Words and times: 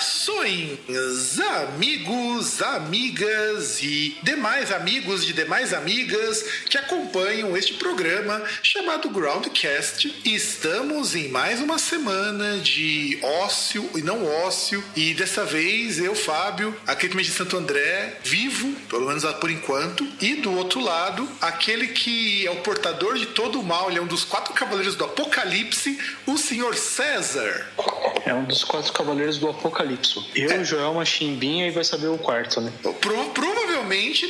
Saudações, 0.00 1.40
amigos, 1.40 2.62
amigas 2.62 3.82
e 3.82 4.16
demais 4.22 4.70
amigos 4.70 5.24
de 5.26 5.32
demais 5.32 5.74
amigas 5.74 6.42
que 6.68 6.78
acompanham 6.78 7.56
este 7.56 7.74
programa 7.74 8.40
chamado 8.62 9.10
Groundcast. 9.10 10.14
Estamos 10.24 11.16
em 11.16 11.28
mais 11.28 11.60
uma 11.60 11.78
semana 11.78 12.58
de 12.58 13.18
ócio 13.22 13.90
e 13.96 14.02
não 14.02 14.24
ócio, 14.24 14.82
e 14.94 15.14
dessa 15.14 15.44
vez 15.44 15.98
eu, 15.98 16.14
Fábio, 16.14 16.76
aqui 16.86 17.08
de 17.08 17.30
Santo 17.30 17.56
André, 17.56 18.18
vivo, 18.22 18.72
pelo 18.88 19.06
menos 19.06 19.24
por 19.34 19.50
enquanto, 19.50 20.06
e 20.20 20.36
do 20.36 20.52
outro 20.56 20.80
lado, 20.80 21.28
aquele 21.40 21.88
que 21.88 22.46
é 22.46 22.50
o 22.50 22.56
portador 22.56 23.18
de 23.18 23.26
todo 23.26 23.60
o 23.60 23.64
mal, 23.64 23.90
ele 23.90 23.98
é 23.98 24.02
um 24.02 24.06
dos 24.06 24.24
quatro 24.24 24.54
cavaleiros 24.54 24.94
do 24.94 25.04
Apocalipse, 25.04 25.98
o 26.26 26.38
senhor 26.38 26.76
César. 26.76 27.66
É 28.24 28.34
um 28.34 28.44
dos 28.44 28.62
quatro 28.62 28.92
cavaleiros 28.92 29.38
do 29.38 29.48
Apocalipse. 29.48 29.87
Eu, 30.34 30.50
é. 30.50 30.64
Joel, 30.64 30.92
uma 30.92 31.04
chimbinha 31.04 31.66
e 31.66 31.70
vai 31.70 31.84
saber 31.84 32.08
o 32.08 32.18
quarto, 32.18 32.60
né? 32.60 32.72
Pro, 32.82 32.92
provavelmente 33.34 33.77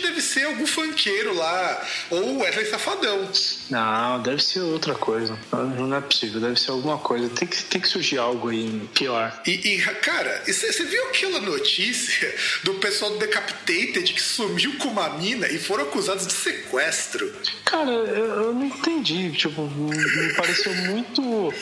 deve 0.03 0.21
ser 0.21 0.45
algum 0.45 0.67
funkeiro 0.67 1.35
lá, 1.35 1.87
ou 2.11 2.39
Wesley 2.39 2.67
Safadão. 2.67 3.29
Não, 3.71 4.23
deve 4.23 4.43
ser 4.43 4.61
outra 4.61 4.95
coisa. 4.95 5.39
Não 5.53 5.97
é 5.97 6.01
possível, 6.01 6.41
deve 6.41 6.59
ser 6.59 6.71
alguma 6.71 6.99
coisa. 6.99 7.29
Tem 7.29 7.47
que, 7.47 7.63
tem 7.65 7.81
que 7.81 7.89
surgir 7.89 8.19
algo 8.19 8.49
aí 8.49 8.89
pior. 8.95 9.41
E, 9.47 9.51
e 9.51 9.79
cara, 9.79 10.43
você 10.47 10.85
viu 10.85 11.05
aquela 11.05 11.41
notícia 11.41 12.35
do 12.65 12.75
pessoal 12.75 13.13
do 13.13 13.19
Decapitated 13.19 14.13
que 14.13 14.23
sumiu 14.23 14.77
com 14.79 14.89
uma 14.89 15.11
mina 15.11 15.47
e 15.49 15.59
foram 15.59 15.85
acusados 15.85 16.27
de 16.27 16.33
sequestro? 16.33 17.33
Cara, 17.65 17.91
eu, 17.91 18.27
eu 18.43 18.55
não 18.55 18.67
entendi. 18.67 19.31
Tipo, 19.33 19.63
me 19.63 20.35
pareceu 20.35 20.75
muito. 20.75 21.53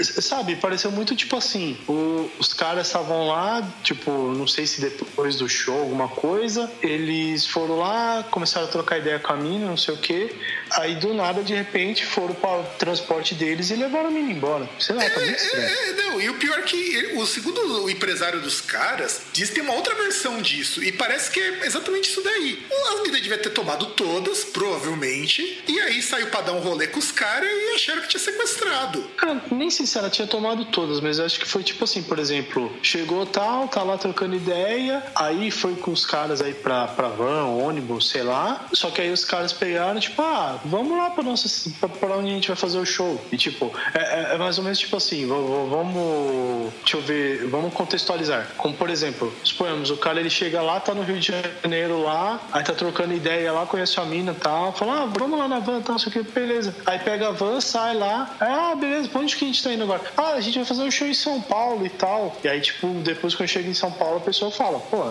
Sabe, 0.00 0.56
pareceu 0.56 0.90
muito 0.90 1.16
tipo 1.16 1.36
assim: 1.36 1.76
o, 1.88 2.30
os 2.38 2.52
caras 2.52 2.86
estavam 2.86 3.28
lá, 3.28 3.66
tipo, 3.82 4.10
não 4.10 4.46
sei 4.46 4.66
se 4.66 4.80
depois 4.80 5.36
do 5.36 5.48
show, 5.48 5.80
alguma 5.80 6.08
coisa, 6.08 6.70
eles 6.82 7.33
foram 7.46 7.78
lá, 7.78 8.24
começaram 8.30 8.66
a 8.66 8.70
trocar 8.70 8.98
ideia 8.98 9.18
com 9.18 9.32
a 9.32 9.36
mina, 9.36 9.66
não 9.66 9.76
sei 9.76 9.94
o 9.94 9.98
quê. 9.98 10.34
Aí 10.72 10.94
do 10.96 11.14
nada, 11.14 11.42
de 11.42 11.54
repente, 11.54 12.04
foram 12.04 12.34
para 12.34 12.60
o 12.60 12.64
transporte 12.78 13.34
deles 13.34 13.70
e 13.70 13.74
levaram 13.74 14.08
a 14.08 14.10
mina 14.10 14.30
embora. 14.30 14.68
Sei 14.78 14.94
lá, 14.94 15.02
tá 15.02 15.20
muito 15.20 15.30
é, 15.30 15.36
estranho. 15.36 15.66
É, 15.66 15.92
não, 15.92 16.20
e 16.20 16.28
o 16.30 16.34
pior 16.34 16.58
é 16.58 16.62
que 16.62 17.14
o 17.16 17.26
segundo 17.26 17.84
o 17.84 17.90
empresário 17.90 18.40
dos 18.40 18.60
caras 18.60 19.22
diz 19.32 19.48
que 19.48 19.56
tem 19.56 19.64
uma 19.64 19.74
outra 19.74 19.94
versão 19.94 20.40
disso. 20.40 20.82
E 20.82 20.92
parece 20.92 21.30
que 21.30 21.40
é 21.40 21.66
exatamente 21.66 22.10
isso 22.10 22.22
daí. 22.22 22.66
As 22.88 22.96
meninas 22.96 23.22
devia 23.22 23.38
ter 23.38 23.50
tomado 23.50 23.86
todas, 23.86 24.44
provavelmente. 24.44 25.62
E 25.66 25.80
aí 25.80 26.02
saiu 26.02 26.26
pra 26.28 26.40
dar 26.40 26.52
um 26.52 26.60
rolê 26.60 26.86
com 26.86 26.98
os 26.98 27.10
caras 27.12 27.48
e 27.48 27.74
acharam 27.74 28.02
que 28.02 28.08
tinha 28.08 28.20
sequestrado. 28.20 29.02
Cara, 29.16 29.42
nem 29.50 29.70
sei 29.70 29.86
se 29.86 29.98
ela 29.98 30.10
tinha 30.10 30.26
tomado 30.26 30.64
todas, 30.66 31.00
mas 31.00 31.18
eu 31.18 31.24
acho 31.24 31.38
que 31.38 31.46
foi 31.46 31.62
tipo 31.62 31.84
assim, 31.84 32.02
por 32.02 32.18
exemplo, 32.18 32.74
chegou 32.82 33.24
tal, 33.26 33.68
tá 33.68 33.82
lá 33.82 33.96
trocando 33.96 34.34
ideia, 34.34 35.02
aí 35.14 35.50
foi 35.50 35.74
com 35.76 35.92
os 35.92 36.04
caras 36.04 36.40
aí 36.40 36.54
pra, 36.54 36.88
pra 36.88 37.08
van, 37.24 37.46
ônibus, 37.46 38.10
sei 38.10 38.22
lá. 38.22 38.66
Só 38.72 38.90
que 38.90 39.00
aí 39.00 39.10
os 39.10 39.24
caras 39.24 39.52
pegaram, 39.52 39.98
tipo, 39.98 40.20
ah, 40.20 40.58
vamos 40.64 40.96
lá 40.96 41.10
pra, 41.10 41.22
nossa, 41.22 41.70
pra, 41.80 41.88
pra 41.88 42.16
onde 42.16 42.30
a 42.30 42.34
gente 42.34 42.48
vai 42.48 42.56
fazer 42.56 42.78
o 42.78 42.84
show. 42.84 43.20
E 43.32 43.36
tipo, 43.36 43.72
é, 43.94 44.32
é, 44.32 44.34
é 44.34 44.38
mais 44.38 44.58
ou 44.58 44.64
menos 44.64 44.78
tipo 44.78 44.96
assim, 44.96 45.26
vamos. 45.26 46.72
Deixa 46.80 46.96
eu 46.96 47.02
ver, 47.02 47.46
vamos 47.48 47.72
contextualizar. 47.72 48.48
Como 48.56 48.74
por 48.74 48.90
exemplo, 48.90 49.32
suponhamos, 49.42 49.90
o 49.90 49.96
cara 49.96 50.20
ele 50.20 50.30
chega 50.30 50.60
lá, 50.60 50.80
tá 50.80 50.94
no 50.94 51.02
Rio 51.02 51.18
de 51.18 51.32
Janeiro 51.62 52.02
lá, 52.02 52.40
aí 52.52 52.62
tá 52.62 52.72
trocando 52.72 53.14
ideia 53.14 53.52
lá, 53.52 53.66
conhece 53.66 53.98
a 53.98 54.04
mina 54.04 54.32
e 54.32 54.34
tal, 54.34 54.72
fala, 54.72 55.02
ah, 55.02 55.06
vamos 55.06 55.38
lá 55.38 55.48
na 55.48 55.58
van, 55.60 55.80
tal, 55.80 55.98
sei 55.98 56.10
o 56.10 56.12
que, 56.12 56.22
beleza. 56.22 56.74
Aí 56.86 56.98
pega 56.98 57.28
a 57.28 57.32
van, 57.32 57.60
sai 57.60 57.94
lá, 57.96 58.34
ah, 58.40 58.74
beleza, 58.74 59.08
pra 59.08 59.20
onde 59.20 59.36
que 59.36 59.44
a 59.44 59.48
gente 59.48 59.62
tá 59.62 59.72
indo 59.72 59.84
agora? 59.84 60.02
Ah, 60.16 60.32
a 60.32 60.40
gente 60.40 60.56
vai 60.56 60.64
fazer 60.64 60.82
um 60.82 60.90
show 60.90 61.06
em 61.06 61.14
São 61.14 61.40
Paulo 61.40 61.86
e 61.86 61.90
tal. 61.90 62.36
E 62.42 62.48
aí, 62.48 62.60
tipo, 62.60 62.88
depois 63.02 63.34
que 63.34 63.42
eu 63.42 63.46
chego 63.46 63.68
em 63.68 63.74
São 63.74 63.90
Paulo, 63.90 64.16
a 64.16 64.20
pessoa 64.20 64.50
fala, 64.50 64.78
pô, 64.78 65.04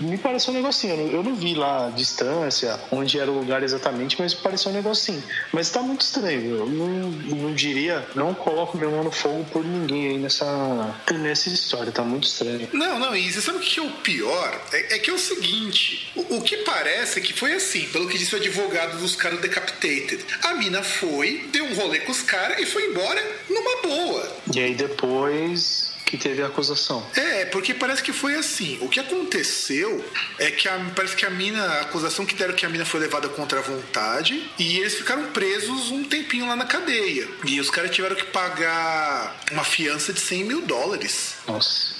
me 0.00 0.16
pareceu 0.18 0.52
um 0.52 0.56
negocinho, 0.56 0.94
eu 1.12 1.22
não, 1.26 1.30
eu 1.30 1.30
não 1.30 1.34
vi 1.34 1.54
lá 1.54 1.86
a 1.86 1.90
distância, 1.90 2.78
onde 2.90 3.18
era 3.18 3.30
o 3.30 3.38
lugar 3.38 3.62
exatamente, 3.62 4.16
mas 4.18 4.32
pareceu 4.34 4.70
um 4.70 4.74
negocinho. 4.74 5.22
Mas 5.52 5.70
tá 5.70 5.82
muito 5.82 6.02
estranho, 6.02 6.56
eu 6.56 6.66
não, 6.66 7.10
não 7.10 7.54
diria, 7.54 8.06
não 8.14 8.34
coloco 8.34 8.78
meu 8.78 8.90
mão 8.90 9.04
no 9.04 9.10
fogo 9.10 9.44
por 9.52 9.64
ninguém 9.64 10.08
aí 10.08 10.18
nessa, 10.18 10.94
nessa 11.12 11.48
história, 11.48 11.92
tá 11.92 12.02
muito 12.02 12.24
estranho. 12.24 12.68
Não, 12.72 12.98
não, 12.98 13.16
e 13.16 13.30
você 13.30 13.40
sabe 13.40 13.58
o 13.58 13.60
que 13.60 13.80
é 13.80 13.82
o 13.82 13.90
pior? 13.90 14.66
É, 14.72 14.96
é 14.96 14.98
que 14.98 15.10
é 15.10 15.12
o 15.12 15.18
seguinte, 15.18 16.12
o, 16.14 16.36
o, 16.36 16.42
que 16.42 16.58
parece 16.58 17.18
é 17.18 17.22
que 17.22 17.32
foi 17.32 17.52
assim, 17.54 17.86
pelo 17.88 18.08
que 18.08 18.18
disse 18.18 18.34
o 18.34 18.38
advogado 18.38 18.98
dos 18.98 19.16
caras 19.16 19.40
Decapitated. 19.40 20.24
A 20.42 20.54
mina 20.54 20.82
foi, 20.82 21.48
deu 21.52 21.64
um 21.64 21.74
rolê 21.74 22.00
com 22.00 22.12
os 22.12 22.22
caras 22.22 22.58
e 22.58 22.66
foi 22.66 22.86
embora 22.86 23.22
numa 23.48 23.82
boa. 23.82 24.36
E 24.54 24.60
aí 24.60 24.74
depois 24.74 25.95
que 26.06 26.16
teve 26.16 26.40
a 26.40 26.46
acusação. 26.46 27.04
É, 27.16 27.44
porque 27.46 27.74
parece 27.74 28.02
que 28.02 28.12
foi 28.12 28.36
assim. 28.36 28.78
O 28.80 28.88
que 28.88 29.00
aconteceu 29.00 30.02
é 30.38 30.52
que 30.52 30.68
a, 30.68 30.78
parece 30.94 31.16
que 31.16 31.26
a 31.26 31.30
mina, 31.30 31.60
a 31.60 31.80
acusação 31.80 32.24
que 32.24 32.34
deram 32.34 32.54
que 32.54 32.64
a 32.64 32.68
mina 32.68 32.86
foi 32.86 33.00
levada 33.00 33.28
contra 33.28 33.58
a 33.58 33.62
vontade 33.62 34.48
e 34.56 34.78
eles 34.78 34.94
ficaram 34.94 35.32
presos 35.32 35.90
um 35.90 36.04
tempinho 36.04 36.46
lá 36.46 36.54
na 36.54 36.64
cadeia. 36.64 37.28
E 37.44 37.58
os 37.60 37.68
caras 37.68 37.90
tiveram 37.90 38.14
que 38.14 38.24
pagar 38.26 39.36
uma 39.50 39.64
fiança 39.64 40.12
de 40.12 40.20
100 40.20 40.44
mil 40.44 40.62
dólares. 40.62 41.34
Nossa. 41.46 41.95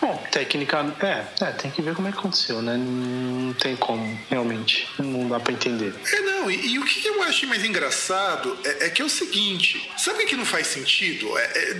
Bom, 0.00 0.22
tecnicamente, 0.30 1.04
é, 1.04 1.26
é, 1.40 1.46
tem 1.52 1.70
que 1.70 1.82
ver 1.82 1.94
como 1.94 2.08
é 2.08 2.12
que 2.12 2.18
aconteceu, 2.18 2.62
né? 2.62 2.76
Não 2.76 3.52
tem 3.54 3.76
como, 3.76 4.18
realmente. 4.30 4.88
Não 4.98 5.28
dá 5.28 5.40
pra 5.40 5.52
entender. 5.52 5.94
É, 6.12 6.20
não, 6.20 6.50
e, 6.50 6.74
e 6.74 6.78
o 6.78 6.84
que 6.84 7.06
eu 7.06 7.22
acho 7.22 7.46
mais 7.46 7.64
engraçado 7.64 8.56
é, 8.64 8.86
é, 8.86 8.90
que 8.90 9.02
é 9.02 9.04
o 9.04 9.08
seguinte: 9.08 9.90
sabe 9.96 10.22
o 10.22 10.26
que 10.26 10.36
não 10.36 10.44
faz 10.44 10.66
sentido? 10.68 11.36
É, 11.38 11.44
é, 11.44 11.74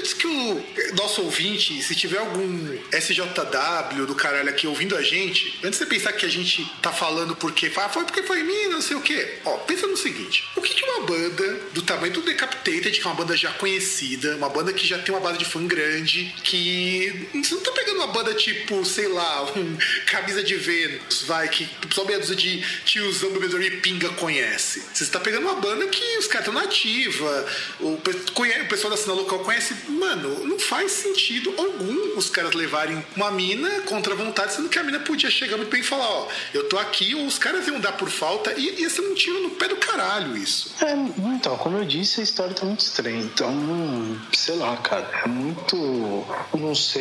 disse 0.00 0.14
que 0.14 0.26
o 0.26 0.64
nosso 0.96 1.22
ouvinte, 1.22 1.82
se 1.82 1.94
tiver 1.94 2.18
algum 2.18 2.78
SJW 2.92 4.06
do 4.06 4.14
caralho 4.14 4.48
aqui 4.48 4.66
ouvindo 4.66 4.96
a 4.96 5.02
gente, 5.02 5.58
antes 5.64 5.78
de 5.78 5.86
pensar 5.86 6.12
que 6.12 6.24
a 6.24 6.28
gente 6.28 6.64
tá 6.80 6.92
falando 6.92 7.34
porque 7.36 7.70
ah, 7.76 7.88
foi 7.88 8.04
porque 8.04 8.22
foi 8.22 8.42
mim, 8.42 8.68
não 8.68 8.80
sei 8.80 8.96
o 8.96 9.00
quê. 9.00 9.38
Ó, 9.44 9.56
pensa 9.58 9.86
no 9.86 9.96
seguinte: 9.96 10.44
o 10.56 10.60
que, 10.60 10.74
que 10.74 10.84
uma 10.84 11.06
banda 11.06 11.60
do 11.72 11.82
tamanho 11.82 12.12
do 12.12 12.22
Decapitated, 12.22 12.98
que 12.98 13.06
é 13.06 13.10
uma 13.10 13.14
banda 13.14 13.36
já 13.36 13.52
conhecida, 13.52 14.36
uma 14.36 14.48
banda 14.48 14.72
que 14.72 14.86
já 14.86 14.98
tem 14.98 15.14
uma 15.14 15.20
base 15.20 15.38
de 15.38 15.44
fã 15.44 15.64
grande, 15.66 16.34
que 16.42 17.07
você 17.10 17.54
não 17.54 17.62
tá 17.62 17.72
pegando 17.72 17.96
uma 17.96 18.06
banda 18.08 18.34
tipo, 18.34 18.84
sei 18.84 19.08
lá, 19.08 19.44
um 19.56 19.76
camisa 20.06 20.42
de 20.42 20.54
Vênus, 20.56 21.22
vai, 21.22 21.48
que 21.48 21.68
só 21.92 22.04
meia 22.04 22.18
dúzia 22.18 22.36
de 22.36 22.60
tiozão 22.84 23.30
bebedor 23.30 23.60
de 23.60 23.70
pinga 23.72 24.08
conhece. 24.10 24.82
Você 24.92 25.04
está 25.04 25.20
pegando 25.20 25.42
uma 25.42 25.56
banda 25.56 25.86
que 25.86 26.18
os 26.18 26.26
caras 26.26 26.46
estão 26.46 26.60
nativa, 26.60 27.46
o, 27.80 27.94
o 27.94 28.68
pessoal 28.68 28.90
da 28.90 28.96
cena 28.96 29.14
local 29.14 29.40
conhece. 29.40 29.74
Mano, 29.88 30.44
não 30.46 30.58
faz 30.58 30.92
sentido 30.92 31.54
algum 31.56 32.16
os 32.16 32.28
caras 32.30 32.54
levarem 32.54 33.04
uma 33.16 33.30
mina 33.30 33.80
contra 33.82 34.12
a 34.12 34.16
vontade, 34.16 34.54
sendo 34.54 34.68
que 34.68 34.78
a 34.78 34.82
mina 34.82 35.00
podia 35.00 35.30
chegar 35.30 35.56
muito 35.56 35.70
bem 35.70 35.80
e 35.80 35.84
falar: 35.84 36.08
Ó, 36.08 36.28
eu 36.52 36.68
tô 36.68 36.78
aqui, 36.78 37.14
ou 37.14 37.26
os 37.26 37.38
caras 37.38 37.66
iam 37.66 37.80
dar 37.80 37.92
por 37.92 38.08
falta, 38.08 38.52
e 38.56 38.82
ia 38.82 38.90
ser 38.90 39.02
um 39.02 39.14
tiro 39.14 39.40
no 39.42 39.50
pé 39.50 39.68
do 39.68 39.76
caralho 39.76 40.36
isso. 40.36 40.72
É, 40.80 40.92
então, 41.34 41.56
como 41.56 41.78
eu 41.78 41.84
disse, 41.84 42.20
a 42.20 42.24
história 42.24 42.54
tá 42.54 42.64
muito 42.64 42.80
estranha. 42.80 43.20
Então, 43.20 44.20
sei 44.32 44.56
lá, 44.56 44.76
cara, 44.78 45.08
é 45.24 45.28
muito. 45.28 45.76
Não 46.54 46.74
sei 46.74 46.97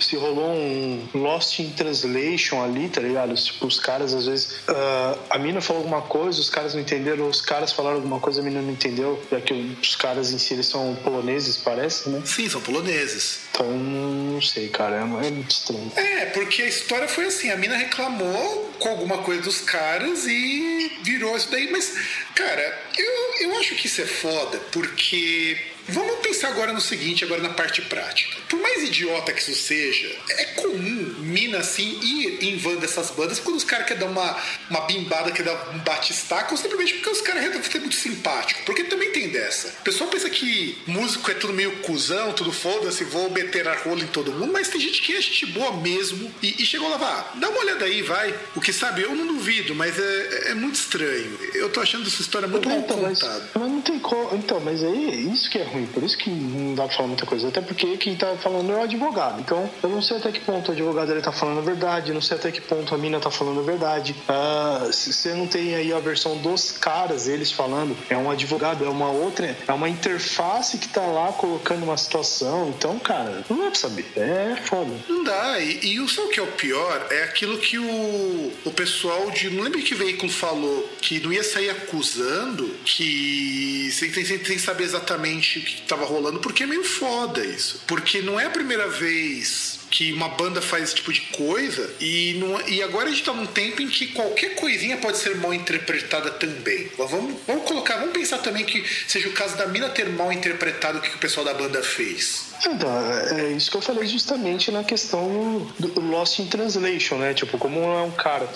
se 0.00 0.16
rolou 0.16 0.50
um 0.50 1.08
Lost 1.14 1.58
in 1.58 1.70
Translation 1.70 2.62
ali, 2.62 2.88
tá 2.88 3.00
ligado? 3.00 3.34
Tipo, 3.34 3.66
os 3.66 3.78
caras 3.78 4.14
às 4.14 4.26
vezes. 4.26 4.52
Uh, 4.68 5.18
a 5.30 5.38
mina 5.38 5.60
falou 5.60 5.82
alguma 5.82 6.02
coisa, 6.02 6.40
os 6.40 6.50
caras 6.50 6.74
não 6.74 6.80
entenderam, 6.80 7.28
os 7.28 7.40
caras 7.40 7.72
falaram 7.72 7.96
alguma 7.96 8.20
coisa, 8.20 8.40
a 8.40 8.44
mina 8.44 8.60
não 8.60 8.72
entendeu. 8.72 9.22
Já 9.30 9.40
que 9.40 9.76
os 9.80 9.96
caras 9.96 10.32
em 10.32 10.38
si 10.38 10.54
eles 10.54 10.66
são 10.66 10.94
poloneses, 11.02 11.56
parece, 11.56 12.08
né? 12.08 12.22
Sim, 12.24 12.48
são 12.48 12.60
poloneses. 12.60 13.40
Então, 13.50 13.66
não 13.70 14.40
sei, 14.40 14.68
cara, 14.68 14.96
é, 14.96 15.00
é 15.00 15.30
muito 15.30 15.50
estranho. 15.50 15.92
É, 15.96 16.26
porque 16.26 16.62
a 16.62 16.68
história 16.68 17.08
foi 17.08 17.26
assim: 17.26 17.50
a 17.50 17.56
mina 17.56 17.76
reclamou 17.76 18.72
com 18.78 18.88
alguma 18.88 19.18
coisa 19.18 19.42
dos 19.42 19.60
caras 19.60 20.26
e 20.26 20.92
virou 21.02 21.36
isso 21.36 21.50
daí, 21.50 21.70
mas, 21.70 21.94
cara, 22.34 22.82
eu, 22.98 23.48
eu 23.48 23.58
acho 23.58 23.74
que 23.76 23.86
isso 23.86 24.00
é 24.00 24.06
foda, 24.06 24.58
porque 24.72 25.71
Vamos 25.88 26.20
pensar 26.20 26.48
agora 26.48 26.72
no 26.72 26.80
seguinte, 26.80 27.24
agora 27.24 27.42
na 27.42 27.50
parte 27.50 27.82
prática. 27.82 28.36
Por 28.48 28.60
mais 28.60 28.82
idiota 28.82 29.32
que 29.32 29.40
isso 29.40 29.54
seja, 29.54 30.10
é 30.30 30.44
comum 30.56 31.14
mina 31.18 31.58
assim 31.58 31.98
ir 32.00 32.44
em 32.44 32.56
van 32.56 32.76
dessas 32.76 33.10
bandas 33.10 33.38
quando 33.40 33.56
os 33.56 33.64
caras 33.64 33.86
querem 33.86 34.02
dar 34.02 34.10
uma, 34.10 34.36
uma 34.70 34.80
bimbada, 34.82 35.30
querem 35.32 35.52
dar 35.52 35.70
um 35.74 35.78
batistaco, 35.78 36.56
simplesmente 36.56 36.94
porque 36.94 37.10
os 37.10 37.20
caras 37.20 37.42
resolvem 37.42 37.70
ser 37.70 37.78
muito 37.80 37.96
simpático. 37.96 38.62
Porque 38.64 38.84
também 38.84 39.10
tem 39.10 39.28
dessa. 39.28 39.68
O 39.68 39.82
pessoal 39.82 40.10
pensa 40.10 40.28
que 40.30 40.78
músico 40.86 41.30
é 41.30 41.34
tudo 41.34 41.52
meio 41.52 41.78
cuzão, 41.78 42.32
tudo 42.32 42.52
foda-se, 42.52 43.04
vou 43.04 43.30
meter 43.30 43.66
a 43.66 43.74
rola 43.76 44.02
em 44.02 44.06
todo 44.06 44.32
mundo, 44.32 44.52
mas 44.52 44.68
tem 44.68 44.80
gente 44.80 45.02
que 45.02 45.14
é 45.16 45.20
gente 45.20 45.46
boa 45.46 45.76
mesmo 45.76 46.32
e, 46.42 46.62
e 46.62 46.66
chegou 46.66 46.88
lá, 46.88 46.96
vá, 46.96 47.32
dá 47.34 47.48
uma 47.48 47.60
olhada 47.60 47.84
aí, 47.84 48.02
vai. 48.02 48.34
O 48.54 48.60
que 48.60 48.72
sabe, 48.72 49.02
eu 49.02 49.14
não 49.14 49.26
duvido, 49.26 49.74
mas 49.74 49.98
é, 49.98 50.50
é 50.50 50.54
muito 50.54 50.76
estranho. 50.76 51.38
Eu 51.54 51.70
tô 51.70 51.80
achando 51.80 52.06
essa 52.06 52.20
história 52.20 52.46
muito 52.46 52.68
mal 52.68 52.78
então, 52.78 52.98
contada. 52.98 53.50
Mas, 53.54 53.62
mas 53.62 53.70
não 53.70 53.80
tem 53.80 53.98
como. 53.98 54.36
Então, 54.36 54.60
mas 54.60 54.82
aí 54.82 55.32
isso 55.32 55.50
que 55.50 55.58
é 55.58 55.64
ruim, 55.72 55.86
por 55.86 56.02
isso 56.02 56.16
que 56.16 56.30
não 56.30 56.74
dá 56.74 56.84
pra 56.84 56.96
falar 56.96 57.08
muita 57.08 57.26
coisa. 57.26 57.48
Até 57.48 57.60
porque 57.60 57.96
quem 57.96 58.14
tá 58.14 58.34
falando 58.36 58.72
é 58.72 58.76
o 58.76 58.82
advogado. 58.82 59.40
Então, 59.40 59.68
eu 59.82 59.88
não 59.88 60.02
sei 60.02 60.16
até 60.18 60.30
que 60.30 60.40
ponto 60.40 60.70
o 60.70 60.72
advogado 60.72 61.10
ele 61.10 61.20
tá 61.20 61.32
falando 61.32 61.58
a 61.58 61.62
verdade, 61.62 62.12
não 62.12 62.20
sei 62.20 62.36
até 62.36 62.50
que 62.50 62.60
ponto 62.60 62.94
a 62.94 62.98
mina 62.98 63.18
tá 63.20 63.30
falando 63.30 63.60
a 63.60 63.62
verdade. 63.62 64.14
Uh, 64.28 64.92
se 64.92 65.12
você 65.12 65.34
não 65.34 65.46
tem 65.46 65.74
aí 65.74 65.92
a 65.92 65.98
versão 65.98 66.36
dos 66.38 66.72
caras, 66.72 67.28
eles 67.28 67.50
falando, 67.50 67.96
é 68.08 68.16
um 68.16 68.30
advogado, 68.30 68.84
é 68.84 68.88
uma 68.88 69.10
outra, 69.10 69.56
é 69.66 69.72
uma 69.72 69.88
interface 69.88 70.78
que 70.78 70.88
tá 70.88 71.02
lá 71.02 71.32
colocando 71.32 71.84
uma 71.84 71.96
situação. 71.96 72.72
Então, 72.76 72.98
cara, 72.98 73.44
não 73.48 73.58
dá 73.58 73.70
pra 73.70 73.74
saber. 73.74 74.10
É 74.16 74.56
foda. 74.64 74.92
Não 75.08 75.24
dá. 75.24 75.58
E, 75.60 75.94
e 75.94 76.00
o 76.00 76.06
que 76.28 76.40
é 76.40 76.42
o 76.42 76.46
pior? 76.46 77.06
É 77.10 77.24
aquilo 77.24 77.58
que 77.58 77.78
o, 77.78 78.52
o 78.64 78.70
pessoal 78.70 79.30
de. 79.30 79.50
Não 79.50 79.64
lembro 79.64 79.80
que 79.82 79.94
veículo 79.94 80.30
falou 80.30 80.88
que 81.00 81.20
não 81.20 81.32
ia 81.32 81.42
sair 81.42 81.70
acusando 81.70 82.66
que 82.84 83.90
sem, 83.92 84.58
saber 84.58 84.84
exatamente 84.84 85.60
que 85.62 85.82
estava 85.82 86.04
rolando, 86.04 86.40
porque 86.40 86.64
é 86.64 86.66
meio 86.66 86.84
foda 86.84 87.44
isso. 87.44 87.82
Porque 87.86 88.20
não 88.20 88.38
é 88.38 88.46
a 88.46 88.50
primeira 88.50 88.88
vez 88.88 89.80
que 89.90 90.12
uma 90.12 90.28
banda 90.30 90.62
faz 90.62 90.84
esse 90.84 90.94
tipo 90.94 91.12
de 91.12 91.20
coisa 91.20 91.94
e, 92.00 92.34
não, 92.38 92.66
e 92.66 92.82
agora 92.82 93.08
a 93.08 93.10
gente 93.10 93.24
tá 93.24 93.32
num 93.32 93.46
tempo 93.46 93.82
em 93.82 93.88
que 93.88 94.06
qualquer 94.08 94.54
coisinha 94.54 94.96
pode 94.96 95.18
ser 95.18 95.36
mal 95.36 95.52
interpretada 95.52 96.30
também. 96.30 96.90
Vamos, 96.96 97.36
vamos 97.46 97.64
colocar, 97.64 97.98
vamos 97.98 98.12
pensar 98.12 98.38
também 98.38 98.64
que 98.64 98.82
seja 99.06 99.28
o 99.28 99.32
caso 99.32 99.56
da 99.56 99.66
mina 99.66 99.90
ter 99.90 100.08
mal 100.08 100.32
interpretado 100.32 100.98
o 100.98 101.02
que 101.02 101.14
o 101.14 101.18
pessoal 101.18 101.44
da 101.44 101.52
banda 101.52 101.82
fez. 101.82 102.51
Então, 102.66 102.90
é 103.38 103.52
isso 103.52 103.70
que 103.70 103.76
eu 103.76 103.80
falei 103.80 104.06
justamente 104.06 104.70
na 104.70 104.84
questão 104.84 105.66
do 105.78 106.00
Lost 106.00 106.38
in 106.38 106.46
Translation, 106.46 107.16
né? 107.16 107.34
Tipo, 107.34 107.58
como 107.58 107.80
é 107.80 108.02
um 108.02 108.10
cara. 108.10 108.48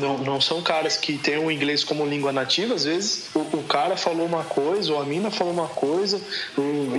Não, 0.00 0.18
não 0.18 0.40
são 0.40 0.62
caras 0.62 0.96
que 0.96 1.18
têm 1.18 1.38
o 1.38 1.50
inglês 1.50 1.84
como 1.84 2.06
língua 2.06 2.32
nativa, 2.32 2.74
às 2.74 2.84
vezes 2.84 3.26
o, 3.34 3.40
o 3.40 3.62
cara 3.64 3.96
falou 3.96 4.26
uma 4.26 4.44
coisa, 4.44 4.92
ou 4.92 5.00
a 5.00 5.04
mina 5.04 5.30
falou 5.30 5.52
uma 5.52 5.68
coisa, 5.68 6.20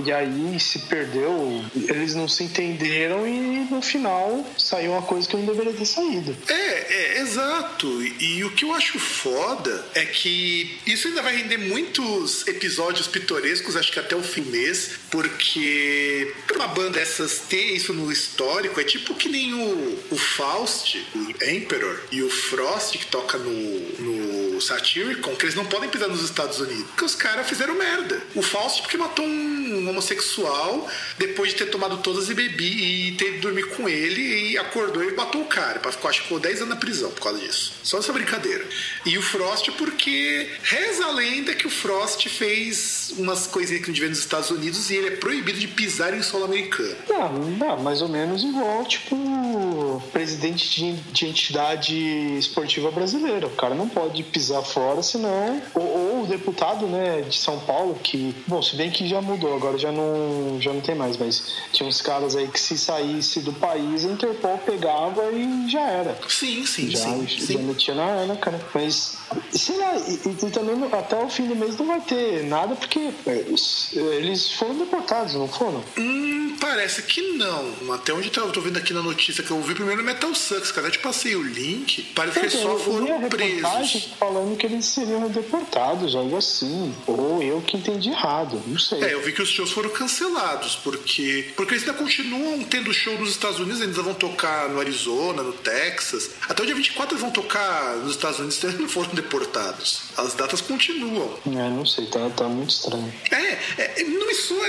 e 0.04 0.12
aí 0.12 0.58
se 0.60 0.80
perdeu, 0.80 1.64
eles 1.74 2.14
não 2.14 2.28
se 2.28 2.44
entenderam 2.44 3.26
e 3.26 3.66
no 3.70 3.82
final 3.82 4.44
saiu 4.56 4.92
uma 4.92 5.02
coisa 5.02 5.28
que 5.28 5.36
não 5.36 5.44
deveria 5.44 5.72
ter 5.72 5.86
saído. 5.86 6.36
É, 6.48 7.16
é 7.16 7.20
exato. 7.20 7.86
E, 8.02 8.38
e 8.38 8.44
o 8.44 8.50
que 8.52 8.64
eu 8.64 8.72
acho 8.72 8.98
foda 8.98 9.84
é 9.94 10.04
que 10.04 10.78
isso 10.86 11.08
ainda 11.08 11.22
vai 11.22 11.36
render 11.36 11.58
muitos 11.58 12.46
episódios 12.46 13.08
pitorescos, 13.08 13.76
acho 13.76 13.90
que 13.90 13.98
até 13.98 14.14
o 14.14 14.22
fim 14.22 14.42
mês, 14.42 14.92
porque 15.10 16.32
uma 16.54 16.68
banda 16.68 16.98
dessas 16.98 17.40
ter 17.48 17.74
isso 17.74 17.92
no 17.92 18.10
histórico? 18.10 18.80
É 18.80 18.84
tipo 18.84 19.14
que 19.14 19.28
nem 19.28 19.54
o, 19.54 19.98
o 20.10 20.16
Faust, 20.16 21.06
o 21.14 21.44
Emperor 21.44 22.00
e 22.10 22.22
o 22.22 22.30
Frost 22.30 22.98
que 22.98 23.06
toca 23.06 23.38
no, 23.38 23.50
no 23.50 24.35
Satyricon, 24.60 25.34
que 25.36 25.44
eles 25.44 25.54
não 25.54 25.64
podem 25.66 25.88
pisar 25.88 26.08
nos 26.08 26.22
Estados 26.22 26.58
Unidos, 26.60 26.86
porque 26.88 27.04
os 27.04 27.14
caras 27.14 27.48
fizeram 27.48 27.74
merda. 27.74 28.22
O 28.34 28.42
Faust 28.42 28.82
porque 28.82 28.96
matou 28.96 29.24
um 29.24 29.88
homossexual 29.88 30.88
depois 31.18 31.50
de 31.50 31.56
ter 31.56 31.66
tomado 31.66 31.98
todas 31.98 32.28
e 32.28 32.34
bebi 32.34 33.08
e 33.08 33.12
ter 33.12 33.40
dormido 33.40 33.68
com 33.68 33.88
ele 33.88 34.50
e 34.50 34.58
acordou 34.58 35.02
e 35.02 35.14
matou 35.14 35.42
o 35.42 35.46
cara. 35.46 35.80
Acho 35.84 35.98
que 35.98 36.22
ficou 36.22 36.38
10 36.38 36.58
anos 36.58 36.68
na 36.68 36.76
prisão 36.76 37.10
por 37.10 37.22
causa 37.22 37.38
disso. 37.38 37.72
Só 37.82 37.98
essa 37.98 38.12
brincadeira. 38.12 38.64
E 39.04 39.16
o 39.18 39.22
Frost 39.22 39.70
porque 39.72 40.50
reza 40.62 41.06
a 41.06 41.12
lenda 41.12 41.54
que 41.54 41.66
o 41.66 41.70
Frost 41.70 42.28
fez 42.28 43.14
umas 43.16 43.46
coisinhas 43.46 43.84
que 43.84 43.90
a 43.90 43.94
gente 43.94 44.08
nos 44.08 44.18
Estados 44.18 44.50
Unidos 44.50 44.90
e 44.90 44.96
ele 44.96 45.08
é 45.08 45.16
proibido 45.16 45.58
de 45.58 45.68
pisar 45.68 46.14
em 46.14 46.22
solo 46.22 46.44
americano. 46.44 46.96
Não, 47.08 47.32
não, 47.32 47.76
mais 47.82 48.02
ou 48.02 48.08
menos 48.08 48.42
igual, 48.42 48.84
tipo, 48.84 50.02
presidente 50.12 50.68
de, 50.70 50.92
de 51.12 51.26
entidade 51.26 51.96
esportiva 52.38 52.90
brasileira. 52.90 53.46
O 53.46 53.50
cara 53.50 53.74
não 53.74 53.88
pode 53.88 54.22
pisar 54.22 54.45
fora, 54.62 55.02
senão. 55.02 55.62
Ou, 55.74 55.82
ou, 55.82 56.22
o 56.24 56.26
deputado, 56.26 56.86
né, 56.86 57.22
de 57.22 57.36
São 57.36 57.58
Paulo, 57.60 57.98
que. 58.02 58.34
Bom, 58.46 58.62
se 58.62 58.76
bem 58.76 58.90
que 58.90 59.06
já 59.06 59.20
mudou, 59.20 59.54
agora 59.54 59.78
já 59.78 59.92
não, 59.92 60.60
já 60.60 60.72
não 60.72 60.80
tem 60.80 60.94
mais, 60.94 61.16
mas 61.16 61.56
tinha 61.72 61.88
uns 61.88 62.00
caras 62.00 62.36
aí 62.36 62.48
que 62.48 62.60
se 62.60 62.76
saísse 62.78 63.40
do 63.40 63.52
país, 63.52 64.04
a 64.04 64.08
Interpol 64.08 64.58
pegava 64.58 65.30
e 65.32 65.68
já 65.70 65.82
era. 65.82 66.18
Sim, 66.28 66.64
sim, 66.66 66.90
já, 66.90 66.98
sim. 66.98 67.26
Já 67.26 67.46
sim. 67.46 67.58
metia 67.58 67.94
na, 67.94 68.26
na 68.26 68.36
cara. 68.36 68.60
Mas, 68.74 69.16
sei 69.52 69.76
lá, 69.76 69.96
e, 69.96 70.46
e, 70.46 70.50
também 70.50 70.76
até 70.92 71.16
o 71.16 71.28
fim 71.28 71.46
do 71.46 71.56
mês 71.56 71.76
não 71.76 71.86
vai 71.86 72.00
ter 72.00 72.44
nada, 72.44 72.74
porque 72.74 73.10
eles, 73.26 73.90
eles 73.92 74.52
foram 74.52 74.76
deportados, 74.78 75.34
não 75.34 75.48
foram? 75.48 75.82
Hum, 75.98 76.56
parece 76.60 77.02
que 77.02 77.20
não. 77.32 77.94
Até 77.94 78.12
onde 78.12 78.30
eu 78.36 78.52
tô 78.52 78.60
vendo 78.60 78.78
aqui 78.78 78.92
na 78.92 79.02
notícia 79.02 79.42
que 79.42 79.50
eu 79.50 79.60
vi 79.60 79.74
primeiro 79.74 80.02
Metal 80.02 80.34
Sucks, 80.34 80.70
cara. 80.70 80.86
Eu 80.86 80.90
te 80.90 80.98
passei 80.98 81.34
o 81.34 81.42
link. 81.42 82.02
Parece 82.14 82.40
que 82.40 82.50
só 82.50 82.76
foram 82.78 83.28
presos. 83.28 84.08
falando 84.18 84.35
que 84.56 84.66
eles 84.66 84.84
seriam 84.86 85.28
deportados, 85.28 86.14
algo 86.14 86.36
assim. 86.36 86.94
Ou 87.06 87.42
eu 87.42 87.60
que 87.60 87.76
entendi 87.76 88.10
errado, 88.10 88.60
não 88.66 88.78
sei. 88.78 89.02
É, 89.02 89.14
eu 89.14 89.22
vi 89.22 89.32
que 89.32 89.42
os 89.42 89.48
shows 89.48 89.70
foram 89.70 89.90
cancelados, 89.90 90.76
porque, 90.76 91.50
porque 91.56 91.74
eles 91.74 91.86
ainda 91.86 91.98
continuam 91.98 92.62
tendo 92.64 92.92
show 92.92 93.18
nos 93.18 93.30
Estados 93.30 93.58
Unidos, 93.58 93.80
eles 93.80 93.96
ainda 93.96 94.02
vão 94.02 94.14
tocar 94.14 94.68
no 94.68 94.80
Arizona, 94.80 95.42
no 95.42 95.52
Texas. 95.52 96.30
Até 96.48 96.62
o 96.62 96.66
dia 96.66 96.74
24 96.74 97.14
eles 97.14 97.22
vão 97.22 97.30
tocar 97.30 97.96
nos 97.96 98.12
Estados 98.12 98.38
Unidos, 98.38 98.58
então 98.58 98.70
eles 98.70 98.80
não 98.80 98.88
foram 98.88 99.10
deportados. 99.14 100.02
As 100.16 100.34
datas 100.34 100.60
continuam. 100.60 101.38
É, 101.46 101.70
não 101.70 101.86
sei, 101.86 102.06
tá, 102.06 102.28
tá 102.30 102.48
muito 102.48 102.70
estranho. 102.70 103.12
É, 103.30 104.00
é 104.00 104.04
não 104.04 104.26
me 104.26 104.34
soa 104.34 104.66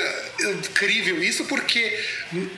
incrível 0.52 1.22
isso, 1.22 1.46
porque 1.46 2.00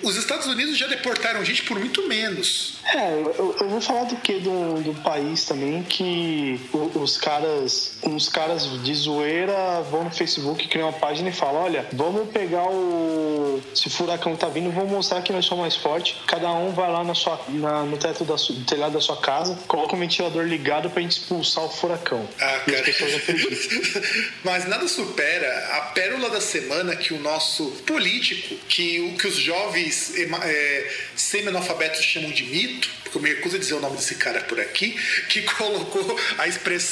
os 0.03 0.15
Estados 0.15 0.47
Unidos 0.47 0.77
já 0.77 0.88
deportaram 0.88 1.44
gente 1.44 1.63
por 1.63 1.79
muito 1.79 2.07
menos. 2.07 2.79
É, 2.85 3.13
eu, 3.13 3.56
eu 3.59 3.69
vou 3.69 3.81
falar 3.81 4.03
do 4.06 4.15
que 4.17 4.39
do, 4.39 4.81
do 4.81 4.94
país 5.01 5.45
também 5.45 5.83
que 5.83 6.59
os 7.01 7.18
caras, 7.18 7.94
uns 8.04 8.30
caras 8.30 8.66
de 8.84 8.94
zoeira 8.94 9.81
vão 9.90 10.04
no 10.04 10.12
Facebook, 10.12 10.68
criam 10.68 10.90
uma 10.90 10.98
página 10.98 11.30
e 11.30 11.34
falam: 11.34 11.63
olha, 11.63 11.86
vamos 11.94 12.30
pegar 12.30 12.68
o. 12.68 13.62
Se 13.74 13.88
o 13.88 13.90
furacão 13.90 14.36
tá 14.36 14.48
vindo, 14.48 14.72
vamos 14.72 14.92
mostrar 14.92 15.22
que 15.22 15.31
nós 15.31 15.46
somos 15.46 15.62
mais 15.62 15.75
fortes. 15.75 16.16
Cada 16.28 16.51
um 16.51 16.72
vai 16.72 16.92
lá 16.92 17.04
na 17.04 17.13
sua, 17.13 17.40
na, 17.50 17.84
no 17.84 17.98
teto 17.98 18.24
da 18.24 18.36
do 18.36 18.66
telhado 18.66 18.94
da 18.94 19.01
sua 19.01 19.18
casa, 19.18 19.57
coloca 19.68 19.95
o 19.95 20.00
ventilador 20.00 20.44
ligado 20.44 20.90
pra 20.90 21.02
gente 21.02 21.19
expulsar 21.19 21.64
o 21.64 21.69
furacão. 21.69 22.28
Ah, 22.40 22.59
cara. 22.59 22.83
Mas 24.44 24.68
nada 24.68 24.88
supera 24.88 25.78
a 25.78 25.81
pérola 25.94 26.30
da 26.30 26.42
semana 26.42 26.95
que 26.95 27.14
o 27.14 27.19
nosso 27.19 27.66
político, 27.85 28.56
que 28.68 29.00
o 29.02 29.18
que 29.18 29.28
os 29.28 29.35
jovens 29.35 30.14
é, 30.16 30.92
semi-analfabetos 31.16 32.04
chamam 32.04 32.31
de 32.31 32.44
mito, 32.44 32.90
porque 33.04 33.18
eu 33.18 33.21
me 33.21 33.30
recuso 33.30 33.56
a 33.56 33.59
dizer 33.59 33.73
o 33.73 33.80
nome 33.80 33.97
desse 33.97 34.16
cara 34.16 34.42
por 34.42 34.59
aqui, 34.59 34.97
que 35.30 35.42
colocou 35.54 36.19
a 36.38 36.47
expressão 36.47 36.89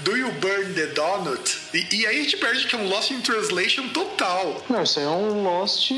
Do 0.00 0.16
you 0.16 0.30
burn 0.40 0.74
the 0.74 0.86
donut? 0.86 1.58
E, 1.72 1.86
e 1.92 2.06
aí 2.06 2.20
a 2.20 2.22
gente 2.22 2.36
perde 2.36 2.66
que 2.66 2.74
é 2.74 2.78
um 2.78 2.88
Lost 2.88 3.10
in 3.10 3.20
Translation 3.20 3.88
total. 3.88 4.62
Não, 4.68 4.82
isso 4.82 4.98
aí 4.98 5.04
é 5.04 5.08
um 5.08 5.42
Lost. 5.42 5.90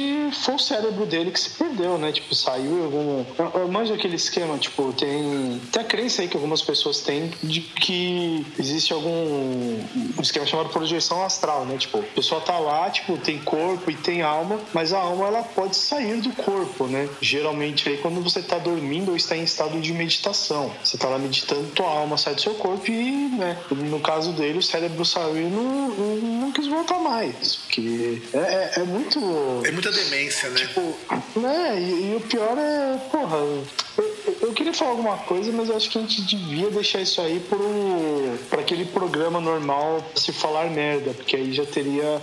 Foi 0.45 0.55
o 0.55 0.59
cérebro 0.59 1.07
dele 1.07 1.31
que 1.31 1.41
se 1.41 1.51
perdeu, 1.51 1.99
né? 1.99 2.13
Tipo, 2.13 2.35
saiu 2.35 2.85
algum. 2.85 3.25
Mais 3.71 3.91
aquele 3.91 4.17
esquema, 4.17 4.59
tipo, 4.59 4.93
tem. 4.93 5.61
Tem 5.71 5.83
a 5.83 5.85
crença 5.85 6.23
aí 6.23 6.29
que 6.29 6.37
algumas 6.37 6.63
pessoas 6.63 7.01
têm 7.01 7.33
de 7.43 7.61
que 7.61 8.45
existe 8.59 8.93
algum 8.93 9.73
um 10.19 10.23
esquema 10.23 10.47
chamado 10.47 10.69
projeção 10.71 11.25
astral, 11.25 11.65
né? 11.65 11.77
Tipo, 11.79 11.99
a 11.99 12.03
pessoa 12.03 12.41
tá 12.41 12.59
lá, 12.59 12.91
tipo, 12.91 13.17
tem 13.17 13.39
corpo 13.39 13.91
e 13.91 13.95
tem 13.95 14.23
alma, 14.23 14.61
mas 14.73 14.93
a 14.93 14.99
alma 14.99 15.27
ela 15.27 15.43
pode 15.43 15.77
sair 15.77 16.21
do 16.21 16.31
corpo, 16.31 16.87
né? 16.87 17.09
Geralmente 17.21 17.89
aí 17.89 17.99
quando 17.99 18.21
você 18.23 18.43
tá 18.43 18.59
dormindo 18.59 19.11
ou 19.11 19.17
está 19.17 19.37
em 19.37 19.45
estado 19.45 19.81
de 19.81 19.93
meditação. 19.93 20.73
Você 20.83 20.97
tá 20.97 21.09
lá 21.09 21.19
meditando, 21.19 21.71
tua 21.71 21.89
alma 21.89 22.17
sai 22.19 22.35
do 22.35 22.41
seu 22.41 22.55
corpo 22.55 22.91
e, 22.91 23.22
né? 23.29 23.59
No 23.71 24.01
caso 24.01 24.33
dele, 24.33 24.59
o 24.59 24.63
cérebro 24.63 25.05
saiu 25.05 25.37
e 25.37 25.51
não, 25.51 25.89
não, 25.89 26.17
não 26.17 26.53
quis 26.53 26.67
voltar 26.67 26.99
mais. 26.99 27.57
Porque 27.57 28.23
é, 28.33 28.39
é, 28.39 28.73
é, 28.77 28.83
muito. 28.85 29.19
É 29.65 29.71
muita 29.71 29.91
demência, 29.91 30.49
né? 30.51 30.61
Tipo, 30.61 30.97
né? 31.37 31.81
E, 31.81 32.13
e 32.13 32.17
o 32.17 32.21
pior 32.21 32.57
é, 32.59 32.99
porra, 33.11 33.37
eu, 33.37 34.37
eu, 34.43 34.53
queria 34.53 34.73
falar 34.73 34.93
alguma 34.93 35.17
coisa, 35.19 35.53
mas 35.53 35.69
eu 35.69 35.77
acho 35.77 35.91
que 35.91 35.99
a 35.99 36.01
gente 36.01 36.23
devia 36.23 36.71
deixar 36.71 37.01
isso 37.01 37.21
aí 37.21 37.43
para 38.49 38.61
aquele 38.61 38.85
programa 38.85 39.41
normal 39.41 40.05
se 40.15 40.33
falar 40.33 40.71
merda, 40.71 41.13
porque 41.13 41.37
aí 41.37 41.53
já 41.53 41.65
teria 41.65 42.21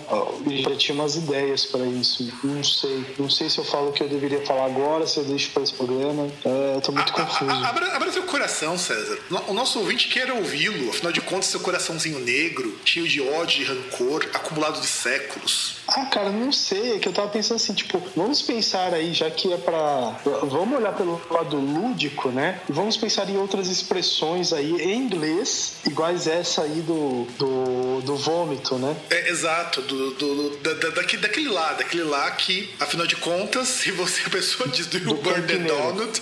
já 0.48 0.75
tinha 0.75 0.96
umas 0.96 1.15
ideias 1.15 1.65
para 1.65 1.86
isso. 1.86 2.32
Não 2.44 2.63
sei, 2.63 3.06
não 3.18 3.29
sei 3.29 3.50
se 3.50 3.58
eu 3.58 3.63
falo 3.63 3.89
o 3.89 3.91
que 3.91 4.03
eu 4.03 4.10
deveria 4.10 4.41
falar 4.41 4.65
agora, 4.65 5.06
se 5.06 5.18
eu 5.18 5.25
deixo 5.25 5.51
para 5.51 5.63
esse 5.63 5.74
programa. 5.74 6.27
É, 6.46 6.68
eu 6.79 6.81
tô 6.81 6.91
muito 6.91 7.12
confuso. 7.12 7.51
Abra, 7.51 7.95
abra 7.95 8.12
seu 8.12 8.24
coração, 8.24 8.77
César. 8.77 9.19
O 9.48 9.53
nosso 9.53 9.79
ouvinte 9.79 10.07
quer 10.07 10.31
ouvi-lo. 10.31 10.89
Afinal 10.89 11.12
de 11.12 11.21
contas, 11.21 11.48
seu 11.48 11.59
coraçãozinho 11.59 12.19
negro, 12.19 12.79
cheio 12.86 13.07
de 13.07 13.21
ódio 13.21 13.62
e 13.62 13.65
rancor, 13.65 14.25
acumulado 14.33 14.79
de 14.79 14.88
séculos. 14.88 15.77
Ah, 15.88 16.05
cara, 16.05 16.29
não 16.29 16.51
sei. 16.51 16.95
É 16.95 17.00
que 17.00 17.07
eu 17.07 17.13
tava 17.13 17.27
pensando 17.27 17.57
assim, 17.57 17.74
tipo, 17.74 18.01
vamos 18.15 18.41
pensar 18.41 18.93
aí, 18.93 19.13
já 19.13 19.29
que 19.29 19.51
é 19.51 19.57
pra. 19.57 20.19
Vamos 20.43 20.79
olhar 20.79 20.93
pelo 20.93 21.21
lado 21.29 21.57
lúdico, 21.57 22.29
né? 22.29 22.62
E 22.69 22.71
vamos 22.71 22.95
pensar 22.95 23.29
em 23.29 23.38
outras 23.38 23.67
expressões 23.67 24.53
aí 24.53 24.71
em 24.81 24.98
inglês, 24.98 25.77
iguais 25.86 26.27
essa 26.27 26.62
aí 26.62 26.81
do, 26.81 27.27
do, 27.38 28.01
do 28.01 28.15
vômito, 28.15 28.75
né? 28.75 28.95
É, 29.09 29.29
exato, 29.29 29.81
do, 29.81 30.12
do, 30.12 30.57
da, 30.57 30.74
da, 30.74 30.89
daquele, 30.89 31.21
daquele 31.21 31.50
lá, 31.50 31.74
daquele 31.74 32.03
lá 32.03 32.29
que, 32.31 32.69
afinal 32.79 33.05
de 33.05 33.15
contas, 33.17 33.67
se 33.79 33.91
você 33.91 34.21
a 34.25 34.29
pessoa 34.29 34.69
diz 34.69 34.88
do, 34.88 35.00
do 35.00 35.15
Burn 35.15 35.41
the 35.43 35.57
Donut, 35.57 36.21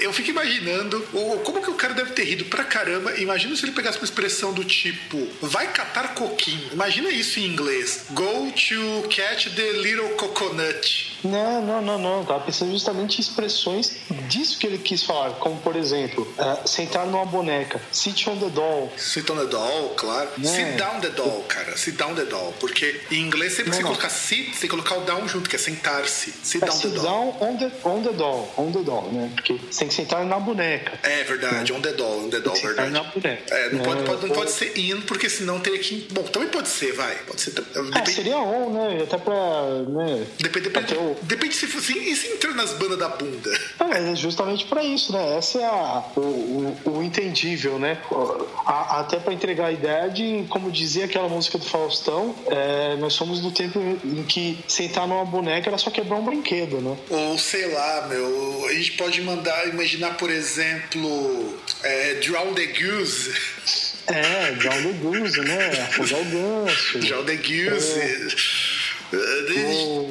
eu 0.00 0.12
fico 0.12 0.30
imaginando 0.30 0.96
o, 1.12 1.38
como 1.40 1.62
que 1.62 1.70
o 1.70 1.74
cara 1.74 1.94
deve 1.94 2.12
ter 2.12 2.24
rido 2.24 2.44
pra 2.46 2.64
caramba. 2.64 3.18
Imagina 3.18 3.54
se 3.56 3.64
ele 3.64 3.72
pegasse 3.72 3.98
uma 3.98 4.04
expressão 4.04 4.52
do 4.52 4.64
tipo, 4.64 5.28
vai 5.40 5.72
catar 5.72 6.14
coquinho. 6.14 6.70
Imagina 6.72 7.10
isso 7.10 7.38
em 7.38 7.46
inglês. 7.46 8.06
Go 8.10 8.52
to 8.52 9.08
catch 9.08 9.54
the 9.54 9.72
little 9.72 10.10
coconut. 10.10 11.12
Não, 11.24 11.62
não, 11.62 11.80
não, 11.80 11.98
não. 11.98 12.24
Tava 12.24 12.40
pensando 12.40 12.72
justamente 12.72 13.18
em 13.18 13.20
expressões 13.20 13.96
disso 14.28 14.58
que 14.58 14.66
ele 14.66 14.78
quis 14.78 15.02
falar. 15.02 15.30
Como, 15.34 15.56
por 15.58 15.76
exemplo, 15.76 16.26
uh, 16.38 16.68
sentar 16.68 17.06
numa 17.06 17.24
boneca. 17.24 17.80
Sit 17.92 18.26
on 18.28 18.38
the 18.38 18.50
doll. 18.50 18.92
Sit 18.96 19.28
on 19.30 19.36
the 19.36 19.46
doll, 19.46 19.90
claro. 19.90 20.28
É. 20.42 20.46
Sit 20.46 20.76
down 20.76 21.00
the 21.00 21.10
doll, 21.10 21.44
cara. 21.48 21.76
Sit 21.76 21.96
down 21.96 22.14
the 22.14 22.24
doll. 22.24 22.52
Porque 22.58 23.00
em 23.10 23.20
inglês 23.20 23.54
sempre 23.54 23.70
não, 23.70 23.76
você 23.76 23.82
não. 23.82 23.90
colocar 23.90 24.08
sit, 24.08 24.46
você 24.46 24.60
tem 24.60 24.60
que 24.60 24.68
colocar 24.68 24.96
o 24.96 25.00
down 25.02 25.28
junto, 25.28 25.48
que 25.48 25.56
é 25.56 25.58
sentar-se. 25.58 26.32
Sit 26.42 26.62
é, 26.62 26.66
down 26.66 26.76
sit 26.76 26.90
the 26.90 27.00
doll. 27.00 27.36
on 27.40 27.56
the, 27.56 27.70
on 27.84 28.02
the 28.02 28.12
doll. 28.12 28.54
On 28.56 28.72
the 28.72 28.82
doll, 28.82 29.12
né? 29.12 29.30
Porque 29.34 29.58
tem 29.82 29.88
que 29.88 29.94
sentar 29.94 30.24
na 30.24 30.38
boneca. 30.38 30.92
É 31.02 31.24
verdade, 31.24 31.72
on 31.72 31.80
the 31.80 31.92
doll, 31.92 32.26
on 32.26 32.30
the 32.30 32.38
doll, 32.38 32.54
verdade. 32.54 32.90
Na 32.90 33.02
boneca. 33.02 33.54
É, 33.54 33.70
não, 33.70 33.80
é, 33.80 33.84
pode, 33.84 34.02
pode, 34.04 34.26
não 34.26 34.34
pode 34.34 34.50
ser 34.52 34.78
in, 34.78 35.00
porque 35.00 35.28
senão 35.28 35.58
teria 35.58 35.80
que. 35.80 36.06
Bom, 36.12 36.22
também 36.22 36.48
pode 36.48 36.68
ser, 36.68 36.92
vai. 36.92 37.16
Pode 37.26 37.40
ser. 37.40 37.50
Depende... 37.50 37.98
É, 37.98 38.04
seria 38.06 38.38
on, 38.38 38.70
né? 38.70 39.02
Até 39.02 39.18
pra. 39.18 39.34
Né? 39.88 40.26
Depende, 40.38 40.68
depende, 40.68 40.94
o... 40.94 41.16
depende 41.22 41.54
se 41.54 41.66
fosse 41.66 41.98
e 41.98 42.14
se 42.14 42.28
entrar 42.28 42.54
nas 42.54 42.72
bandas 42.74 42.98
da 42.98 43.08
bunda? 43.08 43.50
É, 43.80 44.14
justamente 44.14 44.66
para 44.66 44.84
isso, 44.84 45.12
né? 45.12 45.36
Essa 45.36 45.58
é 45.58 45.64
a, 45.64 46.04
o, 46.16 46.20
o, 46.20 46.98
o 46.98 47.02
entendível, 47.02 47.78
né? 47.78 47.98
A, 48.64 49.00
até 49.00 49.18
para 49.18 49.32
entregar 49.32 49.66
a 49.66 49.72
ideia 49.72 50.08
de, 50.08 50.44
como 50.48 50.70
dizia 50.70 51.06
aquela 51.06 51.28
música 51.28 51.58
do 51.58 51.64
Faustão, 51.64 52.34
é, 52.46 52.96
nós 52.96 53.14
somos 53.14 53.40
do 53.40 53.50
tempo 53.50 53.80
em 53.80 54.22
que 54.22 54.58
sentar 54.68 55.08
numa 55.08 55.24
boneca 55.24 55.68
era 55.68 55.78
só 55.78 55.90
quebrar 55.90 56.16
um 56.16 56.24
brinquedo, 56.24 56.80
né? 56.80 56.96
Ou 57.10 57.36
sei 57.36 57.72
lá, 57.72 58.06
meu, 58.08 58.66
a 58.68 58.72
gente 58.72 58.92
pode 58.92 59.20
mandar, 59.22 59.71
imaginar, 59.72 60.16
por 60.16 60.30
exemplo, 60.30 61.58
é, 61.82 62.14
Drown 62.14 62.54
the 62.54 62.66
Goose. 62.66 63.32
É, 64.06 64.52
Drown 64.52 64.82
the 64.82 64.92
Goose, 64.98 65.40
né? 65.40 65.68
Afogar 65.82 66.20
o 66.20 66.24
ganso. 66.24 66.98
Drown 66.98 67.24
the 67.24 67.36
Goose. 67.36 68.00
É. 68.00 68.81
Oh. 69.12 70.10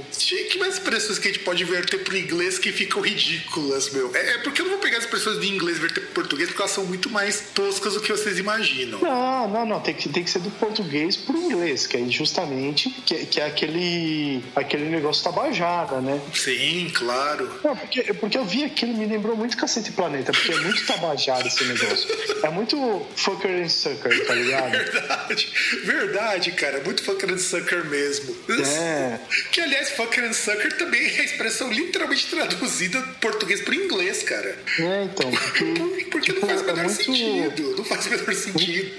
Que 0.50 0.58
mais 0.60 0.75
expressões 0.75 1.17
que 1.17 1.27
a 1.27 1.31
gente 1.31 1.43
pode 1.43 1.63
verter 1.63 2.03
pro 2.03 2.15
inglês 2.15 2.60
que 2.60 2.72
ficam 2.72 3.01
ridículas, 3.01 3.89
meu? 3.91 4.12
É, 4.13 4.31
é, 4.31 4.38
porque 4.39 4.62
eu 4.62 4.65
não 4.65 4.74
vou 4.74 4.81
pegar 4.81 4.98
as 4.98 5.05
expressões 5.05 5.39
de 5.39 5.48
inglês 5.48 5.77
e 5.77 5.81
verter 5.81 6.01
pro 6.01 6.13
português 6.13 6.50
porque 6.50 6.62
elas 6.62 6.72
são 6.72 6.86
muito 6.86 7.10
mais 7.10 7.50
toscas 7.53 7.93
do 7.93 8.01
que 8.01 8.12
vocês 8.12 8.38
imaginam. 8.38 9.00
Não, 9.00 9.48
não, 9.48 9.65
não. 9.65 9.79
Tem 9.79 9.93
que, 9.93 10.10
tem 10.10 10.24
que 10.24 10.29
ser 10.29 10.39
do 10.39 10.51
português 10.51 11.15
pro 11.15 11.36
inglês, 11.36 11.88
que 11.88 11.98
é 11.98 12.08
justamente 12.08 12.89
que, 13.05 13.25
que 13.25 13.41
é 13.41 13.46
aquele, 13.46 14.43
aquele 14.55 14.89
negócio 14.89 15.24
tabajada, 15.24 16.00
né? 16.00 16.22
Sim, 16.34 16.91
claro. 16.93 17.51
Não, 17.63 17.75
porque, 17.75 18.13
porque 18.15 18.38
eu 18.38 18.46
vi 18.46 18.63
aquilo, 18.63 18.93
me 18.93 19.05
lembrou 19.05 19.36
muito 19.36 19.58
Cacete 19.58 19.91
Planeta, 19.91 20.31
porque 20.31 20.51
é 20.51 20.60
muito 20.60 20.86
tabajado 20.86 21.48
esse 21.48 21.63
negócio. 21.63 22.10
É 22.43 22.50
muito 22.50 23.08
fucker 23.15 23.63
and 23.63 23.70
sucker, 23.70 24.27
tá 24.27 24.34
ligado? 24.34 24.72
Verdade, 24.91 25.53
verdade, 25.84 26.51
cara. 26.51 26.81
Muito 26.84 27.03
fucker 27.03 27.31
and 27.31 27.38
sucker 27.38 27.86
mesmo. 27.86 28.36
É. 28.50 28.90
É. 28.91 29.19
Que, 29.51 29.62
aliás, 29.62 29.89
fucker 29.91 30.24
and 30.24 30.33
sucker 30.33 30.77
também 30.77 31.01
é 31.01 31.21
a 31.21 31.24
expressão 31.24 31.71
literalmente 31.71 32.27
traduzida 32.27 33.01
português 33.21 33.62
para 33.62 33.75
inglês, 33.75 34.24
cara. 34.24 34.57
É, 34.79 35.03
então. 35.03 35.31
Porque, 35.31 36.05
porque 36.12 36.33
tipo, 36.33 36.41
não 36.41 36.48
faz 36.48 36.62
o 36.62 36.65
menor 36.65 36.79
é 36.79 36.88
muito... 36.88 37.03
sentido. 37.03 37.75
Não 37.77 37.83
faz 37.86 38.05
o 38.05 38.10
menor 38.10 38.33
sentido. 38.33 38.91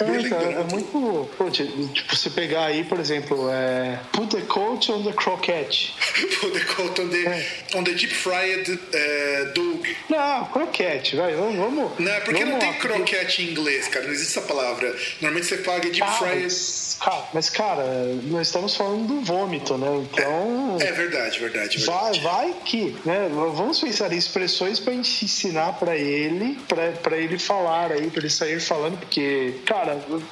É, 0.00 0.20
então, 0.20 0.40
é 0.40 0.64
muito. 0.70 1.30
Pô, 1.36 1.50
tipo, 1.50 2.16
você 2.16 2.30
pegar 2.30 2.66
aí, 2.66 2.84
por 2.84 2.98
exemplo, 2.98 3.48
é. 3.50 4.00
Put 4.12 4.34
the 4.34 4.42
coat 4.42 4.90
on 4.90 5.02
the 5.04 5.12
croquette. 5.12 5.94
Put 6.40 6.52
the 6.52 6.64
coat 6.64 7.00
on 7.00 7.08
the, 7.08 7.26
é. 7.26 7.46
on 7.74 7.84
the 7.84 7.92
deep 7.92 8.12
fried 8.12 8.70
uh, 8.70 9.52
dog. 9.54 9.96
Não, 10.08 10.44
croquete, 10.46 11.16
vai, 11.16 11.34
vamos. 11.34 11.56
vamos 11.56 11.92
não, 11.98 12.12
é 12.12 12.20
porque 12.20 12.44
não 12.44 12.58
tem 12.58 12.72
croquete 12.74 13.42
em 13.42 13.50
inglês, 13.50 13.88
cara. 13.88 14.04
Não 14.06 14.12
existe 14.12 14.38
essa 14.38 14.46
palavra. 14.46 14.94
Normalmente 15.20 15.46
você 15.46 15.58
fala 15.58 15.80
deep 15.80 16.02
ah, 16.02 16.12
fried. 16.12 16.42
Mas, 16.42 16.96
cara, 17.00 17.28
mas, 17.32 17.50
cara, 17.50 17.84
nós 18.24 18.48
estamos 18.48 18.76
falando 18.76 19.06
do 19.06 19.20
vômito, 19.20 19.76
né? 19.78 20.04
Então. 20.10 20.76
É, 20.80 20.88
é 20.88 20.92
verdade, 20.92 21.38
verdade, 21.38 21.78
verdade. 21.78 21.84
Vai, 21.84 22.20
vai 22.20 22.54
que, 22.64 22.96
né? 23.04 23.28
Vamos 23.30 23.80
pensar 23.80 24.12
em 24.12 24.16
expressões 24.16 24.80
pra 24.80 24.92
gente 24.92 25.24
ensinar 25.24 25.74
pra 25.74 25.96
ele, 25.96 26.58
pra, 26.68 26.92
pra 26.92 27.16
ele 27.16 27.38
falar 27.38 27.92
aí, 27.92 28.10
pra 28.10 28.20
ele 28.20 28.30
sair 28.30 28.60
falando, 28.60 28.98
porque, 28.98 29.54
cara 29.64 29.83
cara, 29.84 30.04
eu, 30.08 30.22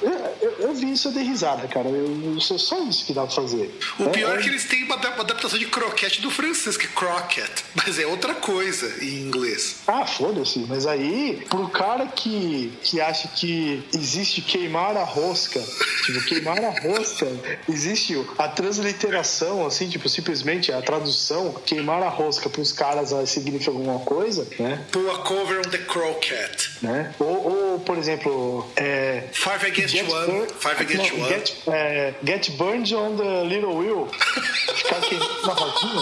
eu, 0.41 0.51
eu, 0.59 0.73
vi 0.73 0.91
isso, 0.91 1.11
dei 1.11 1.23
risada, 1.23 1.67
cara. 1.67 1.87
Eu, 1.87 2.33
eu, 2.33 2.39
só 2.39 2.83
isso 2.83 3.05
que 3.05 3.13
dá 3.13 3.21
pra 3.21 3.31
fazer. 3.31 3.77
O 3.99 4.03
é, 4.03 4.09
pior 4.09 4.35
é, 4.35 4.39
é 4.39 4.41
que 4.41 4.49
eles 4.49 4.65
têm 4.65 4.83
uma, 4.83 4.95
adaptação 4.95 5.59
de 5.59 5.67
croquete 5.67 6.21
do 6.21 6.31
francês, 6.31 6.75
que 6.75 6.87
é 6.87 6.89
croquet, 6.89 7.51
mas 7.75 7.99
é 7.99 8.07
outra 8.07 8.33
coisa 8.33 9.03
em 9.03 9.21
inglês. 9.21 9.77
Ah, 9.87 10.05
foda-se. 10.05 10.59
Mas 10.67 10.87
aí, 10.87 11.45
pro 11.49 11.67
cara 11.69 12.07
que, 12.07 12.73
que 12.81 12.99
acha 12.99 13.27
que 13.27 13.83
existe 13.93 14.41
queimar 14.41 14.97
a 14.97 15.03
rosca, 15.03 15.61
tipo, 16.05 16.21
queimar 16.25 16.63
a 16.63 16.71
rosca, 16.79 17.27
existe 17.69 18.19
a 18.37 18.47
transliteração, 18.47 19.65
assim, 19.65 19.87
tipo, 19.87 20.09
simplesmente 20.09 20.71
a 20.71 20.81
tradução, 20.81 21.53
queimar 21.65 22.01
a 22.01 22.09
rosca 22.09 22.49
pros 22.49 22.71
caras 22.71 23.13
significa 23.29 23.71
alguma 23.71 23.99
coisa, 23.99 24.47
né? 24.59 24.83
Pull 24.91 25.11
a 25.11 25.19
cover 25.19 25.59
on 25.59 25.69
the 25.69 25.77
croquet. 25.79 26.73
Né? 26.81 27.13
Ou, 27.19 27.73
ou 27.73 27.79
por 27.79 27.97
exemplo, 27.97 28.69
é, 28.75 29.23
Five 29.43 29.61
Against 29.65 29.93
get 29.93 30.09
One. 30.09 30.47
Five 30.47 30.79
Against 30.79 31.11
no, 31.11 31.19
One. 31.19 31.29
Get, 31.29 31.67
uh, 31.67 32.13
get 32.23 32.57
burned 32.57 32.93
on 32.93 33.17
the 33.17 33.43
little 33.43 33.75
wheel. 33.77 34.07
Ficar 34.07 34.97
aqui 34.99 35.17
na 35.45 35.53
rodinha. 35.53 36.01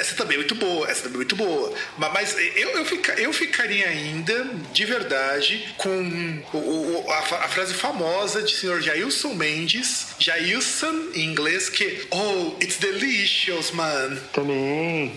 Essa 0.00 0.14
também 0.14 0.36
é 0.36 0.38
muito 0.38 0.54
boa, 0.54 0.90
essa 0.90 1.02
também 1.02 1.16
é 1.16 1.18
muito 1.18 1.36
boa. 1.36 1.72
Mas 1.98 2.34
eu, 2.56 2.70
eu, 2.70 2.84
fica, 2.86 3.12
eu 3.20 3.32
ficaria 3.34 3.86
ainda, 3.86 4.44
de 4.72 4.84
verdade, 4.86 5.74
com 5.76 6.42
o, 6.54 6.56
o, 6.56 7.10
a, 7.10 7.18
a, 7.18 7.48
frase 7.48 7.74
famosa 7.74 8.42
de 8.42 8.56
senhor 8.56 8.80
Jailson 8.80 9.34
Mendes, 9.34 10.14
Jailson 10.18 11.10
em 11.14 11.26
inglês, 11.26 11.68
que 11.68 12.06
Oh, 12.10 12.56
it's 12.62 12.78
delicious, 12.78 13.72
man. 13.72 14.16
Também. 14.32 15.14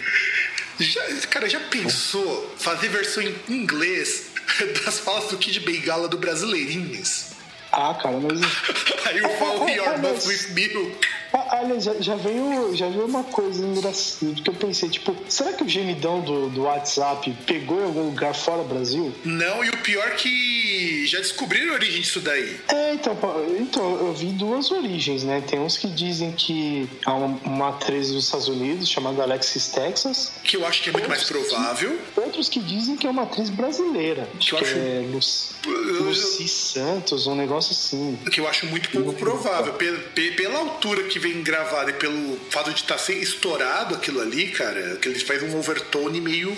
Já, 0.79 1.01
cara, 1.29 1.48
já 1.50 1.62
pensou 1.62 2.53
fazer 2.57 2.89
versão 2.89 3.24
em 3.24 3.36
inglês 3.48 4.33
das 4.85 5.00
falas 5.00 5.29
do 5.29 5.38
Kid 5.38 5.59
Bengala 5.62 6.07
do 6.07 6.17
Brasileirinhas. 6.17 7.31
Ah, 7.71 7.93
cara, 7.95 8.17
mas. 8.17 8.39
Aí 9.07 9.21
o 9.21 9.29
Fall 9.38 9.69
Your 9.69 9.97
Mouth 10.00 10.25
with 10.25 10.50
Milk. 10.51 11.07
Olha, 11.34 11.80
já, 11.80 11.94
já, 12.00 12.16
veio, 12.16 12.75
já 12.75 12.88
veio 12.90 13.06
uma 13.06 13.24
coisa 13.24 13.66
engraçada 13.66 14.34
que 14.34 14.50
eu 14.50 14.54
pensei, 14.54 14.90
tipo, 14.90 15.16
será 15.28 15.54
que 15.54 15.63
o 15.63 15.70
gemidão 15.70 16.22
do, 16.22 16.50
do 16.50 16.63
WhatsApp 16.63 17.34
pegou 17.46 17.80
em 17.82 17.86
algum 17.86 18.06
lugar 18.06 18.36
fora 18.36 18.62
do 18.62 18.70
Brasil? 18.70 19.13
Não, 19.24 19.63
e 19.63 19.70
o 19.70 19.78
pior 19.78 20.16
que 20.16 21.06
já 21.08 21.20
descobriram 21.20 21.72
a 21.72 21.75
origem 21.75 22.02
disso 22.02 22.20
daí. 22.20 22.60
É, 22.68 22.94
então, 22.94 23.18
então 23.60 23.98
eu 23.98 24.13
vi 24.13 24.28
duas 24.28 24.72
origens, 24.72 25.24
né? 25.24 25.42
Tem 25.42 25.60
uns 25.60 25.78
que 25.78 25.88
dizem 25.88 26.32
que 26.32 26.88
há 27.06 27.13
uma, 27.13 27.70
atriz 27.70 28.12
dos 28.12 28.25
Estados 28.25 28.48
Unidos 28.48 28.90
chamada 28.90 29.24
Alexis 29.24 29.70
Texas. 29.70 30.34
Que 30.44 30.58
eu 30.58 30.66
acho 30.66 30.84
que 30.84 30.90
é 30.90 30.92
muito 30.92 31.10
mais 31.10 31.24
provável. 31.24 31.98
Que, 32.13 32.20
outros 32.20 32.50
que 32.50 32.60
dizem 32.60 32.96
que 32.96 33.08
é 33.08 33.10
uma 33.10 33.24
atriz 33.24 33.50
brasileira. 33.50 34.28
Que, 34.40 34.50
que 34.50 34.54
eu 34.54 34.60
acho... 34.60 34.75
é 34.75 35.06
Lucy, 35.12 35.56
Lucy 35.66 36.48
Santos, 36.48 37.28
um 37.28 37.36
negócio 37.36 37.72
assim. 37.72 38.20
Que 38.32 38.40
eu 38.40 38.48
acho 38.48 38.66
muito 38.68 38.90
pouco 38.90 39.13
provável. 39.13 39.74
Pela, 39.74 40.00
pela 40.36 40.60
altura 40.60 41.04
que 41.04 41.20
vem 41.24 41.42
gravado 41.42 41.89
e 41.89 41.94
pelo 41.94 42.38
fato 42.50 42.70
de 42.74 42.82
estar 42.82 42.98
tá 42.98 43.13
estourado 43.13 43.96
aquilo 43.96 44.20
ali, 44.20 44.51
cara, 44.51 44.98
que 44.98 45.08
eles 45.08 45.24
fazem 45.24 45.50
um 45.50 45.58
overtone 45.58 46.20
meio, 46.20 46.56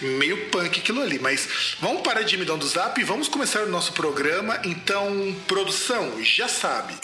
meio 0.00 0.36
punk 0.50 0.78
aquilo 0.78 1.02
ali. 1.02 1.18
Mas 1.18 1.76
vamos 1.80 2.02
parar 2.02 2.22
de 2.22 2.36
me 2.36 2.44
dar 2.44 2.56
do 2.56 2.64
zap 2.64 3.00
e 3.00 3.02
vamos 3.02 3.26
começar 3.26 3.64
o 3.64 3.68
nosso 3.68 3.92
programa. 3.92 4.60
Então, 4.64 5.34
produção, 5.48 6.22
já 6.22 6.46
sabe. 6.46 6.94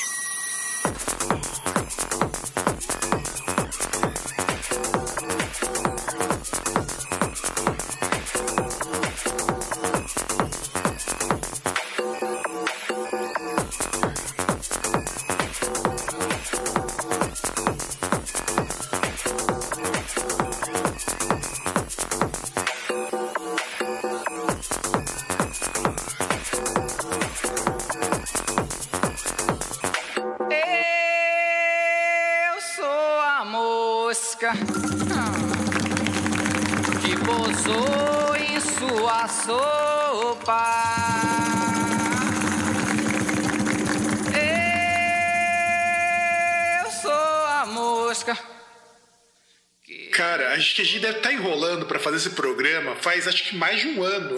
Gente 50.84 51.00
deve 51.00 51.18
estar 51.18 51.28
tá 51.28 51.34
enrolando 51.34 51.84
para 51.84 51.98
fazer 51.98 52.16
esse 52.16 52.30
programa 52.30 52.96
faz 52.96 53.28
acho 53.28 53.44
que 53.44 53.56
mais 53.56 53.80
de 53.80 53.88
um 53.88 54.02
ano. 54.02 54.36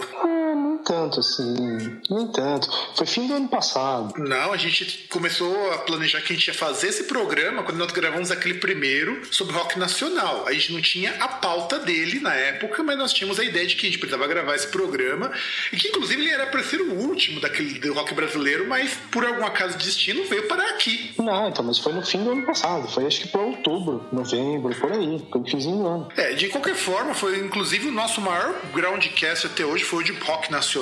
Tanto 0.85 1.19
assim. 1.19 1.99
Nem 2.09 2.27
tanto. 2.27 2.69
Foi 2.95 3.05
fim 3.05 3.27
do 3.27 3.33
ano 3.33 3.47
passado. 3.47 4.13
Não, 4.17 4.51
a 4.51 4.57
gente 4.57 5.07
começou 5.09 5.71
a 5.71 5.79
planejar 5.79 6.21
que 6.21 6.33
a 6.33 6.35
gente 6.35 6.47
ia 6.47 6.53
fazer 6.53 6.87
esse 6.87 7.05
programa 7.05 7.63
quando 7.63 7.77
nós 7.77 7.91
gravamos 7.91 8.31
aquele 8.31 8.55
primeiro 8.55 9.21
sobre 9.31 9.53
rock 9.53 9.77
nacional. 9.79 10.45
A 10.47 10.53
gente 10.53 10.73
não 10.73 10.81
tinha 10.81 11.11
a 11.19 11.27
pauta 11.27 11.79
dele 11.79 12.19
na 12.19 12.33
época, 12.33 12.83
mas 12.83 12.97
nós 12.97 13.13
tínhamos 13.13 13.39
a 13.39 13.43
ideia 13.43 13.65
de 13.65 13.75
que 13.75 13.87
a 13.87 13.89
gente 13.89 13.99
precisava 13.99 14.27
gravar 14.27 14.55
esse 14.55 14.67
programa. 14.67 15.31
E 15.71 15.77
que 15.77 15.87
inclusive 15.87 16.21
ele 16.21 16.31
era 16.31 16.47
para 16.47 16.63
ser 16.63 16.81
o 16.81 16.93
último 16.93 17.39
daquele 17.39 17.79
do 17.79 17.93
rock 17.93 18.13
brasileiro, 18.13 18.67
mas 18.67 18.97
por 19.11 19.25
algum 19.25 19.45
acaso 19.45 19.77
de 19.77 19.85
destino 19.85 20.23
veio 20.25 20.47
parar 20.47 20.69
aqui. 20.69 21.13
Não, 21.17 21.49
então, 21.49 21.63
mas 21.63 21.79
foi 21.79 21.93
no 21.93 22.01
fim 22.01 22.23
do 22.23 22.31
ano 22.31 22.45
passado. 22.45 22.87
Foi 22.89 23.05
acho 23.05 23.21
que 23.21 23.27
para 23.27 23.41
outubro, 23.41 24.05
novembro, 24.11 24.75
por 24.75 24.91
aí. 24.91 25.25
Foi 25.31 25.41
no 25.41 25.47
finzinho 25.47 25.77
do 25.77 25.87
ano. 25.87 26.07
É, 26.17 26.33
de 26.33 26.49
qualquer 26.49 26.75
forma, 26.75 27.13
foi 27.13 27.39
inclusive 27.39 27.87
o 27.87 27.91
nosso 27.91 28.21
maior 28.21 28.53
groundcast 28.73 29.47
até 29.47 29.65
hoje 29.65 29.83
foi 29.83 29.99
o 29.99 30.03
de 30.03 30.11
rock 30.11 30.51
nacional, 30.51 30.72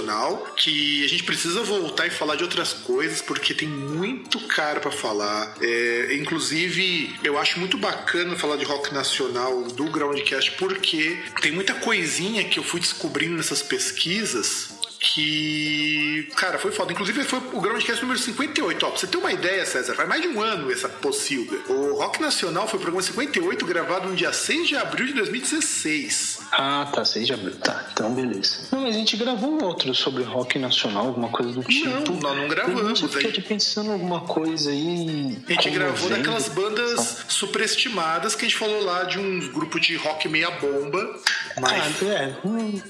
que 0.56 1.04
a 1.04 1.08
gente 1.08 1.24
precisa 1.24 1.64
voltar 1.64 2.08
e 2.08 2.10
falar 2.10 2.36
de 2.36 2.44
outras 2.44 2.74
coisas, 2.74 3.22
porque 3.22 3.54
tem 3.54 3.68
muito 3.68 4.40
cara 4.48 4.80
para 4.80 4.92
falar. 4.92 5.56
É, 5.62 6.16
inclusive, 6.16 7.16
eu 7.24 7.38
acho 7.38 7.60
muito 7.60 7.78
bacana 7.78 8.36
falar 8.36 8.56
de 8.56 8.66
rock 8.66 8.94
nacional 8.94 9.64
do 9.64 9.86
groundcast, 9.86 10.52
porque 10.54 11.18
tem 11.42 11.52
muita 11.52 11.74
coisinha 11.76 12.44
que 12.44 12.60
eu 12.60 12.64
fui 12.64 12.80
descobrindo 12.80 13.36
nessas 13.36 13.62
pesquisas 13.62 14.81
que, 15.02 16.30
cara, 16.36 16.60
foi 16.60 16.72
foda. 16.72 16.94
Inclusive, 16.94 17.24
foi 17.24 17.40
o 17.40 17.60
Groundcast 17.60 18.04
número 18.04 18.20
58. 18.20 18.86
Ó, 18.86 18.90
pra 18.90 19.00
você 19.00 19.08
ter 19.08 19.18
uma 19.18 19.34
ideia, 19.34 19.66
César, 19.66 19.96
faz 19.96 20.08
mais 20.08 20.22
de 20.22 20.28
um 20.28 20.40
ano 20.40 20.72
essa 20.72 20.88
pocilga. 20.88 21.58
O 21.74 21.96
Rock 21.96 22.22
Nacional 22.22 22.68
foi 22.68 22.78
o 22.78 22.82
programa 22.84 23.02
58, 23.02 23.66
gravado 23.66 24.10
no 24.10 24.16
dia 24.16 24.32
6 24.32 24.68
de 24.68 24.76
abril 24.78 25.08
de 25.08 25.14
2016. 25.14 26.42
Ah, 26.52 26.88
tá, 26.94 27.04
6 27.04 27.26
de 27.26 27.34
abril. 27.34 27.56
Tá, 27.58 27.90
então 27.92 28.14
beleza. 28.14 28.68
Não, 28.72 28.82
mas 28.82 28.96
a 28.96 29.00
gente 29.00 29.18
gravou 29.18 29.60
um 29.60 29.64
outro 29.64 29.94
sobre 29.96 30.22
rock 30.22 30.60
nacional, 30.60 31.08
alguma 31.08 31.30
coisa 31.30 31.52
do 31.52 31.64
tipo. 31.64 31.90
Não, 31.90 32.20
nós 32.20 32.38
não 32.38 32.48
gravamos. 32.48 33.02
Eu 33.02 33.10
fiquei 33.10 33.42
pensando 33.42 33.92
alguma 33.92 34.22
coisa 34.22 34.70
aí. 34.70 35.36
A 35.48 35.52
gente 35.54 35.70
gravou 35.72 36.10
daquelas 36.12 36.48
bandas 36.48 37.26
superestimadas 37.28 38.36
que 38.36 38.46
a 38.46 38.48
gente 38.48 38.58
falou 38.58 38.84
lá 38.84 39.04
de 39.06 39.18
um 39.18 39.52
grupo 39.52 39.80
de 39.80 39.96
rock 39.96 40.30
meia 40.30 40.52
bomba. 40.52 41.20
Mas... 41.60 42.04
Ah, 42.04 42.06
é, 42.06 42.36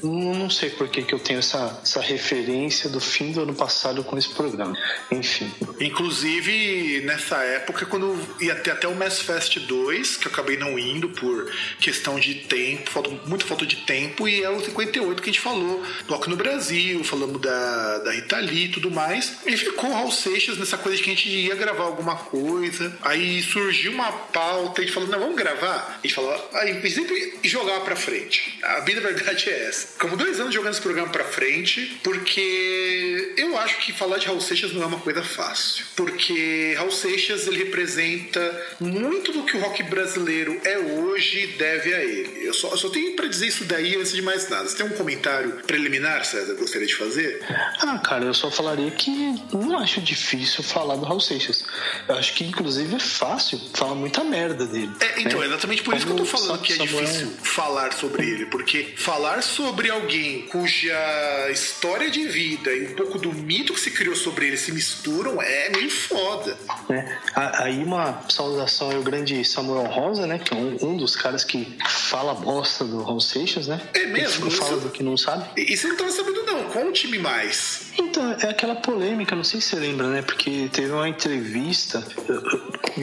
não, 0.03 0.33
não 0.35 0.49
sei 0.49 0.69
por 0.71 0.89
que, 0.89 1.03
que 1.03 1.13
eu 1.13 1.19
tenho 1.19 1.39
essa, 1.39 1.79
essa 1.81 2.00
referência 2.01 2.89
do 2.89 2.99
fim 2.99 3.31
do 3.31 3.41
ano 3.41 3.53
passado 3.53 4.03
com 4.03 4.17
esse 4.17 4.29
programa. 4.29 4.77
Enfim. 5.11 5.51
Inclusive, 5.79 7.01
nessa 7.05 7.37
época, 7.37 7.85
quando 7.85 8.17
ia 8.39 8.55
ter 8.55 8.71
até 8.71 8.87
o 8.87 8.95
Mass 8.95 9.19
Fest 9.21 9.59
2, 9.59 10.17
que 10.17 10.27
eu 10.27 10.31
acabei 10.31 10.57
não 10.57 10.77
indo 10.77 11.09
por 11.09 11.51
questão 11.79 12.19
de 12.19 12.35
tempo, 12.35 12.89
falta, 12.89 13.09
muita 13.25 13.45
falta 13.45 13.65
de 13.65 13.77
tempo, 13.77 14.27
e 14.27 14.43
é 14.43 14.49
o 14.49 14.63
58 14.63 15.21
que 15.21 15.29
a 15.29 15.33
gente 15.33 15.41
falou, 15.41 15.83
Rock 16.07 16.29
no 16.29 16.35
Brasil, 16.35 17.03
falamos 17.03 17.41
da, 17.41 17.99
da 17.99 18.11
Rita 18.11 18.37
Lee 18.37 18.65
e 18.65 18.69
tudo 18.69 18.91
mais. 18.91 19.37
E 19.45 19.55
ficou 19.57 19.91
Raul 19.91 20.11
Seixas 20.11 20.57
nessa 20.57 20.77
coisa 20.77 20.97
de 20.97 21.03
que 21.03 21.11
a 21.11 21.15
gente 21.15 21.29
ia 21.29 21.55
gravar 21.55 21.83
alguma 21.83 22.15
coisa. 22.15 22.95
Aí 23.01 23.41
surgiu 23.41 23.91
uma 23.91 24.11
pauta, 24.11 24.81
a 24.81 24.83
gente 24.83 24.93
falou, 24.93 25.09
não, 25.09 25.19
vamos 25.19 25.35
gravar? 25.35 25.99
A 26.01 26.07
gente 26.07 26.15
falou, 26.15 26.49
aí 26.53 26.81
sempre 26.89 27.39
jogar 27.43 27.81
pra 27.81 27.95
frente. 27.95 28.59
A 28.63 28.81
bem 28.81 28.95
verdade 28.95 29.49
é 29.49 29.67
essa. 29.67 29.99
Como 29.99 30.17
dois 30.17 30.39
anos 30.39 30.53
jogando 30.53 30.73
esse 30.73 30.81
programa 30.81 31.09
pra 31.09 31.23
frente, 31.23 31.90
porque 32.03 33.33
eu 33.37 33.57
acho 33.57 33.77
que 33.79 33.93
falar 33.93 34.17
de 34.17 34.27
Raul 34.27 34.41
Seixas 34.41 34.73
não 34.73 34.83
é 34.83 34.85
uma 34.85 34.99
coisa 34.99 35.23
fácil. 35.23 35.85
Porque 35.95 36.73
Raul 36.77 36.91
Seixas 36.91 37.47
ele 37.47 37.57
representa 37.57 38.67
muito 38.79 39.31
do 39.31 39.43
que 39.43 39.57
o 39.57 39.61
rock 39.61 39.83
brasileiro 39.83 40.59
é 40.63 40.77
hoje 40.77 41.47
deve 41.57 41.93
a 41.93 42.03
ele. 42.03 42.45
Eu 42.45 42.53
só, 42.53 42.69
eu 42.69 42.77
só 42.77 42.89
tenho 42.89 43.15
para 43.15 43.27
dizer 43.27 43.47
isso 43.47 43.65
daí 43.65 43.95
antes 43.95 44.13
de 44.13 44.21
mais 44.21 44.49
nada. 44.49 44.67
Você 44.67 44.77
tem 44.77 44.85
um 44.85 44.97
comentário 44.97 45.51
preliminar, 45.67 46.25
César, 46.25 46.53
que 46.55 46.61
gostaria 46.61 46.87
de 46.87 46.95
fazer? 46.95 47.45
Ah, 47.79 47.99
cara, 47.99 48.25
eu 48.25 48.33
só 48.33 48.49
falaria 48.49 48.89
que 48.91 49.35
não 49.53 49.77
acho 49.77 50.01
difícil 50.01 50.63
falar 50.63 50.95
do 50.95 51.05
Raul 51.05 51.19
Seixas. 51.19 51.63
Eu 52.07 52.15
acho 52.15 52.33
que, 52.33 52.43
inclusive, 52.43 52.95
é 52.95 52.99
fácil 52.99 53.59
falar 53.73 53.95
muita 53.95 54.23
merda 54.23 54.65
dele. 54.65 54.91
É, 54.99 55.21
então, 55.21 55.39
né? 55.39 55.45
é 55.45 55.49
exatamente 55.49 55.83
por 55.83 55.93
Como 55.93 55.97
isso 55.97 56.05
que 56.07 56.13
eu 56.13 56.17
tô 56.17 56.25
falando 56.25 56.61
que 56.61 56.73
é 56.73 56.75
Samuel... 56.77 57.05
difícil 57.05 57.31
falar 57.43 57.93
sobre 57.93 58.27
ele. 58.27 58.45
Porque 58.47 58.93
falar 58.97 59.43
sobre 59.43 59.89
alguém 59.89 60.43
cuja 60.47 61.49
história 61.51 61.80
história 61.81 62.11
de 62.11 62.27
vida 62.27 62.71
e 62.71 62.89
um 62.89 62.95
pouco 62.95 63.17
do 63.17 63.33
mito 63.33 63.73
que 63.73 63.79
se 63.79 63.89
criou 63.89 64.15
sobre 64.15 64.45
ele 64.45 64.57
se 64.57 64.71
misturam, 64.71 65.41
é 65.41 65.71
meio 65.71 65.89
foda. 65.89 66.55
É, 66.91 67.17
aí 67.35 67.83
uma 67.83 68.21
saudação 68.29 68.91
ao 68.91 69.01
grande 69.01 69.43
Samuel 69.43 69.87
Rosa, 69.87 70.27
né? 70.27 70.37
Que 70.37 70.53
é 70.53 70.57
um, 70.57 70.77
um 70.79 70.97
dos 70.97 71.15
caras 71.15 71.43
que 71.43 71.75
fala 71.87 72.35
bosta 72.35 72.85
do 72.85 73.01
Raul 73.01 73.19
Seixas, 73.19 73.67
né? 73.67 73.81
É 73.95 74.05
mesmo? 74.05 74.47
Que 74.47 74.55
fala 74.55 74.77
do 74.77 74.89
que 74.89 75.01
não 75.01 75.17
sabe. 75.17 75.45
E 75.57 75.75
você 75.75 75.87
não 75.87 75.97
tava 75.97 76.11
sabendo 76.11 76.43
não, 76.43 76.65
conte-me 76.65 77.17
mais. 77.17 77.91
Então, 77.97 78.31
é 78.39 78.49
aquela 78.49 78.75
polêmica, 78.75 79.35
não 79.35 79.43
sei 79.43 79.59
se 79.59 79.69
você 79.69 79.75
lembra, 79.77 80.07
né? 80.07 80.21
Porque 80.21 80.69
teve 80.71 80.91
uma 80.91 81.09
entrevista, 81.09 82.05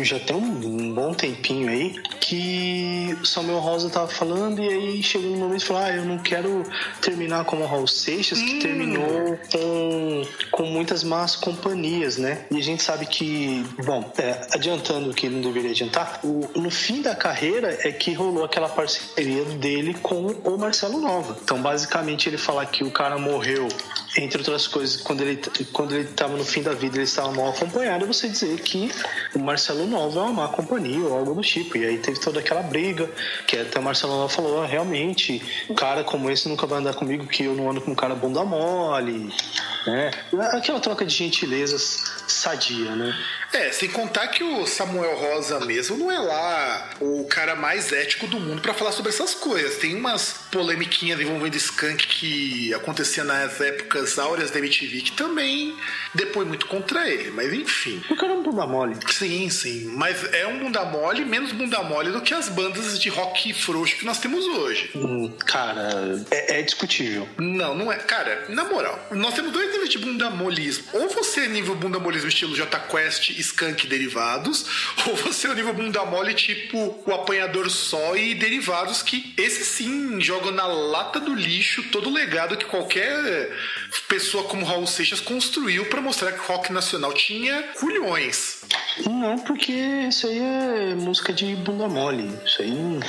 já 0.02 0.20
tem 0.20 0.36
um 0.36 0.94
bom 0.94 1.12
tempinho 1.12 1.68
aí, 1.68 2.00
que 2.20 3.16
o 3.20 3.26
Samuel 3.26 3.58
Rosa 3.58 3.90
tava 3.90 4.08
falando 4.08 4.62
e 4.62 4.68
aí 4.68 5.02
chegou 5.02 5.30
no 5.30 5.36
momento 5.36 5.62
e 5.62 5.64
falou: 5.64 5.82
Ah, 5.82 5.90
eu 5.90 6.04
não 6.04 6.18
quero 6.18 6.62
terminar 7.00 7.44
como 7.44 7.64
o 7.64 7.66
Raul 7.66 7.86
Seixas, 7.86 8.40
que 8.40 8.54
hum. 8.54 8.60
Terminou 8.68 9.38
com, 9.50 10.22
com 10.50 10.62
muitas 10.64 11.02
más 11.02 11.34
companhias, 11.36 12.18
né? 12.18 12.44
E 12.50 12.58
a 12.58 12.62
gente 12.62 12.82
sabe 12.82 13.06
que, 13.06 13.64
bom, 13.84 14.12
é, 14.18 14.46
adiantando 14.52 15.10
o 15.10 15.14
que 15.14 15.28
não 15.28 15.40
deveria 15.40 15.70
adiantar, 15.70 16.20
o, 16.22 16.48
no 16.58 16.70
fim 16.70 17.00
da 17.00 17.14
carreira 17.14 17.78
é 17.82 17.92
que 17.92 18.12
rolou 18.12 18.44
aquela 18.44 18.68
parceria 18.68 19.44
dele 19.44 19.94
com 19.94 20.26
o 20.26 20.58
Marcelo 20.58 21.00
Nova. 21.00 21.36
Então, 21.42 21.60
basicamente, 21.60 22.28
ele 22.28 22.38
fala 22.38 22.64
que 22.66 22.84
o 22.84 22.90
cara 22.90 23.18
morreu, 23.18 23.68
entre 24.16 24.38
outras 24.38 24.66
coisas, 24.66 25.00
quando 25.00 25.22
ele 25.22 25.38
quando 25.72 25.94
ele 25.94 26.08
estava 26.08 26.36
no 26.36 26.44
fim 26.44 26.62
da 26.62 26.72
vida, 26.72 26.96
ele 26.96 27.04
estava 27.04 27.30
mal 27.32 27.50
acompanhado, 27.50 28.06
você 28.06 28.28
dizer 28.28 28.60
que 28.60 28.90
o 29.34 29.38
Marcelo 29.38 29.86
Nova 29.86 30.20
é 30.20 30.22
uma 30.22 30.32
má 30.32 30.48
companhia 30.48 31.00
ou 31.00 31.16
algo 31.16 31.34
do 31.34 31.42
tipo. 31.42 31.76
E 31.76 31.84
aí 31.84 31.98
teve 31.98 32.18
toda 32.20 32.40
aquela 32.40 32.62
briga, 32.62 33.08
que 33.46 33.56
até 33.56 33.78
o 33.78 33.82
Marcelo 33.82 34.14
Nova 34.14 34.28
falou: 34.28 34.62
ah, 34.62 34.66
realmente, 34.66 35.42
cara 35.76 36.02
como 36.02 36.30
esse 36.30 36.48
nunca 36.48 36.66
vai 36.66 36.78
andar 36.78 36.94
comigo, 36.94 37.26
que 37.26 37.44
eu 37.44 37.54
não 37.54 37.70
ando 37.70 37.80
com 37.80 37.90
um 37.90 37.94
cara 37.94 38.14
bunda 38.14 38.44
mole, 38.44 39.32
né? 39.86 40.10
Aquela 40.52 40.80
troca 40.80 41.04
de 41.04 41.14
gentilezas 41.14 42.18
sadia, 42.26 42.94
né? 42.94 43.14
É, 43.52 43.72
sem 43.72 43.88
contar 43.88 44.28
que 44.28 44.42
o 44.42 44.66
Samuel 44.66 45.16
Rosa 45.16 45.60
mesmo 45.60 45.96
não 45.96 46.10
é 46.10 46.18
lá 46.18 46.90
o 47.00 47.24
cara 47.24 47.56
mais 47.56 47.92
ético 47.92 48.26
do 48.26 48.38
mundo 48.38 48.60
para 48.60 48.74
falar 48.74 48.92
sobre 48.92 49.10
essas 49.10 49.34
coisas. 49.34 49.76
Tem 49.76 49.94
umas 49.94 50.46
polemiquinhas 50.50 51.20
envolvendo 51.20 51.56
skunk 51.56 52.06
que 52.06 52.74
acontecia 52.74 53.24
nas 53.24 53.60
épocas 53.60 54.18
áureas 54.18 54.50
da 54.50 54.58
MTV 54.58 55.00
que 55.00 55.12
também 55.12 55.76
depõe 56.14 56.44
muito 56.44 56.66
contra 56.66 57.08
ele, 57.08 57.30
mas 57.30 57.52
enfim. 57.52 58.02
O 58.10 58.16
cara 58.16 58.32
é 58.32 58.36
um 58.36 58.42
bunda 58.42 58.66
mole. 58.66 58.96
Sim, 59.10 59.48
sim, 59.48 59.84
mas 59.96 60.24
é 60.32 60.46
um 60.46 60.58
bunda 60.58 60.84
mole 60.84 61.24
menos 61.24 61.52
bunda 61.52 61.82
mole 61.82 62.10
do 62.10 62.20
que 62.20 62.34
as 62.34 62.48
bandas 62.48 62.98
de 62.98 63.08
rock 63.08 63.52
frouxo 63.54 63.96
que 63.96 64.04
nós 64.04 64.18
temos 64.18 64.44
hoje. 64.44 64.90
Hum, 64.94 65.32
cara, 65.46 66.24
é, 66.30 66.58
é 66.58 66.62
discutível. 66.62 67.28
Não, 67.38 67.74
não 67.74 67.90
é. 67.90 67.96
Cara, 67.96 68.46
na 68.48 68.64
moral, 68.64 68.98
nós 69.10 69.34
temos 69.34 69.52
dois 69.52 69.70
níveis 69.72 69.88
de 69.88 69.98
bunda 69.98 70.30
molismo. 70.30 70.84
Ou 70.92 71.08
você 71.08 71.42
é 71.42 71.48
nível 71.48 71.74
bunda 71.74 71.98
molismo 71.98 72.28
estilo 72.28 72.54
J 72.54 72.78
Quest 72.80 73.37
skunk 73.40 73.86
derivados, 73.86 74.64
ou 75.06 75.16
você 75.16 75.46
é 75.46 75.50
o 75.50 75.54
nível 75.54 75.74
bunda 75.74 76.04
mole 76.04 76.34
tipo 76.34 77.02
o 77.06 77.14
apanhador 77.14 77.70
só 77.70 78.16
e 78.16 78.34
derivados, 78.34 79.02
que 79.02 79.34
esse 79.36 79.64
sim 79.64 80.20
jogam 80.20 80.50
na 80.50 80.66
lata 80.66 81.20
do 81.20 81.34
lixo 81.34 81.82
todo 81.90 82.08
o 82.08 82.12
legado 82.12 82.56
que 82.56 82.64
qualquer 82.64 83.50
pessoa 84.08 84.44
como 84.44 84.64
Raul 84.64 84.86
Seixas 84.86 85.20
construiu 85.20 85.86
para 85.86 86.00
mostrar 86.00 86.32
que 86.32 86.40
o 86.40 86.46
rock 86.46 86.72
nacional 86.72 87.12
tinha 87.12 87.62
culhões. 87.78 88.58
Não, 89.06 89.38
porque 89.38 89.72
isso 89.72 90.26
aí 90.26 90.38
é 90.38 90.94
música 90.94 91.32
de 91.32 91.54
bunda 91.56 91.88
mole. 91.88 92.30
Isso 92.44 92.62
aí 92.62 92.70
não 92.70 93.00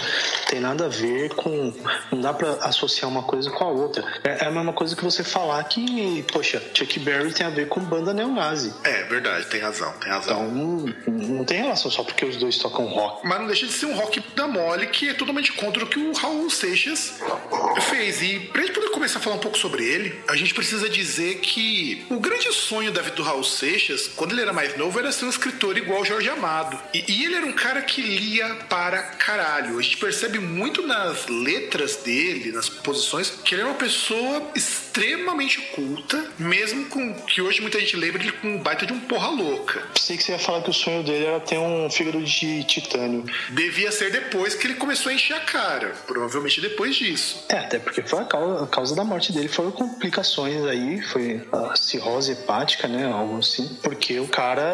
tem 0.48 0.60
nada 0.60 0.86
a 0.86 0.90
ver 0.90 1.30
com. 1.34 1.74
Não 2.12 2.22
dá 2.22 2.34
pra 2.34 2.52
associar 2.62 3.10
uma 3.10 3.24
coisa 3.24 3.50
com 3.50 3.64
a 3.64 3.68
outra. 3.68 4.04
É, 4.24 4.46
é 4.46 4.48
a 4.48 4.52
mesma 4.52 4.74
coisa 4.74 4.96
que 4.96 5.04
você 5.04 5.24
falar 5.24 5.64
que, 5.64 6.24
poxa, 6.32 6.62
Chuck 6.74 7.00
Berry 7.00 7.34
tem 7.34 7.46
a 7.46 7.50
ver 7.50 7.68
com 7.68 7.80
banda 7.82 8.14
neonazi. 8.14 8.74
É, 8.84 9.04
verdade, 9.04 9.48
tem 9.48 9.60
razão, 9.60 9.92
tem 9.94 10.12
razão. 10.12 10.19
Então 10.24 10.48
não, 11.08 11.46
tem 11.46 11.62
relação 11.62 11.90
só 11.90 12.04
porque 12.04 12.26
os 12.26 12.38
dois 12.38 12.58
tocam 12.58 12.86
rock. 12.86 13.26
Mas 13.26 13.40
não 13.40 13.48
deixa 13.48 13.66
de 13.66 13.74
ser 13.74 13.86
um 13.86 13.96
rock 13.96 14.22
da 14.36 14.48
mole 14.48 14.88
que 14.88 15.10
é 15.10 15.14
totalmente 15.14 15.52
contra 15.54 15.84
o 15.84 15.88
que 15.88 16.00
o 16.00 16.14
Raul 16.14 16.50
Seixas 16.50 17.20
fez. 17.90 18.22
E 18.22 18.40
pra 18.52 18.62
gente 18.62 18.74
poder 18.74 18.90
começar 18.90 19.20
a 19.20 19.22
falar 19.22 19.36
um 19.36 19.40
pouco 19.40 19.58
sobre 19.58 19.84
ele, 19.84 20.20
a 20.28 20.36
gente 20.36 20.54
precisa 20.54 20.90
dizer 20.90 21.40
que 21.40 22.06
o 22.10 22.20
grande 22.20 22.52
sonho 22.54 22.92
da 22.92 23.02
vida 23.02 23.16
do 23.16 23.24
Raul 23.24 23.44
Seixas, 23.44 24.08
quando 24.08 24.32
ele 24.32 24.42
era 24.42 24.54
mais 24.54 24.78
novo, 24.78 25.00
era 25.00 25.12
ser 25.12 25.26
um 25.26 25.30
escritor 25.30 25.78
igual 25.78 26.04
Jorge 26.06 26.30
Amado. 26.30 26.80
E, 26.94 27.04
e 27.12 27.26
ele 27.26 27.36
era 27.36 27.46
um 27.46 27.54
cara 27.54 27.82
que 27.82 28.02
lia 28.02 28.48
para 28.70 29.02
caralho. 29.02 29.78
A 29.78 29.82
gente 29.82 29.98
percebe 29.98 30.40
muito 30.40 30.86
nas 30.86 31.28
letras 31.28 31.98
dele, 31.98 32.52
nas 32.52 32.70
posições, 32.70 33.30
que 33.30 33.56
ele 33.56 33.62
é 33.62 33.66
uma 33.66 33.76
pessoa 33.76 34.52
extremamente 34.56 35.60
culta, 35.74 36.32
mesmo 36.38 36.86
com 36.86 37.14
que 37.14 37.42
hoje 37.42 37.62
muita 37.62 37.80
gente 37.80 37.96
lembra 37.96 38.22
ele 38.22 38.32
com 38.34 38.56
um 38.56 38.58
baita 38.58 38.86
de 38.86 38.94
um 38.94 39.00
porra 39.00 39.30
louca. 39.30 39.88
Pensei 40.10 40.18
que 40.18 40.24
você 40.24 40.32
ia 40.32 40.40
falar 40.40 40.62
que 40.64 40.72
o 40.72 40.74
sonho 40.74 41.04
dele 41.04 41.26
era 41.26 41.40
ter 41.40 41.60
um 41.60 41.88
fígado 41.88 42.20
de 42.24 42.64
titânio. 42.64 43.24
Devia 43.52 43.92
ser 43.92 44.12
depois 44.12 44.56
que 44.56 44.66
ele 44.66 44.74
começou 44.74 45.12
a 45.12 45.14
encher 45.14 45.36
a 45.36 45.42
cara. 45.42 45.94
Provavelmente 46.08 46.60
depois 46.60 46.96
disso. 46.96 47.46
É, 47.48 47.60
até 47.60 47.78
porque 47.78 48.02
foi 48.02 48.18
a 48.18 48.26
causa, 48.26 48.64
a 48.64 48.68
causa 48.68 48.96
da 48.96 49.04
morte 49.04 49.32
dele 49.32 49.48
foram 49.48 49.70
complicações 49.70 50.66
aí, 50.66 51.00
foi 51.00 51.48
a 51.52 51.76
cirrose 51.76 52.32
hepática, 52.32 52.88
né? 52.88 53.06
Algo 53.06 53.38
assim. 53.38 53.68
Porque 53.84 54.20
o 54.20 54.28
cara, 54.28 54.74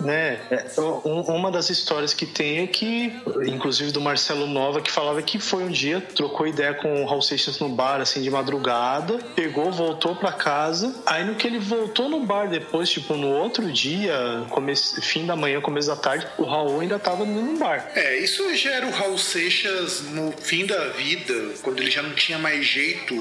né? 0.00 0.40
É, 0.50 0.64
um- 0.80 1.20
uma 1.36 1.50
das 1.50 1.68
histórias 1.68 2.14
que 2.14 2.24
tem 2.24 2.60
é 2.60 2.66
que, 2.66 3.12
inclusive 3.46 3.92
do 3.92 4.00
Marcelo 4.00 4.46
Nova, 4.46 4.80
que 4.80 4.90
falava 4.90 5.20
que 5.20 5.38
foi 5.38 5.64
um 5.64 5.70
dia, 5.70 6.00
trocou 6.00 6.46
ideia 6.46 6.72
com 6.72 7.02
o 7.02 7.06
Raul 7.06 7.20
Seixas 7.20 7.58
no 7.58 7.68
bar, 7.68 8.00
assim, 8.00 8.22
de 8.22 8.30
madrugada, 8.30 9.18
pegou, 9.36 9.70
voltou 9.70 10.16
pra 10.16 10.32
casa. 10.32 10.94
Aí 11.04 11.24
no 11.24 11.34
que 11.34 11.46
ele 11.46 11.58
voltou 11.58 12.08
no 12.08 12.24
bar 12.24 12.48
depois, 12.48 12.88
tipo, 12.88 13.14
no 13.16 13.28
outro 13.28 13.70
dia, 13.70 14.29
começo, 14.48 15.00
fim 15.02 15.26
da 15.26 15.36
manhã, 15.36 15.60
começo 15.60 15.88
da 15.88 15.96
tarde, 15.96 16.26
o 16.38 16.44
Raul 16.44 16.80
ainda 16.80 16.98
tava 16.98 17.24
no 17.24 17.58
bar. 17.58 17.90
É, 17.94 18.18
isso 18.18 18.54
já 18.56 18.72
era 18.72 18.86
o 18.86 18.90
Raul 18.90 19.18
Seixas 19.18 20.02
no 20.02 20.32
fim 20.32 20.66
da 20.66 20.88
vida, 20.88 21.34
quando 21.62 21.80
ele 21.80 21.90
já 21.90 22.02
não 22.02 22.14
tinha 22.14 22.38
mais 22.38 22.64
jeito, 22.66 23.14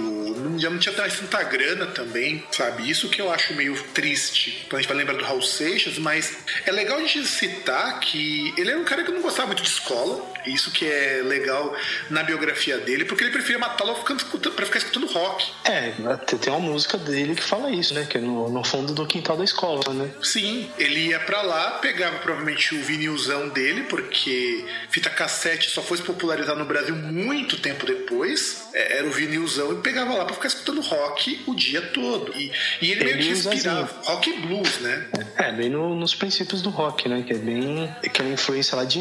já 0.57 0.69
não 0.69 0.77
tinha 0.77 0.95
mais 0.95 1.19
tanta 1.19 1.43
grana 1.43 1.87
também, 1.87 2.43
sabe? 2.51 2.89
Isso 2.89 3.09
que 3.09 3.21
eu 3.21 3.31
acho 3.31 3.53
meio 3.53 3.81
triste, 3.93 4.65
quando 4.69 4.79
a 4.79 4.81
gente 4.81 4.87
vai 4.87 4.97
lembrar 4.97 5.17
do 5.17 5.23
Raul 5.23 5.41
Seixas, 5.41 5.97
mas 5.97 6.37
é 6.65 6.71
legal 6.71 6.97
a 6.97 7.01
gente 7.01 7.25
citar 7.25 7.99
que 7.99 8.53
ele 8.57 8.71
era 8.71 8.79
um 8.79 8.83
cara 8.83 9.03
que 9.03 9.11
não 9.11 9.21
gostava 9.21 9.47
muito 9.47 9.63
de 9.63 9.69
escola, 9.69 10.28
isso 10.45 10.71
que 10.71 10.85
é 10.85 11.21
legal 11.23 11.73
na 12.09 12.23
biografia 12.23 12.77
dele, 12.77 13.05
porque 13.05 13.23
ele 13.23 13.31
preferia 13.31 13.59
matá-lo 13.59 13.93
pra 13.93 14.65
ficar 14.65 14.77
escutando 14.77 15.07
rock. 15.07 15.45
É, 15.65 15.91
tem 16.39 16.51
uma 16.53 16.59
música 16.59 16.97
dele 16.97 17.35
que 17.35 17.43
fala 17.43 17.69
isso, 17.71 17.93
né? 17.93 18.05
Que 18.09 18.17
é 18.17 18.21
no, 18.21 18.49
no 18.49 18.63
fundo 18.63 18.93
do 18.93 19.05
quintal 19.05 19.37
da 19.37 19.43
escola, 19.43 19.93
né? 19.93 20.09
Sim, 20.23 20.69
ele 20.77 21.07
ia 21.07 21.19
pra 21.19 21.41
lá, 21.41 21.71
pegava 21.81 22.17
provavelmente 22.19 22.75
o 22.75 22.81
vinilzão 22.83 23.49
dele, 23.49 23.83
porque 23.83 24.65
fita 24.89 25.09
cassete 25.09 25.69
só 25.69 25.81
foi 25.81 25.97
se 25.97 26.03
popularizar 26.03 26.55
no 26.55 26.65
Brasil 26.65 26.95
muito 26.95 27.57
tempo 27.57 27.85
depois. 27.85 28.67
É, 28.73 28.97
Era 28.99 29.07
o 29.07 29.11
vinilzão 29.11 29.73
e 29.73 29.75
pegava 29.81 30.13
lá 30.15 30.25
pra 30.25 30.33
ficar 30.33 30.47
escutando 30.47 30.81
rock 30.81 31.41
o 31.47 31.55
dia 31.55 31.81
todo. 31.81 32.31
E, 32.37 32.51
e 32.81 32.91
ele 32.91 33.03
meio 33.03 33.17
que 33.17 33.29
inspirava 33.29 33.89
rock 34.03 34.29
e 34.29 34.33
blues, 34.39 34.79
né? 34.79 35.07
É, 35.37 35.51
bem 35.51 35.69
no- 35.69 35.95
nos 35.95 36.13
princípios 36.15 36.61
do 36.61 36.69
rock, 36.69 37.07
né? 37.09 37.23
Que 37.25 37.33
é 37.33 37.37
bem. 37.37 37.93
aquela 38.05 38.29
influência 38.29 38.75
lá 38.75 38.83
de. 38.85 38.99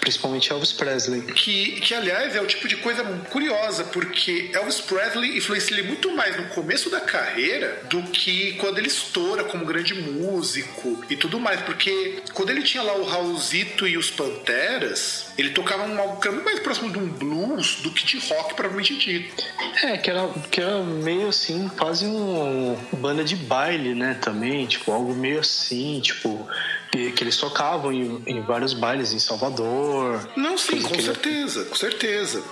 Principalmente 0.00 0.50
Elvis 0.60 0.72
Presley. 0.72 1.22
Que, 1.22 1.80
que, 1.80 1.94
aliás, 1.94 2.36
é 2.36 2.40
o 2.40 2.46
tipo 2.46 2.68
de 2.68 2.76
coisa 2.76 3.02
curiosa, 3.30 3.84
porque 3.84 4.50
Elvis 4.52 4.80
Presley 4.80 5.38
influencia 5.38 5.76
ele 5.76 5.88
muito 5.88 6.14
mais 6.14 6.36
no 6.36 6.48
começo 6.48 6.90
da 6.90 7.00
carreira 7.00 7.82
do 7.88 8.02
que 8.02 8.52
quando 8.54 8.78
ele 8.78 8.88
estoura 8.88 9.44
como 9.44 9.64
grande 9.64 9.94
músico 9.94 11.02
e 11.08 11.16
tudo 11.16 11.40
mais. 11.40 11.60
Porque 11.62 12.22
quando 12.34 12.50
ele 12.50 12.62
tinha 12.62 12.82
lá 12.82 12.94
o 12.94 13.04
Raulzito 13.04 13.88
e 13.88 13.96
os 13.96 14.10
Panteras, 14.10 15.26
ele 15.38 15.50
tocava 15.50 15.84
um 15.84 15.98
algo 15.98 16.20
que 16.20 16.28
era 16.28 16.34
muito 16.34 16.44
mais 16.44 16.60
próximo 16.60 16.90
de 16.90 16.98
um 16.98 17.08
blues 17.08 17.76
do 17.76 17.90
que 17.90 18.04
de 18.04 18.18
rock, 18.28 18.54
provavelmente 18.54 18.96
dito. 18.98 19.42
É, 19.82 19.96
que 19.96 20.10
era, 20.10 20.28
que 20.50 20.60
era 20.60 20.82
meio 20.82 21.28
assim, 21.28 21.68
quase 21.78 22.06
um 22.06 22.76
banda 22.92 23.24
de 23.24 23.36
baile, 23.36 23.94
né? 23.94 24.18
Também, 24.20 24.66
tipo, 24.66 24.92
algo 24.92 25.14
meio 25.14 25.40
assim, 25.40 26.00
tipo. 26.00 26.46
Que, 26.90 27.12
que 27.12 27.22
eles 27.22 27.36
tocavam 27.36 27.92
em, 27.92 28.20
em 28.26 28.40
vários 28.42 28.72
bailes 28.74 29.12
em 29.12 29.18
Salvador. 29.20 30.28
Não, 30.36 30.58
sim, 30.58 30.80
com 30.82 30.88
que 30.88 30.94
ele- 30.94 31.02
certeza, 31.04 31.64
com 31.66 31.76
certeza. 31.76 32.42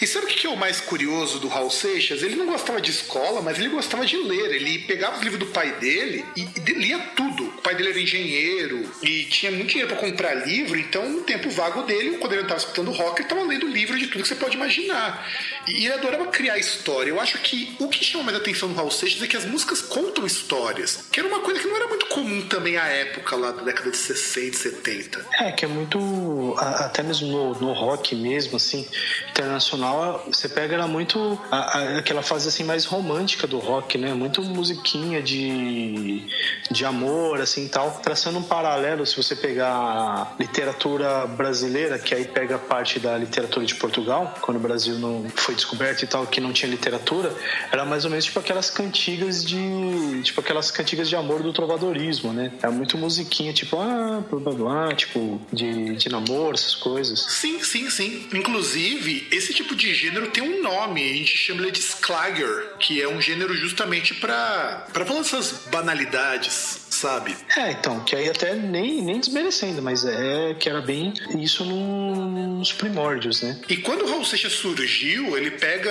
E 0.00 0.06
sabe 0.06 0.26
o 0.26 0.28
que 0.28 0.46
é 0.46 0.50
o 0.50 0.56
mais 0.56 0.80
curioso 0.80 1.38
do 1.38 1.48
Raul 1.48 1.70
Seixas? 1.70 2.22
Ele 2.22 2.34
não 2.34 2.46
gostava 2.46 2.80
de 2.80 2.90
escola, 2.90 3.42
mas 3.42 3.58
ele 3.58 3.68
gostava 3.68 4.06
de 4.06 4.16
ler. 4.16 4.54
Ele 4.54 4.78
pegava 4.80 5.16
os 5.16 5.22
livros 5.22 5.38
do 5.38 5.46
pai 5.46 5.72
dele 5.72 6.24
e, 6.34 6.40
e 6.42 6.72
lia 6.72 6.98
tudo. 7.14 7.44
O 7.44 7.62
pai 7.62 7.74
dele 7.74 7.90
era 7.90 8.00
engenheiro 8.00 8.90
e 9.02 9.24
tinha 9.24 9.52
muito 9.52 9.68
dinheiro 9.68 9.94
para 9.94 10.00
comprar 10.00 10.34
livro, 10.46 10.78
então 10.78 11.06
no 11.08 11.22
tempo 11.22 11.50
vago 11.50 11.82
dele, 11.82 12.16
quando 12.16 12.32
ele 12.32 12.42
não 12.42 12.48
estava 12.48 12.60
escutando 12.60 12.90
rock, 12.90 13.20
ele 13.20 13.24
estava 13.24 13.42
lendo 13.42 13.66
livro 13.66 13.98
de 13.98 14.06
tudo 14.06 14.22
que 14.22 14.28
você 14.28 14.34
pode 14.34 14.56
imaginar. 14.56 15.26
E 15.68 15.84
ele 15.84 15.92
adorava 15.92 16.26
criar 16.28 16.56
história. 16.58 17.10
Eu 17.10 17.20
acho 17.20 17.38
que 17.38 17.76
o 17.78 17.88
que 17.88 18.02
chama 18.02 18.24
mais 18.24 18.36
atenção 18.38 18.70
no 18.70 18.74
Raul 18.74 18.90
Seixas 18.90 19.22
é 19.22 19.26
que 19.26 19.36
as 19.36 19.44
músicas 19.44 19.82
contam 19.82 20.24
histórias, 20.26 21.04
que 21.12 21.20
era 21.20 21.28
uma 21.28 21.40
coisa 21.40 21.60
que 21.60 21.66
não 21.66 21.76
era 21.76 21.86
muito 21.86 22.06
comum 22.06 22.40
também 22.48 22.76
à 22.78 22.86
época 22.86 23.36
lá 23.36 23.50
da 23.50 23.62
década 23.62 23.90
de 23.90 23.96
60 23.96 24.46
e 24.46 24.54
70. 24.54 25.26
É, 25.40 25.52
que 25.52 25.64
é 25.64 25.68
muito. 25.68 26.54
Até 26.58 27.02
mesmo 27.02 27.28
no, 27.28 27.60
no 27.60 27.72
rock 27.72 28.14
mesmo, 28.14 28.56
assim, 28.56 28.88
internacional, 29.30 29.89
você 30.26 30.48
pega 30.48 30.74
ela 30.74 30.86
muito. 30.86 31.38
a- 31.50 31.78
a- 31.78 31.98
aquela 31.98 32.22
fase 32.22 32.48
assim 32.48 32.64
mais 32.64 32.84
romântica 32.84 33.46
do 33.46 33.58
rock, 33.58 33.96
né? 33.98 34.12
Muito 34.14 34.42
musiquinha 34.42 35.22
de, 35.22 36.22
de 36.70 36.84
amor, 36.84 37.40
assim 37.40 37.68
tal. 37.68 37.90
Traçando 38.02 38.38
um 38.38 38.42
paralelo, 38.42 39.06
se 39.06 39.16
você 39.16 39.34
pegar 39.36 39.68
a 39.70 40.32
literatura 40.38 41.26
brasileira, 41.26 41.98
que 41.98 42.14
aí 42.14 42.24
pega 42.24 42.58
parte 42.58 42.98
da 42.98 43.16
literatura 43.16 43.64
de 43.66 43.74
Portugal, 43.74 44.34
quando 44.40 44.56
o 44.56 44.60
Brasil 44.60 44.98
não 44.98 45.26
foi 45.36 45.54
descoberto 45.54 46.02
e 46.02 46.06
tal, 46.06 46.26
que 46.26 46.40
não 46.40 46.52
tinha 46.52 46.70
literatura, 46.70 47.34
era 47.72 47.84
mais 47.84 48.04
ou 48.04 48.10
menos 48.10 48.24
tipo 48.24 48.38
aquelas 48.38 48.70
cantigas 48.70 49.44
de. 49.44 50.20
Tipo 50.22 50.40
aquelas 50.40 50.70
cantigas 50.70 51.08
de 51.08 51.16
amor 51.16 51.42
do 51.42 51.52
trovadorismo, 51.52 52.32
né? 52.32 52.52
Era 52.62 52.70
muito 52.72 52.96
musiquinha, 52.98 53.52
tipo, 53.52 53.76
ah, 53.78 54.22
blá 54.30 54.40
blá 54.40 54.52
blá, 54.52 54.94
tipo, 54.94 55.40
de, 55.52 55.94
de 55.96 56.08
namoro, 56.08 56.54
essas 56.54 56.74
coisas. 56.74 57.20
Sim, 57.28 57.62
sim, 57.62 57.88
sim. 57.90 58.28
Inclusive, 58.34 59.26
esse 59.30 59.52
tipo 59.54 59.74
de 59.74 59.79
gênero 59.94 60.30
tem 60.30 60.42
um 60.42 60.62
nome, 60.62 61.02
a 61.10 61.14
gente 61.16 61.36
chama 61.36 61.62
ele 61.62 61.70
de 61.70 61.80
Sklager, 61.80 62.74
que 62.78 63.00
é 63.00 63.08
um 63.08 63.20
gênero 63.20 63.54
justamente 63.54 64.14
pra 64.14 64.86
para 64.92 65.04
falar 65.06 65.20
essas 65.20 65.66
banalidades, 65.70 66.86
sabe? 66.90 67.36
É, 67.56 67.72
então, 67.72 68.00
que 68.00 68.14
aí 68.16 68.28
até 68.28 68.54
nem, 68.54 69.02
nem 69.02 69.18
desmerecendo, 69.20 69.80
mas 69.82 70.04
é 70.04 70.54
que 70.58 70.68
era 70.68 70.80
bem 70.80 71.12
isso 71.38 71.64
nos 71.64 72.72
primórdios, 72.72 73.42
né? 73.42 73.58
E 73.68 73.76
quando 73.78 74.02
o 74.02 74.10
Raul 74.10 74.24
Seixas 74.24 74.52
surgiu, 74.54 75.36
ele 75.36 75.50
pega 75.52 75.90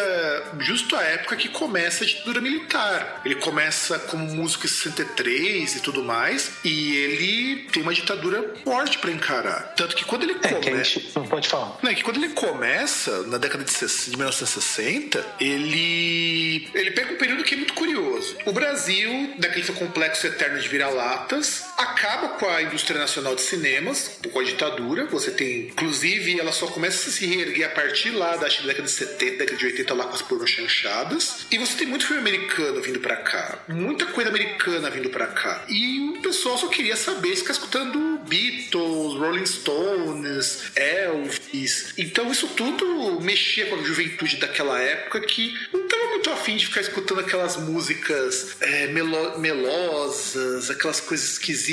justo 0.59 0.95
a 0.95 1.01
época 1.01 1.35
que 1.35 1.49
começa 1.49 2.03
a 2.03 2.07
ditadura 2.07 2.41
militar. 2.41 3.21
Ele 3.25 3.35
começa 3.35 3.97
como 3.99 4.25
músico 4.25 4.65
em 4.65 4.69
63 4.69 5.75
e 5.75 5.79
tudo 5.81 6.03
mais, 6.03 6.51
e 6.63 6.95
ele 6.95 7.67
tem 7.71 7.81
uma 7.83 7.93
ditadura 7.93 8.53
forte 8.63 8.97
pra 8.99 9.11
encarar. 9.11 9.73
Tanto 9.75 9.95
que 9.95 10.05
quando 10.05 10.23
ele 10.23 10.33
É, 10.43 10.47
que 10.49 10.55
a 10.55 10.59
começa. 10.71 10.83
gente. 10.99 11.11
Não 11.15 11.25
pode 11.25 11.47
falar. 11.47 11.77
Não, 11.81 11.89
é 11.91 11.95
que 11.95 12.03
quando 12.03 12.17
ele 12.17 12.29
começa, 12.29 13.23
na 13.23 13.37
década 13.37 13.63
de, 13.63 13.71
60 13.71 13.78
de 13.85 14.17
1960, 14.17 15.35
ele, 15.39 16.69
ele 16.73 16.91
pega 16.91 17.13
um 17.13 17.17
período 17.17 17.43
que 17.43 17.53
é 17.53 17.57
muito 17.57 17.73
curioso. 17.73 18.37
O 18.45 18.51
Brasil, 18.51 19.35
daquele 19.37 19.65
seu 19.65 19.75
complexo 19.75 20.27
eterno 20.27 20.59
de 20.59 20.67
vira-latas, 20.67 21.68
acaba 21.79 22.29
com 22.29 22.47
a 22.49 22.61
indústria 22.61 22.99
nacional 22.99 23.35
de 23.35 23.41
cinemas, 23.41 24.19
com 24.31 24.39
a 24.39 24.43
ditadura. 24.43 25.05
Você 25.05 25.31
tem, 25.31 25.67
inclusive, 25.67 26.39
ela 26.39 26.51
só 26.51 26.67
começa 26.67 27.09
a 27.09 27.11
se 27.11 27.25
reerguer 27.25 27.65
a 27.67 27.69
partir 27.69 28.11
lá 28.11 28.35
da, 28.35 28.47
década 28.47 28.83
de 28.83 28.91
70, 28.91 29.37
década 29.37 29.57
de 29.57 29.65
80, 29.65 29.93
lá 29.93 30.03
com 30.05 30.13
as 30.15 30.21
pornos 30.21 30.49
chanchadas. 30.49 31.45
E 31.49 31.57
você 31.57 31.77
tem 31.77 31.87
muito 31.87 32.05
filme 32.05 32.21
americano 32.21 32.81
vindo 32.81 32.99
pra 32.99 33.15
cá. 33.15 33.59
Muita 33.67 34.05
coisa 34.07 34.29
americana 34.29 34.89
vindo 34.89 35.09
pra 35.09 35.27
cá. 35.27 35.63
E 35.69 36.09
o 36.17 36.21
pessoal 36.21 36.57
só 36.57 36.67
queria 36.67 36.95
saber 36.95 37.29
se 37.35 37.41
ficar 37.41 37.53
escutando 37.53 38.19
Beatles, 38.27 39.13
Rolling 39.17 39.45
Stones, 39.45 40.63
Elvis. 40.75 41.93
Então 41.97 42.31
isso 42.31 42.47
tudo 42.49 43.19
mexia 43.21 43.65
com 43.67 43.75
a 43.75 43.83
juventude 43.83 44.37
daquela 44.37 44.79
época 44.81 45.19
que 45.21 45.53
não 45.73 45.87
tava 45.87 46.05
muito 46.09 46.29
afim 46.29 46.57
de 46.57 46.65
ficar 46.67 46.81
escutando 46.81 47.19
aquelas 47.21 47.55
músicas 47.57 48.57
é, 48.59 48.87
melo- 48.87 49.39
melosas, 49.39 50.69
aquelas 50.69 50.99
coisas 50.99 51.31
esquisitas. 51.33 51.68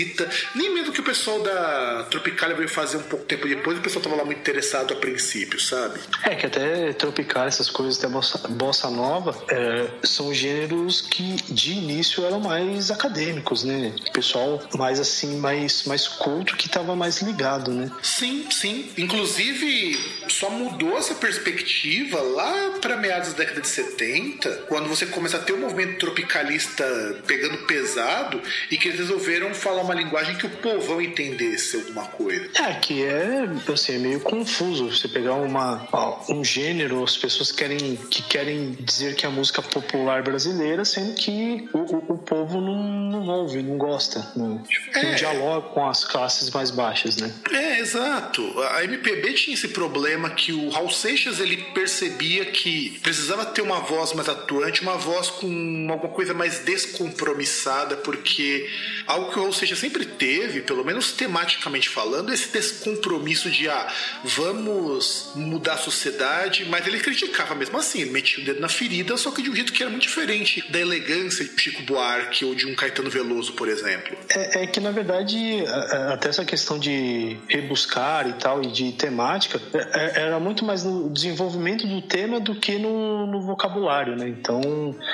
Nem 0.55 0.75
mesmo 0.75 0.93
que 0.93 1.01
o 1.01 1.05
pessoal 1.05 1.41
da 1.43 2.07
Tropicália 2.11 2.57
veio 2.57 2.69
fazer 2.69 2.97
um 2.97 3.03
pouco 3.03 3.25
tempo 3.25 3.47
depois, 3.49 3.79
o 3.79 3.81
pessoal 3.81 4.03
tava 4.03 4.17
lá 4.17 4.25
muito 4.25 4.39
interessado 4.39 4.93
a 4.93 4.97
princípio, 4.97 5.61
sabe? 5.61 5.99
É, 6.23 6.35
que 6.35 6.47
até 6.47 6.93
tropical, 6.93 7.47
essas 7.47 7.71
coisas, 7.71 7.99
até 7.99 8.09
bossa, 8.09 8.49
bossa 8.49 8.91
nova, 8.91 9.37
é, 9.49 9.89
são 10.05 10.33
gêneros 10.33 11.01
que 11.01 11.37
de 11.49 11.73
início 11.73 12.25
eram 12.25 12.41
mais 12.41 12.91
acadêmicos, 12.91 13.65
né? 13.65 13.95
Pessoal 14.13 14.63
mais 14.77 15.01
assim, 15.01 15.37
mais, 15.39 15.85
mais 15.85 16.07
culto 16.07 16.57
que 16.57 16.69
tava 16.69 16.95
mais 16.97 17.21
ligado, 17.23 17.71
né? 17.71 17.91
Sim, 18.03 18.47
sim. 18.51 18.91
Inclusive, 18.97 19.99
só 20.29 20.51
mudou 20.51 20.97
essa 20.97 21.15
perspectiva 21.15 22.21
lá 22.21 22.79
para 22.81 22.97
meados 22.97 23.31
da 23.33 23.39
década 23.39 23.61
de 23.61 23.69
70, 23.69 24.65
quando 24.69 24.89
você 24.89 25.07
começa 25.07 25.37
a 25.37 25.41
ter 25.41 25.53
um 25.53 25.61
movimento 25.61 25.99
tropicalista 25.99 26.85
pegando 27.27 27.59
pesado 27.67 28.41
e 28.71 28.77
que 28.77 28.89
eles 28.89 29.01
resolveram 29.01 29.55
falar 29.55 29.83
uma 29.87 29.95
linguagem 29.95 30.37
que 30.37 30.47
o 30.47 30.51
povão 30.51 31.01
entendesse 31.01 31.77
alguma 31.77 32.05
coisa. 32.05 32.51
É, 32.63 32.75
que 32.75 33.05
é, 33.05 33.49
assim, 33.73 33.95
é 33.95 33.99
meio 33.99 34.21
confuso 34.21 34.91
você 34.91 35.09
pegar 35.09 35.35
uma, 35.35 35.87
um 36.29 36.45
gênero, 36.45 37.03
as 37.03 37.17
pessoas 37.17 37.53
querem, 37.53 37.97
que 38.11 38.23
querem 38.23 38.73
dizer 38.73 39.15
que 39.15 39.25
é 39.25 39.29
a 39.29 39.33
música 39.33 39.63
popular 39.63 40.23
brasileira, 40.23 40.85
sendo 40.85 41.15
que 41.15 41.69
o, 41.73 41.79
o, 41.79 42.13
o 42.15 42.19
povo 42.19 42.61
não, 42.61 42.77
não 43.11 43.29
ouve, 43.29 43.63
não 43.63 43.79
gosta, 43.79 44.27
não, 44.37 44.59
tipo, 44.59 44.99
é. 44.99 45.03
não 45.03 45.15
dialoga 45.15 45.69
com 45.69 45.89
as 45.89 46.05
classes 46.05 46.51
mais 46.51 46.71
baixas, 46.71 47.17
né? 47.17 47.33
É, 47.51 47.79
exato. 47.79 48.43
A 48.75 48.85
MPB 48.85 49.33
tinha 49.35 49.55
esse 49.55 49.69
problema 49.69 50.31
que 50.31 50.53
o 50.53 50.69
Raul 50.71 50.91
Seixas 50.91 51.41
ele 51.41 51.57
percebia 51.75 52.45
que 52.47 52.99
precisava 53.03 53.47
ter 53.47 53.63
uma 53.63 53.81
voz 53.81 54.13
mais 54.13 54.29
atuante, 54.29 54.83
uma 54.83 54.97
voz 54.97 55.31
com 55.31 55.89
alguma 55.91 56.13
coisa 56.13 56.35
mais 56.35 56.61
descompromissada, 56.61 57.97
porque 57.97 58.69
algo 59.07 59.31
que 59.31 59.39
o 59.39 59.43
Raul 59.43 59.53
Seixas 59.53 59.76
sempre 59.77 60.05
teve, 60.05 60.61
pelo 60.63 60.85
menos 60.85 61.13
tematicamente 61.13 61.89
falando, 61.89 62.33
esse 62.33 62.51
descompromisso 62.51 63.51
de 63.51 63.69
ah, 63.69 63.93
vamos 64.25 65.33
mudar 65.35 65.75
a 65.75 65.79
sociedade, 65.79 66.65
mas 66.67 66.87
ele 66.87 66.99
criticava 66.99 67.55
mesmo 67.55 67.79
assim, 67.79 68.01
ele 68.01 68.11
metia 68.11 68.43
o 68.43 68.47
dedo 68.47 68.61
na 68.61 68.69
ferida, 68.69 69.17
só 69.17 69.31
que 69.31 69.43
de 69.43 69.51
um 69.51 69.55
jeito 69.55 69.73
que 69.73 69.83
era 69.83 69.91
muito 69.91 70.03
diferente 70.03 70.65
da 70.71 70.81
elegância 70.81 71.45
de 71.45 71.61
Chico 71.61 71.83
Buarque 71.83 72.45
ou 72.45 72.55
de 72.55 72.67
um 72.67 72.75
Caetano 72.75 73.11
Veloso, 73.11 73.53
por 73.53 73.69
exemplo. 73.69 74.17
É, 74.31 74.63
é 74.63 74.67
que 74.67 74.81
na 74.81 74.91
verdade 74.91 75.65
até 76.13 76.29
essa 76.29 76.45
questão 76.45 76.79
de 76.79 77.37
rebuscar 77.49 78.29
e 78.29 78.33
tal 78.35 78.63
e 78.63 78.67
de 78.69 78.93
temática 78.93 79.61
é, 79.73 80.21
é, 80.21 80.23
era 80.23 80.41
muito 80.41 80.65
mais 80.65 80.85
no 80.85 81.11
desenvolvimento 81.11 81.87
do 81.87 82.03
tema 82.03 82.41
do 82.41 82.55
que 82.55 82.79
no, 82.79 83.27
no 83.27 83.43
vocabulário, 83.43 84.17
né? 84.17 84.29
Então 84.29 84.61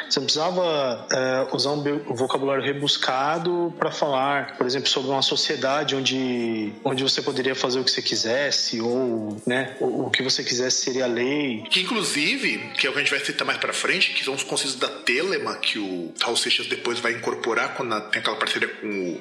você 0.09 0.18
não 0.20 0.27
precisava 0.27 1.07
é, 1.12 1.46
usar 1.53 1.70
um 1.70 2.14
vocabulário 2.14 2.62
rebuscado 2.62 3.75
para 3.79 3.90
falar, 3.90 4.41
por 4.57 4.66
exemplo, 4.66 4.88
sobre 4.88 5.11
uma 5.11 5.22
sociedade 5.22 5.94
onde, 5.94 6.72
onde 6.85 7.02
você 7.02 7.22
poderia 7.22 7.55
fazer 7.55 7.81
o 7.81 7.85
que 7.85 7.90
você 7.90 8.02
quisesse 8.02 8.81
ou, 8.81 9.40
né, 9.46 9.76
o, 9.81 10.07
o 10.07 10.11
que 10.11 10.22
você 10.22 10.42
quisesse 10.42 10.83
seria 10.85 11.07
lei. 11.07 11.64
Que 11.70 11.81
inclusive, 11.81 12.59
que 12.76 12.87
é 12.87 12.90
o 12.90 12.92
que 12.92 12.98
a 12.98 13.02
gente 13.02 13.11
vai 13.11 13.24
citar 13.24 13.46
mais 13.46 13.59
para 13.59 13.72
frente, 13.72 14.12
que 14.12 14.24
são 14.24 14.35
os 14.35 14.42
conceitos 14.42 14.76
da 14.76 14.88
telema 14.88 15.57
que 15.57 15.78
o 15.78 16.12
Raul 16.20 16.37
Seixas 16.37 16.66
depois 16.66 16.98
vai 16.98 17.12
incorporar 17.12 17.74
quando 17.74 18.00
tem 18.11 18.20
aquela 18.20 18.37
parceria 18.37 18.68
com 18.68 18.88
o 18.88 19.20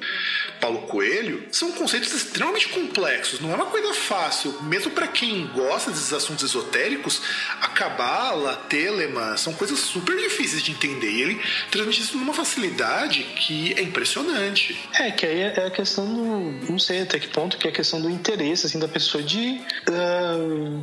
Paulo 0.60 0.82
Coelho, 0.82 1.44
são 1.50 1.72
conceitos 1.72 2.12
extremamente 2.12 2.68
complexos. 2.68 3.40
Não 3.40 3.50
é 3.52 3.54
uma 3.54 3.66
coisa 3.66 3.92
fácil, 3.94 4.62
mesmo 4.62 4.90
para 4.90 5.06
quem 5.06 5.46
gosta 5.48 5.90
desses 5.90 6.12
assuntos 6.12 6.44
esotéricos, 6.44 7.22
a 7.60 7.68
cabala, 7.68 8.56
telema, 8.68 9.36
são 9.36 9.52
coisas 9.54 9.78
super 9.78 10.16
difíceis 10.16 10.62
de 10.62 10.72
entender. 10.72 11.10
E 11.10 11.22
ele 11.22 11.40
transmite 11.70 12.00
isso 12.00 12.16
numa 12.16 12.32
facilidade 12.32 13.22
que 13.36 13.74
é 13.74 13.82
impressionante. 13.82 14.78
É, 14.94 15.10
que 15.12 15.26
aí 15.26 15.40
é 15.40 15.66
a 15.66 15.70
questão 15.70 16.06
do. 16.06 16.72
Não 16.72 16.78
sei 16.78 17.02
até 17.02 17.18
que 17.18 17.28
ponto 17.28 17.56
que 17.56 17.66
é 17.66 17.70
a 17.70 17.74
questão 17.74 18.00
do 18.00 18.10
interesse 18.10 18.66
assim, 18.66 18.78
da 18.78 18.88
pessoa 18.88 19.22
de. 19.22 19.60
Uh, 19.88 20.80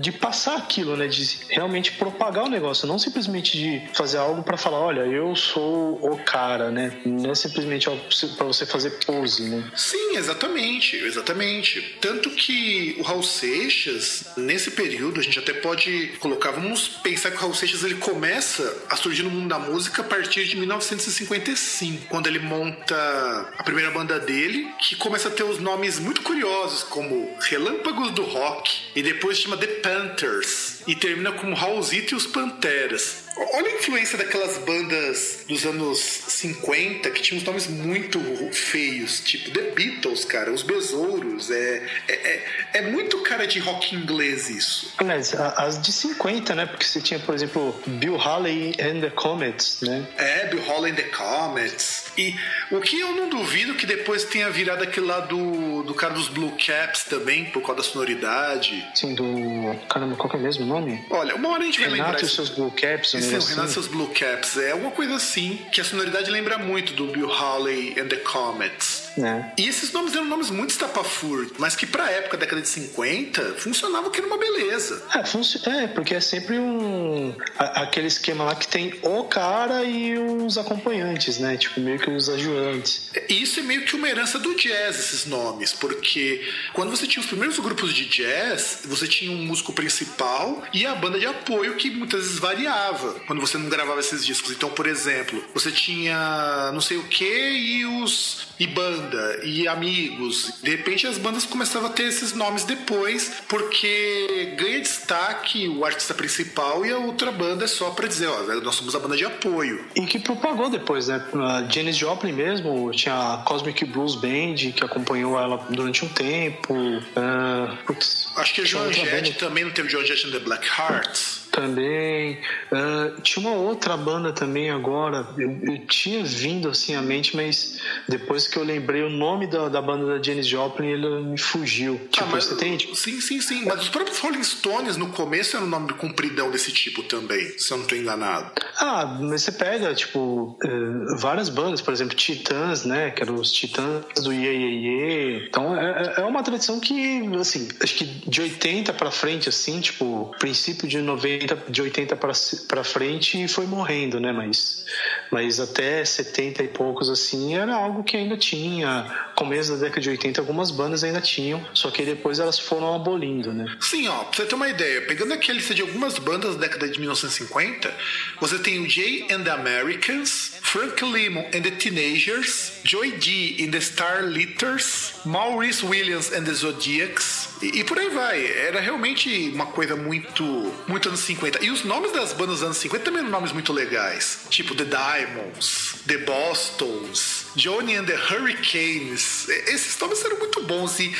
de 0.00 0.12
passar 0.12 0.56
aquilo, 0.56 0.96
né? 0.96 1.06
De 1.06 1.38
realmente 1.48 1.92
propagar 1.92 2.44
o 2.44 2.48
negócio, 2.48 2.86
não 2.86 2.98
simplesmente 2.98 3.56
de 3.56 3.82
fazer 3.94 4.18
algo 4.18 4.42
para 4.42 4.56
falar, 4.56 4.78
olha, 4.78 5.00
eu 5.00 5.34
sou 5.36 5.98
o 6.02 6.18
cara, 6.18 6.70
né? 6.70 6.92
Não 7.04 7.30
é 7.30 7.34
simplesmente 7.34 7.88
para 8.36 8.46
você 8.46 8.66
fazer 8.66 8.90
pose, 9.04 9.48
né? 9.48 9.70
Sim, 9.74 10.16
exatamente, 10.16 10.96
exatamente. 10.96 11.98
Tanto 12.00 12.30
que 12.30 12.96
o 12.98 13.02
Raul 13.02 13.22
Seixas, 13.22 14.32
nesse 14.36 14.70
período, 14.72 15.20
a 15.20 15.22
gente 15.22 15.38
até 15.38 15.52
pode 15.52 16.12
colocar, 16.20 16.50
vamos 16.52 16.88
pensar 16.88 17.30
que 17.30 17.36
o 17.36 17.40
Raul 17.40 17.54
Seixas 17.54 17.84
ele 17.84 17.96
começa 17.96 18.84
a 18.88 18.96
surgir 18.96 19.22
no 19.22 19.30
mundo 19.30 19.48
da 19.48 19.58
música 19.58 20.02
a 20.02 20.04
partir 20.04 20.46
de 20.46 20.56
1955, 20.56 22.06
quando 22.08 22.26
ele 22.26 22.38
monta 22.38 23.39
a 23.58 23.62
primeira 23.62 23.90
banda 23.90 24.18
dele, 24.18 24.68
que 24.78 24.96
começa 24.96 25.28
a 25.28 25.30
ter 25.30 25.42
os 25.42 25.58
nomes 25.58 25.98
muito 25.98 26.22
curiosos, 26.22 26.82
como 26.84 27.36
Relâmpagos 27.40 28.10
do 28.12 28.22
Rock, 28.22 28.70
e 28.94 29.02
depois 29.02 29.38
chama 29.38 29.56
The 29.56 29.66
Panthers, 29.66 30.79
e 30.86 30.94
termina 30.94 31.32
como 31.32 31.54
Raulzito 31.54 32.14
e 32.14 32.16
os 32.16 32.26
Panteras. 32.26 33.30
Olha 33.54 33.68
a 33.68 33.74
influência 33.76 34.18
daquelas 34.18 34.58
bandas 34.58 35.44
dos 35.48 35.64
anos 35.64 35.98
50 35.98 37.10
que 37.10 37.22
tinham 37.22 37.40
uns 37.40 37.46
nomes 37.46 37.66
muito 37.68 38.20
feios, 38.52 39.20
tipo 39.20 39.50
The 39.50 39.70
Beatles, 39.70 40.24
cara, 40.24 40.52
os 40.52 40.62
Besouros. 40.62 41.50
É, 41.50 41.82
é, 42.08 42.12
é, 42.12 42.46
é 42.74 42.82
muito 42.82 43.18
cara 43.22 43.46
de 43.46 43.58
rock 43.58 43.94
inglês 43.94 44.50
isso. 44.50 44.92
Mas 45.02 45.34
as 45.34 45.80
de 45.80 45.92
50, 45.92 46.54
né? 46.54 46.66
Porque 46.66 46.84
você 46.84 47.00
tinha, 47.00 47.18
por 47.20 47.34
exemplo, 47.34 47.74
Bill 47.86 48.20
Haley 48.20 48.74
and 48.80 49.00
the 49.00 49.10
Comets, 49.10 49.80
né? 49.82 50.06
É, 50.18 50.46
Bill 50.46 50.62
Haley 50.68 50.92
and 50.92 50.96
the 50.96 51.02
Comets. 51.04 52.12
E 52.18 52.34
o 52.70 52.80
que 52.80 53.00
eu 53.00 53.12
não 53.12 53.28
duvido 53.28 53.74
que 53.74 53.86
depois 53.86 54.24
tenha 54.24 54.50
virado 54.50 54.82
aquele 54.82 55.06
lá 55.06 55.20
do, 55.20 55.82
do 55.84 55.94
cara 55.94 56.12
dos 56.12 56.28
Blue 56.28 56.52
Caps 56.52 57.04
também, 57.04 57.46
por 57.46 57.62
causa 57.62 57.76
da 57.76 57.82
sonoridade. 57.82 58.86
Sim, 58.94 59.14
do. 59.14 59.74
Caramba, 59.88 60.16
qual 60.16 60.28
que 60.28 60.36
é 60.36 60.40
mesmo 60.40 60.66
nome? 60.70 61.04
Olha, 61.10 61.34
uma 61.36 61.50
hora 61.50 61.62
a 61.62 61.66
gente 61.66 61.80
vai 61.80 61.90
Renato 61.90 62.02
lembrar. 62.02 62.18
Renato 62.18 62.32
e 62.32 62.36
seus 62.36 62.48
Blue 62.50 62.70
Caps? 62.70 63.10
Sim, 63.10 63.18
assim. 63.18 63.50
Renato 63.50 63.70
e 63.70 63.72
seus 63.72 63.86
Blue 63.86 64.08
Caps. 64.08 64.56
É 64.56 64.70
alguma 64.72 64.90
coisa 64.90 65.14
assim, 65.14 65.58
que 65.72 65.80
a 65.80 65.84
sonoridade 65.84 66.30
lembra 66.30 66.58
muito 66.58 66.92
do 66.94 67.06
Bill 67.06 67.30
Haley 67.30 68.00
and 68.00 68.08
the 68.08 68.16
Comets. 68.16 69.10
É. 69.18 69.52
E 69.58 69.68
esses 69.68 69.92
nomes 69.92 70.14
eram 70.14 70.24
nomes 70.24 70.50
muito 70.50 70.70
estapafúrdios, 70.70 71.58
mas 71.58 71.74
que 71.74 71.86
pra 71.86 72.10
época, 72.10 72.36
década 72.36 72.62
de 72.62 72.68
50, 72.68 73.54
funcionavam 73.58 74.10
que 74.10 74.18
era 74.18 74.26
uma 74.26 74.38
beleza. 74.38 75.02
É, 75.14 75.84
é 75.84 75.86
porque 75.88 76.14
é 76.14 76.20
sempre 76.20 76.58
um. 76.58 77.34
aquele 77.58 78.06
esquema 78.06 78.44
lá 78.44 78.54
que 78.54 78.68
tem 78.68 78.94
o 79.02 79.24
cara 79.24 79.82
e 79.84 80.18
os 80.18 80.56
acompanhantes, 80.56 81.38
né? 81.38 81.56
Tipo, 81.56 81.80
meio 81.80 81.98
que 81.98 82.10
os 82.10 82.28
ajudantes. 82.28 83.10
Isso 83.28 83.60
é 83.60 83.62
meio 83.62 83.84
que 83.84 83.96
uma 83.96 84.08
herança 84.08 84.38
do 84.38 84.54
jazz, 84.54 84.98
esses 84.98 85.26
nomes, 85.26 85.72
porque 85.72 86.46
quando 86.72 86.90
você 86.90 87.06
tinha 87.06 87.20
os 87.20 87.26
primeiros 87.26 87.58
grupos 87.58 87.92
de 87.92 88.06
jazz, 88.06 88.80
você 88.84 89.06
tinha 89.06 89.30
um 89.30 89.44
músico 89.44 89.72
principal 89.72 90.59
e 90.72 90.86
a 90.86 90.94
banda 90.94 91.18
de 91.18 91.26
apoio 91.26 91.76
que 91.76 91.90
muitas 91.90 92.20
vezes 92.20 92.38
variava 92.38 93.14
quando 93.26 93.40
você 93.40 93.58
não 93.58 93.68
gravava 93.68 94.00
esses 94.00 94.24
discos. 94.24 94.52
Então, 94.52 94.70
por 94.70 94.86
exemplo, 94.86 95.42
você 95.54 95.70
tinha 95.70 96.70
não 96.72 96.80
sei 96.80 96.96
o 96.96 97.04
que 97.04 97.24
e 97.24 97.86
os 97.86 98.49
e 98.60 98.66
banda 98.66 99.40
e 99.42 99.66
amigos. 99.66 100.58
De 100.62 100.70
repente 100.70 101.06
as 101.06 101.16
bandas 101.16 101.46
começavam 101.46 101.88
a 101.88 101.92
ter 101.92 102.04
esses 102.04 102.34
nomes 102.34 102.64
depois, 102.64 103.42
porque 103.48 104.54
ganha 104.58 104.80
destaque 104.80 105.66
o 105.66 105.82
artista 105.82 106.12
principal 106.12 106.84
e 106.84 106.90
a 106.90 106.98
outra 106.98 107.32
banda 107.32 107.64
é 107.64 107.66
só 107.66 107.90
para 107.90 108.06
dizer, 108.06 108.26
ó, 108.26 108.42
nós 108.62 108.74
somos 108.74 108.94
a 108.94 108.98
banda 108.98 109.16
de 109.16 109.24
apoio. 109.24 109.82
E 109.96 110.02
que 110.02 110.18
propagou 110.18 110.68
depois, 110.68 111.08
né? 111.08 111.24
A 111.34 111.62
Janis 111.70 111.96
Joplin 111.96 112.32
mesmo, 112.32 112.90
tinha 112.92 113.34
a 113.34 113.38
Cosmic 113.38 113.82
Blues 113.86 114.14
Band 114.14 114.56
que 114.76 114.84
acompanhou 114.84 115.38
ela 115.38 115.56
durante 115.70 116.04
um 116.04 116.08
tempo. 116.08 116.74
Uh, 116.74 117.76
putz, 117.86 118.28
Acho 118.36 118.54
que 118.54 118.60
a 118.60 118.64
Joan 118.64 118.92
Jett 118.92 119.32
também 119.38 119.64
não 119.64 119.72
teve 119.72 119.88
Joan 119.88 120.04
Jett 120.04 120.26
and 120.26 120.32
the 120.32 120.38
Black 120.40 120.66
Hearts 120.68 121.40
também. 121.50 122.38
Uh, 122.70 123.20
tinha 123.22 123.46
uma 123.46 123.56
outra 123.56 123.96
banda 123.96 124.32
também 124.32 124.70
agora. 124.70 125.26
Eu, 125.36 125.58
eu, 125.62 125.78
tinha 125.86 126.24
vindo 126.24 126.68
assim 126.68 126.94
à 126.94 127.02
mente, 127.02 127.36
mas 127.36 127.80
depois 128.08 128.46
que 128.46 128.56
eu 128.56 128.62
lembrei 128.62 129.02
o 129.02 129.10
nome 129.10 129.46
da, 129.46 129.68
da 129.68 129.82
banda 129.82 130.06
da 130.06 130.22
Janis 130.22 130.46
Joplin, 130.46 130.88
ele 130.88 131.08
me 131.22 131.38
fugiu. 131.38 132.00
Tipo, 132.10 132.24
ah, 132.24 132.28
mas, 132.32 132.44
você 132.44 132.56
tem? 132.56 132.76
Tipo... 132.76 132.94
Sim, 132.94 133.20
sim, 133.20 133.40
sim. 133.40 133.64
Mas 133.64 133.82
os 133.82 133.88
próprios 133.88 134.18
Rolling 134.18 134.42
Stones 134.42 134.96
no 134.96 135.08
começo 135.08 135.56
era 135.56 135.64
um 135.64 135.68
nome 135.68 135.92
compridão 135.94 136.50
desse 136.50 136.72
tipo 136.72 137.02
também, 137.02 137.58
se 137.58 137.72
eu 137.72 137.78
não 137.78 137.84
estou 137.84 137.98
enganado. 137.98 138.52
Ah, 138.78 139.18
mas 139.20 139.42
você 139.42 139.52
pega, 139.52 139.94
tipo, 139.94 140.56
uh, 140.64 141.18
várias 141.18 141.48
bandas, 141.48 141.80
por 141.80 141.92
exemplo, 141.92 142.14
Titãs, 142.14 142.84
né? 142.84 143.10
Que 143.10 143.22
eram 143.22 143.34
os 143.34 143.52
Titãs 143.52 144.04
do 144.22 144.32
Ye 144.32 144.46
Ye 144.46 144.86
Ye. 144.86 145.46
Então 145.48 145.76
é, 145.76 146.14
é, 146.16 146.20
é 146.20 146.24
uma 146.24 146.42
tradição 146.42 146.78
que, 146.78 147.20
assim, 147.38 147.68
acho 147.82 147.94
que 147.94 148.04
de 148.04 148.40
80 148.40 148.92
para 148.92 149.10
frente, 149.10 149.48
assim, 149.48 149.80
tipo, 149.80 150.34
princípio 150.38 150.88
de 150.88 150.98
90 150.98 151.39
80, 151.40 151.70
de 151.70 151.82
80 151.82 152.16
para 152.16 152.84
frente 152.84 153.48
foi 153.48 153.66
morrendo, 153.66 154.20
né? 154.20 154.32
Mas, 154.32 154.84
mas 155.30 155.58
até 155.58 156.04
70 156.04 156.62
e 156.62 156.68
poucos 156.68 157.08
assim 157.08 157.56
era 157.56 157.74
algo 157.74 158.04
que 158.04 158.16
ainda 158.16 158.36
tinha. 158.36 159.06
Começo 159.34 159.72
da 159.72 159.84
década 159.84 160.00
de 160.00 160.10
80 160.10 160.40
algumas 160.40 160.70
bandas 160.70 161.02
ainda 161.02 161.20
tinham, 161.20 161.64
só 161.72 161.90
que 161.90 162.02
depois 162.02 162.38
elas 162.38 162.58
foram 162.58 162.94
abolindo, 162.94 163.52
né? 163.52 163.74
Sim, 163.80 164.06
ó, 164.08 164.24
pra 164.24 164.36
você 164.36 164.44
ter 164.44 164.54
uma 164.54 164.68
ideia, 164.68 165.02
pegando 165.02 165.32
aqui 165.32 165.50
a 165.50 165.54
lista 165.54 165.74
de 165.74 165.80
algumas 165.80 166.18
bandas 166.18 166.56
da 166.56 166.60
década 166.60 166.88
de 166.88 166.98
1950, 166.98 167.92
você 168.38 168.58
tem 168.58 168.78
o 168.78 168.88
Jay 168.88 169.26
and 169.30 169.44
the 169.44 169.50
Americans, 169.50 170.58
Frank 170.60 171.02
Lemon 171.02 171.46
and 171.54 171.62
the 171.62 171.70
Teenagers, 171.70 172.80
Joy 172.84 173.12
D 173.12 173.56
and 173.64 173.70
the 173.70 173.78
Starlitters, 173.78 175.14
Maurice 175.24 175.84
Williams 175.84 176.32
and 176.32 176.44
the 176.44 176.52
Zodiacs, 176.52 177.48
e, 177.62 177.80
e 177.80 177.84
por 177.84 177.98
aí 177.98 178.08
vai. 178.10 178.44
Era 178.46 178.80
realmente 178.80 179.50
uma 179.54 179.66
coisa 179.66 179.96
muito, 179.96 180.44
muito 180.86 181.08
anos 181.08 181.20
50. 181.30 181.64
E 181.64 181.70
os 181.70 181.84
nomes 181.84 182.12
das 182.12 182.32
bandas 182.32 182.56
dos 182.56 182.62
anos 182.62 182.76
50 182.78 183.04
também 183.04 183.20
eram 183.20 183.30
nomes 183.30 183.52
muito 183.52 183.72
legais. 183.72 184.46
Tipo 184.50 184.74
The 184.74 184.84
Diamonds, 184.84 185.96
The 186.06 186.18
Bostons, 186.18 187.46
Johnny 187.56 187.96
and 187.96 188.06
the 188.06 188.16
Hurricanes. 188.16 189.48
Esses 189.48 189.98
nomes 189.98 190.24
eram 190.24 190.38
muito 190.38 190.62
bons 190.62 190.98
e 191.00 191.12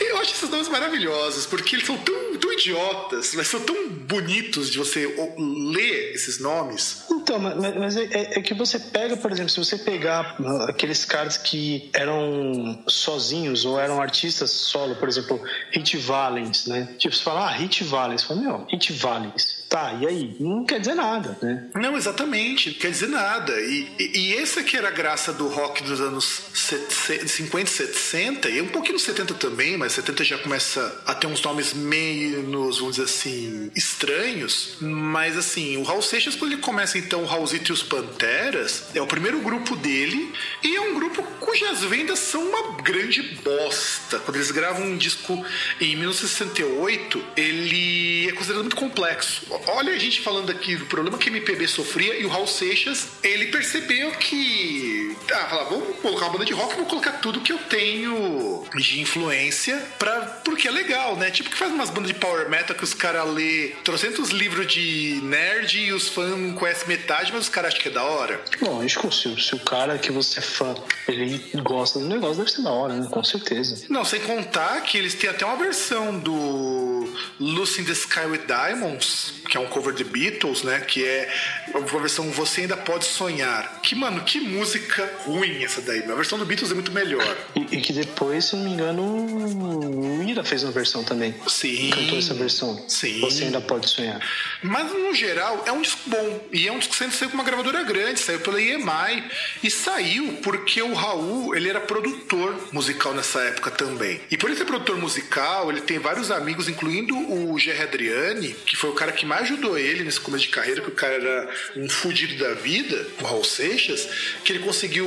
eu 0.00 0.18
acho 0.18 0.34
esses 0.34 0.48
nomes 0.50 0.68
maravilhosos, 0.68 1.46
porque 1.46 1.76
eles 1.76 1.86
são 1.86 1.96
tão, 1.98 2.36
tão 2.36 2.52
idiotas, 2.52 3.34
mas 3.34 3.48
são 3.48 3.60
tão 3.60 3.88
bonitos 3.88 4.70
de 4.70 4.78
você 4.78 5.06
ler 5.36 6.12
esses 6.14 6.38
nomes. 6.38 7.04
Então, 7.10 7.38
mas, 7.38 7.76
mas 7.76 7.96
é, 7.96 8.04
é, 8.04 8.38
é, 8.38 8.42
que 8.42 8.54
você 8.54 8.78
pega, 8.78 9.16
por 9.16 9.32
exemplo, 9.32 9.50
se 9.50 9.58
você 9.58 9.78
pegar 9.78 10.36
aqueles 10.68 11.04
caras 11.04 11.36
que 11.36 11.90
eram 11.92 12.82
sozinhos 12.86 13.64
ou 13.64 13.80
eram 13.80 14.00
artistas 14.00 14.50
solo, 14.50 14.94
por 14.96 15.08
exemplo, 15.08 15.40
Hit 15.72 15.96
Valens, 15.96 16.66
né? 16.66 16.88
Tipo, 16.98 17.14
você 17.14 17.22
fala, 17.22 17.48
ah, 17.48 17.52
Hit 17.52 17.82
Valens. 17.84 18.22
Fala, 18.22 18.40
meu, 18.40 18.66
Hit 18.70 18.92
Valens 18.92 19.57
Tá, 19.68 19.92
e 20.00 20.06
aí? 20.06 20.36
Não 20.40 20.64
quer 20.64 20.80
dizer 20.80 20.94
nada, 20.94 21.36
né? 21.42 21.68
Não, 21.74 21.94
exatamente, 21.94 22.70
não 22.70 22.78
quer 22.78 22.90
dizer 22.90 23.08
nada. 23.08 23.52
E, 23.60 23.86
e, 23.98 24.18
e 24.18 24.36
essa 24.36 24.62
que 24.62 24.76
era 24.76 24.88
a 24.88 24.90
graça 24.90 25.30
do 25.30 25.46
rock 25.46 25.82
dos 25.82 26.00
anos 26.00 26.42
50, 26.54 27.70
60, 27.70 28.48
e 28.48 28.62
um 28.62 28.68
pouquinho 28.68 28.94
nos 28.94 29.02
70 29.02 29.34
também, 29.34 29.76
mas 29.76 29.92
70 29.92 30.24
já 30.24 30.38
começa 30.38 31.02
a 31.06 31.14
ter 31.14 31.26
uns 31.26 31.42
nomes 31.42 31.74
menos, 31.74 32.78
vamos 32.78 32.96
dizer 32.96 33.04
assim, 33.04 33.70
estranhos. 33.76 34.78
Mas 34.80 35.36
assim, 35.36 35.76
o 35.76 35.82
Raul 35.82 36.00
Seixas, 36.00 36.34
quando 36.34 36.52
ele 36.52 36.62
começa 36.62 36.96
então 36.96 37.22
o 37.22 37.26
Raulzito 37.26 37.70
e 37.70 37.74
os 37.74 37.82
Panteras, 37.82 38.84
é 38.94 39.02
o 39.02 39.06
primeiro 39.06 39.38
grupo 39.40 39.76
dele, 39.76 40.32
e 40.62 40.76
é 40.76 40.80
um 40.80 40.94
grupo 40.94 41.22
cujas 41.40 41.82
vendas 41.84 42.18
são 42.20 42.42
uma 42.42 42.80
grande 42.82 43.22
bosta. 43.44 44.18
Quando 44.20 44.36
eles 44.36 44.50
gravam 44.50 44.86
um 44.86 44.96
disco 44.96 45.44
em 45.78 45.94
1968, 45.94 47.22
ele 47.36 48.28
é 48.28 48.32
considerado 48.32 48.62
muito 48.62 48.76
complexo 48.76 49.57
olha 49.66 49.92
a 49.92 49.98
gente 49.98 50.20
falando 50.20 50.50
aqui 50.50 50.76
do 50.76 50.86
problema 50.86 51.18
que 51.18 51.28
a 51.28 51.32
MPB 51.32 51.66
sofria 51.66 52.18
e 52.18 52.24
o 52.24 52.28
Raul 52.28 52.46
Seixas, 52.46 53.08
ele 53.22 53.46
percebeu 53.46 54.10
que. 54.12 55.16
Ah, 55.32 55.46
fala, 55.48 55.64
vamos 55.64 55.96
colocar 56.00 56.26
uma 56.26 56.32
banda 56.32 56.44
de 56.44 56.52
rock, 56.52 56.76
vou 56.76 56.86
colocar 56.86 57.12
tudo 57.12 57.40
que 57.40 57.52
eu 57.52 57.58
tenho 57.58 58.64
de 58.76 59.00
influência 59.00 59.76
pra, 59.98 60.20
porque 60.44 60.68
é 60.68 60.70
legal, 60.70 61.16
né? 61.16 61.30
Tipo 61.30 61.50
que 61.50 61.56
faz 61.56 61.70
umas 61.72 61.90
bandas 61.90 62.08
de 62.08 62.14
power 62.14 62.48
metal 62.48 62.76
que 62.76 62.84
os 62.84 62.94
caras 62.94 63.28
lê 63.28 63.74
trocentos 63.84 64.30
livros 64.30 64.66
de 64.66 65.20
nerd 65.22 65.78
e 65.78 65.92
os 65.92 66.08
fãs 66.08 66.30
não 66.30 66.54
conhecem 66.54 66.88
metade, 66.88 67.32
mas 67.32 67.42
os 67.42 67.48
caras 67.48 67.72
acham 67.72 67.82
que 67.82 67.88
é 67.88 67.92
da 67.92 68.02
hora. 68.02 68.38
Que 68.38 69.12
se, 69.12 69.40
se 69.40 69.54
o 69.54 69.58
cara 69.60 69.98
que 69.98 70.10
você 70.10 70.38
é 70.38 70.42
fã, 70.42 70.74
ele 71.06 71.38
gosta 71.62 71.98
do 71.98 72.06
negócio, 72.06 72.38
deve 72.38 72.50
ser 72.50 72.62
da 72.62 72.70
hora, 72.70 72.94
né? 72.94 73.08
Com 73.10 73.22
certeza. 73.22 73.86
Não, 73.88 74.04
sem 74.04 74.20
contar 74.20 74.80
que 74.82 74.96
eles 74.96 75.14
têm 75.14 75.30
até 75.30 75.44
uma 75.44 75.56
versão 75.56 76.18
do 76.18 77.12
Lucy 77.38 77.82
in 77.82 77.84
the 77.84 77.92
Sky 77.92 78.26
with 78.26 78.42
Diamonds, 78.46 79.34
que 79.48 79.56
é 79.56 79.60
um 79.60 79.66
cover 79.66 79.94
de 79.94 80.04
Beatles, 80.04 80.62
né? 80.62 80.80
Que 80.80 81.04
é 81.04 81.28
uma 81.74 82.00
versão 82.00 82.30
Você 82.30 82.62
Ainda 82.62 82.76
Pode 82.76 83.06
Sonhar. 83.06 83.80
Que, 83.82 83.94
mano, 83.94 84.22
que 84.22 84.40
música 84.40 85.10
ruim 85.24 85.64
essa 85.64 85.80
daí. 85.80 86.02
A 86.02 86.14
versão 86.14 86.38
do 86.38 86.44
Beatles 86.44 86.70
é 86.70 86.74
muito 86.74 86.92
melhor. 86.92 87.36
E, 87.56 87.76
e 87.76 87.80
que 87.80 87.92
depois, 87.92 88.46
se 88.46 88.56
não 88.56 88.64
me 88.64 88.70
engano, 88.70 89.02
o 89.02 90.22
Ira 90.22 90.44
fez 90.44 90.62
uma 90.62 90.72
versão 90.72 91.02
também. 91.02 91.34
Sim. 91.46 91.90
Cantou 91.90 92.18
essa 92.18 92.34
versão. 92.34 92.84
Sim. 92.88 93.20
Você 93.20 93.44
Ainda 93.44 93.60
Pode 93.60 93.88
Sonhar. 93.88 94.20
Mas, 94.62 94.92
no 94.92 95.14
geral, 95.14 95.64
é 95.66 95.72
um 95.72 95.80
disco 95.80 96.00
bom. 96.06 96.48
E 96.52 96.68
é 96.68 96.72
um 96.72 96.78
disco 96.78 96.94
que 96.94 97.10
saiu 97.10 97.30
com 97.30 97.34
uma 97.34 97.44
gravadora 97.44 97.82
grande. 97.82 98.20
Saiu 98.20 98.40
pela 98.40 98.60
EMI. 98.60 99.24
E 99.62 99.70
saiu 99.70 100.34
porque 100.42 100.82
o 100.82 100.92
Raul, 100.92 101.54
ele 101.54 101.68
era 101.68 101.80
produtor 101.80 102.68
musical 102.72 103.14
nessa 103.14 103.40
época 103.40 103.70
também. 103.70 104.20
E 104.30 104.36
por 104.36 104.50
ele 104.50 104.58
ser 104.58 104.64
produtor 104.64 104.96
musical, 104.98 105.70
ele 105.70 105.80
tem 105.80 105.98
vários 105.98 106.30
amigos, 106.30 106.68
incluindo 106.68 107.16
o 107.16 107.58
Gerry 107.58 107.82
Adriani, 107.82 108.52
que 108.66 108.76
foi 108.76 108.90
o 108.90 108.94
cara 108.94 109.12
que 109.12 109.24
mais 109.24 109.37
ajudou 109.38 109.78
ele 109.78 110.04
nesse 110.04 110.20
começo 110.20 110.44
de 110.44 110.50
carreira, 110.50 110.80
que 110.80 110.88
o 110.88 110.94
cara 110.94 111.14
era 111.14 111.48
um 111.76 111.88
fudido 111.88 112.36
da 112.36 112.54
vida, 112.54 113.06
o 113.20 113.24
Raul 113.24 113.44
Seixas, 113.44 114.08
que 114.44 114.52
ele 114.52 114.60
conseguiu 114.60 115.06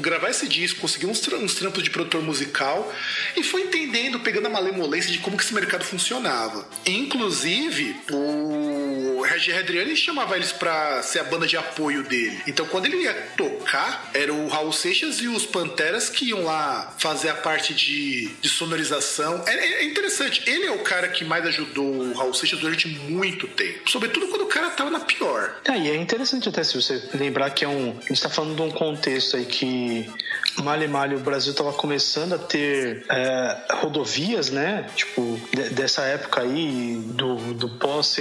gravar 0.00 0.30
esse 0.30 0.48
disco, 0.48 0.80
conseguiu 0.80 1.10
uns, 1.10 1.26
uns 1.28 1.54
trampos 1.54 1.82
de 1.82 1.90
produtor 1.90 2.22
musical 2.22 2.92
e 3.36 3.42
foi 3.42 3.62
entendendo, 3.62 4.20
pegando 4.20 4.46
a 4.46 4.50
malemolência 4.50 5.10
de 5.10 5.18
como 5.18 5.36
que 5.36 5.44
esse 5.44 5.54
mercado 5.54 5.84
funcionava. 5.84 6.66
Inclusive, 6.86 7.96
o 8.10 9.22
Reggie 9.22 9.52
Adriani 9.52 9.96
chamava 9.96 10.36
eles 10.36 10.52
pra 10.52 11.02
ser 11.02 11.20
a 11.20 11.24
banda 11.24 11.46
de 11.46 11.56
apoio 11.56 12.02
dele. 12.02 12.42
Então, 12.46 12.66
quando 12.66 12.86
ele 12.86 13.02
ia 13.02 13.14
tocar, 13.36 14.10
era 14.14 14.32
o 14.32 14.48
Raul 14.48 14.72
Seixas 14.72 15.20
e 15.20 15.28
os 15.28 15.46
Panteras 15.46 16.08
que 16.08 16.26
iam 16.26 16.44
lá 16.44 16.94
fazer 16.98 17.28
a 17.28 17.34
parte 17.34 17.74
de, 17.74 18.28
de 18.40 18.48
sonorização. 18.48 19.42
É, 19.46 19.54
é 19.54 19.84
interessante, 19.84 20.42
ele 20.46 20.66
é 20.66 20.72
o 20.72 20.80
cara 20.80 21.08
que 21.08 21.24
mais 21.24 21.46
ajudou 21.46 21.86
o 21.86 22.12
Raul 22.14 22.34
Seixas 22.34 22.60
durante 22.60 22.88
muito 22.88 23.46
tempo. 23.52 23.90
Sobretudo 23.90 24.28
quando 24.28 24.42
o 24.42 24.46
cara 24.46 24.70
tava 24.70 24.90
na 24.90 25.00
pior. 25.00 25.60
É, 25.64 25.78
e 25.78 25.90
é 25.90 25.96
interessante 25.96 26.48
até 26.48 26.62
se 26.64 26.74
você 26.74 27.02
lembrar 27.14 27.50
que 27.50 27.64
é 27.64 27.68
um. 27.68 27.96
A 27.98 28.08
gente 28.08 28.20
tá 28.20 28.28
falando 28.28 28.56
de 28.56 28.62
um 28.62 28.70
contexto 28.70 29.36
aí 29.36 29.44
que 29.44 30.10
Male 30.58 30.86
Male 30.86 31.16
o 31.16 31.20
Brasil 31.20 31.54
tava 31.54 31.72
começando 31.72 32.34
a 32.34 32.38
ter 32.38 33.04
é, 33.08 33.56
rodovias, 33.72 34.50
né? 34.50 34.86
Tipo, 34.94 35.40
de, 35.52 35.70
dessa 35.70 36.02
época 36.02 36.42
aí, 36.42 37.02
do, 37.06 37.36
do 37.54 37.68
pós 37.68 38.16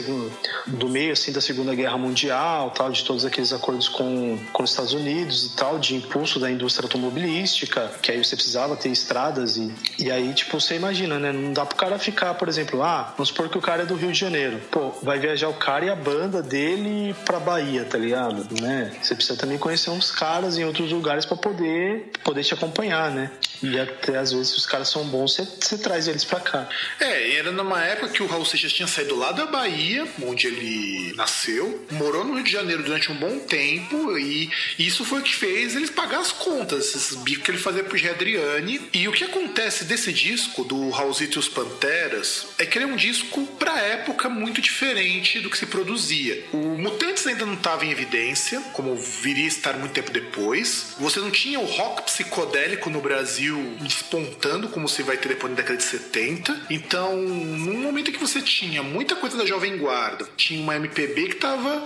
do 0.68 0.88
meio 0.88 1.12
assim 1.12 1.32
da 1.32 1.42
Segunda 1.42 1.76
Guerra 1.76 1.98
Mundial, 1.98 2.72
tal, 2.72 2.90
de 2.92 3.04
todos 3.04 3.26
aqueles 3.26 3.52
acordos 3.52 3.90
com, 3.90 4.38
com 4.54 4.64
os 4.64 4.70
Estados 4.70 4.94
Unidos 4.94 5.48
e 5.48 5.56
tal, 5.56 5.80
de 5.80 5.96
impulso 5.96 6.40
da 6.40 6.50
indústria 6.50 6.86
automobilística, 6.86 7.92
que 8.02 8.12
aí 8.12 8.24
você 8.24 8.36
precisava 8.36 8.76
ter 8.76 8.90
estradas 8.90 9.58
e, 9.58 9.74
e 10.00 10.12
aí, 10.12 10.34
tipo, 10.34 10.60
você 10.60 10.76
imagina, 10.76 11.20
né? 11.20 11.32
Não 11.32 11.52
dá 11.52 11.66
pro 11.66 11.76
cara 11.76 12.00
ficar, 12.00 12.34
por 12.36 12.48
exemplo, 12.48 12.82
ah, 12.82 13.14
vamos 13.18 13.30
supor 13.30 13.50
que 13.50 13.58
o 13.58 13.62
cara 13.62 13.84
é 13.84 13.86
do 13.86 13.96
Rio 13.96 14.12
de 14.12 14.20
Janeiro. 14.20 14.60
Pô, 14.72 14.92
vai 15.02 15.20
viajar 15.20 15.50
o 15.50 15.54
cara 15.54 15.86
e 15.86 15.90
a 15.90 15.96
banda 15.96 16.42
dele 16.42 17.16
pra 17.26 17.40
Bahia, 17.40 17.84
tá 17.84 17.98
ligado? 17.98 18.48
Né? 18.62 18.92
Você 19.02 19.16
precisa 19.16 19.38
também 19.38 19.58
conhecer 19.58 19.90
uns 19.90 20.12
caras 20.12 20.58
em 20.58 20.64
outros 20.64 20.92
lugares 20.92 21.26
para 21.26 21.38
poder, 21.38 22.12
poder 22.24 22.44
te 22.44 22.54
acompanhar, 22.54 23.12
né? 23.12 23.32
E 23.62 23.80
até 23.80 24.18
às 24.18 24.32
vezes, 24.32 24.58
os 24.58 24.66
caras 24.66 24.90
são 24.90 25.04
bons, 25.06 25.36
você, 25.36 25.46
você 25.46 25.78
traz 25.78 26.08
eles 26.08 26.24
pra 26.24 26.40
cá. 26.40 26.68
É, 27.00 27.36
era 27.36 27.52
numa 27.52 27.84
época 27.84 28.10
que 28.10 28.24
o 28.24 28.28
Raul 28.28 28.46
Seixas 28.46 28.74
tinha 28.74 28.88
saído 28.88 29.16
lá 29.16 29.32
da 29.32 29.46
Bahia, 29.46 30.08
onde 30.24 30.48
ele 30.48 31.14
nasceu, 31.16 31.86
morou 31.92 32.24
no 32.24 32.36
Rio 32.36 32.44
de 32.44 32.52
Janeiro 32.52 32.84
durante 32.84 33.12
um 33.12 33.16
bom 33.16 33.40
tempo, 33.40 34.18
e 34.18 34.50
isso 34.80 35.06
foi 35.06 35.20
o 35.20 35.24
que 35.24 35.36
fez 35.36 35.76
eles 35.76 35.90
pagar 35.90 36.20
as 36.20 36.32
contas, 36.32 36.96
esses 36.96 37.16
bicos 37.18 37.44
que 37.44 37.52
ele 37.52 37.58
fazia 37.58 37.84
pro 37.84 37.98
Adriane. 38.10 38.82
E 38.94 39.08
o 39.08 39.12
que 39.12 39.24
acontece 39.24 39.86
desse 39.86 40.12
disco, 40.12 40.64
do 40.64 40.90
Raulzito 40.90 41.38
e 41.38 41.40
os 41.40 41.48
Panteras, 41.48 42.48
é 42.58 42.66
que 42.66 42.78
ele 42.78 42.86
é 42.86 42.88
um 42.88 42.96
disco 42.96 43.46
pra 43.60 43.80
época 43.80 44.30
muito 44.30 44.62
diferente 44.62 45.40
do 45.40 45.50
que 45.50 45.58
se 45.58 45.66
produzia. 45.66 46.46
O 46.52 46.78
Mutantes 46.78 47.26
ainda 47.28 47.46
não 47.46 47.54
estava 47.54 47.86
em 47.86 47.92
evidência, 47.92 48.60
como 48.74 48.96
viria 48.96 49.46
a 49.46 49.48
estar 49.48 49.74
muito 49.74 49.94
tempo 49.94 50.12
depois. 50.12 50.96
Você 51.00 51.20
não 51.20 51.32
tinha 51.32 51.60
o 51.60 51.66
rock 51.66 52.11
psicodélico 52.12 52.90
no 52.90 53.00
Brasil 53.00 53.76
despontando, 53.80 54.68
como 54.68 54.88
você 54.88 55.02
vai 55.02 55.18
ter 55.18 55.30
depois 55.30 55.52
na 55.52 55.58
década 55.58 55.78
de 55.78 55.84
70. 55.84 56.68
Então, 56.70 57.16
num 57.16 57.82
momento 57.82 58.12
que 58.12 58.20
você 58.20 58.42
tinha 58.42 58.84
muita 58.84 59.16
coisa 59.16 59.38
da 59.38 59.46
Jovem 59.46 59.78
Guarda, 59.78 60.28
tinha 60.36 60.62
uma 60.62 60.76
MPB 60.76 61.28
que 61.28 61.36
estava 61.36 61.84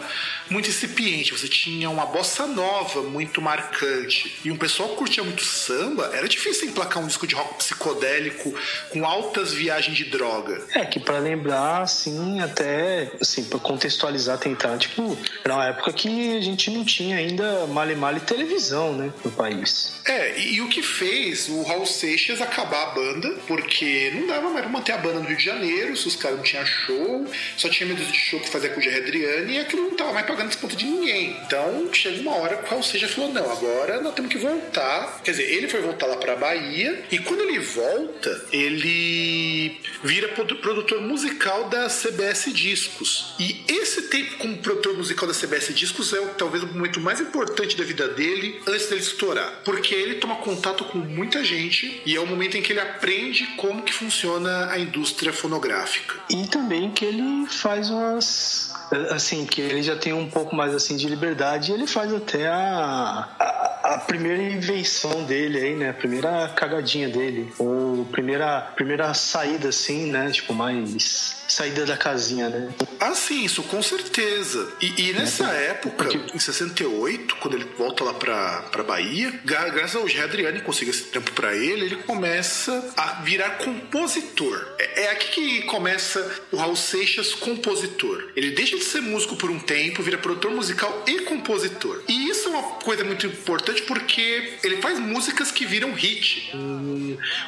muito 0.50 0.70
incipiente, 0.70 1.32
você 1.32 1.48
tinha 1.48 1.90
uma 1.90 2.06
bossa 2.06 2.48
nova 2.48 3.02
muito 3.04 3.42
marcante, 3.42 4.40
e 4.44 4.52
um 4.52 4.58
pessoal 4.58 4.90
que 4.90 4.96
curtia 4.96 5.24
muito 5.24 5.44
samba, 5.44 6.12
era 6.14 6.28
difícil 6.28 6.70
emplacar 6.70 7.02
um 7.02 7.08
disco 7.08 7.28
de 7.28 7.36
rock 7.36 7.56
psicodélico 7.56 8.54
com 8.90 9.06
altas 9.06 9.54
viagens 9.54 9.98
de 9.98 10.06
droga. 10.06 10.62
É, 10.74 10.86
que 10.86 11.00
para 11.00 11.20
lembrar, 11.20 11.84
assim, 11.84 12.40
até, 12.40 13.12
assim, 13.22 13.44
pra 13.44 13.60
contextualizar, 13.60 14.38
tentar, 14.38 14.78
tipo, 14.78 15.18
era 15.44 15.54
uma 15.54 15.68
época 15.68 15.94
que 15.94 16.38
a 16.38 16.42
gente 16.42 16.72
não 16.72 16.84
tinha 16.84 17.18
ainda 17.18 17.66
male 17.68 17.96
male 17.96 18.20
televisão, 18.20 18.94
né, 18.94 19.12
no 19.24 19.32
país. 19.32 19.94
É, 20.06 20.15
e, 20.38 20.56
e 20.56 20.62
o 20.62 20.68
que 20.68 20.82
fez 20.82 21.50
o 21.50 21.64
Raul 21.64 21.86
Seixas 21.86 22.42
acabar 22.42 22.84
a 22.84 22.86
banda, 22.88 23.30
porque 23.48 24.12
não 24.16 24.28
dava 24.28 24.50
mais 24.50 24.62
pra 24.62 24.70
manter 24.70 24.92
a 24.94 24.98
banda 24.98 25.20
no 25.20 25.28
Rio 25.28 25.38
de 25.38 25.44
Janeiro, 25.44 25.96
se 25.96 26.08
os 26.08 26.16
caras 26.16 26.38
não 26.38 26.44
tinham 26.44 26.66
show, 26.66 27.26
só 27.58 27.70
tinha 27.70 27.88
medo 27.88 28.04
de 28.04 28.18
show 28.18 28.40
que 28.40 28.50
fazia 28.50 28.70
com 28.70 28.80
o 28.80 28.84
Jerry 28.84 28.98
Adriano, 28.98 29.52
e 29.52 29.60
aquilo 29.60 29.84
não 29.84 29.96
tava 29.96 30.14
mais 30.14 30.26
pagando 30.26 30.50
desconto 30.50 30.76
de 30.76 30.86
ninguém. 30.86 31.38
Então, 31.46 31.90
chega 31.94 32.22
uma 32.22 32.36
hora 32.36 32.58
que 32.58 32.66
o 32.66 32.70
Raul 32.70 32.84
Seixas 32.84 33.12
falou, 33.12 33.32
não, 33.32 33.52
agora 33.52 34.02
nós 34.02 34.14
temos 34.14 34.32
que 34.32 34.38
voltar. 34.38 35.22
Quer 35.24 35.32
dizer, 35.32 35.52
ele 35.52 35.68
foi 35.68 35.82
voltar 35.82 36.08
lá 36.08 36.18
pra 36.18 36.36
Bahia, 36.36 37.04
e 37.12 37.20
quando 37.20 37.42
ele 37.42 37.60
volta, 37.60 38.46
ele 38.52 39.80
vira 40.04 40.30
produtor 40.30 41.02
musical 41.02 41.70
da 41.70 41.88
CBS 41.88 42.54
Discos. 42.54 43.36
E 43.40 43.64
esse 43.68 44.04
tempo 44.04 44.38
como 44.38 44.58
produtor 44.58 44.96
musical 44.98 45.28
da 45.28 45.34
CBS 45.34 45.74
Discos 45.74 46.14
é 46.14 46.22
talvez 46.38 46.64
o 46.64 46.68
momento 46.68 47.00
mais 47.00 47.20
importante 47.20 47.76
da 47.76 47.84
vida 47.84 48.08
dele 48.10 48.62
antes 48.68 48.88
dele 48.88 49.02
estourar. 49.02 49.62
Porque 49.64 49.94
ele 50.06 50.16
toma 50.16 50.36
contato 50.36 50.84
com 50.86 51.00
muita 51.00 51.44
gente 51.44 52.02
e 52.06 52.16
é 52.16 52.20
o 52.20 52.28
momento 52.28 52.58
em 52.58 52.62
que 52.62 52.72
ele 52.72 52.80
aprende 52.80 53.46
como 53.58 53.82
que 53.82 53.94
funciona 53.94 54.72
a 54.72 54.80
indústria 54.80 55.34
fonográfica. 55.34 56.16
E 56.30 56.48
também 56.48 56.92
que 56.92 57.06
ele 57.06 57.48
faz 57.48 57.90
umas 57.90 58.74
assim, 59.12 59.46
que 59.46 59.62
ele 59.62 59.84
já 59.84 59.96
tem 59.96 60.14
um 60.14 60.30
pouco 60.30 60.56
mais 60.56 60.74
assim 60.74 60.96
de 60.96 61.08
liberdade 61.08 61.72
e 61.72 61.74
ele 61.74 61.88
faz 61.88 62.14
até 62.14 62.48
a, 62.48 63.28
a 63.40 63.66
a 63.86 64.00
primeira 64.00 64.42
invenção 64.42 65.24
dele 65.24 65.60
aí, 65.60 65.76
né? 65.76 65.90
A 65.90 65.94
primeira 65.94 66.50
cagadinha 66.50 67.08
dele. 67.08 67.54
Ou 67.60 68.06
primeira, 68.06 68.62
primeira 68.76 69.14
saída, 69.14 69.70
assim, 69.70 70.12
né? 70.12 70.32
Tipo, 70.32 70.54
mais 70.54 71.36
saída 71.48 71.86
da 71.86 71.96
casinha, 71.96 72.50
né? 72.50 72.74
Ah, 73.00 73.14
sim, 73.14 73.46
isso 73.46 73.62
com 73.64 73.82
certeza. 73.84 74.74
E, 74.82 75.10
e 75.10 75.14
nessa 75.14 75.52
é, 75.54 75.68
época, 75.68 76.06
porque... 76.06 76.36
em 76.36 76.40
68, 76.40 77.36
quando 77.38 77.54
ele 77.54 77.68
volta 77.78 78.04
lá 78.04 78.14
pra, 78.14 78.64
pra 78.72 78.84
Bahia, 78.84 79.32
graças 79.44 79.96
ao 79.96 80.08
G. 80.08 80.22
Adriane 80.22 80.62
conseguiu 80.62 80.92
esse 80.92 81.04
tempo 81.04 81.32
para 81.34 81.56
ele, 81.56 81.86
ele 81.86 81.96
começa 81.98 82.94
a 82.98 83.22
virar 83.22 83.58
compositor. 83.58 84.68
É, 84.80 85.04
é, 85.04 85.12
aqui 85.12 85.26
que 85.36 85.62
começa 85.64 86.44
o 86.52 86.58
Raul 86.58 86.76
Seixas 86.76 87.34
compositor. 87.34 88.32
Ele 88.36 88.52
deixa 88.52 88.75
de 88.78 88.86
ser 88.86 89.02
músico 89.02 89.36
por 89.36 89.50
um 89.50 89.60
tempo, 89.60 90.04
vira 90.04 90.18
produtor 90.18 90.52
musical 90.52 91.04
e 91.08 91.22
compositor. 91.22 92.02
E 92.08 92.30
isso 92.30 92.48
é 92.48 92.52
uma 92.52 92.64
coisa 92.80 93.04
muito 93.04 93.26
importante 93.26 93.82
porque 93.84 94.58
ele 94.64 94.78
faz 94.82 95.00
músicas 95.00 95.52
que 95.52 95.66
viram 95.66 95.94
hit 95.94 96.52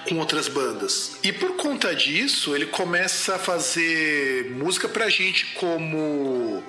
com 0.08 0.18
outras 0.18 0.48
bandas. 0.48 1.18
E 1.24 1.32
por 1.32 1.56
conta 1.56 1.96
disso, 1.96 2.56
ele 2.56 2.68
começa 2.68 3.36
a 3.36 3.40
fazer 3.40 4.52
música 4.52 4.88
pra 4.88 5.10
gente 5.10 5.46
como 5.56 6.64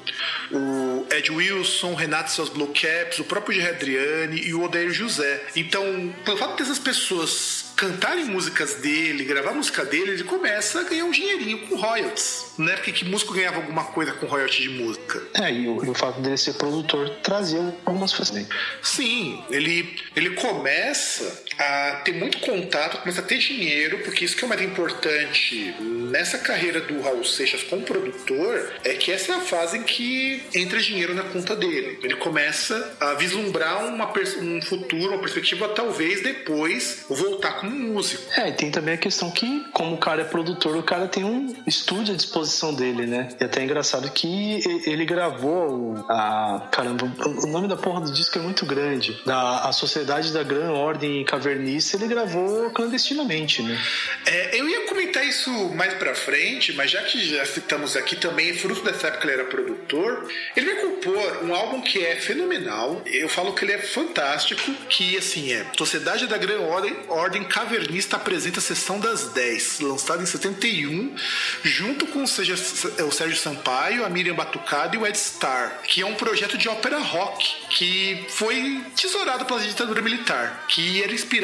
o 0.51 1.07
Ed 1.11 1.31
Wilson, 1.31 1.95
Renato 1.95 2.31
seus 2.31 2.49
Blue 2.49 2.69
Caps, 2.69 3.19
o 3.19 3.25
próprio 3.25 3.67
Adriane 3.69 4.41
e 4.41 4.55
o 4.55 4.63
Odair 4.63 4.91
José. 4.93 5.43
Então, 5.57 6.15
pelo 6.25 6.37
fato 6.37 6.57
dessas 6.57 6.79
pessoas 6.79 7.68
cantarem 7.79 8.25
músicas 8.25 8.75
dele, 8.75 9.25
gravar 9.25 9.53
música 9.53 9.85
dele, 9.85 10.11
ele 10.11 10.25
começa 10.25 10.81
a 10.81 10.83
ganhar 10.83 11.05
um 11.05 11.13
dinheirinho 11.13 11.67
com 11.69 11.77
royalties. 11.77 12.47
Na 12.59 12.73
época 12.73 12.91
que 12.91 13.05
músico 13.05 13.33
ganhava 13.33 13.59
alguma 13.59 13.85
coisa 13.85 14.13
com 14.13 14.27
royalties 14.27 14.69
de 14.69 14.71
música. 14.71 15.23
É, 15.35 15.53
e 15.53 15.69
o, 15.69 15.85
e 15.85 15.89
o 15.89 15.95
fato 15.95 16.21
dele 16.21 16.37
ser 16.37 16.55
produtor 16.55 17.09
trazia 17.23 17.73
algumas 17.87 18.13
coisas. 18.13 18.47
Sim, 18.83 19.45
ele, 19.49 19.97
ele 20.17 20.31
começa 20.31 21.45
a 21.59 22.01
ter 22.05 22.13
muito 22.13 22.39
contato, 22.39 22.99
começa 22.99 23.21
a 23.21 23.25
ter 23.25 23.39
dinheiro, 23.39 23.99
porque 23.99 24.25
isso 24.25 24.37
que 24.37 24.45
é 24.45 24.47
o 24.47 24.49
mais 24.49 24.63
importante 24.63 25.75
nessa 25.81 26.39
carreira 26.39 26.81
do 26.81 27.01
Raul 27.01 27.25
Seixas 27.25 27.63
como 27.63 27.83
produtor, 27.83 28.73
é 28.85 28.95
que 28.95 29.13
essa 29.13 29.33
é 29.33 29.37
a 29.37 29.41
fase 29.41 29.79
em 29.79 29.83
que 29.83 30.43
entra 30.55 30.79
dinheiro 30.81 31.15
na 31.15 31.25
conta 31.25 31.55
dele. 31.57 31.99
Ele 32.03 32.17
começa 32.17 32.97
a 33.01 33.15
vislumbrar 33.15 33.87
uma, 33.87 34.11
um 34.41 34.63
futuro, 34.63 35.13
uma 35.13 35.19
perspectiva, 35.19 35.69
talvez 35.69 36.23
depois 36.23 37.05
voltar 37.09 37.61
como 37.61 37.71
músico. 37.71 38.23
É, 38.37 38.49
e 38.49 38.53
tem 38.53 38.71
também 38.71 38.95
a 38.95 38.99
questão 38.99 39.31
que, 39.31 39.65
como 39.73 39.95
o 39.95 39.99
cara 39.99 40.23
é 40.23 40.25
produtor, 40.25 40.77
o 40.77 40.83
cara 40.83 41.09
tem 41.09 41.25
um 41.25 41.55
estúdio 41.67 42.15
à 42.15 42.17
disposição 42.17 42.75
dele, 42.75 43.07
né? 43.07 43.29
E 43.41 43.45
até 43.45 43.61
é 43.61 43.65
engraçado 43.65 44.11
que 44.11 44.61
ele 44.87 45.05
gravou 45.05 46.05
a. 46.09 46.69
Caramba, 46.71 47.11
o 47.43 47.47
nome 47.47 47.69
da 47.69 47.77
porra 47.77 48.01
do 48.01 48.13
disco 48.13 48.39
é 48.39 48.43
muito 48.43 48.65
grande. 48.65 49.21
Da 49.25 49.69
a 49.69 49.73
Sociedade 49.73 50.33
da 50.33 50.43
Gran 50.43 50.73
Ordem 50.73 51.25
Cavernista, 51.49 51.97
ele 51.97 52.07
gravou 52.07 52.71
clandestinamente, 52.71 53.63
né? 53.63 53.81
É, 54.27 54.61
eu 54.61 54.69
ia 54.69 54.87
comentar 54.87 55.27
isso 55.27 55.51
mais 55.75 55.95
pra 55.95 56.15
frente, 56.15 56.73
mas 56.75 56.91
já 56.91 57.03
que 57.03 57.25
já 57.25 57.45
citamos 57.47 57.97
aqui 57.97 58.17
também, 58.17 58.53
fruto 58.55 58.83
dessa 58.83 59.09
época 59.09 59.25
ele 59.25 59.41
era 59.41 59.45
produtor, 59.45 60.29
ele 60.55 60.75
vai 60.75 60.83
compor 60.83 61.45
um 61.45 61.55
álbum 61.55 61.81
que 61.81 62.05
é 62.05 62.17
fenomenal. 62.17 63.03
Eu 63.07 63.29
falo 63.29 63.55
que 63.55 63.65
ele 63.65 63.73
é 63.73 63.79
fantástico, 63.79 64.71
que 64.89 65.17
assim 65.17 65.53
é 65.53 65.65
Sociedade 65.77 66.27
da 66.27 66.37
Gran 66.37 66.61
Ordem, 66.61 66.95
Ordem 67.09 67.45
Cavernista 67.45 68.17
apresenta 68.17 68.59
a 68.59 68.63
Sessão 68.63 69.01
das 69.01 69.29
10, 69.33 69.81
lançado 69.81 70.23
em 70.23 70.27
71, 70.27 71.15
junto 71.63 72.07
com 72.07 72.23
o 72.23 72.29
Sérgio 72.29 73.37
Sampaio, 73.37 74.05
a 74.05 74.11
Miriam 74.11 74.35
Batucada 74.35 74.95
e 74.95 74.99
o 74.99 75.07
Ed 75.07 75.17
Starr, 75.17 75.81
que 75.85 76.03
é 76.03 76.07
um 76.07 76.15
projeto 76.15 76.59
de 76.59 76.69
ópera 76.69 76.99
rock 76.99 77.57
que 77.71 78.27
foi 78.29 78.85
tesourado 78.95 79.47
pela 79.47 79.61
ditadura 79.61 80.03
militar, 80.03 80.67
que 80.69 81.03
era 81.03 81.13
inspirado. 81.13 81.38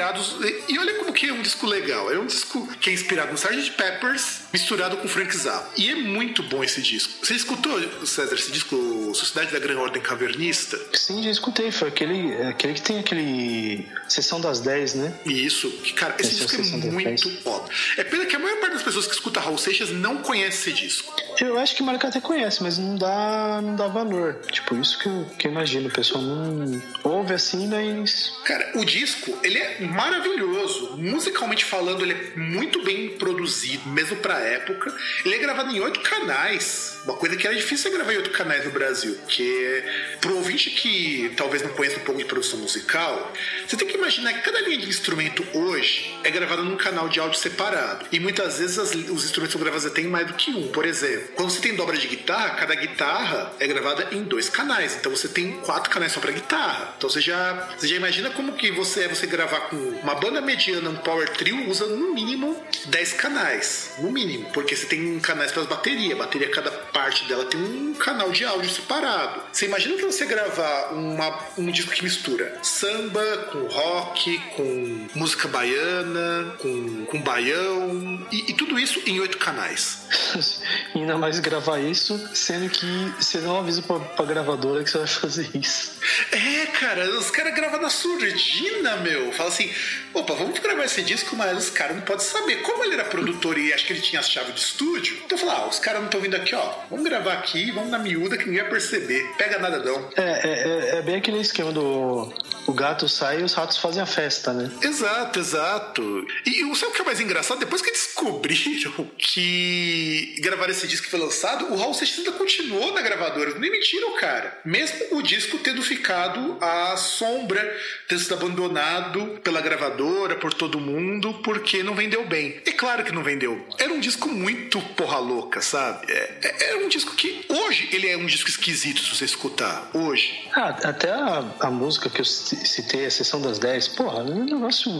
E 0.68 0.78
olha 0.78 0.94
como 0.94 1.12
que 1.12 1.28
é 1.28 1.32
um 1.32 1.42
disco 1.42 1.66
legal. 1.66 2.12
É 2.12 2.18
um 2.18 2.26
disco 2.26 2.66
que 2.80 2.90
é 2.90 2.92
inspirado 2.92 3.30
no 3.30 3.34
Sgt. 3.34 3.72
Peppers, 3.72 4.42
misturado 4.52 4.96
com 4.96 5.08
Frank 5.08 5.34
Zappa. 5.36 5.70
E 5.76 5.90
é 5.90 5.94
muito 5.94 6.42
bom 6.42 6.62
esse 6.62 6.82
disco. 6.82 7.24
Você 7.24 7.34
escutou, 7.34 7.80
César, 8.06 8.34
esse 8.34 8.50
disco 8.50 9.12
Sociedade 9.14 9.52
da 9.52 9.58
Grande 9.58 9.80
Ordem 9.80 10.02
Cavernista? 10.02 10.78
Sim, 10.92 11.22
já 11.22 11.30
escutei. 11.30 11.70
Foi 11.70 11.88
aquele, 11.88 12.32
é 12.32 12.48
aquele 12.48 12.74
que 12.74 12.82
tem 12.82 12.98
aquele 12.98 13.86
Sessão 14.08 14.40
das 14.40 14.60
10, 14.60 14.94
né? 14.94 15.14
Isso. 15.24 15.70
Que, 15.70 15.92
cara, 15.92 16.16
esse, 16.18 16.44
esse 16.44 16.56
disco 16.56 16.76
é 16.86 16.90
muito 16.90 17.42
foda. 17.42 17.70
É 17.96 18.04
pena 18.04 18.26
que 18.26 18.36
a 18.36 18.38
maior 18.38 18.58
parte 18.60 18.74
das 18.74 18.82
pessoas 18.82 19.06
que 19.06 19.14
escuta 19.14 19.40
Raul 19.40 19.58
Seixas 19.58 19.90
não 19.90 20.18
conhece 20.18 20.70
esse 20.70 20.72
disco. 20.72 21.14
Eu 21.40 21.58
acho 21.58 21.74
que 21.74 21.82
o 21.82 21.84
Marco 21.84 22.06
até 22.06 22.20
conhece, 22.20 22.62
mas 22.62 22.78
não 22.78 22.96
dá, 22.96 23.60
não 23.62 23.74
dá 23.74 23.88
valor. 23.88 24.40
Tipo, 24.50 24.76
isso 24.76 24.98
que 24.98 25.06
eu, 25.06 25.26
que 25.38 25.46
eu 25.46 25.52
imagino. 25.52 25.88
O 25.88 25.92
pessoal 25.92 26.22
não 26.22 26.82
ouve 27.02 27.34
assim, 27.34 27.66
mas. 27.66 28.32
Cara, 28.44 28.72
o 28.76 28.84
disco, 28.84 29.36
ele 29.42 29.58
é 29.58 29.83
maravilhoso. 29.84 30.96
Musicalmente 30.96 31.64
falando, 31.64 32.02
ele 32.02 32.12
é 32.12 32.38
muito 32.38 32.82
bem 32.82 33.10
produzido, 33.10 33.88
mesmo 33.90 34.16
pra 34.16 34.38
época. 34.40 34.94
Ele 35.24 35.34
é 35.34 35.38
gravado 35.38 35.74
em 35.74 35.80
oito 35.80 36.00
canais. 36.00 37.00
Uma 37.04 37.14
coisa 37.16 37.36
que 37.36 37.46
era 37.46 37.54
difícil 37.54 37.90
é 37.90 37.94
gravar 37.94 38.12
em 38.12 38.16
oito 38.16 38.30
canais 38.30 38.64
no 38.64 38.70
Brasil. 38.70 39.14
Porque, 39.16 39.84
pro 40.20 40.36
ouvinte 40.36 40.70
que 40.70 41.32
talvez 41.36 41.62
não 41.62 41.70
conheça 41.70 41.98
um 41.98 42.04
pouco 42.04 42.20
de 42.20 42.26
produção 42.26 42.58
musical, 42.58 43.32
você 43.66 43.76
tem 43.76 43.86
que 43.86 43.96
imaginar 43.96 44.32
que 44.32 44.40
cada 44.40 44.60
linha 44.60 44.78
de 44.78 44.88
instrumento 44.88 45.44
hoje 45.52 46.14
é 46.24 46.30
gravada 46.30 46.62
num 46.62 46.76
canal 46.76 47.08
de 47.08 47.20
áudio 47.20 47.38
separado. 47.38 48.06
E 48.10 48.18
muitas 48.18 48.58
vezes 48.58 48.78
as, 48.78 48.94
os 48.94 49.24
instrumentos 49.24 49.52
são 49.52 49.60
gravados 49.60 49.86
até 49.86 50.00
em 50.00 50.06
mais 50.06 50.26
do 50.26 50.34
que 50.34 50.50
um. 50.50 50.68
Por 50.68 50.86
exemplo, 50.86 51.28
quando 51.34 51.50
você 51.50 51.60
tem 51.60 51.74
dobra 51.74 51.96
de 51.96 52.06
guitarra, 52.06 52.50
cada 52.50 52.74
guitarra 52.74 53.54
é 53.60 53.66
gravada 53.66 54.08
em 54.12 54.22
dois 54.22 54.48
canais. 54.48 54.96
Então 54.96 55.14
você 55.14 55.28
tem 55.28 55.52
quatro 55.60 55.90
canais 55.90 56.12
só 56.12 56.20
para 56.20 56.32
guitarra. 56.32 56.94
Então 56.96 57.10
você 57.10 57.20
já, 57.20 57.68
você 57.76 57.86
já 57.86 57.96
imagina 57.96 58.30
como 58.30 58.52
que 58.52 58.70
você 58.70 59.04
é 59.04 59.08
você 59.08 59.26
gravar 59.26 59.60
com 59.68 59.73
uma 60.02 60.14
banda 60.14 60.40
mediana, 60.40 60.90
um 60.90 60.96
power 60.96 61.28
trio, 61.30 61.68
usa 61.68 61.86
no 61.86 62.14
mínimo 62.14 62.56
10 62.86 63.12
canais. 63.14 63.92
No 63.98 64.10
mínimo. 64.10 64.50
Porque 64.52 64.76
você 64.76 64.86
tem 64.86 65.18
canais 65.20 65.52
para 65.52 65.62
as 65.62 65.68
baterias. 65.68 66.12
A 66.12 66.24
bateria, 66.24 66.50
cada 66.50 66.70
parte 66.70 67.26
dela 67.26 67.44
tem 67.44 67.60
um 67.60 67.94
canal 67.94 68.30
de 68.30 68.44
áudio 68.44 68.70
separado. 68.70 69.42
Você 69.52 69.66
imagina 69.66 69.96
que 69.96 70.04
você 70.04 70.26
gravar 70.26 70.92
uma, 70.92 71.38
um 71.58 71.70
disco 71.70 71.92
que 71.92 72.02
mistura 72.02 72.58
samba 72.62 73.48
com 73.50 73.66
rock, 73.66 74.38
com 74.56 75.08
música 75.14 75.48
baiana, 75.48 76.54
com, 76.58 77.06
com 77.06 77.20
baião, 77.20 78.26
e, 78.30 78.50
e 78.50 78.54
tudo 78.54 78.78
isso 78.78 79.00
em 79.06 79.20
oito 79.20 79.38
canais. 79.38 80.06
ainda 80.94 81.16
mais 81.16 81.38
gravar 81.38 81.78
isso, 81.78 82.18
sendo 82.34 82.68
que 82.68 83.12
você 83.18 83.38
não 83.38 83.58
avisa 83.58 83.82
pra, 83.82 83.98
pra 84.00 84.24
gravadora 84.24 84.82
que 84.82 84.90
você 84.90 84.98
vai 84.98 85.06
fazer 85.06 85.50
isso. 85.54 85.92
É, 86.32 86.66
cara, 86.66 87.08
os 87.18 87.30
caras 87.30 87.54
gravam 87.54 87.80
na 87.80 87.90
surdina, 87.90 88.96
meu. 88.96 89.32
Fala 89.32 89.50
assim, 89.54 89.72
opa, 90.12 90.34
vamos 90.34 90.58
gravar 90.58 90.84
esse 90.84 91.02
disco, 91.02 91.36
mas 91.36 91.56
os 91.56 91.70
caras 91.70 91.96
não 91.96 92.02
podem 92.02 92.24
saber. 92.24 92.56
Como 92.62 92.84
ele 92.84 92.94
era 92.94 93.04
produtor 93.04 93.58
e 93.58 93.72
acho 93.72 93.86
que 93.86 93.92
ele 93.92 94.00
tinha 94.00 94.20
as 94.20 94.28
chaves 94.28 94.54
de 94.54 94.60
estúdio, 94.60 95.18
então 95.24 95.38
fala, 95.38 95.54
ah, 95.54 95.68
os 95.68 95.78
caras 95.78 96.00
não 96.00 96.06
estão 96.06 96.20
vindo 96.20 96.36
aqui, 96.36 96.54
ó. 96.54 96.74
Vamos 96.90 97.04
gravar 97.04 97.34
aqui, 97.34 97.70
vamos 97.70 97.90
na 97.90 97.98
miúda 97.98 98.36
que 98.36 98.46
ninguém 98.46 98.62
vai 98.62 98.70
perceber. 98.70 99.24
Pega 99.36 99.58
nada 99.58 99.78
não. 99.78 100.10
É, 100.16 100.22
é, 100.22 100.96
é, 100.96 100.98
é 100.98 101.02
bem 101.02 101.16
aquele 101.16 101.40
esquema 101.40 101.72
do 101.72 102.32
o 102.66 102.72
gato 102.72 103.08
sai 103.08 103.40
e 103.40 103.42
os 103.42 103.52
ratos 103.52 103.76
fazem 103.76 104.02
a 104.02 104.06
festa, 104.06 104.52
né? 104.52 104.70
Exato, 104.82 105.38
exato. 105.38 106.26
E 106.46 106.60
sabe 106.74 106.92
o 106.92 106.94
que 106.94 107.02
é 107.02 107.04
mais 107.04 107.20
engraçado? 107.20 107.58
Depois 107.58 107.82
que 107.82 107.90
descobriram 107.90 109.10
que 109.18 110.36
gravaram 110.40 110.70
esse 110.70 110.86
disco 110.86 111.04
que 111.04 111.10
foi 111.10 111.20
lançado, 111.20 111.72
o 111.72 111.76
Raul 111.76 111.94
Seixas 111.94 112.18
ainda 112.18 112.32
continuou 112.32 112.92
na 112.92 113.02
gravadora. 113.02 113.58
Nem 113.58 113.70
mentiram, 113.70 114.14
cara. 114.16 114.58
Mesmo 114.64 115.18
o 115.18 115.22
disco 115.22 115.58
tendo 115.58 115.82
ficado 115.82 116.56
à 116.60 116.96
sombra, 116.96 117.62
tendo 118.08 118.20
sido 118.20 118.34
abandonado 118.34 119.40
pela 119.44 119.60
gravadora, 119.60 120.36
por 120.36 120.52
todo 120.54 120.80
mundo, 120.80 121.34
porque 121.44 121.82
não 121.82 121.94
vendeu 121.94 122.26
bem. 122.26 122.60
É 122.64 122.72
claro 122.72 123.04
que 123.04 123.12
não 123.12 123.22
vendeu. 123.22 123.64
Era 123.78 123.92
um 123.92 124.00
disco 124.00 124.28
muito 124.28 124.80
porra 124.96 125.18
louca, 125.18 125.60
sabe? 125.60 126.10
É, 126.10 126.38
é, 126.42 126.72
é 126.72 126.76
um 126.76 126.88
disco 126.88 127.14
que 127.14 127.44
hoje 127.48 127.88
ele 127.92 128.08
é 128.08 128.16
um 128.16 128.26
disco 128.26 128.48
esquisito 128.48 129.00
se 129.00 129.14
você 129.14 129.26
escutar. 129.26 129.90
Hoje. 129.92 130.48
Ah, 130.54 130.70
até 130.84 131.10
a, 131.10 131.44
a 131.60 131.70
música 131.70 132.08
que 132.08 132.20
eu 132.20 132.24
citei, 132.24 133.04
a 133.04 133.10
sessão 133.10 133.40
das 133.40 133.58
10, 133.58 133.88
porra, 133.88 134.20
é 134.20 134.22
um 134.22 134.44
negócio. 134.44 134.90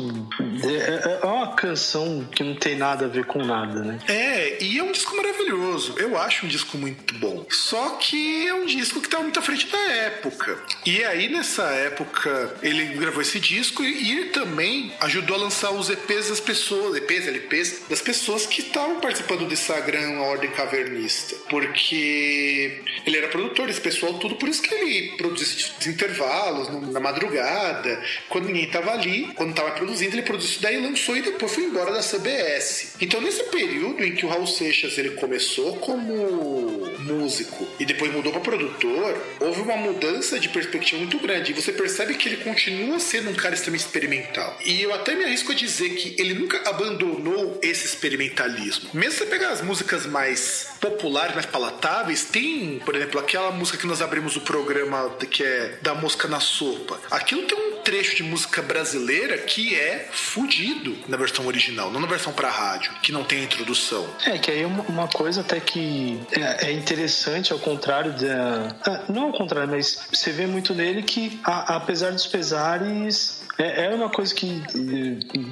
É, 0.62 1.20
é 1.22 1.26
uma 1.26 1.54
canção 1.54 2.28
que 2.30 2.44
não 2.44 2.54
tem 2.54 2.76
nada 2.76 3.06
a 3.06 3.08
ver 3.08 3.24
com 3.24 3.42
nada, 3.42 3.80
né? 3.80 3.98
É, 4.06 4.62
e 4.62 4.78
é 4.78 4.82
um 4.82 4.92
disco 4.92 5.16
maravilhoso. 5.16 5.94
Eu 5.96 6.18
acho 6.18 6.44
um 6.44 6.48
disco 6.48 6.76
muito 6.76 7.14
bom. 7.14 7.46
Só 7.48 7.96
que 7.96 8.46
é 8.46 8.54
um 8.54 8.66
disco 8.66 9.00
que 9.00 9.08
tá 9.08 9.20
muito 9.20 9.38
à 9.38 9.42
frente 9.42 9.66
da 9.68 9.78
época. 9.78 10.58
E 10.84 11.02
aí, 11.02 11.28
nessa 11.28 11.64
época, 11.64 12.54
ele 12.62 12.84
gravou 12.94 13.22
esse 13.22 13.40
disco 13.40 13.82
e 13.82 14.18
ele 14.18 14.33
também 14.34 14.92
ajudou 15.00 15.36
a 15.36 15.38
lançar 15.38 15.70
os 15.70 15.88
EPs 15.88 16.28
das 16.28 16.40
pessoas, 16.40 16.96
EPs, 16.96 17.28
LPs, 17.28 17.82
das 17.88 18.02
pessoas 18.02 18.44
que 18.44 18.60
estavam 18.60 19.00
participando 19.00 19.46
dessa 19.46 19.78
grande 19.80 20.16
ordem 20.16 20.50
cavernista. 20.50 21.36
Porque 21.48 22.80
ele 23.06 23.16
era 23.16 23.28
produtor 23.28 23.68
desse 23.68 23.80
pessoal, 23.80 24.14
tudo, 24.14 24.34
por 24.34 24.48
isso 24.48 24.60
que 24.60 24.74
ele 24.74 25.16
produzia 25.16 25.46
esses 25.46 25.86
intervalos 25.86 26.68
na 26.92 26.98
madrugada, 26.98 28.02
quando 28.28 28.46
ninguém 28.46 28.64
estava 28.64 28.90
ali, 28.90 29.32
quando 29.34 29.50
estava 29.50 29.70
produzindo, 29.70 30.16
ele 30.16 30.22
produziu 30.22 30.60
daí, 30.60 30.80
lançou 30.80 31.16
e 31.16 31.22
depois 31.22 31.52
foi 31.52 31.64
embora 31.64 31.92
da 31.92 32.00
CBS. 32.00 32.96
Então, 33.00 33.20
nesse 33.20 33.44
período 33.44 34.04
em 34.04 34.14
que 34.14 34.26
o 34.26 34.28
Raul 34.28 34.46
Seixas 34.46 34.98
ele 34.98 35.10
começou 35.10 35.76
como 35.76 36.90
músico 36.98 37.66
e 37.78 37.84
depois 37.84 38.12
mudou 38.12 38.32
para 38.32 38.40
produtor, 38.40 39.16
houve 39.38 39.60
uma 39.60 39.76
mudança 39.76 40.40
de 40.40 40.48
perspectiva 40.48 40.98
muito 40.98 41.18
grande. 41.18 41.52
E 41.52 41.54
você 41.54 41.72
percebe 41.72 42.14
que 42.14 42.28
ele 42.28 42.38
continua 42.38 42.98
sendo 42.98 43.30
um 43.30 43.34
cara 43.34 43.54
extremamente 43.54 43.86
experimental. 43.86 44.23
E 44.64 44.82
eu 44.82 44.94
até 44.94 45.14
me 45.14 45.24
arrisco 45.24 45.52
a 45.52 45.54
dizer 45.54 45.90
que 45.90 46.20
ele 46.20 46.34
nunca 46.34 46.68
abandonou 46.68 47.58
esse 47.62 47.86
experimentalismo. 47.86 48.90
Mesmo 48.92 49.18
você 49.18 49.26
pegar 49.26 49.50
as 49.50 49.60
músicas 49.60 50.06
mais 50.06 50.68
populares, 50.80 51.34
mais 51.34 51.46
palatáveis, 51.46 52.24
tem, 52.24 52.78
por 52.84 52.94
exemplo, 52.94 53.20
aquela 53.20 53.50
música 53.50 53.78
que 53.78 53.86
nós 53.86 54.02
abrimos 54.02 54.36
o 54.36 54.40
programa 54.40 55.10
que 55.30 55.42
é 55.42 55.78
da 55.82 55.94
mosca 55.94 56.28
na 56.28 56.40
sopa. 56.40 57.00
Aquilo 57.10 57.42
tem 57.42 57.58
um 57.58 57.74
trecho 57.82 58.16
de 58.16 58.22
música 58.22 58.62
brasileira 58.62 59.38
que 59.38 59.74
é 59.74 60.08
fudido 60.10 60.96
na 61.06 61.16
versão 61.16 61.46
original, 61.46 61.90
não 61.90 62.00
na 62.00 62.06
versão 62.06 62.32
para 62.32 62.48
rádio, 62.48 62.92
que 63.02 63.12
não 63.12 63.22
tem 63.22 63.44
introdução. 63.44 64.08
É, 64.24 64.38
que 64.38 64.50
aí 64.50 64.64
uma 64.64 65.08
coisa 65.08 65.42
até 65.42 65.60
que 65.60 66.18
é, 66.32 66.68
é 66.68 66.72
interessante, 66.72 67.52
ao 67.52 67.58
contrário 67.58 68.12
da. 68.12 68.74
Ah, 68.86 69.04
não 69.08 69.24
ao 69.24 69.32
contrário, 69.32 69.70
mas 69.70 70.06
você 70.12 70.32
vê 70.32 70.46
muito 70.46 70.74
nele 70.74 71.02
que, 71.02 71.38
apesar 71.44 72.12
dos 72.12 72.26
pesares, 72.26 73.43
é, 73.58 73.86
é 73.86 73.88
uma 73.94 74.08
coisa 74.08 74.34
que 74.34 74.62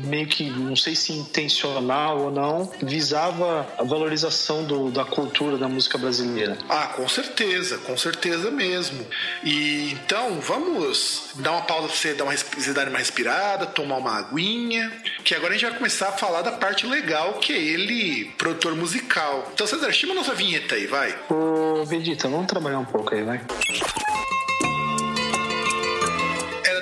meio 0.04 0.26
que, 0.26 0.50
não 0.50 0.76
sei 0.76 0.94
se 0.94 1.12
intencional 1.12 2.20
ou 2.20 2.30
não, 2.30 2.70
visava 2.82 3.66
a 3.78 3.84
valorização 3.84 4.64
do, 4.64 4.90
da 4.90 5.04
cultura 5.04 5.56
da 5.56 5.68
música 5.68 5.98
brasileira. 5.98 6.58
Ah, 6.68 6.88
com 6.96 7.08
certeza, 7.08 7.78
com 7.78 7.96
certeza 7.96 8.50
mesmo. 8.50 9.06
E 9.44 9.92
então, 9.92 10.40
vamos 10.40 11.30
dar 11.36 11.52
uma 11.52 11.62
pausa 11.62 11.88
pra 11.88 11.96
você 11.96 12.14
dar 12.14 12.24
uma, 12.24 12.36
você 12.36 12.72
dar 12.72 12.88
uma 12.88 12.98
respirada, 12.98 13.66
tomar 13.66 13.96
uma 13.96 14.18
aguinha, 14.18 14.92
que 15.24 15.34
agora 15.34 15.54
a 15.54 15.56
gente 15.56 15.68
vai 15.68 15.78
começar 15.78 16.08
a 16.08 16.12
falar 16.12 16.42
da 16.42 16.52
parte 16.52 16.86
legal, 16.86 17.34
que 17.34 17.52
é 17.52 17.58
ele, 17.58 18.26
produtor 18.36 18.74
musical. 18.74 19.48
Então, 19.52 19.66
César, 19.66 19.92
chama 19.92 20.12
a 20.12 20.16
nossa 20.16 20.34
vinheta 20.34 20.74
aí, 20.74 20.86
vai. 20.86 21.14
Ô, 21.30 21.84
Vegeta, 21.84 22.28
vamos 22.28 22.46
trabalhar 22.46 22.78
um 22.78 22.84
pouco 22.84 23.14
aí, 23.14 23.22
vai 23.22 23.40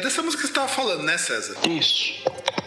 dessa 0.01 0.23
música 0.23 0.43
que 0.43 0.49
você 0.49 0.53
estava 0.53 0.69
falando, 0.69 1.03
né, 1.03 1.17
César? 1.19 1.57
Isso. 1.69 2.23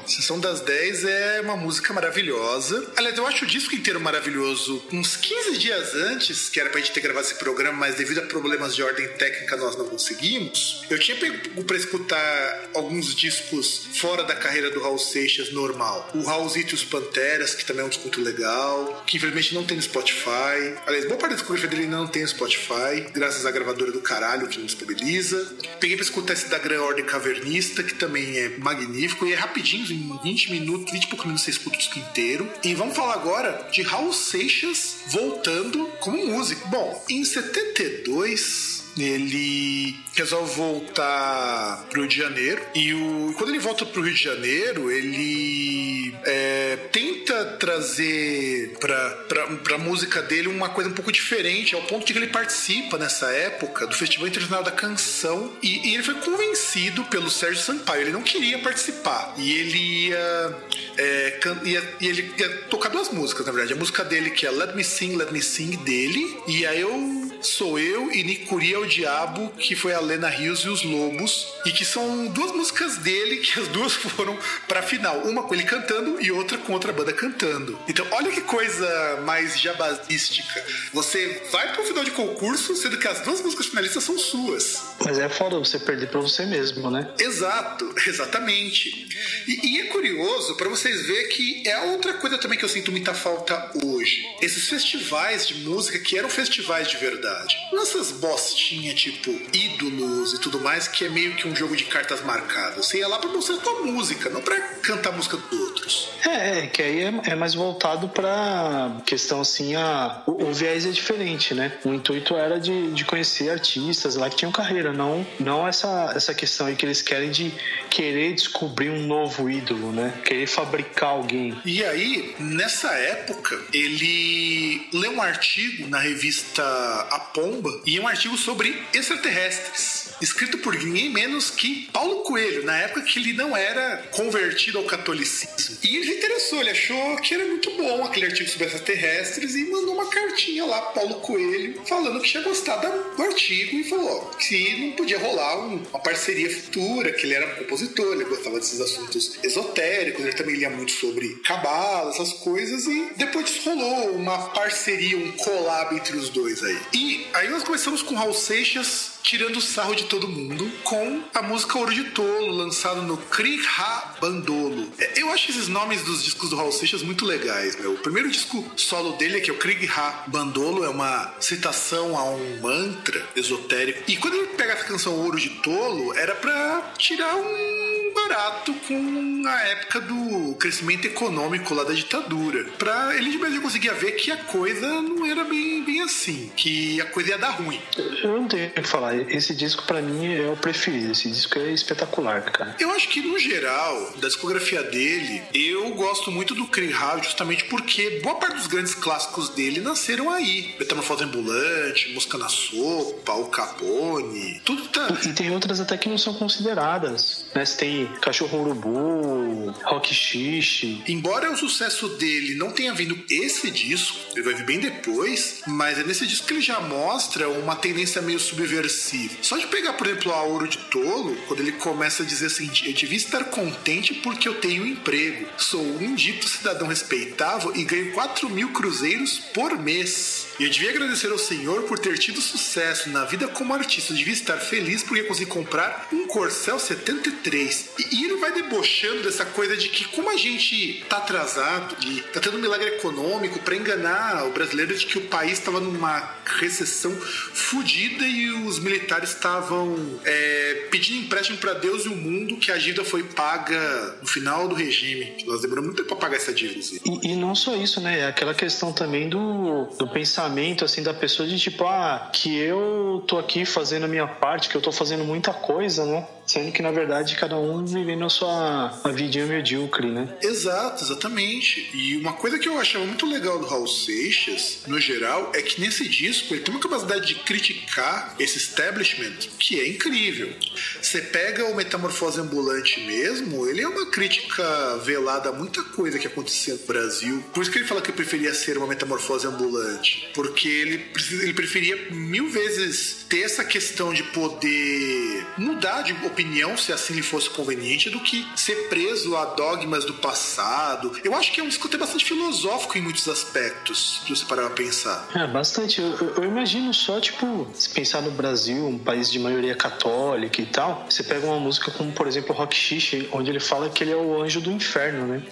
Sessão 0.07 0.39
das 0.39 0.61
10 0.61 1.05
é 1.05 1.41
uma 1.41 1.55
música 1.55 1.93
maravilhosa. 1.93 2.91
Aliás, 2.95 3.17
eu 3.17 3.25
acho 3.25 3.45
o 3.45 3.47
disco 3.47 3.75
inteiro 3.75 3.99
maravilhoso. 3.99 4.83
Uns 4.91 5.15
15 5.15 5.57
dias 5.57 5.95
antes, 5.95 6.49
que 6.49 6.59
era 6.59 6.69
pra 6.69 6.79
gente 6.79 6.91
ter 6.91 7.01
gravado 7.01 7.25
esse 7.25 7.35
programa, 7.35 7.77
mas 7.77 7.95
devido 7.95 8.19
a 8.19 8.23
problemas 8.23 8.75
de 8.75 8.83
ordem 8.83 9.07
técnica 9.09 9.57
nós 9.57 9.77
não 9.77 9.85
conseguimos, 9.85 10.83
eu 10.89 10.99
tinha 10.99 11.17
pego 11.17 11.63
pra 11.63 11.77
escutar 11.77 12.69
alguns 12.73 13.15
discos 13.15 13.87
fora 13.95 14.23
da 14.23 14.35
carreira 14.35 14.69
do 14.69 14.81
Raul 14.81 14.99
Seixas 14.99 15.51
normal. 15.51 16.09
O 16.13 16.23
Raulzito 16.23 16.71
e 16.71 16.75
os 16.75 16.83
Panteras, 16.83 17.53
que 17.53 17.65
também 17.65 17.83
é 17.83 17.85
um 17.85 17.89
disco 17.89 18.03
muito 18.03 18.21
legal, 18.21 19.03
que 19.07 19.17
infelizmente 19.17 19.53
não 19.53 19.63
tem 19.63 19.77
no 19.77 19.83
Spotify. 19.83 20.75
Aliás, 20.85 21.05
boa 21.05 21.17
parte 21.17 21.31
da 21.31 21.35
discografia 21.35 21.69
dele 21.69 21.87
não 21.87 22.07
tem 22.07 22.23
no 22.23 22.27
Spotify, 22.27 23.07
graças 23.13 23.45
à 23.45 23.51
gravadora 23.51 23.91
do 23.91 24.01
caralho 24.01 24.47
que 24.47 24.57
não 24.57 24.65
disponibiliza. 24.65 25.55
Peguei 25.79 25.95
pra 25.95 26.05
escutar 26.05 26.33
esse 26.33 26.49
da 26.49 26.57
Gran 26.57 26.81
Ordem 26.81 27.05
Cavernista, 27.05 27.83
que 27.83 27.93
também 27.95 28.37
é 28.37 28.49
magnífico 28.57 29.25
e 29.25 29.33
é 29.33 29.35
rapidinho, 29.35 29.85
em 29.93 30.19
20 30.23 30.51
minutos, 30.51 30.91
20 30.91 31.03
e 31.03 31.07
poucos 31.07 31.25
minutos 31.25 31.43
você 31.43 31.51
escuta 31.51 31.75
o 31.75 31.79
disco 31.79 31.99
inteiro. 31.99 32.51
E 32.63 32.73
vamos 32.73 32.95
falar 32.95 33.13
agora 33.13 33.67
de 33.71 33.81
Raul 33.81 34.13
Seixas 34.13 34.97
voltando 35.07 35.87
como 35.99 36.25
músico. 36.27 36.67
Bom, 36.69 37.03
em 37.09 37.23
72 37.23 38.82
ele 38.97 39.95
resolve 40.13 40.55
voltar 40.55 41.85
pro 41.89 42.01
Rio 42.01 42.09
de 42.09 42.17
Janeiro. 42.17 42.61
E 42.75 42.93
o, 42.93 43.33
quando 43.37 43.49
ele 43.49 43.59
volta 43.59 43.85
pro 43.85 44.01
Rio 44.01 44.13
de 44.13 44.23
Janeiro, 44.23 44.91
ele 44.91 46.13
é, 46.23 46.77
tenta 46.91 47.45
trazer 47.57 48.75
pra, 48.79 49.09
pra, 49.27 49.47
pra 49.57 49.77
música 49.77 50.21
dele 50.21 50.47
uma 50.47 50.69
coisa 50.69 50.89
um 50.89 50.93
pouco 50.93 51.11
diferente, 51.11 51.75
ao 51.75 51.81
ponto 51.83 52.05
de 52.05 52.13
que 52.13 52.19
ele 52.19 52.27
participa 52.27 52.97
nessa 52.97 53.27
época 53.31 53.87
do 53.87 53.95
Festival 53.95 54.27
Internacional 54.27 54.63
da 54.63 54.71
Canção. 54.71 55.51
E, 55.61 55.89
e 55.89 55.93
ele 55.95 56.03
foi 56.03 56.15
convencido 56.15 57.03
pelo 57.05 57.29
Sérgio 57.29 57.61
Sampaio. 57.61 58.01
Ele 58.01 58.11
não 58.11 58.21
queria 58.21 58.59
participar. 58.59 59.33
E 59.37 59.53
ele 59.53 60.07
ia, 60.07 60.55
é, 60.97 61.39
ia, 61.63 61.95
ele 62.01 62.33
ia 62.37 62.49
tocar 62.69 62.89
duas 62.89 63.09
músicas, 63.09 63.45
na 63.45 63.51
verdade. 63.51 63.73
A 63.73 63.77
música 63.77 64.03
dele, 64.03 64.29
que 64.29 64.45
é 64.45 64.51
Let 64.51 64.75
Me 64.75 64.83
Sing, 64.83 65.15
Let 65.15 65.31
Me 65.31 65.41
Sing, 65.41 65.77
dele. 65.77 66.37
E 66.47 66.65
aí 66.65 66.81
eu 66.81 67.32
Sou 67.43 67.77
Eu 67.77 68.09
e 68.09 68.23
Nicuri 68.23 68.73
é 68.73 68.77
o 68.77 68.85
Diabo, 68.85 69.49
que 69.57 69.75
foi 69.75 69.93
a 69.93 69.99
Lena 69.99 70.29
Rios 70.29 70.61
e 70.61 70.69
os 70.69 70.81
Lobos, 70.81 71.47
e 71.65 71.71
que 71.71 71.83
são 71.83 72.27
duas 72.27 72.53
músicas 72.53 72.97
dele 72.97 73.37
que 73.37 73.59
as 73.59 73.67
duas 73.67 73.91
foram 74.15 74.37
pra 74.65 74.81
final. 74.81 75.19
Uma 75.27 75.43
com 75.43 75.53
ele 75.53 75.63
cantando 75.63 76.21
e 76.21 76.31
outra 76.31 76.57
com 76.57 76.71
outra 76.71 76.93
banda 76.93 77.11
cantando. 77.11 77.77
Então, 77.87 78.07
olha 78.11 78.31
que 78.31 78.41
coisa 78.41 79.21
mais 79.25 79.59
jabazística. 79.59 80.65
Você 80.93 81.43
vai 81.51 81.73
pro 81.73 81.83
final 81.83 82.05
de 82.05 82.11
concurso, 82.11 82.77
sendo 82.77 82.97
que 82.97 83.07
as 83.07 83.19
duas 83.19 83.41
músicas 83.41 83.65
finalistas 83.65 84.03
são 84.05 84.17
suas. 84.17 84.81
Mas 85.03 85.19
é 85.19 85.27
foda 85.27 85.59
você 85.59 85.77
perder 85.77 86.09
pra 86.09 86.21
você 86.21 86.45
mesmo, 86.45 86.89
né? 86.89 87.11
Exato, 87.19 87.93
exatamente. 88.07 89.05
E, 89.47 89.73
e 89.73 89.81
é 89.81 89.85
curioso 89.87 90.55
para 90.55 90.69
vocês 90.69 91.05
verem 91.05 91.27
que 91.27 91.67
é 91.67 91.77
outra 91.91 92.13
coisa 92.13 92.37
também 92.37 92.57
que 92.57 92.63
eu 92.63 92.69
sinto 92.69 92.91
muita 92.91 93.13
falta 93.13 93.71
hoje. 93.83 94.23
Esses 94.41 94.69
festivais 94.69 95.45
de 95.45 95.55
música 95.55 95.99
que 95.99 96.17
eram 96.17 96.29
festivais 96.29 96.87
de 96.87 96.97
verdade 96.97 97.32
verdade. 97.33 97.57
Nessas 97.71 98.11
bostinhas, 98.11 98.99
tipo, 98.99 99.31
ídolos 99.51 100.33
e 100.33 100.39
tudo 100.39 100.59
mais, 100.59 100.87
que 100.87 101.05
é 101.05 101.09
meio 101.09 101.35
que 101.35 101.47
um 101.47 101.55
jogo 101.55 101.75
de 101.75 101.85
cartas 101.85 102.21
marcadas. 102.21 102.85
Você 102.85 102.99
ia 102.99 103.07
lá 103.07 103.17
pra 103.17 103.29
mostrar 103.29 103.57
tua 103.57 103.81
música, 103.81 104.29
não 104.29 104.41
pra 104.41 104.59
cantar 104.81 105.09
a 105.09 105.11
música 105.13 105.37
dos 105.37 105.59
outros. 105.59 106.09
É, 106.25 106.59
é 106.59 106.67
que 106.67 106.81
aí 106.81 107.03
é, 107.03 107.13
é, 107.31 107.35
mais 107.35 107.53
voltado 107.53 108.07
pra 108.09 109.01
questão 109.05 109.41
assim, 109.41 109.75
a, 109.75 110.21
o, 110.25 110.45
o, 110.45 110.53
viés 110.53 110.85
é 110.85 110.91
diferente, 110.91 111.53
né? 111.53 111.77
O 111.83 111.93
intuito 111.93 112.35
era 112.35 112.59
de, 112.59 112.91
de 112.91 113.05
conhecer 113.05 113.49
artistas 113.49 114.15
lá 114.15 114.29
que 114.29 114.37
tinham 114.37 114.51
carreira, 114.51 114.93
não, 114.93 115.25
não 115.39 115.67
essa, 115.67 116.13
essa 116.15 116.33
questão 116.33 116.67
aí 116.67 116.75
que 116.75 116.85
eles 116.85 117.01
querem 117.01 117.31
de 117.31 117.53
querer 117.89 118.33
descobrir 118.33 118.89
um 118.89 119.05
novo 119.05 119.49
ídolo, 119.49 119.91
né? 119.91 120.13
Querer 120.23 120.47
fabricar 120.47 121.09
alguém. 121.09 121.57
E 121.65 121.83
aí, 121.83 122.35
nessa 122.39 122.91
época, 122.93 123.59
ele 123.73 124.87
leu 124.93 125.13
um 125.13 125.21
artigo 125.21 125.87
na 125.87 125.99
revista 125.99 126.63
A 127.11 127.19
Pomba? 127.33 127.69
E 127.85 127.99
um 127.99 128.07
artigo 128.07 128.37
sobre 128.37 128.69
extraterrestres, 128.93 130.02
escrito 130.23 130.57
por 130.59 130.73
ninguém 130.75 131.09
menos 131.09 131.49
que 131.49 131.89
Paulo 131.91 132.21
Coelho, 132.21 132.63
na 132.63 132.77
época 132.77 133.01
que 133.01 133.19
ele 133.19 133.33
não 133.33 133.55
era 133.55 133.97
convertido 134.11 134.77
ao 134.77 134.85
catolicismo. 134.85 135.77
E 135.83 135.97
ele 135.97 136.05
se 136.05 136.17
interessou, 136.17 136.61
ele 136.61 136.69
achou 136.69 137.15
que 137.17 137.33
era 137.33 137.45
muito 137.45 137.69
bom 137.71 138.03
aquele 138.03 138.27
artigo 138.27 138.49
sobre 138.49 138.67
extraterrestres 138.67 139.55
e 139.55 139.65
mandou 139.65 139.93
uma 139.93 140.09
cartinha 140.09 140.65
lá, 140.65 140.81
Paulo 140.81 141.15
Coelho, 141.15 141.81
falando 141.85 142.21
que 142.21 142.29
tinha 142.29 142.43
gostado 142.43 143.15
do 143.15 143.23
artigo 143.23 143.75
e 143.75 143.83
falou 143.83 144.31
que 144.39 144.77
não 144.77 144.91
podia 144.93 145.19
rolar 145.19 145.57
uma 145.57 145.99
parceria 145.99 146.49
futura, 146.49 147.11
que 147.11 147.25
ele 147.25 147.33
era 147.33 147.55
compositor, 147.55 148.13
ele 148.13 148.25
gostava 148.25 148.59
desses 148.59 148.79
assuntos 148.79 149.37
esotéricos, 149.43 150.23
ele 150.23 150.33
também 150.33 150.55
lia 150.55 150.69
muito 150.69 150.91
sobre 150.91 151.35
cabala, 151.43 152.11
essas 152.11 152.33
coisas, 152.33 152.85
e 152.85 153.13
depois 153.17 153.45
disso 153.45 153.69
rolou 153.69 154.11
uma 154.11 154.49
parceria, 154.49 155.17
um 155.17 155.31
collab 155.33 155.95
entre 155.95 156.15
os 156.15 156.29
dois 156.29 156.63
aí. 156.63 156.79
E 156.93 157.27
aí 157.33 157.49
nós 157.49 157.63
começamos 157.63 158.01
com 158.01 158.15
Raul 158.15 158.33
Seixas 158.33 159.12
tirando 159.23 159.61
sarro 159.61 159.95
de 159.95 160.03
todo 160.03 160.27
mundo 160.27 160.69
com 160.83 161.23
a 161.33 161.41
música 161.41 161.79
Ouro 161.79 161.93
de 161.93 162.03
Tolo, 162.11 162.51
lançado 162.51 163.01
no 163.01 163.15
Kriha 163.17 164.15
Bandolo. 164.19 164.91
É, 164.99 165.21
eu 165.21 165.31
acho 165.31 165.49
esses 165.49 165.69
nomes 165.69 166.03
dos 166.03 166.23
discos 166.23 166.49
do 166.49 166.57
Raul 166.57 166.71
Seixas 166.73 167.01
muito 167.01 167.25
legais, 167.25 167.79
meu. 167.79 167.93
O 167.93 167.97
primeiro 167.99 168.29
disco 168.29 168.69
solo 168.75 169.13
dele, 169.13 169.39
que 169.39 169.49
é 169.49 169.53
o 169.53 169.57
Kriha 169.57 170.23
Bandolo, 170.27 170.83
é 170.83 170.89
uma 170.89 171.33
citação 171.39 172.17
a 172.17 172.25
um 172.25 172.59
mantra 172.61 173.25
esotérico. 173.35 174.03
E 174.07 174.17
quando 174.17 174.35
ele 174.35 174.47
pega 174.47 174.73
essa 174.73 174.83
canção 174.83 175.13
Ouro 175.13 175.39
de 175.39 175.49
Tolo, 175.49 176.13
era 176.15 176.35
para 176.35 176.93
tirar 176.97 177.35
um 177.35 177.92
barato 178.13 178.73
com 178.87 179.43
a 179.47 179.61
época 179.63 180.01
do 180.01 180.55
crescimento 180.55 181.05
econômico 181.05 181.73
lá 181.73 181.83
da 181.83 181.93
ditadura. 181.93 182.65
Pra 182.77 183.15
ele 183.15 183.37
mesmo 183.37 183.61
conseguia 183.61 183.93
ver 183.93 184.13
que 184.13 184.31
a 184.31 184.37
coisa 184.37 185.01
não 185.01 185.25
era 185.25 185.43
bem, 185.43 185.83
bem 185.83 186.01
assim, 186.01 186.51
que 186.55 186.99
a 187.01 187.05
coisa 187.05 187.31
ia 187.31 187.37
dar 187.37 187.51
ruim. 187.51 187.79
Eu 188.23 188.39
não 188.39 188.47
tenho 188.47 188.67
o 188.69 188.71
que 188.71 188.83
falar. 188.83 189.15
Esse 189.15 189.55
disco 189.55 189.83
para 189.83 190.01
mim 190.01 190.33
é 190.33 190.49
o 190.49 190.57
preferido. 190.57 191.11
Esse 191.11 191.29
disco 191.29 191.57
é 191.59 191.71
espetacular, 191.71 192.41
cara. 192.43 192.75
Eu 192.79 192.91
acho 192.91 193.09
que 193.09 193.21
no 193.21 193.37
geral, 193.39 194.13
da 194.17 194.27
discografia 194.27 194.83
dele, 194.83 195.43
eu 195.53 195.89
gosto 195.95 196.31
muito 196.31 196.55
do 196.55 196.67
Kriha 196.67 197.17
justamente 197.21 197.65
porque 197.65 198.21
boa 198.23 198.35
parte 198.35 198.57
dos 198.57 198.67
grandes 198.67 198.95
clássicos 198.95 199.49
dele 199.49 199.81
nasceram 199.81 200.29
aí. 200.29 200.75
Metamorfose 200.79 201.23
Ambulante, 201.23 202.13
Música 202.13 202.37
na 202.37 202.49
Sopa, 202.49 203.33
O 203.33 203.47
Capone, 203.47 204.61
tudo 204.63 204.87
tá... 204.87 205.07
E, 205.25 205.29
e 205.29 205.33
tem 205.33 205.51
outras 205.51 205.79
até 205.79 205.97
que 205.97 206.07
não 206.07 206.17
são 206.17 206.33
consideradas, 206.33 207.45
né? 207.53 207.65
Você 207.65 207.77
tem 207.77 208.02
Cachorro 208.21 208.61
Urubu, 208.61 209.73
Rock 209.83 210.13
Xixi. 210.13 211.03
Embora 211.07 211.51
o 211.51 211.57
sucesso 211.57 212.09
dele 212.09 212.55
não 212.55 212.71
tenha 212.71 212.93
vindo 212.93 213.17
esse 213.29 213.69
disco, 213.71 214.17
ele 214.33 214.43
vai 214.43 214.53
vir 214.53 214.65
bem 214.65 214.79
depois, 214.79 215.61
mas 215.67 215.97
é 215.97 216.03
nesse 216.03 216.25
disco 216.25 216.47
que 216.47 216.53
ele 216.53 216.61
já 216.61 216.79
mostra 216.79 217.49
uma 217.49 217.75
tendência 217.75 218.21
meio 218.21 218.39
subversiva. 218.39 219.35
Só 219.41 219.57
de 219.57 219.67
pegar, 219.67 219.93
por 219.93 220.07
exemplo, 220.07 220.31
a 220.31 220.43
Ouro 220.43 220.67
de 220.67 220.77
Tolo, 220.77 221.35
quando 221.47 221.59
ele 221.59 221.73
começa 221.73 222.23
a 222.23 222.25
dizer 222.25 222.47
assim: 222.47 222.69
eu 222.85 222.93
devia 222.93 223.17
estar 223.17 223.43
contente 223.45 224.13
porque 224.15 224.47
eu 224.47 224.55
tenho 224.55 224.83
um 224.83 224.87
emprego. 224.87 225.47
Sou 225.57 225.81
um 225.81 226.15
dito 226.15 226.47
cidadão 226.47 226.87
respeitável 226.87 227.75
e 227.75 227.83
ganho 227.83 228.11
4 228.13 228.49
mil 228.49 228.71
cruzeiros 228.71 229.39
por 229.53 229.77
mês. 229.77 230.47
E 230.59 230.63
eu 230.63 230.69
devia 230.69 230.91
agradecer 230.91 231.31
ao 231.31 231.37
Senhor 231.37 231.83
por 231.83 231.97
ter 231.97 232.17
tido 232.17 232.39
sucesso 232.41 233.09
na 233.09 233.25
vida 233.25 233.47
como 233.47 233.73
artista. 233.73 234.13
Eu 234.13 234.17
devia 234.17 234.33
estar 234.33 234.57
feliz 234.57 235.03
porque 235.03 235.23
consegui 235.23 235.49
comprar 235.49 236.07
um 236.11 236.27
Corcel 236.27 236.79
73. 236.79 237.89
E, 237.97 238.23
ele 238.23 238.37
vai 238.37 238.51
debochando 238.51 239.23
dessa 239.23 239.45
coisa 239.45 239.77
de 239.77 239.89
que, 239.89 240.05
como 240.05 240.29
a 240.29 240.37
gente 240.37 241.05
tá 241.09 241.17
atrasado 241.17 241.95
e 242.05 242.21
tá 242.21 242.39
tendo 242.39 242.57
um 242.57 242.61
milagre 242.61 242.95
econômico 242.95 243.59
para 243.59 243.75
enganar 243.75 244.45
o 244.47 244.51
brasileiro 244.51 244.95
de 244.95 245.05
que 245.05 245.17
o 245.17 245.21
país 245.27 245.53
estava 245.53 245.79
numa 245.79 246.35
recessão 246.59 247.11
fodida 247.11 248.25
e 248.25 248.51
os 248.51 248.79
militares 248.79 249.29
estavam 249.29 250.19
é, 250.25 250.87
pedindo 250.89 251.25
empréstimo 251.25 251.57
para 251.57 251.73
Deus 251.73 252.05
e 252.05 252.09
o 252.09 252.15
mundo 252.15 252.57
que 252.57 252.71
a 252.71 252.77
dívida 252.77 253.03
foi 253.03 253.23
paga 253.23 254.17
no 254.21 254.27
final 254.27 254.67
do 254.67 254.75
regime. 254.75 255.43
Nós 255.45 255.61
demoramos 255.61 255.89
muito 255.89 255.97
tempo 256.03 256.09
para 256.09 256.27
pagar 256.27 256.37
essa 256.37 256.53
dívida. 256.53 256.79
E, 257.05 257.31
e, 257.31 257.35
não 257.35 257.55
só 257.55 257.75
isso, 257.75 258.01
né? 258.01 258.19
É 258.19 258.27
aquela 258.27 258.53
questão 258.53 258.91
também 258.91 259.29
do, 259.29 259.85
do 259.97 260.07
pensamento 260.07 260.85
assim 260.85 261.03
da 261.03 261.13
pessoa 261.13 261.47
de 261.47 261.59
tipo, 261.59 261.85
ah, 261.85 262.29
que 262.33 262.55
eu 262.57 263.23
tô 263.27 263.37
aqui 263.37 263.65
fazendo 263.65 264.03
a 264.03 264.07
minha 264.07 264.27
parte, 264.27 264.69
que 264.69 264.75
eu 264.75 264.81
tô 264.81 264.91
fazendo 264.91 265.23
muita 265.23 265.53
coisa, 265.53 266.05
né? 266.05 266.27
Sendo 266.45 266.71
que, 266.71 266.81
na 266.81 266.91
verdade, 266.91 267.35
cada 267.35 267.57
um 267.57 267.82
vivendo 267.85 268.25
a 268.25 268.29
sua 268.29 268.99
a 269.03 269.09
vidinha 269.09 269.45
medíocre, 269.45 270.07
né? 270.07 270.27
Exato, 270.41 271.03
exatamente. 271.03 271.89
E 271.93 272.17
uma 272.17 272.33
coisa 272.33 272.59
que 272.59 272.67
eu 272.67 272.79
achava 272.79 273.05
muito 273.05 273.25
legal 273.25 273.59
do 273.59 273.65
Raul 273.65 273.87
Seixas, 273.87 274.79
no 274.87 274.99
geral, 274.99 275.51
é 275.53 275.61
que 275.61 275.79
nesse 275.79 276.07
disco 276.07 276.53
ele 276.53 276.61
tem 276.61 276.73
uma 276.73 276.81
capacidade 276.81 277.27
de 277.27 277.35
criticar 277.35 278.35
esse 278.39 278.57
establishment 278.57 279.49
que 279.59 279.79
é 279.79 279.87
incrível. 279.87 280.53
Você 281.01 281.21
pega 281.21 281.65
o 281.65 281.75
Metamorfose 281.75 282.39
Ambulante 282.39 283.01
mesmo, 283.01 283.67
ele 283.67 283.81
é 283.81 283.87
uma 283.87 284.05
crítica 284.07 284.97
velada 284.97 285.49
a 285.49 285.51
muita 285.51 285.83
coisa 285.83 286.17
que 286.19 286.27
acontecia 286.27 286.73
no 286.73 286.85
Brasil. 286.85 287.43
Por 287.53 287.61
isso 287.61 287.71
que 287.71 287.77
ele 287.77 287.87
fala 287.87 288.01
que 288.01 288.11
preferia 288.11 288.53
ser 288.53 288.77
uma 288.77 288.87
metamorfose 288.87 289.47
ambulante. 289.47 290.29
Porque 290.33 290.67
ele, 290.67 291.05
ele 291.41 291.53
preferia 291.53 292.11
mil 292.11 292.49
vezes 292.49 293.25
ter 293.29 293.41
essa 293.41 293.63
questão 293.63 294.13
de 294.13 294.23
poder 294.23 295.45
mudar 295.57 296.01
de 296.03 296.13
opinião, 296.25 296.77
se 296.77 296.91
assim 296.91 297.13
lhe 297.13 297.21
fosse 297.21 297.49
conveniente, 297.49 297.72
do 298.09 298.19
que 298.19 298.47
ser 298.55 298.87
preso 298.89 299.35
a 299.35 299.45
dogmas 299.45 300.05
do 300.05 300.13
passado. 300.15 301.11
Eu 301.23 301.35
acho 301.35 301.51
que 301.51 301.59
é 301.59 301.63
um 301.63 301.67
disco 301.67 301.87
bastante 301.97 302.25
filosófico 302.25 302.97
em 302.97 303.01
muitos 303.01 303.27
aspectos, 303.27 304.21
se 304.25 304.35
você 304.35 304.45
parar 304.45 304.67
a 304.67 304.69
pensar. 304.69 305.27
É, 305.35 305.45
bastante. 305.47 306.01
Eu, 306.01 306.33
eu, 306.35 306.43
imagino 306.43 306.93
só, 306.93 307.19
tipo, 307.19 307.69
se 307.73 307.89
pensar 307.89 308.21
no 308.21 308.31
Brasil, 308.31 308.87
um 308.87 308.97
país 308.97 309.31
de 309.31 309.39
maioria 309.39 309.75
católica 309.75 310.61
e 310.61 310.65
tal, 310.65 311.05
você 311.09 311.23
pega 311.23 311.45
uma 311.45 311.59
música 311.59 311.91
como, 311.91 312.11
por 312.11 312.27
exemplo, 312.27 312.55
Rock 312.55 312.75
Xixi, 312.75 313.29
onde 313.31 313.49
ele 313.49 313.59
fala 313.59 313.89
que 313.89 314.03
ele 314.03 314.11
é 314.11 314.15
o 314.15 314.41
anjo 314.41 314.59
do 314.59 314.71
inferno, 314.71 315.27
né? 315.27 315.43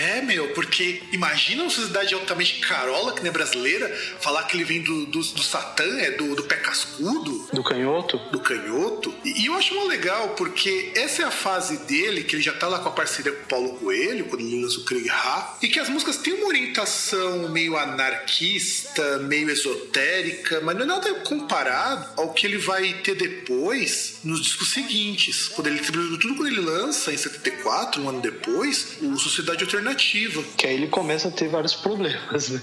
É, 0.00 0.22
meu, 0.22 0.48
porque 0.54 1.02
imagina 1.12 1.62
uma 1.62 1.70
sociedade 1.70 2.14
altamente 2.14 2.60
carola, 2.60 3.12
que 3.12 3.22
nem 3.22 3.30
é 3.30 3.32
brasileira, 3.32 3.88
falar 4.20 4.44
que 4.44 4.56
ele 4.56 4.64
vem 4.64 4.82
do, 4.82 5.06
do, 5.06 5.20
do 5.20 5.42
Satã, 5.42 5.84
é 5.98 6.12
do, 6.12 6.34
do 6.34 6.44
pé 6.44 6.56
cascudo. 6.56 7.48
Do 7.52 7.62
canhoto. 7.62 8.18
Do 8.30 8.40
canhoto. 8.40 9.12
E, 9.24 9.42
e 9.42 9.46
eu 9.46 9.54
acho 9.54 9.74
legal 9.88 10.12
legal 10.12 10.30
porque 10.30 10.92
essa 10.94 11.22
é 11.22 11.24
a 11.24 11.30
fase 11.30 11.51
dele, 11.60 12.24
que 12.24 12.36
ele 12.36 12.42
já 12.42 12.52
tá 12.52 12.68
lá 12.68 12.78
com 12.78 12.88
a 12.88 12.92
parceria 12.92 13.32
com 13.32 13.42
o 13.42 13.48
Paulo 13.48 13.74
Coelho, 13.78 14.26
quando 14.26 14.42
ele 14.42 14.62
lança 14.62 14.80
o 14.80 14.84
Craig 14.84 15.08
Ha, 15.08 15.58
e 15.62 15.68
que 15.68 15.78
as 15.78 15.88
músicas 15.88 16.16
têm 16.18 16.34
uma 16.34 16.46
orientação 16.46 17.48
meio 17.48 17.76
anarquista, 17.76 19.18
meio 19.18 19.50
esotérica, 19.50 20.60
mas 20.60 20.76
não 20.76 20.82
é 20.82 20.86
nada 20.86 21.14
comparado 21.14 22.08
ao 22.16 22.32
que 22.32 22.46
ele 22.46 22.58
vai 22.58 22.94
ter 22.94 23.14
depois 23.14 24.18
nos 24.24 24.42
discos 24.42 24.72
seguintes. 24.72 25.48
Quando 25.48 25.66
ele, 25.66 25.80
tudo 25.80 26.34
quando 26.34 26.46
ele 26.46 26.60
lança, 26.60 27.12
em 27.12 27.16
74, 27.16 28.02
um 28.02 28.08
ano 28.08 28.20
depois, 28.20 28.98
o 29.00 29.16
Sociedade 29.16 29.64
Alternativa. 29.64 30.42
Que 30.56 30.66
aí 30.66 30.74
ele 30.74 30.88
começa 30.88 31.28
a 31.28 31.30
ter 31.30 31.48
vários 31.48 31.74
problemas, 31.74 32.48
né? 32.48 32.60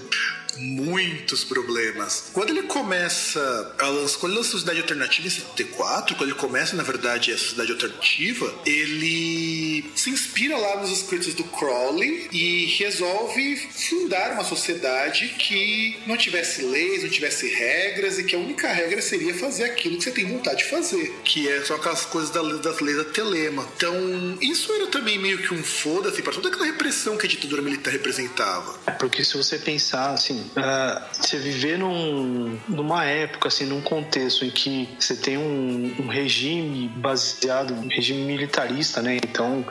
Muitos 0.58 1.44
problemas. 1.44 2.30
Quando 2.32 2.50
ele 2.50 2.62
começa 2.62 3.74
a 3.78 3.88
lançar, 3.88 4.18
quando 4.18 4.34
lança 4.34 4.48
a 4.48 4.52
Sociedade 4.52 4.80
Alternativa 4.80 5.26
em 5.26 5.30
74, 5.30 6.16
quando 6.16 6.30
ele 6.30 6.38
começa, 6.38 6.76
na 6.76 6.82
verdade, 6.82 7.32
a 7.32 7.38
Sociedade 7.38 7.72
Alternativa, 7.72 8.54
ele 8.66 9.84
se 9.94 10.10
inspira 10.10 10.56
lá 10.56 10.80
nos 10.80 10.90
escritos 10.90 11.34
do 11.34 11.44
Crowley 11.44 12.28
e 12.32 12.66
resolve 12.78 13.56
fundar 13.56 14.32
uma 14.32 14.44
sociedade 14.44 15.28
que 15.38 15.98
não 16.06 16.16
tivesse 16.16 16.62
leis, 16.62 17.02
não 17.02 17.10
tivesse 17.10 17.48
regras 17.48 18.18
e 18.18 18.24
que 18.24 18.34
a 18.34 18.38
única 18.38 18.72
regra 18.72 19.00
seria 19.02 19.34
fazer 19.34 19.64
aquilo 19.64 19.96
que 19.96 20.04
você 20.04 20.10
tem 20.10 20.26
vontade 20.26 20.64
de 20.64 20.70
fazer, 20.70 21.14
que 21.24 21.48
é 21.48 21.62
só 21.64 21.76
aquelas 21.76 22.04
coisas 22.04 22.30
das 22.30 22.80
leis 22.80 22.96
da 22.96 23.04
telema. 23.04 23.68
Então, 23.76 23.94
isso 24.40 24.72
era 24.72 24.86
também 24.88 25.18
meio 25.18 25.38
que 25.38 25.54
um 25.54 25.62
foda-se 25.62 26.22
para 26.22 26.32
toda 26.32 26.48
aquela 26.48 26.66
repressão 26.66 27.16
que 27.16 27.26
a 27.26 27.28
ditadura 27.28 27.62
militar 27.62 27.90
representava. 27.92 28.78
É 28.86 28.90
porque 28.92 29.24
se 29.24 29.36
você 29.36 29.58
pensar 29.58 30.12
assim, 30.12 30.39
uh, 30.40 31.02
você 31.12 31.38
viver 31.38 31.78
num, 31.78 32.58
numa 32.68 33.04
época, 33.04 33.48
assim, 33.48 33.66
num 33.66 33.80
contexto 33.80 34.44
em 34.44 34.50
que 34.50 34.88
você 34.98 35.16
tem 35.16 35.38
um, 35.38 35.94
um 35.98 36.06
regime 36.08 36.88
baseado, 36.88 37.74
um 37.74 37.88
regime 37.88 38.22
militarista, 38.22 39.02
né? 39.02 39.16
Então, 39.16 39.64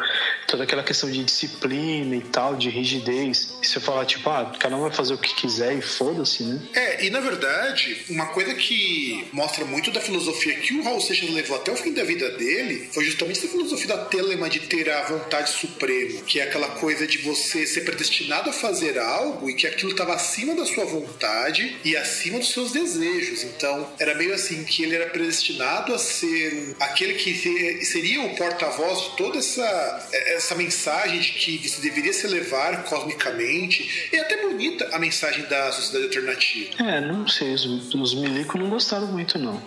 toda 0.47 0.63
aquela 0.63 0.83
questão 0.83 1.09
de 1.09 1.23
disciplina 1.23 2.15
e 2.15 2.21
tal, 2.21 2.55
de 2.55 2.69
rigidez. 2.69 3.57
E 3.61 3.67
você 3.67 3.79
falar, 3.79 4.05
tipo, 4.05 4.29
ah, 4.29 4.51
cada 4.59 4.75
um 4.75 4.81
vai 4.81 4.91
fazer 4.91 5.13
o 5.13 5.17
que 5.17 5.33
quiser 5.35 5.77
e 5.77 5.81
foda-se, 5.81 6.43
né? 6.43 6.59
É, 6.73 7.05
e 7.05 7.09
na 7.09 7.19
verdade, 7.19 8.05
uma 8.09 8.27
coisa 8.27 8.53
que 8.53 9.27
mostra 9.31 9.65
muito 9.65 9.91
da 9.91 10.01
filosofia 10.01 10.55
que 10.55 10.73
o 10.75 10.83
Raul 10.83 10.99
Seixas 10.99 11.29
levou 11.29 11.55
até 11.55 11.71
o 11.71 11.75
fim 11.75 11.93
da 11.93 12.03
vida 12.03 12.29
dele 12.31 12.89
foi 12.91 13.03
justamente 13.03 13.39
essa 13.39 13.47
filosofia 13.47 13.87
da 13.87 14.05
telema 14.05 14.49
de 14.49 14.61
ter 14.61 14.89
a 14.89 15.03
vontade 15.03 15.51
suprema, 15.51 16.21
que 16.21 16.39
é 16.39 16.43
aquela 16.43 16.69
coisa 16.69 17.07
de 17.07 17.19
você 17.19 17.65
ser 17.65 17.81
predestinado 17.81 18.49
a 18.49 18.53
fazer 18.53 18.97
algo 18.97 19.49
e 19.49 19.53
que 19.53 19.67
aquilo 19.67 19.91
estava 19.91 20.13
acima 20.13 20.55
da 20.59 20.65
sua 20.65 20.85
vontade 20.85 21.77
e 21.83 21.95
acima 21.95 22.39
dos 22.39 22.51
seus 22.51 22.71
desejos. 22.71 23.43
Então, 23.43 23.91
era 23.99 24.15
meio 24.15 24.33
assim 24.33 24.63
que 24.63 24.83
ele 24.83 24.95
era 24.95 25.09
predestinado 25.09 25.93
a 25.93 25.97
ser 25.97 26.75
aquele 26.79 27.13
que 27.13 27.85
seria 27.85 28.21
o 28.21 28.35
porta-voz 28.35 29.01
de 29.03 29.17
toda 29.17 29.39
essa, 29.39 30.09
essa 30.11 30.55
mensagem 30.55 31.19
de 31.19 31.31
que 31.33 31.67
você 31.67 31.81
deveria 31.81 32.13
se 32.13 32.25
elevar 32.25 32.83
cosmicamente. 32.83 34.09
E 34.11 34.17
até 34.17 34.41
bonita 34.41 34.89
a 34.91 34.99
mensagem 34.99 35.45
da 35.45 35.71
sociedade 35.71 36.05
alternativa. 36.05 36.83
É, 36.83 37.01
não 37.01 37.27
sei, 37.27 37.53
os, 37.53 37.93
os 37.93 38.15
milico 38.15 38.57
não 38.57 38.69
gostaram 38.69 39.07
muito, 39.07 39.37
não. 39.37 39.61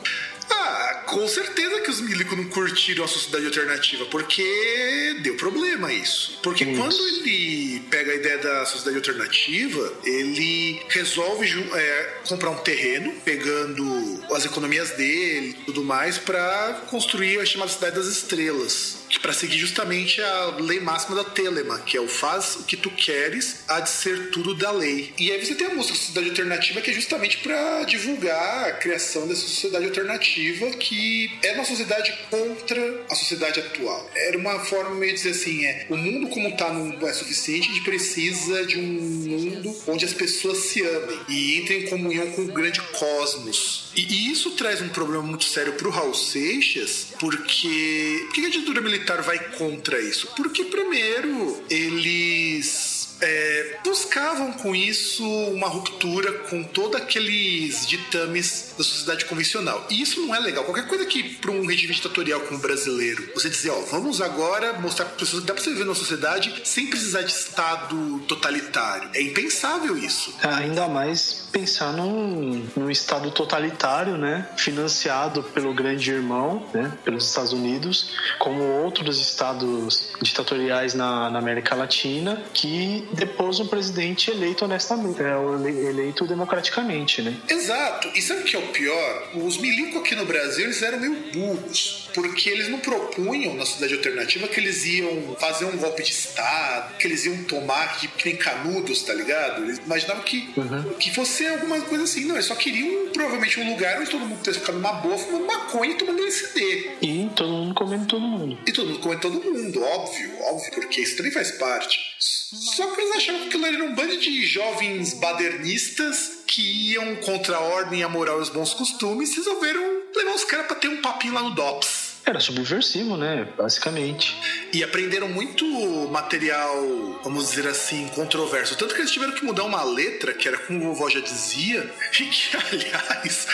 Ah, 0.55 1.03
com 1.07 1.26
certeza 1.26 1.80
que 1.80 1.90
os 1.90 2.00
milicos 2.00 2.36
não 2.36 2.44
curtiram 2.44 3.05
a 3.05 3.09
sociedade 3.09 3.46
alternativa, 3.46 4.05
porque 4.07 5.16
deu 5.22 5.34
problema 5.36 5.92
isso. 5.92 6.38
Porque 6.42 6.64
isso. 6.64 6.80
quando 6.80 6.94
ele 6.94 7.80
pega 7.90 8.12
a 8.12 8.14
ideia 8.14 8.38
da 8.38 8.64
sociedade 8.66 8.96
alternativa, 8.96 9.92
ele 10.05 10.82
resolve 10.88 11.48
é, 11.74 12.14
comprar 12.28 12.50
um 12.50 12.59
terreno, 12.59 13.12
pegando 13.24 14.24
as 14.32 14.44
economias 14.44 14.90
dele 14.90 15.57
e 15.61 15.64
tudo 15.64 15.82
mais, 15.82 16.18
para 16.18 16.82
construir 16.88 17.40
a 17.40 17.46
chamada 17.46 17.70
Cidade 17.70 17.96
das 17.96 18.07
Estrelas 18.07 19.01
para 19.20 19.32
seguir 19.32 19.58
justamente 19.58 20.20
a 20.20 20.56
lei 20.60 20.80
máxima 20.80 21.16
da 21.16 21.24
Telema, 21.24 21.78
que 21.80 21.96
é 21.96 22.00
o 22.00 22.08
faz 22.08 22.56
o 22.56 22.64
que 22.64 22.76
tu 22.76 22.90
queres, 22.90 23.64
há 23.68 23.80
de 23.80 23.90
ser 23.90 24.30
tudo 24.30 24.54
da 24.54 24.70
lei. 24.70 25.12
E 25.18 25.30
aí 25.30 25.44
você 25.44 25.54
tem 25.54 25.66
a 25.66 25.74
música 25.74 25.96
Sociedade 25.96 26.30
Alternativa, 26.30 26.80
que 26.80 26.90
é 26.90 26.94
justamente 26.94 27.38
para 27.38 27.84
divulgar 27.84 28.68
a 28.68 28.72
criação 28.72 29.26
dessa 29.26 29.42
sociedade 29.42 29.84
alternativa, 29.84 30.70
que 30.70 31.30
é 31.42 31.52
uma 31.52 31.64
sociedade 31.64 32.12
contra 32.30 33.04
a 33.10 33.14
sociedade 33.14 33.60
atual. 33.60 34.10
Era 34.14 34.38
uma 34.38 34.58
forma 34.60 34.94
meio 34.94 35.12
de 35.12 35.18
dizer 35.18 35.30
assim: 35.30 35.64
é, 35.64 35.86
o 35.88 35.96
mundo 35.96 36.28
como 36.28 36.48
está 36.48 36.72
não 36.72 37.06
é 37.06 37.12
suficiente, 37.12 37.68
a 37.68 37.74
gente 37.74 37.84
precisa 37.84 38.66
de 38.66 38.78
um 38.78 38.82
mundo 38.82 39.76
onde 39.86 40.04
as 40.04 40.12
pessoas 40.12 40.58
se 40.58 40.82
amem 40.82 41.20
e 41.28 41.58
entrem 41.58 41.82
em 41.82 41.88
comunhão 41.88 42.30
com 42.32 42.42
o 42.42 42.52
grande 42.52 42.80
cosmos. 42.80 43.90
E, 43.94 44.00
e 44.00 44.32
isso 44.32 44.52
traz 44.52 44.80
um 44.80 44.88
problema 44.88 45.22
muito 45.22 45.44
sério 45.44 45.74
para 45.74 45.88
o 45.88 45.90
Raul 45.90 46.14
Seixas, 46.14 47.08
porque. 47.18 48.22
Por 48.26 48.34
que 48.34 48.46
a 48.46 48.50
ditadura 48.50 48.80
militar 48.80 49.01
vai 49.22 49.38
contra 49.57 50.00
isso? 50.00 50.28
Porque, 50.36 50.64
primeiro, 50.64 51.62
eles 51.68 53.16
é, 53.22 53.78
buscavam 53.84 54.53
com 54.53 54.74
isso 54.74 55.24
uma 55.24 55.68
ruptura 55.68 56.32
com 56.48 56.62
todos 56.64 57.00
aqueles 57.00 57.86
ditames 57.86 58.74
da 58.76 58.84
sociedade 58.84 59.24
convencional. 59.26 59.86
E 59.88 60.03
isso 60.03 60.20
não 60.26 60.34
é 60.34 60.40
legal. 60.40 60.64
Qualquer 60.64 60.88
coisa 60.88 61.07
que, 61.07 61.22
para 61.36 61.50
um 61.50 61.64
regime 61.64 61.94
ditatorial 61.94 62.40
como 62.40 62.59
o 62.59 62.62
brasileiro, 62.62 63.30
você 63.34 63.48
dizer, 63.48 63.70
ó, 63.70 63.80
vamos 63.82 64.20
agora 64.20 64.72
mostrar 64.80 65.07
para 65.07 65.16
pessoas 65.16 65.42
que 65.42 65.46
dá 65.46 65.55
para 65.55 65.62
você 65.62 65.70
viver 65.70 65.84
numa 65.84 65.94
sociedade 65.94 66.62
sem 66.64 66.88
precisar 66.88 67.22
de 67.22 67.32
Estado 67.32 68.18
totalitário. 68.26 69.09
É 69.14 69.22
impensável 69.22 69.96
isso. 69.96 70.34
Ainda 70.42 70.88
mais 70.88 71.41
pensar 71.53 71.92
num, 71.92 72.66
num 72.74 72.90
estado 72.90 73.30
totalitário, 73.30 74.16
né? 74.16 74.48
Financiado 74.57 75.42
pelo 75.42 75.74
grande 75.74 76.11
irmão, 76.11 76.66
né? 76.72 76.96
Pelos 77.05 77.28
Estados 77.28 77.53
Unidos, 77.53 78.16
como 78.38 78.62
outros 78.62 79.20
estados 79.20 80.12
ditatoriais 80.20 80.94
na, 80.94 81.30
na 81.30 81.38
América 81.38 81.74
Latina, 81.74 82.42
que 82.55 83.07
depôs 83.12 83.61
um 83.61 83.66
presidente 83.66 84.30
eleito 84.30 84.64
honestamente, 84.64 85.20
é, 85.22 85.88
eleito 85.88 86.26
democraticamente, 86.26 87.20
né? 87.20 87.36
Exato. 87.48 88.09
E 88.14 88.22
sabe 88.22 88.40
o 88.40 88.44
que 88.44 88.57
é 88.57 88.59
o 88.59 88.68
pior? 88.68 89.28
Os 89.34 89.59
milicos 89.59 90.00
aqui 90.00 90.14
no 90.14 90.24
Brasil, 90.24 90.64
eles 90.64 90.82
eram 90.82 90.98
meio 90.98 91.32
burros 91.32 92.03
porque 92.14 92.48
eles 92.50 92.68
não 92.68 92.78
propunham 92.78 93.55
na 93.55 93.64
sociedade 93.64 93.94
alternativa 93.94 94.48
que 94.48 94.61
eles 94.61 94.84
iam 94.84 95.36
fazer 95.38 95.64
um 95.64 95.76
golpe 95.76 96.03
de 96.03 96.11
Estado, 96.11 96.96
que 96.96 97.07
eles 97.07 97.24
iam 97.24 97.44
tomar 97.44 97.98
que, 97.98 98.09
que 98.09 98.28
nem 98.28 98.36
canudos, 98.36 99.03
tá 99.03 99.14
ligado? 99.14 99.62
Eles 99.62 99.78
imaginavam 99.78 100.22
que, 100.22 100.53
uhum. 100.57 100.94
que 100.98 101.12
fosse 101.14 101.41
alguma 101.49 101.80
coisa 101.82 102.05
assim. 102.05 102.24
Não, 102.24 102.34
eles 102.34 102.47
só 102.47 102.55
queriam 102.55 103.09
provavelmente 103.12 103.61
um 103.61 103.70
lugar 103.70 104.01
onde 104.01 104.11
todo 104.11 104.20
mundo 104.20 104.38
pudesse 104.38 104.61
ficar 104.61 104.72
numa 104.72 104.93
boa, 104.95 105.16
fumando 105.18 105.47
maconha 105.47 105.93
e 105.93 105.95
tomando 105.97 106.22
LSD. 106.22 106.90
E 107.03 107.30
todo 107.34 107.53
mundo 107.53 107.74
comendo 107.74 108.07
todo 108.07 108.20
mundo. 108.20 108.59
E 108.66 108.72
todo 108.72 108.88
mundo 108.88 109.01
comendo 109.01 109.20
todo 109.20 109.43
mundo, 109.43 109.82
óbvio, 109.82 110.30
óbvio, 110.43 110.72
porque 110.74 111.01
isso 111.01 111.16
também 111.16 111.32
faz 111.32 111.53
parte. 111.53 111.99
Só 112.18 112.86
que 112.88 113.01
eles 113.01 113.16
achavam 113.16 113.40
que 113.43 113.49
aquilo 113.49 113.66
era 113.66 113.84
um 113.84 113.95
bando 113.95 114.16
de 114.18 114.45
jovens 114.45 115.14
badernistas 115.14 116.43
que 116.47 116.93
iam 116.93 117.16
contra 117.16 117.57
a 117.57 117.61
ordem, 117.61 118.03
a 118.03 118.09
moral 118.09 118.38
e 118.38 118.43
os 118.43 118.51
bons 118.51 118.74
costumes 118.74 119.32
e 119.32 119.36
resolveram 119.36 120.03
levar 120.14 120.34
os 120.34 120.45
caras 120.45 120.66
pra 120.66 120.76
ter 120.76 120.88
um 120.88 121.01
papinho 121.01 121.34
lá 121.34 121.43
no 121.43 121.55
DOPS. 121.55 122.11
Era 122.24 122.38
subversivo, 122.38 123.16
né? 123.16 123.48
Basicamente. 123.56 124.36
E 124.72 124.82
aprenderam 124.84 125.28
muito 125.28 125.64
material, 126.10 127.20
vamos 127.24 127.50
dizer 127.50 127.66
assim, 127.66 128.08
controverso. 128.14 128.76
Tanto 128.76 128.94
que 128.94 129.00
eles 129.00 129.10
tiveram 129.10 129.32
que 129.32 129.44
mudar 129.44 129.64
uma 129.64 129.82
letra, 129.82 130.32
que 130.32 130.46
era 130.46 130.58
como 130.58 130.78
o 130.78 130.94
vovó 130.94 131.10
já 131.10 131.20
dizia, 131.20 131.82
e 132.20 132.24
que, 132.24 132.56
aliás, 132.56 133.48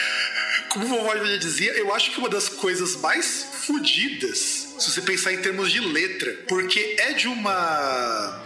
como 0.68 0.84
o 0.84 0.88
vovó 0.88 1.16
já 1.16 1.36
dizia, 1.38 1.72
eu 1.72 1.94
acho 1.94 2.10
que 2.10 2.18
uma 2.18 2.28
das 2.28 2.48
coisas 2.48 2.96
mais 2.96 3.48
fodidas 3.66 4.67
se 4.78 4.90
você 4.90 5.02
pensar 5.02 5.32
em 5.32 5.38
termos 5.38 5.70
de 5.72 5.80
letra, 5.80 6.32
porque 6.48 6.96
é 6.98 7.12
de 7.12 7.28
uma. 7.28 8.42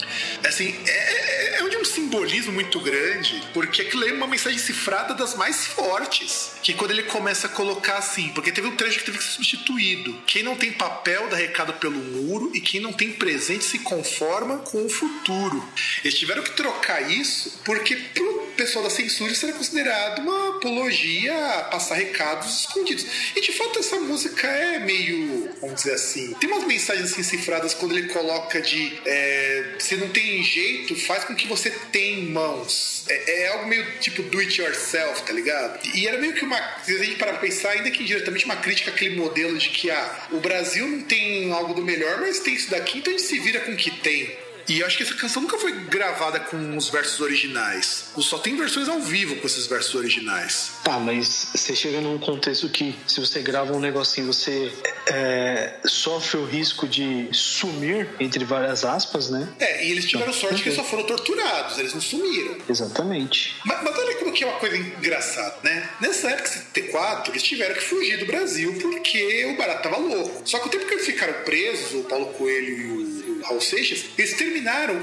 Assim, 0.46 0.74
é, 0.86 1.56
é, 1.56 1.58
é 1.60 1.68
de 1.68 1.76
um 1.76 1.84
simbolismo 1.84 2.52
muito 2.52 2.80
grande, 2.80 3.42
porque 3.54 3.82
aquilo 3.82 4.04
é 4.06 4.12
uma 4.12 4.26
mensagem 4.26 4.58
cifrada 4.58 5.14
das 5.14 5.34
mais 5.34 5.66
fortes. 5.66 6.52
Que 6.62 6.74
quando 6.74 6.90
ele 6.90 7.04
começa 7.04 7.46
a 7.46 7.50
colocar 7.50 7.98
assim, 7.98 8.28
porque 8.30 8.52
teve 8.52 8.68
um 8.68 8.76
trecho 8.76 8.98
que 8.98 9.04
teve 9.04 9.18
que 9.18 9.24
ser 9.24 9.30
substituído. 9.30 10.20
Quem 10.26 10.42
não 10.42 10.56
tem 10.56 10.72
papel 10.72 11.28
dá 11.28 11.36
recado 11.36 11.74
pelo 11.74 11.98
muro, 11.98 12.50
e 12.54 12.60
quem 12.60 12.80
não 12.80 12.92
tem 12.92 13.12
presente 13.12 13.64
se 13.64 13.78
conforma 13.80 14.58
com 14.58 14.84
o 14.84 14.88
futuro. 14.88 15.66
Eles 16.04 16.18
tiveram 16.18 16.42
que 16.42 16.52
trocar 16.52 17.10
isso, 17.10 17.60
porque 17.64 17.96
pro 17.96 18.42
pessoal 18.56 18.84
da 18.84 18.90
censura 18.90 19.32
isso 19.32 19.44
era 19.46 19.56
considerado 19.56 20.20
uma 20.20 20.56
apologia 20.56 21.34
a 21.58 21.64
passar 21.64 21.96
recados 21.96 22.60
escondidos. 22.60 23.06
E 23.34 23.40
de 23.40 23.52
fato 23.52 23.78
essa 23.78 23.98
música 24.00 24.46
é 24.46 24.78
meio, 24.78 25.50
vamos 25.60 25.76
dizer 25.76 25.94
assim, 25.94 26.21
assim. 26.22 26.34
Tem 26.34 26.50
umas 26.50 26.64
mensagens 26.64 27.12
assim 27.12 27.22
cifradas 27.22 27.74
quando 27.74 27.96
ele 27.96 28.08
coloca 28.08 28.60
de 28.60 28.98
é, 29.04 29.74
se 29.78 29.96
não 29.96 30.08
tem 30.08 30.42
jeito, 30.42 30.94
faz 30.96 31.24
com 31.24 31.34
que 31.34 31.46
você 31.46 31.70
tenha 31.70 32.22
mãos. 32.30 33.04
É, 33.08 33.42
é, 33.42 33.48
algo 33.48 33.66
meio 33.66 33.84
tipo 33.98 34.22
do 34.22 34.38
it 34.38 34.60
yourself, 34.60 35.22
tá 35.22 35.32
ligado? 35.32 35.80
E 35.94 36.06
era 36.06 36.18
meio 36.18 36.34
que 36.34 36.44
uma. 36.44 36.58
Se 36.84 36.94
a 36.94 37.04
gente 37.04 37.16
parar 37.16 37.32
pra 37.32 37.40
pensar, 37.40 37.70
ainda 37.70 37.90
que 37.90 38.04
diretamente 38.04 38.44
uma 38.44 38.56
crítica 38.56 38.90
àquele 38.90 39.16
modelo 39.16 39.58
de 39.58 39.68
que 39.70 39.90
ah, 39.90 40.28
o 40.30 40.38
Brasil 40.38 40.86
não 40.86 41.02
tem 41.02 41.52
algo 41.52 41.74
do 41.74 41.82
melhor, 41.82 42.20
mas 42.20 42.38
tem 42.40 42.54
isso 42.54 42.70
daqui, 42.70 42.98
então 42.98 43.12
a 43.12 43.16
gente 43.16 43.26
se 43.26 43.38
vira 43.38 43.60
com 43.60 43.72
o 43.72 43.76
que 43.76 43.90
tem. 43.90 44.36
E 44.68 44.80
eu 44.80 44.86
acho 44.86 44.96
que 44.96 45.02
essa 45.02 45.14
canção 45.14 45.42
nunca 45.42 45.58
foi 45.58 45.72
gravada 45.72 46.40
com 46.40 46.76
os 46.76 46.88
versos 46.88 47.20
originais. 47.20 48.10
Só 48.18 48.38
tem 48.38 48.56
versões 48.56 48.88
ao 48.88 49.00
vivo 49.00 49.36
com 49.36 49.46
esses 49.46 49.66
versos 49.66 49.94
originais. 49.94 50.72
Tá, 50.84 50.98
mas 50.98 51.48
você 51.54 51.74
chega 51.74 52.00
num 52.00 52.18
contexto 52.18 52.68
que 52.68 52.94
se 53.06 53.20
você 53.20 53.40
grava 53.40 53.72
um 53.72 53.80
negocinho, 53.80 54.26
você 54.26 54.72
é, 55.06 55.74
sofre 55.84 56.38
o 56.38 56.44
risco 56.44 56.86
de 56.86 57.28
sumir, 57.32 58.08
entre 58.20 58.44
várias 58.44 58.84
aspas, 58.84 59.30
né? 59.30 59.48
É, 59.58 59.86
e 59.86 59.90
eles 59.90 60.08
tiveram 60.08 60.32
sorte 60.32 60.62
que 60.62 60.68
eles 60.68 60.78
só 60.78 60.84
foram 60.84 61.04
torturados, 61.04 61.78
eles 61.78 61.94
não 61.94 62.00
sumiram. 62.00 62.56
Exatamente. 62.68 63.56
Mas, 63.64 63.82
mas 63.82 63.98
olha 63.98 64.16
como 64.16 64.32
que 64.32 64.44
é 64.44 64.46
uma 64.46 64.58
coisa 64.58 64.76
engraçada, 64.76 65.56
né? 65.62 65.88
Nessa 66.00 66.30
época, 66.30 66.48
74, 66.48 67.32
eles 67.32 67.42
tiveram 67.42 67.74
que 67.74 67.82
fugir 67.82 68.18
do 68.18 68.26
Brasil 68.26 68.78
porque 68.80 69.46
o 69.46 69.56
barato 69.56 69.82
tava 69.82 69.96
louco. 69.98 70.42
Só 70.44 70.58
que 70.58 70.68
o 70.68 70.70
tempo 70.70 70.86
que 70.86 70.94
eles 70.94 71.06
ficaram 71.06 71.34
presos, 71.44 71.94
o 71.94 72.04
Paulo 72.04 72.26
Coelho 72.34 72.78
e 72.78 73.40
o 73.40 73.42
Raul 73.42 73.60
Seixas, 73.60 74.04
eles 74.16 74.34
terminaram 74.34 74.51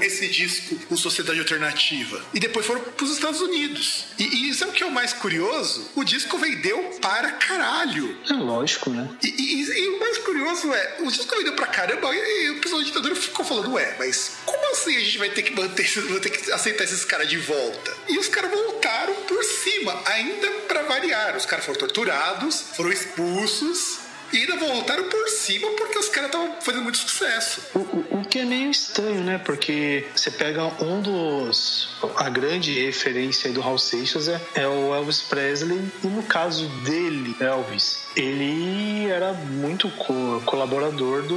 esse 0.02 0.28
disco, 0.28 0.78
o 0.90 0.96
Sociedade 0.96 1.38
Alternativa, 1.38 2.24
e 2.34 2.40
depois 2.40 2.66
foram 2.66 2.80
para 2.80 3.04
os 3.04 3.12
Estados 3.12 3.40
Unidos. 3.40 4.06
E, 4.18 4.50
e 4.50 4.54
sabe 4.54 4.72
o 4.72 4.74
que 4.74 4.82
é 4.82 4.86
o 4.86 4.90
mais 4.90 5.12
curioso? 5.12 5.90
O 5.94 6.04
disco 6.04 6.38
vendeu 6.38 6.78
para 7.00 7.32
caralho. 7.32 8.16
É 8.28 8.32
lógico, 8.32 8.90
né? 8.90 9.08
E, 9.22 9.28
e, 9.28 9.62
e 9.62 9.88
o 9.88 10.00
mais 10.00 10.18
curioso 10.18 10.72
é, 10.72 10.96
o 11.00 11.10
disco 11.10 11.36
vendeu 11.36 11.54
para 11.54 11.66
caramba, 11.66 12.14
e, 12.14 12.50
o 12.50 12.60
pessoal 12.60 12.80
da 12.80 12.86
ditadura 12.86 13.16
ficou 13.16 13.44
falando, 13.44 13.72
ué, 13.72 13.96
mas 13.98 14.32
como 14.44 14.72
assim 14.72 14.96
a 14.96 15.00
gente 15.00 15.18
vai 15.18 15.30
ter 15.30 15.42
que 15.42 15.54
manter, 15.54 15.88
vai 16.08 16.20
ter 16.20 16.30
que 16.30 16.52
aceitar 16.52 16.84
esses 16.84 17.04
caras 17.04 17.28
de 17.28 17.38
volta? 17.38 17.96
E 18.08 18.18
os 18.18 18.28
caras 18.28 18.50
voltaram 18.50 19.14
por 19.26 19.42
cima, 19.44 20.00
ainda 20.06 20.50
para 20.68 20.82
variar. 20.82 21.36
Os 21.36 21.46
caras 21.46 21.64
foram 21.64 21.78
torturados, 21.78 22.64
foram 22.74 22.90
expulsos, 22.90 23.98
e 24.32 24.38
ainda 24.38 24.56
voltaram 24.56 25.04
por 25.04 25.28
cima 25.28 25.68
porque 25.76 25.98
os 25.98 26.08
caras 26.08 26.30
estavam 26.30 26.60
fazendo 26.60 26.82
muito 26.82 26.98
sucesso. 26.98 27.62
O, 27.74 27.78
o, 27.78 28.20
o, 28.20 28.24
que 28.24 28.38
é 28.38 28.44
meio 28.44 28.70
estranho, 28.70 29.22
né? 29.22 29.38
Porque 29.38 30.06
você 30.14 30.30
pega 30.30 30.64
um 30.82 31.00
dos. 31.00 31.88
A 32.16 32.28
grande 32.28 32.72
referência 32.84 33.50
do 33.52 33.62
Hal 33.62 33.78
Seixas 33.78 34.28
é, 34.28 34.40
é 34.54 34.68
o 34.68 34.94
Elvis 34.94 35.22
Presley, 35.22 35.80
e 36.02 36.06
no 36.06 36.22
caso 36.22 36.68
dele, 36.84 37.36
Elvis, 37.40 38.00
ele 38.16 39.06
era 39.06 39.32
muito 39.32 39.88
co 39.90 40.42
colaborador 40.44 41.22
do, 41.22 41.36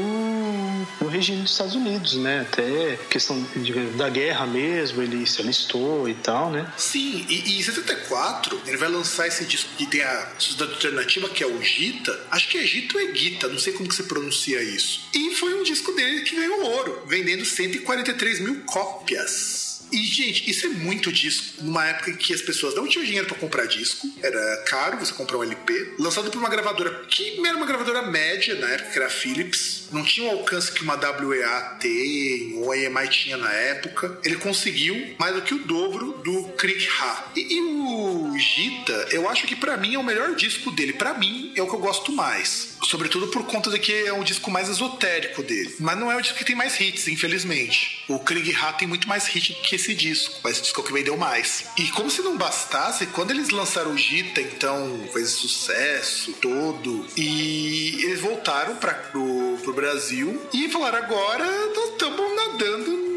do, 1.00 1.08
regime 1.08 1.42
dos 1.42 1.52
Estados 1.52 1.76
Unidos, 1.76 2.16
né? 2.16 2.42
Até 2.42 2.98
questão 3.10 3.42
de, 3.56 3.74
da 3.92 4.10
guerra 4.10 4.46
mesmo, 4.46 5.02
ele 5.02 5.26
se 5.26 5.42
alistou 5.42 6.08
e 6.08 6.14
tal, 6.14 6.52
né? 6.52 6.72
Sim, 6.78 7.26
e, 7.30 7.52
e 7.52 7.60
em 7.60 7.64
74 7.64 8.62
ele 8.66 8.78
vai 8.78 8.90
lançar 8.90 9.28
esse 9.28 9.46
disco 9.46 9.70
que 9.78 9.86
tem 9.86 10.02
a 10.02 10.30
sociedade 10.38 10.74
alternativa, 10.74 11.30
que 11.30 11.44
é 11.44 11.48
o 11.48 11.62
Gita. 11.62 12.20
Acho 12.32 12.48
que 12.50 12.58
é 12.58 12.66
Gita 12.66 12.83
ou 12.94 13.02
é 13.02 13.14
Gita, 13.16 13.48
não 13.48 13.60
sei 13.60 13.74
como 13.74 13.90
que 13.90 13.96
se 13.96 14.04
pronuncia 14.04 14.62
isso. 14.62 15.08
E 15.14 15.36
foi 15.36 15.54
um 15.54 15.64
disco 15.64 15.92
dele 15.94 16.22
que 16.22 16.36
ganhou 16.36 16.62
ouro, 16.62 17.04
vendendo 17.08 17.46
143 17.46 18.40
mil 18.40 18.62
cópias. 18.66 19.73
E, 19.94 20.04
gente, 20.04 20.50
isso 20.50 20.66
é 20.66 20.70
muito 20.70 21.12
disco. 21.12 21.64
Numa 21.64 21.86
época 21.86 22.10
em 22.10 22.16
que 22.16 22.34
as 22.34 22.42
pessoas 22.42 22.74
não 22.74 22.88
tinham 22.88 23.06
dinheiro 23.06 23.28
para 23.28 23.38
comprar 23.38 23.68
disco, 23.68 24.12
era 24.24 24.64
caro 24.66 24.98
você 24.98 25.14
comprar 25.14 25.38
um 25.38 25.44
LP. 25.44 25.94
Lançado 26.00 26.32
por 26.32 26.40
uma 26.40 26.50
gravadora 26.50 27.06
que 27.08 27.40
era 27.46 27.56
uma 27.56 27.68
gravadora 27.68 28.02
média 28.02 28.56
na 28.56 28.70
época, 28.70 28.90
que 28.90 28.98
era 28.98 29.06
a 29.06 29.12
Philips. 29.12 29.84
Não 29.92 30.04
tinha 30.04 30.28
o 30.28 30.40
alcance 30.40 30.72
que 30.72 30.82
uma 30.82 30.96
WEA 30.96 31.78
tem 31.80 32.56
ou 32.56 32.72
a 32.72 32.78
EMI 32.78 33.08
tinha 33.08 33.38
na 33.38 33.54
época. 33.54 34.20
Ele 34.24 34.38
conseguiu 34.38 35.16
mais 35.20 35.36
do 35.36 35.44
que 35.44 35.54
o 35.54 35.60
dobro 35.60 36.14
do 36.24 36.46
Crick 36.58 36.88
Ha. 36.88 37.32
E, 37.36 37.54
e 37.54 37.62
o 37.62 38.36
Gita, 38.36 39.10
eu 39.12 39.30
acho 39.30 39.46
que 39.46 39.56
para 39.56 39.78
mim 39.78 39.94
é 39.94 40.00
o 40.00 40.04
melhor 40.04 40.34
disco 40.36 40.72
dele. 40.72 40.94
Para 40.94 41.14
mim 41.14 41.54
é 41.56 41.62
o 41.62 41.70
que 41.70 41.76
eu 41.76 41.80
gosto 41.80 42.12
mais. 42.12 42.78
Sobretudo 42.84 43.28
por 43.28 43.46
conta 43.46 43.70
de 43.70 43.78
que 43.78 43.94
é 43.94 44.14
o 44.14 44.24
disco 44.24 44.50
mais 44.50 44.70
esotérico 44.70 45.44
dele. 45.44 45.76
Mas 45.80 45.98
não 45.98 46.12
é 46.12 46.18
o 46.18 46.22
disco 46.22 46.38
que 46.38 46.46
tem 46.46 46.56
mais 46.56 46.80
hits, 46.80 47.08
infelizmente. 47.08 48.04
O 48.08 48.20
Krieg 48.20 48.56
Ha 48.56 48.74
tem 48.74 48.88
muito 48.88 49.08
mais 49.08 49.28
hit 49.28 49.54
que 49.62 49.76
esse 49.84 49.96
disco. 49.96 50.40
Mas 50.44 50.54
esse 50.54 50.64
disco 50.64 50.80
é 50.80 50.84
o 50.84 50.88
que 50.88 50.94
vendeu 50.94 51.18
mais. 51.18 51.66
E 51.78 51.90
como 51.92 52.10
se 52.10 52.22
não 52.22 52.38
bastasse, 52.38 53.06
quando 53.08 53.32
eles 53.32 53.50
lançaram 53.50 53.92
o 53.92 53.98
Gita, 53.98 54.42
então 54.42 55.08
fez 55.12 55.30
sucesso 55.30 56.34
todo. 56.34 57.06
E 57.18 58.04
eles 58.04 58.22
voltaram 58.22 58.76
para 58.78 58.94
pro 58.94 59.74
Brasil 59.74 60.42
e 60.54 60.70
falaram: 60.70 61.00
agora 61.00 61.46
nós 61.76 61.90
estamos 61.90 62.36
nadando 62.36 63.13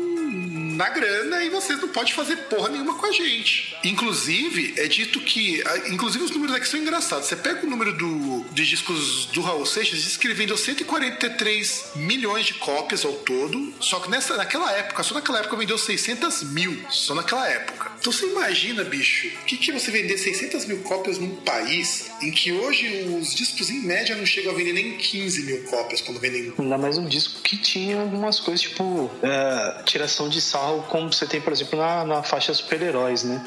na 0.76 0.88
grana 0.88 1.42
e 1.42 1.50
vocês 1.50 1.80
não 1.80 1.88
podem 1.88 2.12
fazer 2.12 2.36
porra 2.48 2.68
nenhuma 2.68 2.94
com 2.94 3.06
a 3.06 3.12
gente. 3.12 3.76
Inclusive, 3.84 4.74
é 4.76 4.86
dito 4.86 5.20
que. 5.20 5.62
Inclusive, 5.90 6.24
os 6.24 6.30
números 6.30 6.54
aqui 6.54 6.68
são 6.68 6.78
engraçados. 6.78 7.26
Você 7.26 7.36
pega 7.36 7.66
o 7.66 7.70
número 7.70 7.92
do, 7.96 8.44
de 8.52 8.66
discos 8.66 9.26
do 9.26 9.40
Raul 9.40 9.66
Seixas, 9.66 10.02
diz 10.02 10.16
que 10.16 10.26
ele 10.26 10.34
vendeu 10.34 10.56
143 10.56 11.92
milhões 11.96 12.46
de 12.46 12.54
cópias 12.54 13.04
ao 13.04 13.12
todo. 13.12 13.72
Só 13.80 14.00
que 14.00 14.10
nessa, 14.10 14.36
naquela 14.36 14.70
época, 14.72 15.02
só 15.02 15.14
naquela 15.14 15.40
época 15.40 15.56
vendeu 15.56 15.78
600 15.78 16.42
mil. 16.44 16.76
Só 16.90 17.14
naquela 17.14 17.48
época. 17.48 17.92
Então 17.98 18.12
você 18.12 18.26
imagina, 18.26 18.84
bicho, 18.84 19.28
o 19.28 19.44
que, 19.44 19.56
que 19.56 19.70
é 19.70 19.74
você 19.78 19.90
vender 19.90 20.18
600 20.18 20.64
mil 20.66 20.78
cópias 20.82 21.18
num 21.18 21.36
país 21.36 22.10
em 22.20 22.30
que 22.30 22.52
hoje 22.52 23.04
os 23.18 23.34
discos 23.34 23.70
em 23.70 23.80
média 23.80 24.14
não 24.14 24.26
chegam 24.26 24.52
a 24.52 24.54
vender 24.54 24.72
nem 24.72 24.96
15 24.96 25.42
mil 25.42 25.62
cópias 25.64 26.00
quando 26.00 26.20
vendem. 26.20 26.52
Ainda 26.58 26.78
mais 26.78 26.98
um 26.98 27.06
disco 27.06 27.40
que 27.42 27.56
tinha 27.56 28.00
algumas 28.00 28.38
coisas 28.38 28.60
tipo 28.60 29.10
é, 29.22 29.82
tiração 29.84 30.28
de 30.28 30.40
sal, 30.40 30.65
como 30.88 31.12
você 31.12 31.26
tem, 31.26 31.40
por 31.40 31.52
exemplo, 31.52 31.78
na, 31.78 32.04
na 32.04 32.22
faixa 32.22 32.52
super-heróis, 32.54 33.24
né? 33.24 33.44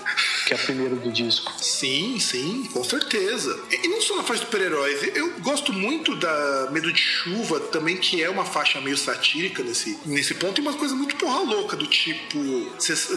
que 0.49 0.53
é 0.55 0.57
a 0.57 0.59
primeira 0.59 0.95
do 0.95 1.11
disco. 1.11 1.53
Sim, 1.61 2.19
sim, 2.19 2.67
com 2.73 2.83
certeza. 2.83 3.55
E 3.71 3.87
não 3.87 4.01
só 4.01 4.15
na 4.15 4.23
faixa 4.23 4.41
super-heróis, 4.41 4.99
eu 5.15 5.39
gosto 5.41 5.71
muito 5.71 6.15
da 6.15 6.69
Medo 6.71 6.91
de 6.91 6.99
Chuva 6.99 7.59
também, 7.59 7.97
que 7.97 8.23
é 8.23 8.29
uma 8.31 8.43
faixa 8.43 8.81
meio 8.81 8.97
satírica 8.97 9.61
nesse, 9.61 9.99
nesse 10.07 10.33
ponto, 10.33 10.59
e 10.59 10.61
uma 10.63 10.73
coisa 10.73 10.95
muito 10.95 11.15
porra 11.17 11.41
louca, 11.41 11.77
do 11.77 11.85
tipo 11.85 12.39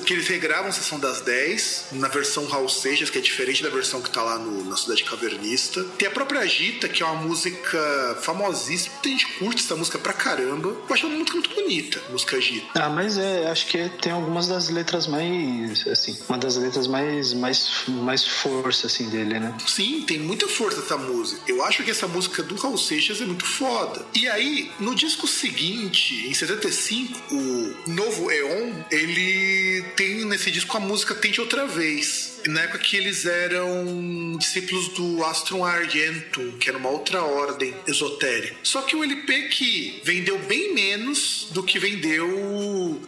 que 0.05 0.13
eles 0.13 0.29
regravam 0.29 0.71
Sessão 0.71 1.01
das 1.01 1.23
10 1.23 1.87
na 1.93 2.09
versão 2.09 2.45
Raul 2.47 2.69
Seixas, 2.69 3.09
que 3.09 3.17
é 3.17 3.21
diferente 3.23 3.63
da 3.63 3.71
versão 3.71 4.03
que 4.03 4.11
tá 4.11 4.23
lá 4.23 4.39
no, 4.39 4.65
na 4.65 4.77
Cidade 4.77 5.03
Cavernista. 5.05 5.83
Tem 5.97 6.09
a 6.09 6.11
própria 6.11 6.47
Gita, 6.47 6.87
que 6.87 7.03
é 7.03 7.07
uma 7.07 7.23
música 7.23 8.19
famosíssima, 8.21 8.95
tem 9.03 9.13
gente 9.13 9.39
curte 9.39 9.65
essa 9.65 9.75
música 9.75 9.99
pra 9.99 10.13
caramba. 10.13 10.69
Eu 10.69 10.87
acho 10.91 11.07
uma 11.07 11.17
música 11.17 11.33
muito 11.39 11.55
bonita, 11.55 12.03
música 12.11 12.39
Gita. 12.39 12.67
Ah, 12.75 12.91
mas 12.91 13.17
é, 13.17 13.49
acho 13.49 13.67
que 13.69 13.79
tem 14.01 14.13
algumas 14.13 14.49
das 14.49 14.69
letras 14.69 15.07
mais, 15.07 15.87
assim, 15.87 16.19
uma 16.29 16.39
das 16.39 16.57
letras 16.57 16.87
mais, 16.87 17.33
mais, 17.33 17.85
mais 17.89 18.27
força, 18.27 18.87
assim, 18.87 19.09
dele, 19.09 19.39
né? 19.39 19.55
Sim, 19.67 20.03
tem 20.03 20.19
muita 20.19 20.49
força 20.49 20.81
essa 20.81 20.97
música. 20.97 21.41
Eu 21.47 21.63
acho 21.65 21.83
que 21.83 21.91
essa 21.91 22.09
música 22.09 22.43
do 22.43 22.55
Raul 22.57 22.79
Seixas 22.79 23.21
é 23.21 23.25
muito 23.25 23.45
foda. 23.45 24.05
E 24.15 24.29
aí, 24.29 24.71
no 24.79 24.95
disco 24.95 25.27
seguinte, 25.27 26.27
em 26.27 26.35
75, 26.35 27.35
o 27.35 27.91
novo 27.91 28.31
Eon, 28.31 28.73
ele 28.91 29.83
tem 29.97 30.25
nesse 30.25 30.51
disco 30.51 30.77
a 30.77 30.81
música 30.81 31.15
Tente 31.15 31.41
Outra 31.41 31.67
Vez 31.67 32.32
na 32.49 32.63
época 32.63 32.79
que 32.79 32.97
eles 32.97 33.25
eram 33.27 34.37
discípulos 34.39 34.89
do 34.89 35.25
Astron 35.25 35.65
Argentum, 35.65 36.53
que 36.59 36.69
era 36.69 36.79
uma 36.79 36.91
outra 36.91 37.23
ordem 37.23 37.75
esotérica. 37.87 38.57
Só 38.63 38.83
que 38.83 38.97
o 38.97 39.05
LP 39.05 39.49
que 39.49 40.01
vendeu 40.05 40.39
bem 40.41 40.75
menos 40.75 41.49
do 41.51 41.63
que 41.63 41.79
vendeu 41.79 42.27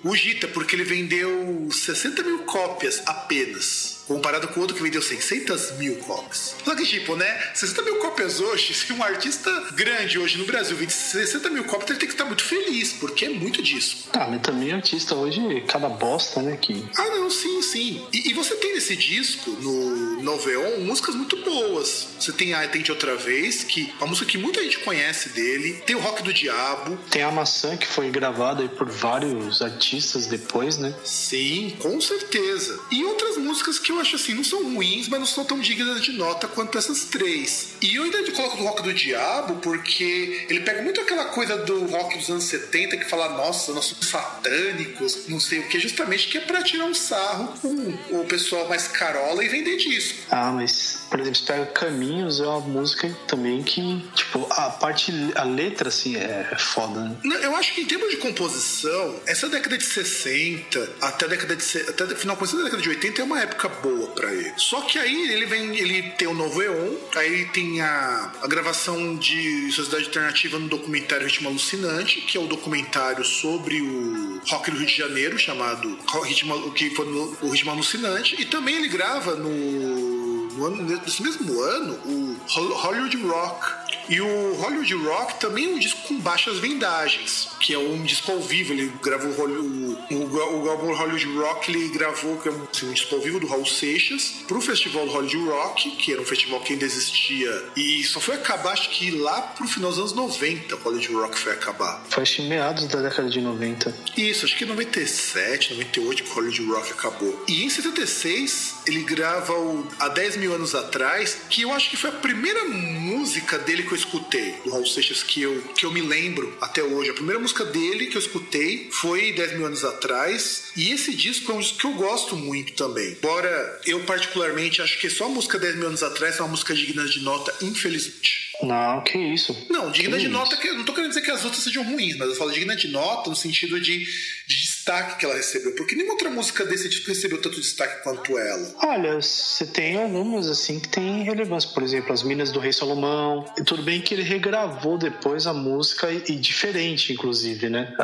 o 0.03 0.17
Gita, 0.17 0.49
porque 0.49 0.77
ele 0.77 0.85
vendeu 0.85 1.69
60 1.71 2.23
mil 2.23 2.39
cópias 2.41 3.03
apenas 3.07 3.94
comparado 4.07 4.49
com 4.49 4.61
outro 4.61 4.77
que 4.77 4.83
vendeu 4.83 5.03
600 5.03 5.73
mil 5.73 5.97
cópias. 5.97 6.55
Só 6.65 6.75
que, 6.75 6.85
tipo, 6.85 7.17
né? 7.17 7.51
60 7.55 7.83
mil 7.83 7.97
cópias 7.97 8.41
hoje, 8.41 8.73
se 8.75 8.93
um 8.93 9.03
artista 9.03 9.51
grande 9.73 10.19
hoje 10.19 10.39
no 10.39 10.45
Brasil 10.45 10.77
vende 10.77 10.93
60 10.93 11.51
mil 11.51 11.65
cópias, 11.65 11.91
ele 11.91 11.99
tem 11.99 12.09
que 12.09 12.15
estar 12.15 12.25
muito 12.25 12.45
feliz, 12.45 12.93
porque 12.95 13.27
é 13.27 13.29
muito 13.29 13.63
disso. 13.63 14.09
Ah, 14.13 14.27
mas 14.29 14.43
também 14.43 14.73
artista 14.73 15.15
hoje, 15.15 15.63
cada 15.69 15.89
bosta, 15.89 16.43
né? 16.43 16.57
Que... 16.57 16.85
Ah, 16.97 17.09
não, 17.11 17.31
sim, 17.31 17.63
sim. 17.63 18.07
E, 18.13 18.31
e 18.31 18.35
você 18.35 18.55
tem 18.57 18.75
nesse 18.75 18.97
disco, 18.97 19.51
no 19.51 20.23
Noveon, 20.23 20.81
músicas 20.81 21.15
muito 21.15 21.37
boas. 21.43 22.09
Você 22.19 22.33
tem 22.33 22.55
a 22.55 22.67
Tente 22.69 22.91
Outra 22.91 23.17
Vez, 23.17 23.65
que 23.65 23.93
é 23.93 24.03
uma 24.03 24.09
música 24.09 24.27
que 24.27 24.39
muita 24.39 24.63
gente 24.63 24.79
conhece 24.81 25.31
dele. 25.31 25.83
Tem 25.87 25.97
o 25.97 26.01
Rock 26.01 26.23
do 26.23 26.33
Diabo. 26.33 26.97
Tem 27.11 27.23
a 27.23 27.31
Maçã, 27.31 27.77
que 27.77 27.87
foi 27.87 28.11
gravada 28.11 28.63
aí 28.63 28.69
por 28.69 28.89
vários 28.89 29.63
artistas 29.63 30.27
depois, 30.27 30.79
né? 30.79 30.95
Sim, 31.05 31.77
com 31.79 32.01
certeza. 32.01 32.81
E 32.91 33.05
outras 33.05 33.37
músicas 33.37 33.79
que 33.79 33.93
eu 33.95 34.01
acho 34.01 34.17
assim, 34.17 34.35
não 34.35 34.45
são 34.45 34.63
ruins, 34.75 35.09
mas 35.09 35.21
não 35.21 35.27
são 35.27 35.45
tão 35.45 35.59
dignas 35.59 36.03
de 36.03 36.13
nota 36.13 36.49
quanto 36.49 36.79
essas 36.79 37.05
três. 37.05 37.75
E 37.81 37.95
eu 37.97 38.05
ainda 38.05 38.33
coloco 38.33 38.57
do 38.57 38.65
rock 38.65 38.83
do 38.83 38.95
diabo 38.95 39.57
porque 39.57 40.47
ele 40.49 40.61
pega 40.61 40.83
muito 40.83 41.01
aquela 41.01 41.27
coisa 41.27 41.57
do 41.59 41.87
rock 41.87 42.19
dos 42.19 42.31
anos 42.31 42.45
70 42.45 42.97
que 42.97 43.05
fala, 43.05 43.31
nossa, 43.31 43.73
nós 43.73 43.87
somos 43.87 44.09
satânicos, 44.09 45.29
não 45.29 45.41
sei 45.41 45.61
o 45.61 45.69
que, 45.69 45.79
justamente 45.79 46.29
que 46.29 46.39
é 46.39 46.41
pra 46.41 46.63
tirar 46.63 46.85
um 46.85 46.95
sarro 46.95 47.55
com 47.61 48.21
o 48.21 48.25
pessoal 48.25 48.69
mais 48.69 48.89
carola 48.89 49.45
e 49.45 49.49
vender 49.49 49.77
disco. 49.77 50.19
Ah, 50.31 50.53
mas, 50.53 51.07
por 51.11 51.21
exemplo, 51.21 51.39
você 51.39 51.45
pega 51.45 51.67
Caminhos, 51.67 52.41
é 52.41 52.47
uma 52.47 52.61
música 52.61 53.17
também 53.27 53.63
que, 53.63 54.05
tipo, 54.15 54.47
a 54.51 54.71
parte, 54.71 55.13
a 55.35 55.45
letra, 55.45 55.89
assim, 55.89 56.17
é 56.17 56.57
foda, 56.59 57.01
né? 57.23 57.41
Eu 57.43 57.55
acho 57.57 57.75
que 57.75 57.83
em 57.83 57.87
termos 57.87 58.11
de 58.11 58.17
composição, 58.17 59.21
essa 59.27 59.49
década 59.49 59.77
de 59.77 59.85
60 59.85 60.95
até 61.01 61.25
a 61.25 61.29
década 61.29 61.57
de 61.57 61.65
até 61.89 62.05
o 62.05 62.17
final 62.17 62.37
da 62.37 62.65
década 62.65 62.83
de 62.83 62.89
80 62.89 63.21
é 63.21 63.25
uma 63.25 63.41
época 63.41 63.69
boa 63.85 64.09
para 64.09 64.33
ele. 64.33 64.53
Só 64.57 64.81
que 64.81 64.99
aí 64.99 65.31
ele 65.31 65.45
vem, 65.45 65.77
ele 65.77 66.03
tem 66.13 66.27
o 66.27 66.35
novo 66.35 66.63
Eon, 66.63 66.95
aí 67.15 67.45
tem 67.47 67.83
a, 67.83 68.33
a 68.43 68.47
gravação 68.49 69.15
de 69.17 69.71
Sociedade 69.71 70.07
Alternativa 70.07 70.59
no 70.59 70.69
documentário 70.69 71.27
Ritmo 71.27 71.51
Alucinante, 71.51 72.23
que 72.23 72.39
é 72.39 72.41
o 72.41 72.47
documentário 72.47 73.25
sobre 73.25 73.83
o 73.83 74.41
rock 74.49 74.71
do 74.71 74.79
Rio 74.79 74.87
de 74.87 74.97
Janeiro, 74.97 75.39
chamado 75.39 75.99
Ritmo, 76.25 76.73
que 76.73 76.91
foi 76.91 77.07
no, 77.07 77.37
o 77.43 77.51
Ritmo 77.51 77.71
Alucinante, 77.71 78.41
e 78.41 78.47
também 78.47 78.77
ele 78.77 78.89
grava 78.89 79.35
no, 79.35 80.24
no 80.57 80.67
ano, 80.67 80.83
nesse 80.83 81.23
mesmo 81.23 81.61
ano 81.61 81.95
o 82.05 82.37
Hollywood 82.49 83.17
Rock. 83.27 83.85
E 84.09 84.21
o 84.21 84.55
Hollywood 84.55 84.95
Rock 84.95 85.41
também 85.41 85.65
é 85.65 85.69
um 85.69 85.79
disco 85.79 86.09
com 86.09 86.19
baixas 86.19 86.59
vendagens, 86.59 87.49
que 87.59 87.73
é 87.73 87.79
um 87.79 88.03
disco 88.03 88.33
ao 88.33 88.41
vivo. 88.41 88.75
Ele 88.75 88.93
gravou 89.03 89.31
o, 89.31 89.99
o, 90.11 90.15
o, 90.15 90.91
o 90.91 90.95
Hollywood 90.95 91.39
Rock, 91.39 91.71
ele 91.71 91.89
gravou 91.89 92.37
que 92.37 92.49
é 92.49 92.53
um, 92.53 92.67
assim, 92.71 92.89
um 92.89 92.93
disco 92.93 93.15
ao 93.15 93.21
vivo 93.23 93.41
do 93.41 93.47
Raul 93.47 93.65
Seixas 93.65 94.35
para 94.47 94.59
o 94.59 94.61
festival 94.61 95.07
Hollywood 95.07 95.49
Rock, 95.49 95.91
que 95.93 96.13
era 96.13 96.21
um 96.21 96.25
festival 96.25 96.61
que 96.61 96.75
ainda 96.75 96.85
existia 96.85 97.65
e 97.77 98.05
só 98.05 98.21
foi 98.21 98.35
acabar, 98.35 98.73
acho 98.73 98.91
que 98.91 99.11
lá 99.11 99.41
pro 99.41 99.67
final 99.67 99.91
dos 99.91 99.99
anos 99.99 100.13
90 100.13 100.75
o 100.75 100.79
Hollywood 100.79 101.15
Rock 101.15 101.39
foi 101.39 101.53
acabar. 101.53 102.05
Foi 102.09 102.23
acho 102.23 102.43
meados 102.43 102.87
da 102.87 103.01
década 103.01 103.29
de 103.29 103.41
90. 103.41 103.95
Isso, 104.17 104.45
acho 104.45 104.57
que 104.57 104.65
em 104.65 104.69
97, 104.69 105.75
98 105.75 106.23
que 106.23 106.31
o 106.31 106.35
Hollywood 106.35 106.65
Rock 106.67 106.93
acabou. 106.93 107.45
E 107.49 107.65
em 107.65 107.71
76 107.71 108.77
ele 108.87 109.03
grava 109.03 109.53
o 109.53 109.87
Há 109.99 110.09
10 110.09 110.37
mil 110.37 110.44
anos 110.53 110.75
atrás, 110.75 111.39
que 111.49 111.63
eu 111.63 111.73
acho 111.73 111.91
que 111.91 111.97
foi 111.97 112.11
a 112.11 112.15
primeira 112.15 112.65
música 112.65 113.59
dele 113.59 113.83
que 113.83 113.93
eu 113.93 113.97
escutei, 113.97 114.55
do 114.65 114.71
Raul 114.71 114.87
Seixas, 114.87 115.23
que 115.23 115.43
eu, 115.43 115.63
que 115.77 115.87
eu 115.87 115.93
me 115.93 116.01
lembro 116.01 116.57
até 116.61 116.83
hoje. 116.83 117.11
A 117.11 117.15
primeira 117.15 117.41
música 117.41 117.65
dele 117.65 118.07
que 118.07 118.17
eu 118.17 118.21
escutei 118.21 118.89
foi 118.91 119.33
10 119.33 119.55
mil 119.55 119.67
anos 119.67 119.85
atrás. 119.85 120.73
E 120.77 120.93
esse 120.93 121.15
disco 121.15 121.53
é 121.53 121.55
um 121.55 121.61
disco 121.61 121.79
que 121.79 121.87
eu 121.87 121.95
gosto 121.95 122.37
muito 122.37 122.73
também. 122.75 123.13
Embora 123.13 123.81
eu, 123.87 124.01
particularmente, 124.01 124.83
acho 124.83 124.99
que 124.99 125.09
só 125.09 125.27
a 125.27 125.29
música 125.29 125.59
10 125.59 125.77
mil 125.77 125.89
anos 125.89 126.03
atrás 126.03 126.39
é 126.39 126.43
uma 126.43 126.49
música 126.49 126.75
digna 126.75 127.05
de 127.07 127.21
nota, 127.21 127.55
infelizmente. 127.63 128.53
Não, 128.63 129.03
que 129.03 129.19
isso. 129.19 129.67
Não, 129.69 129.91
digna 129.91 130.17
que 130.17 130.23
de 130.23 130.29
isso? 130.29 130.39
nota, 130.39 130.57
que 130.57 130.69
eu 130.69 130.75
não 130.75 130.85
tô 130.85 130.93
querendo 130.93 131.11
dizer 131.11 131.23
que 131.23 131.31
as 131.31 131.45
outras 131.45 131.63
sejam 131.63 131.83
ruins, 131.83 132.17
mas 132.17 132.29
eu 132.29 132.37
falo 132.37 132.53
digna 132.53 132.77
de 132.77 132.89
nota 132.89 133.31
no 133.31 133.37
sentido 133.37 133.81
de, 133.81 134.07
de 134.47 134.74
destaque 134.85 135.19
que 135.19 135.25
ela 135.25 135.35
recebeu. 135.35 135.75
Porque 135.75 135.95
nenhuma 135.95 136.13
outra 136.13 136.29
música 136.29 136.65
desse 136.67 136.89
disco 136.89 137.09
recebeu 137.09 137.41
tanto 137.41 137.59
destaque 137.61 138.03
quanto 138.03 138.39
ela. 138.39 138.75
Olha, 138.83 139.21
você 139.21 139.67
tem 139.67 139.97
algumas 139.97 140.47
assim 140.47 140.79
que 140.79 140.89
tem 140.89 141.23
relevância. 141.23 141.71
Por 141.71 141.83
exemplo, 141.83 142.13
As 142.13 142.23
Minas 142.23 142.53
do 142.53 142.61
Rei 142.61 142.73
Salomão. 142.73 143.47
E 143.59 143.65
tudo 143.65 143.83
bem 143.83 144.03
que 144.03 144.13
ele 144.13 144.23
regravou 144.23 144.99
depois 144.99 145.47
a 145.47 145.55
música 145.55 146.13
e, 146.13 146.23
e 146.29 146.37
diferente, 146.37 147.13
inclusive, 147.13 147.71
né? 147.71 147.95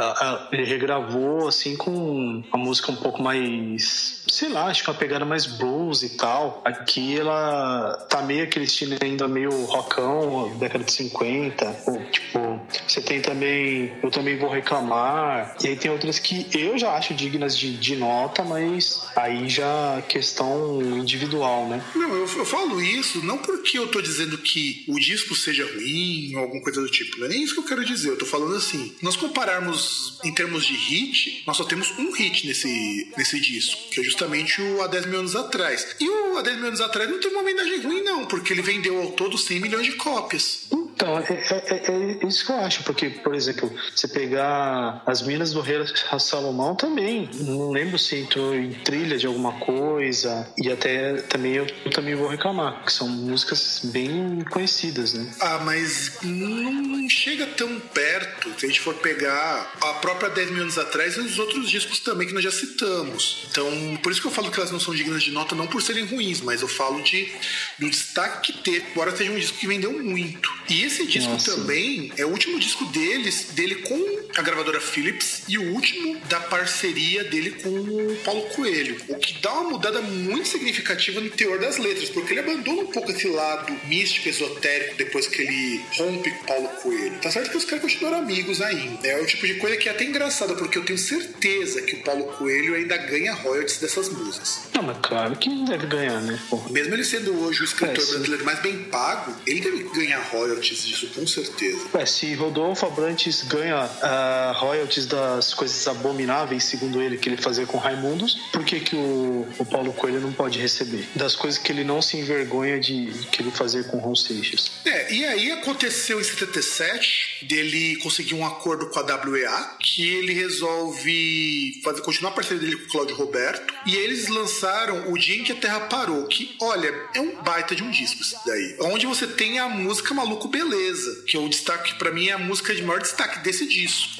Ele 0.51 0.65
regravou 0.65 1.47
assim 1.47 1.77
com 1.77 2.43
a 2.51 2.57
música 2.57 2.91
um 2.91 2.97
pouco 2.97 3.23
mais 3.23 4.20
sei 4.31 4.49
lá, 4.49 4.67
acho 4.67 4.83
que 4.83 4.91
uma 4.91 4.97
pegada 4.97 5.25
mais 5.25 5.47
blues 5.47 6.03
e 6.03 6.11
tal. 6.11 6.63
Aqui 6.65 7.19
ela 7.19 8.07
tá 8.09 8.23
meio 8.23 8.45
aquele 8.45 8.65
estilo 8.65 8.97
ainda 9.03 9.27
meio 9.29 9.51
rockão, 9.65 10.57
década 10.59 10.85
de 10.85 10.93
50. 10.93 11.83
Ou, 11.87 12.05
tipo, 12.11 12.61
você 12.87 13.01
tem 13.01 13.21
também 13.21 13.93
Eu 14.03 14.11
Também 14.11 14.39
Vou 14.39 14.49
Reclamar. 14.49 15.57
E 15.63 15.69
aí 15.69 15.77
tem 15.77 15.91
outras 15.91 16.19
que 16.19 16.47
eu 16.57 16.79
já 16.79 16.93
acho 16.93 17.15
dignas 17.15 17.57
de, 17.59 17.77
de 17.77 17.97
nota, 17.97 18.43
mas 18.45 19.07
aí 19.17 19.49
já 19.49 20.03
questão 20.09 20.81
individual, 20.81 21.69
né? 21.69 21.83
Não, 21.95 22.15
eu, 22.15 22.21
eu 22.21 22.47
falo 22.47 22.81
isso 22.81 23.25
não 23.25 23.39
porque 23.39 23.79
eu 23.79 23.89
tô 23.89 24.01
dizendo 24.01 24.39
que 24.39 24.85
o 24.89 24.99
disco 24.99 25.35
seja 25.35 25.65
ruim 25.75 26.35
ou 26.35 26.43
alguma 26.43 26.63
coisa 26.63 26.81
do 26.81 26.89
tipo. 26.89 27.19
Não 27.19 27.27
é 27.27 27.29
nem 27.31 27.43
isso 27.43 27.55
que 27.55 27.61
eu 27.61 27.65
quero 27.65 27.85
dizer. 27.85 28.11
Eu 28.11 28.19
tô 28.19 28.27
falando 28.27 28.57
assim, 28.57 28.95
nós 29.03 29.17
compararmos 29.17 30.19
em 30.25 30.33
termos 30.33 30.65
de 30.65 30.75
hit, 30.75 31.43
nós 31.47 31.57
só 31.57 31.65
temos 31.65 31.91
um 31.99 32.13
hit 32.13 32.47
nesse, 32.47 33.13
nesse 33.17 33.41
disco, 33.41 33.91
que 33.91 34.01
é 34.01 34.05
justamente 34.05 34.20
justamente 34.21 34.61
o 34.61 34.83
há 34.83 34.87
10 34.87 35.07
mil 35.07 35.21
anos 35.21 35.35
atrás. 35.35 35.97
E 35.99 36.09
o 36.09 36.37
há 36.37 36.43
10 36.43 36.57
mil 36.59 36.67
anos 36.67 36.81
atrás 36.83 37.09
não 37.09 37.19
tem 37.19 37.31
uma 37.31 37.41
homenagem 37.41 37.81
ruim, 37.81 38.03
não, 38.03 38.27
porque 38.27 38.53
ele 38.53 38.61
vendeu 38.61 39.01
ao 39.01 39.13
todo 39.13 39.39
100 39.39 39.61
milhões 39.61 39.87
de 39.87 39.93
cópias. 39.93 40.67
Então, 41.01 41.19
é, 41.19 41.33
é, 41.33 42.21
é, 42.23 42.27
isso 42.27 42.45
que 42.45 42.53
eu 42.53 42.57
acho, 42.57 42.85
porque, 42.85 43.09
por 43.09 43.35
exemplo, 43.35 43.75
você 43.97 44.07
pegar 44.07 45.03
as 45.07 45.23
Minas 45.23 45.55
do 45.55 45.63
Rei 45.63 45.79
Salomão 46.19 46.75
também, 46.75 47.31
não 47.33 47.71
lembro 47.71 47.99
se 47.99 48.17
entrou 48.17 48.55
em 48.55 48.73
trilha 48.73 49.17
de 49.17 49.27
alguma 49.27 49.55
coisa, 49.55 50.47
e 50.59 50.71
até 50.71 51.15
também 51.23 51.55
eu, 51.55 51.67
eu 51.87 51.91
também 51.91 52.15
vou 52.15 52.29
reclamar, 52.29 52.85
que 52.85 52.93
são 52.93 53.09
músicas 53.09 53.81
bem 53.85 54.45
conhecidas, 54.51 55.15
né? 55.15 55.33
Ah, 55.41 55.61
mas 55.65 56.19
não 56.23 57.09
chega 57.09 57.47
tão 57.47 57.81
perto 57.81 58.53
se 58.59 58.67
a 58.67 58.69
gente 58.69 58.81
for 58.83 58.95
pegar 58.97 59.73
a 59.81 59.95
própria 59.95 60.29
10 60.29 60.51
mil 60.51 60.63
anos 60.63 60.77
atrás 60.77 61.17
e 61.17 61.21
os 61.21 61.39
outros 61.39 61.71
discos 61.71 62.01
também 62.01 62.29
que 62.29 62.35
nós 62.35 62.45
já 62.45 62.53
citamos. 62.53 63.47
Então, 63.51 63.67
por 64.03 64.13
isso 64.13 64.21
que 64.21 64.27
eu 64.27 64.33
falo 64.33 64.51
que 64.51 64.59
elas 64.59 64.71
não 64.71 64.79
são 64.79 64.95
dignas 64.95 65.23
de 65.23 65.31
nota, 65.31 65.55
não 65.55 65.67
por 65.67 65.81
serem 65.81 66.05
ruins, 66.05 66.43
mas 66.43 66.61
eu 66.61 66.69
falo 66.69 67.03
de 67.03 67.33
do 67.79 67.89
destaque 67.89 68.53
que 68.53 68.63
teve, 68.63 68.85
embora 68.91 69.17
seja 69.17 69.33
um 69.33 69.39
disco 69.39 69.57
que 69.57 69.67
vendeu 69.67 69.93
muito. 69.93 70.53
E 70.69 70.90
esse 70.91 71.07
disco 71.07 71.33
Nossa. 71.33 71.53
também 71.57 72.13
é 72.17 72.25
o 72.25 72.29
último 72.29 72.59
disco 72.59 72.85
deles, 72.87 73.47
dele 73.53 73.77
com 73.77 73.99
a 74.41 74.43
gravadora 74.43 74.81
Philips 74.81 75.43
e 75.47 75.59
o 75.59 75.75
último 75.75 76.19
da 76.21 76.41
parceria 76.41 77.23
dele 77.25 77.51
com 77.63 77.69
o 77.69 78.17
Paulo 78.25 78.43
Coelho. 78.55 78.97
O 79.09 79.17
que 79.17 79.39
dá 79.41 79.53
uma 79.53 79.71
mudada 79.71 80.01
muito 80.01 80.49
significativa 80.49 81.21
no 81.21 81.29
teor 81.29 81.59
das 81.59 81.77
letras, 81.77 82.09
porque 82.09 82.33
ele 82.33 82.41
abandona 82.41 82.83
um 82.83 82.87
pouco 82.87 83.11
esse 83.11 83.29
lado 83.29 83.71
místico, 83.85 84.29
esotérico, 84.29 84.97
depois 84.97 85.27
que 85.27 85.43
ele 85.43 85.85
rompe 85.97 86.31
com 86.31 86.43
o 86.43 86.47
Paulo 86.47 86.69
Coelho. 86.83 87.19
Tá 87.21 87.31
certo 87.31 87.51
que 87.51 87.57
os 87.59 87.65
caras 87.67 87.83
continuaram 87.83 88.19
amigos 88.19 88.63
ainda. 88.63 89.07
É 89.07 89.21
o 89.21 89.27
tipo 89.27 89.47
de 89.47 89.55
coisa 89.55 89.77
que 89.77 89.89
é 89.89 89.93
até 89.93 90.05
engraçada, 90.05 90.55
porque 90.55 90.79
eu 90.79 90.85
tenho 90.85 90.99
certeza 90.99 91.83
que 91.83 91.97
o 91.97 92.03
Paulo 92.03 92.25
Coelho 92.39 92.75
ainda 92.75 92.97
ganha 92.97 93.35
royalties 93.35 93.79
dessas 93.79 94.09
músicas. 94.09 94.61
Não, 94.75 94.83
mas 94.83 94.97
claro 95.03 95.37
que 95.37 95.51
deve 95.67 95.87
ganhar, 95.87 96.21
né? 96.23 96.41
Porra. 96.49 96.71
Mesmo 96.71 96.95
ele 96.95 97.05
sendo 97.05 97.39
hoje 97.43 97.61
o 97.61 97.65
escritor 97.65 98.03
é, 98.03 98.09
brasileiro 98.09 98.45
mais 98.45 98.61
bem 98.61 98.85
pago, 98.85 99.37
ele 99.47 99.61
deve 99.61 99.85
ganhar 99.95 100.21
royalties 100.31 100.87
disso, 100.87 101.09
com 101.15 101.27
certeza. 101.27 101.87
É, 101.93 102.07
se 102.07 102.33
Rodolfo 102.35 102.87
Abrantes 102.87 103.43
ganha 103.43 103.85
uh, 103.85 104.30
royalties 104.57 105.07
das 105.07 105.55
coisas 105.55 105.87
abomináveis, 105.87 106.65
segundo 106.65 107.01
ele, 107.01 107.17
que 107.17 107.29
ele 107.29 107.37
fazia 107.37 107.67
com 107.67 107.79
Raimundos, 107.79 108.35
por 108.53 108.65
que, 108.65 108.81
que 108.81 108.97
o, 108.97 109.47
o 109.59 109.65
Paulo 109.65 109.93
Coelho 109.93 110.21
não 110.21 110.33
pode 110.33 110.59
receber? 110.59 111.07
Das 111.15 111.35
coisas 111.35 111.59
que 111.59 111.73
ele 111.73 111.85
não 111.85 112.01
se 112.03 112.17
envergonha 112.17 112.79
de 112.79 113.13
que 113.31 113.43
ele 113.43 113.51
fazia 113.51 113.85
com 113.85 113.99
Ron 113.99 114.15
Seixas. 114.15 114.71
É, 114.85 115.13
e 115.13 115.25
aí 115.25 115.53
aconteceu 115.53 116.21
em 116.21 116.25
77 116.25 117.47
dele 117.47 117.97
conseguir 117.97 118.35
um 118.35 118.47
acordo 118.47 118.87
com 118.87 118.99
a 118.99 119.21
WEA, 119.27 119.77
que 119.79 120.09
ele 120.09 120.33
resolve 120.33 121.81
fazer, 121.83 122.01
continuar 122.03 122.31
a 122.31 122.35
parceria 122.35 122.61
dele 122.61 122.77
com 122.77 122.85
o 122.85 122.89
Cláudio 122.89 123.17
Roberto, 123.17 123.75
e 123.87 123.97
eles 123.97 124.29
lançaram 124.29 125.11
O 125.13 125.19
Dia 125.19 125.37
em 125.37 125.45
que 125.45 125.53
a 125.53 125.57
Terra 125.57 125.81
Parou, 125.81 126.27
que, 126.27 126.57
olha, 126.61 126.93
é 127.15 127.21
um 127.21 127.43
baita 127.43 127.75
de 127.75 127.83
um 127.83 127.91
disco 127.91 128.23
isso 128.23 128.37
daí. 128.47 128.77
Onde 128.81 129.07
você 129.07 129.27
tem 129.27 129.59
a 129.59 129.69
música 129.69 130.15
Maluco 130.15 130.49
Beleza, 130.49 131.25
que 131.27 131.37
é 131.37 131.41
o 131.41 131.49
destaque, 131.49 131.95
para 131.95 132.11
mim, 132.11 132.29
é 132.29 132.33
a 132.33 132.39
música 132.39 132.75
de 132.75 132.83
maior 132.83 133.01
destaque 133.01 133.41
desse 133.41 133.67
disco. 133.67 134.20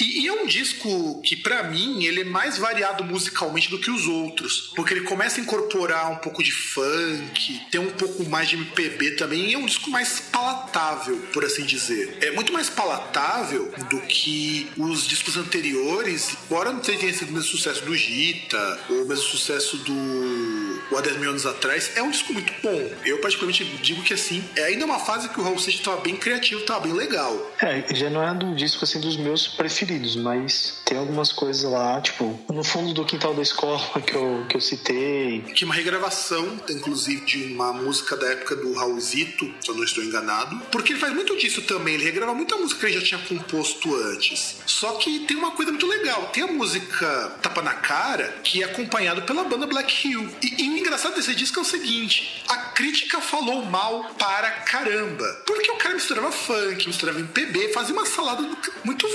E, 0.00 0.22
e 0.22 0.28
é 0.28 0.32
um 0.32 0.46
disco 0.46 1.20
que, 1.22 1.36
para 1.36 1.64
mim, 1.64 2.04
ele 2.04 2.20
é 2.20 2.24
mais 2.24 2.58
variado 2.58 3.04
musicalmente 3.04 3.70
do 3.70 3.78
que 3.78 3.90
os 3.90 4.06
outros. 4.06 4.72
Porque 4.74 4.94
ele 4.94 5.02
começa 5.02 5.40
a 5.40 5.42
incorporar 5.42 6.10
um 6.10 6.16
pouco 6.16 6.42
de 6.42 6.52
funk, 6.52 7.60
tem 7.70 7.80
um 7.80 7.90
pouco 7.90 8.24
mais 8.28 8.48
de 8.48 8.56
MPB 8.56 9.12
também, 9.12 9.50
e 9.50 9.54
é 9.54 9.58
um 9.58 9.66
disco 9.66 9.90
mais 9.90 10.20
palatável, 10.20 11.16
por 11.32 11.44
assim 11.44 11.64
dizer. 11.64 12.18
É 12.20 12.30
muito 12.30 12.52
mais 12.52 12.68
palatável 12.68 13.72
do 13.90 14.00
que 14.02 14.70
os 14.76 15.06
discos 15.06 15.36
anteriores, 15.36 16.36
embora 16.44 16.72
não 16.72 16.80
tenha 16.80 17.12
sido 17.12 17.30
o 17.30 17.32
mesmo 17.32 17.50
sucesso 17.50 17.84
do 17.84 17.96
Gita, 17.96 18.80
ou 18.88 19.04
o 19.04 19.08
mesmo 19.08 19.24
sucesso 19.24 19.76
do 19.78 20.58
o 20.90 20.96
há 20.96 21.00
10 21.00 21.18
mil 21.18 21.30
anos 21.30 21.44
atrás, 21.44 21.92
é 21.96 22.02
um 22.02 22.10
disco 22.10 22.32
muito 22.32 22.52
bom. 22.62 22.90
Eu, 23.04 23.18
particularmente, 23.18 23.64
digo 23.82 24.02
que 24.02 24.14
assim, 24.14 24.42
é 24.56 24.64
ainda 24.64 24.84
uma 24.84 24.98
fase 24.98 25.28
que 25.28 25.38
o 25.38 25.42
Raul 25.42 25.58
Seixas 25.58 25.80
estava 25.80 26.00
bem 26.00 26.16
criativo, 26.16 26.60
estava 26.60 26.80
bem 26.80 26.92
legal. 26.92 27.52
É, 27.60 27.94
já 27.94 28.08
não 28.08 28.22
é 28.22 28.32
um 28.32 28.54
disco 28.54 28.84
assim 28.84 29.00
dos 29.00 29.16
meus 29.16 29.48
preferidos, 29.48 29.87
mas 30.16 30.80
tem 30.84 30.98
algumas 30.98 31.32
coisas 31.32 31.70
lá, 31.70 32.00
tipo, 32.00 32.38
no 32.52 32.62
fundo 32.62 32.92
do 32.92 33.04
quintal 33.04 33.34
da 33.34 33.42
escola 33.42 33.80
que 34.06 34.14
eu, 34.14 34.44
que 34.48 34.56
eu 34.56 34.60
citei. 34.60 35.40
Que 35.54 35.64
uma 35.64 35.74
regravação, 35.74 36.60
inclusive, 36.68 37.24
de 37.24 37.52
uma 37.54 37.72
música 37.72 38.16
da 38.16 38.26
época 38.28 38.56
do 38.56 38.72
Raulzito, 38.74 39.52
se 39.60 39.70
eu 39.70 39.74
não 39.74 39.84
estou 39.84 40.04
enganado. 40.04 40.60
Porque 40.70 40.92
ele 40.92 41.00
faz 41.00 41.14
muito 41.14 41.36
disso 41.36 41.62
também, 41.62 41.94
ele 41.94 42.04
regrava 42.04 42.34
muita 42.34 42.56
música 42.56 42.80
que 42.80 42.86
ele 42.86 43.00
já 43.00 43.06
tinha 43.06 43.20
composto 43.20 43.94
antes. 43.94 44.56
Só 44.66 44.92
que 44.92 45.20
tem 45.20 45.36
uma 45.36 45.52
coisa 45.52 45.70
muito 45.70 45.86
legal, 45.86 46.26
tem 46.32 46.42
a 46.42 46.48
música 46.48 47.32
Tapa 47.42 47.62
na 47.62 47.74
Cara, 47.74 48.40
que 48.44 48.62
é 48.62 48.66
acompanhado 48.66 49.22
pela 49.22 49.44
banda 49.44 49.66
Black 49.66 50.08
Hill. 50.08 50.28
E, 50.42 50.64
e 50.64 50.68
o 50.70 50.78
engraçado 50.78 51.14
desse 51.14 51.34
disco 51.34 51.58
é 51.58 51.62
o 51.62 51.64
seguinte: 51.64 52.44
a 52.48 52.56
crítica 52.56 53.20
falou 53.20 53.64
mal 53.64 54.04
para 54.18 54.50
caramba. 54.50 55.26
Porque 55.46 55.70
o 55.70 55.76
cara 55.76 55.94
misturava 55.94 56.30
funk, 56.30 56.86
misturava 56.86 57.20
MPB, 57.20 57.72
fazia 57.72 57.94
uma 57.94 58.06
salada 58.06 58.42
muito 58.84 59.06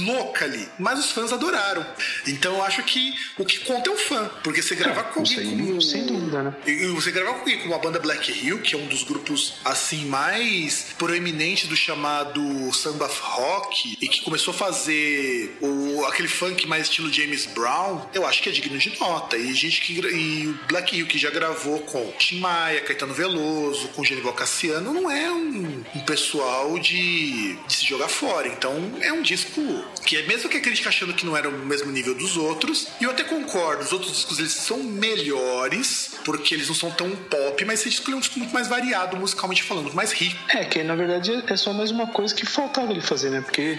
louca 0.00 0.21
ali. 0.44 0.68
Mas 0.78 0.98
os 0.98 1.10
fãs 1.10 1.32
adoraram. 1.32 1.84
Então 2.26 2.56
eu 2.56 2.62
acho 2.62 2.82
que 2.82 3.14
o 3.38 3.44
que 3.44 3.60
conta 3.60 3.90
é 3.90 3.92
o 3.92 3.96
fã. 3.96 4.30
Porque 4.42 4.62
você 4.62 4.74
gravar 4.74 5.00
é, 5.00 5.04
com 5.04 5.20
alguém 5.20 5.66
como. 5.66 5.82
Sem 5.82 6.06
dúvida, 6.06 6.42
né? 6.42 6.54
E 6.66 6.86
você 6.88 7.10
gravar 7.10 7.34
com 7.34 7.40
alguém 7.40 7.58
como 7.60 7.74
a 7.74 7.78
banda 7.78 7.98
Black 7.98 8.30
Hill, 8.30 8.60
que 8.60 8.74
é 8.74 8.78
um 8.78 8.86
dos 8.86 9.02
grupos 9.02 9.54
assim 9.64 10.06
mais 10.06 10.86
proeminentes 10.98 11.68
do 11.68 11.76
chamado 11.76 12.72
samba 12.72 13.06
rock, 13.06 13.96
e 14.00 14.08
que 14.08 14.22
começou 14.22 14.52
a 14.52 14.56
fazer 14.56 15.56
o, 15.60 16.04
aquele 16.06 16.28
funk 16.28 16.66
mais 16.66 16.82
estilo 16.84 17.12
James 17.12 17.46
Brown, 17.46 18.06
eu 18.14 18.26
acho 18.26 18.42
que 18.42 18.48
é 18.48 18.52
digno 18.52 18.78
de 18.78 18.98
nota. 18.98 19.36
E 19.36 19.52
gente 19.54 19.80
que. 19.80 19.92
E 20.02 20.54
Black 20.68 20.96
Hill 20.96 21.06
que 21.06 21.18
já 21.18 21.30
gravou 21.30 21.80
com 21.80 22.12
Tim 22.18 22.40
Maia, 22.40 22.80
Caetano 22.80 23.14
Veloso, 23.14 23.88
com 23.88 24.04
Genival 24.04 24.32
Cassiano, 24.32 24.92
não 24.92 25.10
é 25.10 25.30
um, 25.30 25.84
um 25.94 26.00
pessoal 26.00 26.78
de, 26.78 27.54
de, 27.66 27.72
se 27.74 27.86
jogar 27.86 28.08
fora. 28.08 28.48
Então 28.48 28.74
é 29.00 29.12
um 29.12 29.22
disco 29.22 29.60
que, 30.04 30.11
é 30.16 30.26
mesmo 30.26 30.48
que 30.48 30.56
a 30.56 30.60
crítica 30.60 30.88
achando 30.88 31.14
que 31.14 31.24
não 31.24 31.36
era 31.36 31.48
o 31.48 31.52
mesmo 31.52 31.90
nível 31.90 32.14
dos 32.14 32.36
outros, 32.36 32.88
e 33.00 33.04
eu 33.04 33.10
até 33.10 33.24
concordo, 33.24 33.82
os 33.82 33.92
outros 33.92 34.12
discos 34.12 34.38
eles 34.38 34.52
são 34.52 34.78
melhores, 34.82 36.12
porque 36.24 36.54
eles 36.54 36.68
não 36.68 36.74
são 36.74 36.90
tão 36.90 37.10
pop, 37.10 37.64
mas 37.64 37.80
esse 37.80 37.90
disco 37.90 38.10
é 38.10 38.14
um 38.14 38.20
disco 38.20 38.38
muito 38.38 38.52
mais 38.52 38.68
variado, 38.68 39.16
musicalmente 39.16 39.62
falando, 39.62 39.92
mais 39.94 40.12
rico. 40.12 40.38
É, 40.50 40.64
que 40.64 40.82
na 40.82 40.94
verdade 40.94 41.42
é 41.46 41.56
só 41.56 41.72
mais 41.72 41.90
uma 41.90 42.06
coisa 42.06 42.34
que 42.34 42.46
faltava 42.46 42.90
ele 42.92 43.00
fazer, 43.00 43.30
né? 43.30 43.40
Porque 43.40 43.78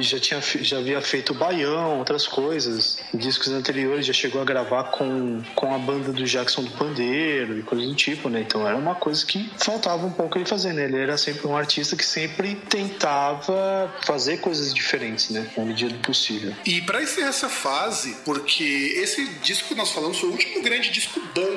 já, 0.00 0.18
tinha, 0.18 0.40
já 0.40 0.78
havia 0.78 1.00
feito 1.00 1.34
Baião, 1.34 1.98
outras 1.98 2.26
coisas, 2.26 2.98
discos 3.12 3.48
anteriores, 3.48 4.06
já 4.06 4.12
chegou 4.12 4.40
a 4.40 4.44
gravar 4.44 4.84
com, 4.84 5.42
com 5.54 5.74
a 5.74 5.78
banda 5.78 6.12
do 6.12 6.24
Jackson 6.24 6.62
do 6.62 6.70
pandeiro 6.70 7.58
e 7.58 7.62
coisas 7.62 7.86
do 7.86 7.94
tipo, 7.94 8.28
né? 8.28 8.40
Então 8.40 8.66
era 8.66 8.76
uma 8.76 8.94
coisa 8.94 9.24
que 9.24 9.50
faltava 9.58 10.06
um 10.06 10.10
pouco 10.10 10.38
ele 10.38 10.46
fazer, 10.46 10.72
né? 10.72 10.84
Ele 10.84 10.98
era 10.98 11.16
sempre 11.16 11.46
um 11.46 11.56
artista 11.56 11.96
que 11.96 12.04
sempre 12.04 12.54
tentava 12.54 13.92
fazer 14.04 14.38
coisas 14.38 14.72
diferentes, 14.72 15.30
né? 15.30 15.50
Na 15.64 15.70
medida 15.70 15.94
do 15.94 15.98
possível. 16.00 16.54
E 16.66 16.82
para 16.82 17.02
encerrar 17.02 17.28
essa 17.28 17.48
fase, 17.48 18.18
porque 18.22 18.92
esse 18.96 19.24
disco 19.42 19.68
que 19.68 19.74
nós 19.74 19.90
falamos 19.90 20.18
foi 20.18 20.28
o 20.28 20.32
último 20.32 20.62
grande 20.62 20.90
disco 20.90 21.18
bom. 21.34 21.54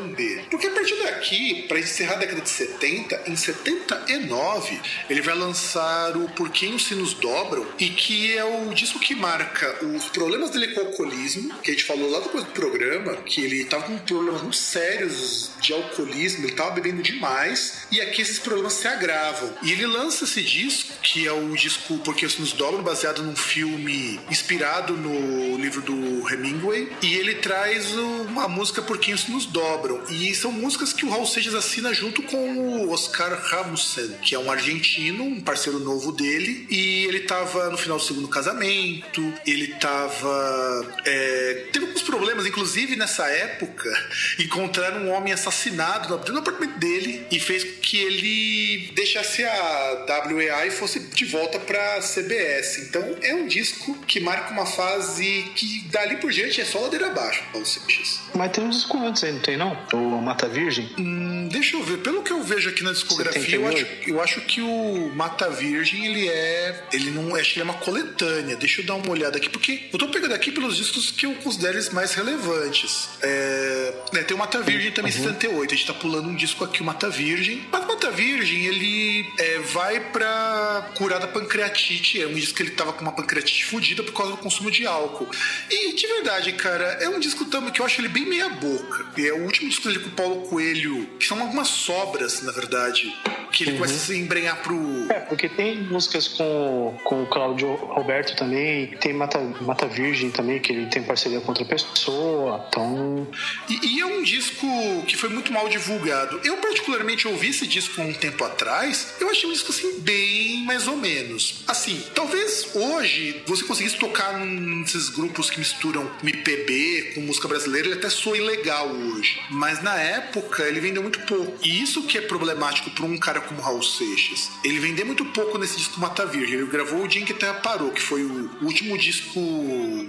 Porque 0.50 0.68
a 0.68 0.72
partir 0.72 0.96
daqui, 1.04 1.66
para 1.68 1.80
encerrar 1.80 2.14
a 2.14 2.18
década 2.20 2.42
de 2.42 2.50
70, 2.50 3.24
em 3.28 3.36
79, 3.36 4.80
ele 5.10 5.22
vai 5.22 5.36
lançar 5.36 6.16
o 6.16 6.30
Por 6.30 6.50
Quem 6.50 6.74
os 6.74 6.86
Sinos 6.86 7.14
Dobram, 7.16 7.66
e 7.78 7.90
que 7.90 8.38
é 8.38 8.46
o 8.46 8.74
disco 8.74 9.00
que 9.00 9.14
marca 9.14 9.86
os 9.86 10.06
problemas 10.06 10.52
dele 10.52 10.70
com 10.70 10.82
o 10.82 10.86
alcoolismo, 10.86 11.54
que 11.60 11.72
a 11.72 11.74
gente 11.74 11.84
falou 11.84 12.10
lá 12.10 12.22
depois 12.22 12.46
do 12.46 12.52
programa, 12.52 13.18
que 13.18 13.42
ele 13.42 13.66
tava 13.66 13.84
com 13.84 13.98
problemas 13.98 14.42
muito 14.42 14.56
sérios 14.56 15.52
de 15.60 15.74
alcoolismo, 15.74 16.46
ele 16.46 16.54
estava 16.54 16.72
bebendo 16.72 17.02
demais 17.02 17.86
e 17.92 18.00
aqui 18.00 18.22
esses 18.22 18.40
problemas 18.40 18.74
se 18.74 18.88
agravam. 18.88 19.54
E 19.62 19.72
ele 19.74 19.86
lança 19.86 20.24
esse 20.24 20.42
disco, 20.42 20.94
que 21.02 21.28
é 21.28 21.32
o 21.32 21.54
disco 21.56 21.98
Porque 22.00 22.26
Isso 22.26 22.40
Nos 22.40 22.54
Dobra, 22.54 22.82
baseado 22.82 23.22
num 23.22 23.36
filme 23.36 23.97
inspirado 24.30 24.94
no 24.94 25.58
livro 25.58 25.82
do 25.82 26.28
Hemingway, 26.30 26.92
e 27.02 27.16
ele 27.16 27.36
traz 27.36 27.94
uma 27.94 28.48
música 28.48 28.82
Por 28.82 28.98
Quem 28.98 29.16
Nos 29.30 29.46
Dobram. 29.46 30.02
E 30.10 30.34
são 30.36 30.52
músicas 30.52 30.94
que 30.94 31.06
o 31.06 31.10
Raul 31.10 31.26
Seixas 31.26 31.56
assina 31.56 31.94
junto 31.94 32.22
com 32.24 32.38
o 32.38 32.92
Oscar 32.92 33.40
Ramussen, 33.42 34.16
que 34.22 34.36
é 34.36 34.40
um 34.40 34.52
argentino, 34.52 35.24
um 35.24 35.42
parceiro 35.42 35.80
novo 35.80 36.12
dele, 36.12 36.68
e 36.70 37.06
ele 37.06 37.20
estava 37.20 37.70
no 37.70 37.78
final 37.78 37.98
do 37.98 38.04
segundo 38.04 38.28
casamento, 38.28 39.34
ele 39.46 39.72
estava. 39.72 40.96
É, 41.06 41.68
teve 41.72 41.86
alguns 41.86 42.04
problemas, 42.04 42.46
inclusive 42.46 42.96
nessa 42.96 43.28
época, 43.28 43.90
encontraram 44.40 45.06
um 45.06 45.12
homem 45.12 45.34
assassinado 45.34 46.10
no 46.32 46.40
apartamento 46.40 46.78
dele 46.78 47.26
e 47.32 47.40
fez 47.40 47.64
que 47.64 47.98
ele 47.98 48.92
deixasse 48.94 49.44
a 49.44 50.28
WEA 50.28 50.68
e 50.68 50.72
fosse 50.72 51.00
de 51.00 51.26
volta 51.26 51.60
pra 51.60 52.00
CBS. 52.02 52.80
Então 52.80 53.18
é 53.22 53.34
um 53.34 53.48
disco 53.48 53.77
que 54.06 54.20
marca 54.20 54.52
uma 54.52 54.66
fase 54.66 55.52
que 55.56 55.88
dali 55.90 56.18
por 56.18 56.32
diante 56.32 56.62
é 56.62 56.66
só 56.66 56.80
ladeira 56.80 57.08
abaixo, 57.08 57.44
Paulo 57.52 57.66
Seixas. 57.66 58.22
Mas 58.34 58.52
tem 58.52 58.64
uns 58.64 58.78
discos 58.78 59.02
antes 59.02 59.24
aí, 59.24 59.32
não 59.32 59.40
tem 59.40 59.58
não? 59.58 59.78
O 59.94 60.22
Mata 60.22 60.48
Virgem? 60.48 60.90
Hum, 60.98 61.48
deixa 61.52 61.76
eu 61.76 61.84
ver. 61.84 61.98
Pelo 62.00 62.22
que 62.22 62.32
eu 62.32 62.44
vejo 62.44 62.70
aqui 62.70 62.84
na 62.84 62.92
discografia, 62.92 63.56
eu 63.56 63.68
acho, 63.68 63.88
eu 64.06 64.22
acho, 64.22 64.42
que 64.42 64.62
o 64.62 65.12
Mata 65.16 65.50
Virgem, 65.50 66.06
ele 66.06 66.28
é. 66.28 66.84
Ele 66.94 67.12
não. 67.12 67.36
Acho 67.36 67.54
que 67.54 67.60
ele 67.60 67.70
é 67.70 67.72
uma 67.72 67.80
coletânea. 67.80 68.56
Deixa 68.56 68.82
eu 68.82 68.86
dar 68.86 68.96
uma 68.96 69.10
olhada 69.10 69.38
aqui, 69.38 69.50
porque 69.50 69.90
eu 69.92 70.00
tô 70.00 70.08
pegando 70.10 70.34
aqui 70.34 70.52
pelos 70.52 70.78
discos 70.78 71.12
que 71.12 71.26
eu 71.26 71.34
considero 71.36 71.78
mais 71.94 72.14
relevantes. 72.14 73.10
É, 73.22 73.94
né, 74.14 74.24
tem 74.24 74.36
o 74.36 74.40
Mata 74.40 74.62
Virgem 74.62 74.92
também, 74.92 75.12
uhum. 75.12 75.24
78. 75.24 75.74
A 75.74 75.78
gente 75.78 75.88
tá 75.88 75.94
pulando 75.94 76.30
um 76.30 76.36
disco 76.36 76.64
aqui, 76.64 76.82
o 76.82 76.86
Mata 76.86 77.10
Virgem. 77.10 77.66
Mas 77.72 77.84
o 77.84 77.88
Mata 77.88 78.12
Virgem, 78.12 78.66
ele 78.66 79.26
é, 79.38 79.60
vai 79.60 80.00
pra 80.00 80.92
curar 80.96 81.20
da 81.20 81.28
pancreatite. 81.28 82.22
É 82.22 82.28
um 82.28 82.34
disco 82.34 82.56
que 82.56 82.64
ele 82.64 82.72
tava 82.72 82.94
com 82.94 83.02
uma 83.02 83.12
pancreatite 83.12 83.66
fodida 83.68 84.04
por 84.04 84.14
causa 84.14 84.32
do 84.32 84.38
consumo 84.38 84.72
de 84.72 84.86
álcool. 84.86 85.28
E, 85.70 85.94
de 85.94 86.08
verdade, 86.08 86.54
cara, 86.54 86.86
é 87.02 87.10
um 87.10 87.20
disco 87.20 87.46
também 87.46 87.72
que 87.72 87.82
eu 87.82 87.86
acho 87.86 88.02
ele 88.02 88.08
bem 88.08 88.26
meia 88.26 88.50
boca. 88.50 89.06
É 89.18 89.32
o 89.34 89.44
último 89.44 89.70
disco 89.70 89.88
dele 89.88 90.00
com 90.00 90.10
o 90.10 90.12
Paulo 90.12 90.48
Coelho, 90.48 91.08
que 91.20 91.26
são 91.26 91.40
algumas 91.42 91.68
sobras, 91.68 92.42
na 92.42 92.52
verdade 92.52 93.14
que 93.52 93.64
ele 93.64 93.72
uhum. 93.72 93.78
começa 93.78 93.96
a 93.96 94.00
se 94.00 94.18
embrenhar 94.18 94.62
pro. 94.62 95.12
É, 95.12 95.20
porque 95.22 95.50
tem 95.50 95.78
músicas 95.78 96.28
com, 96.28 96.98
com 97.04 97.24
o 97.24 97.26
Cláudio 97.26 97.74
Roberto 97.76 98.36
também, 98.36 98.88
tem 98.98 99.14
Mata, 99.14 99.40
Mata 99.62 99.88
Virgem 99.88 100.30
também, 100.30 100.60
que 100.60 100.72
ele 100.72 100.86
tem 100.88 101.02
parceria 101.02 101.42
com 101.42 101.50
outra 101.50 101.66
pessoa, 101.66 102.66
então. 102.70 103.28
E, 103.70 103.96
e 103.96 104.00
é 104.00 104.06
um 104.06 104.22
disco 104.22 104.68
que 105.08 105.16
foi 105.16 105.30
muito 105.30 105.52
mal 105.52 105.68
divulgado. 105.70 106.40
Eu, 106.44 106.58
particularmente, 106.58 107.28
ouvi 107.28 107.50
esse 107.50 107.66
disco 107.66 108.00
um 108.02 108.14
tempo 108.14 108.44
atrás, 108.44 109.16
eu 109.20 109.30
achei 109.30 109.50
um 109.50 109.54
disco 109.54 109.72
assim, 109.72 110.00
bem 110.02 110.64
mais 110.64 110.88
ou 110.88 110.98
menos. 110.98 111.64
Assim, 111.68 112.02
talvez 112.14 112.76
hoje 112.76 113.42
você 113.46 113.57
conseguisse 113.64 113.98
tocar 113.98 114.38
nesses 114.40 115.10
grupos 115.10 115.50
que 115.50 115.60
misturam 115.60 116.10
MPB 116.24 117.14
com 117.16 117.22
música 117.22 117.48
brasileira, 117.48 117.88
ele 117.88 117.98
até 117.98 118.10
soe 118.10 118.40
legal 118.40 118.90
hoje. 118.90 119.40
Mas 119.50 119.82
na 119.82 119.96
época 119.96 120.64
ele 120.64 120.80
vendeu 120.80 121.02
muito 121.02 121.20
pouco. 121.22 121.58
E 121.64 121.82
isso 121.82 122.04
que 122.04 122.18
é 122.18 122.22
problemático 122.22 122.90
para 122.92 123.06
um 123.06 123.18
cara 123.18 123.42
como 123.42 123.62
Raul 123.62 123.84
Seixas. 123.84 124.50
Ele 124.64 124.80
vendeu 124.80 125.06
muito 125.06 125.26
pouco 125.26 125.58
nesse 125.58 125.78
disco 125.78 126.00
Mata 126.00 126.26
Virgem. 126.26 126.60
Ele 126.60 126.68
gravou 126.68 127.04
o 127.04 127.08
Dia 127.08 127.22
em 127.22 127.26
que 127.26 127.34
a 127.34 127.36
Terra 127.36 127.54
Parou, 127.56 127.92
que 127.92 128.02
foi 128.02 128.24
o 128.24 128.50
último 128.62 128.98
disco 128.98 129.40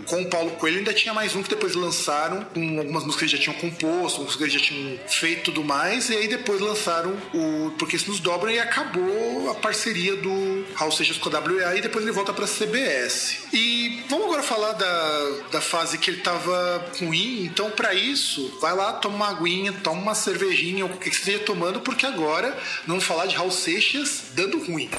com 0.07 0.23
o 0.23 0.31
Paulo 0.31 0.53
Coelho. 0.53 0.79
Ainda 0.79 0.93
tinha 0.93 1.15
mais 1.15 1.35
um 1.35 1.43
que 1.43 1.51
depois 1.51 1.75
lançaram, 1.75 2.45
com 2.45 2.79
algumas 2.79 3.05
músicas 3.05 3.31
que 3.31 3.37
já 3.37 3.43
tinham 3.43 3.57
composto, 3.57 4.23
músicas 4.23 4.49
que 4.49 4.59
já 4.59 4.65
tinham 4.65 4.99
feito 5.09 5.45
tudo 5.45 5.65
mais. 5.65 6.11
E 6.11 6.17
aí 6.17 6.29
depois 6.29 6.61
lançaram 6.61 7.17
o 7.35 7.73
Porque 7.79 7.97
Isso 7.97 8.11
Nos 8.11 8.21
Dobra 8.21 8.53
e 8.53 8.59
acabou 8.59 9.51
a 9.51 9.55
parceria 9.55 10.17
do 10.17 10.65
Raul 10.75 10.93
Seixas 10.93 11.17
com 11.19 11.29
a 11.29 11.41
WA 11.41 11.77
e 11.77 11.81
depois 11.81 12.05
ele 12.05 12.13
volta 12.13 12.33
pra 12.33 12.47
CBS. 12.47 13.38
E 13.53 14.05
vamos 14.09 14.27
agora 14.27 14.43
falar 14.43 14.73
da, 14.73 15.31
da 15.53 15.61
fase 15.61 15.99
que 15.99 16.11
ele 16.11 16.21
tava 16.21 16.85
ruim. 17.01 17.45
Então, 17.45 17.71
para 17.71 17.95
isso, 17.95 18.59
vai 18.61 18.75
lá, 18.75 18.93
toma 18.93 19.17
uma 19.17 19.29
aguinha, 19.29 19.73
toma 19.73 20.01
uma 20.01 20.15
cervejinha, 20.15 20.85
ou 20.85 20.91
o 20.91 20.97
que 20.97 21.11
você 21.11 21.19
esteja 21.19 21.39
tomando, 21.41 21.81
porque 21.81 22.07
agora 22.07 22.57
vamos 22.87 23.05
falar 23.05 23.27
de 23.27 23.35
Raul 23.35 23.51
Seixas 23.51 24.25
dando 24.35 24.59
ruim. 24.65 24.91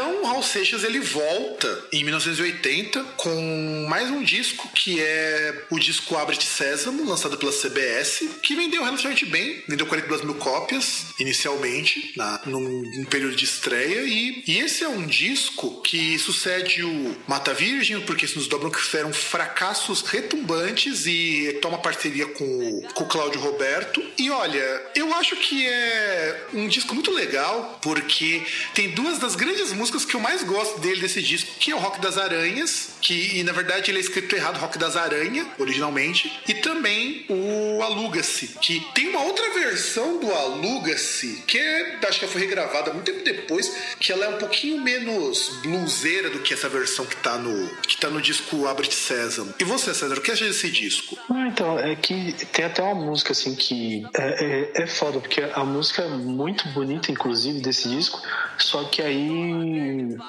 Raul 0.00 0.42
Seixas 0.42 0.84
ele 0.84 1.00
volta 1.00 1.84
em 1.92 2.02
1980 2.04 3.02
com 3.16 3.86
mais 3.88 4.10
um 4.10 4.22
disco 4.22 4.68
que 4.74 5.00
é 5.00 5.66
o 5.70 5.78
disco 5.78 6.16
Abre-te 6.16 6.46
Sésamo, 6.46 7.04
lançado 7.04 7.36
pela 7.36 7.52
CBS, 7.52 8.28
que 8.42 8.54
vendeu 8.54 8.82
relativamente 8.82 9.26
bem, 9.26 9.62
vendeu 9.68 9.86
42 9.86 10.22
mil 10.22 10.34
cópias 10.36 11.06
inicialmente, 11.18 12.12
na, 12.16 12.40
num, 12.46 12.60
num 12.60 13.04
período 13.04 13.36
de 13.36 13.44
estreia, 13.44 14.00
e, 14.02 14.42
e, 14.46 14.58
esse 14.58 14.84
é 14.84 14.88
um 14.88 15.06
disco 15.06 15.82
que 15.82 16.18
sucede 16.18 16.82
o 16.82 17.16
Mata 17.26 17.52
Virgem, 17.52 18.00
porque 18.00 18.26
se 18.26 18.36
nos 18.36 18.46
dobram 18.46 18.70
que 18.70 18.96
eram 18.96 19.12
fracassos 19.12 20.02
retumbantes 20.02 21.06
e 21.06 21.58
toma 21.60 21.78
parceria 21.78 22.26
com, 22.26 22.82
com 22.94 23.04
o 23.04 23.06
Cláudio 23.06 23.40
Roberto. 23.40 24.02
E 24.18 24.30
olha, 24.30 24.82
eu 24.94 25.14
acho 25.14 25.36
que 25.36 25.66
é 25.66 26.46
um 26.54 26.68
disco 26.68 26.94
muito 26.94 27.10
legal, 27.10 27.78
porque 27.82 28.42
tem 28.74 28.90
duas 28.90 29.18
das 29.18 29.34
grandes 29.34 29.72
músicas 29.72 29.89
que 29.98 30.14
eu 30.14 30.20
mais 30.20 30.42
gosto 30.42 30.80
dele 30.80 31.00
desse 31.00 31.22
disco, 31.22 31.50
que 31.58 31.70
é 31.70 31.74
o 31.74 31.78
Rock 31.78 32.00
das 32.00 32.16
Aranhas, 32.16 32.90
que 33.00 33.38
e, 33.38 33.42
na 33.42 33.52
verdade 33.52 33.90
ele 33.90 33.98
é 33.98 34.00
escrito 34.00 34.34
errado, 34.34 34.58
Rock 34.58 34.78
das 34.78 34.96
Aranha, 34.96 35.46
originalmente, 35.58 36.40
e 36.46 36.54
também 36.54 37.24
o 37.28 37.82
Aluga-se, 37.82 38.48
que 38.60 38.80
tem 38.94 39.08
uma 39.08 39.22
outra 39.22 39.50
versão 39.50 40.18
do 40.18 40.32
Aluga-se, 40.32 41.42
que 41.46 41.58
é, 41.58 41.98
acho 42.06 42.20
que 42.20 42.26
foi 42.26 42.40
regravada 42.40 42.92
muito 42.92 43.06
tempo 43.06 43.24
depois, 43.24 43.72
que 43.98 44.12
ela 44.12 44.26
é 44.26 44.28
um 44.28 44.38
pouquinho 44.38 44.80
menos 44.80 45.60
bluseira 45.62 46.30
do 46.30 46.40
que 46.40 46.54
essa 46.54 46.68
versão 46.68 47.04
que 47.06 47.16
tá 47.16 47.36
no, 47.36 47.68
que 47.82 47.96
tá 47.96 48.08
no 48.08 48.20
disco 48.20 48.66
Abre 48.66 48.90
Sésamo. 48.90 49.54
E 49.58 49.64
você, 49.64 49.94
César, 49.94 50.18
o 50.18 50.20
que 50.20 50.30
acha 50.30 50.44
desse 50.44 50.70
disco? 50.70 51.16
Ah, 51.30 51.48
então, 51.48 51.78
é 51.78 51.94
que 51.96 52.32
tem 52.52 52.64
até 52.64 52.82
uma 52.82 52.94
música 52.94 53.32
assim 53.32 53.54
que 53.54 54.06
é, 54.14 54.72
é, 54.76 54.82
é 54.82 54.86
foda, 54.86 55.20
porque 55.20 55.40
a 55.40 55.64
música 55.64 56.02
é 56.02 56.08
muito 56.08 56.68
bonita, 56.68 57.10
inclusive, 57.10 57.60
desse 57.60 57.88
disco, 57.88 58.20
só 58.58 58.84
que 58.84 59.02
aí 59.02 59.20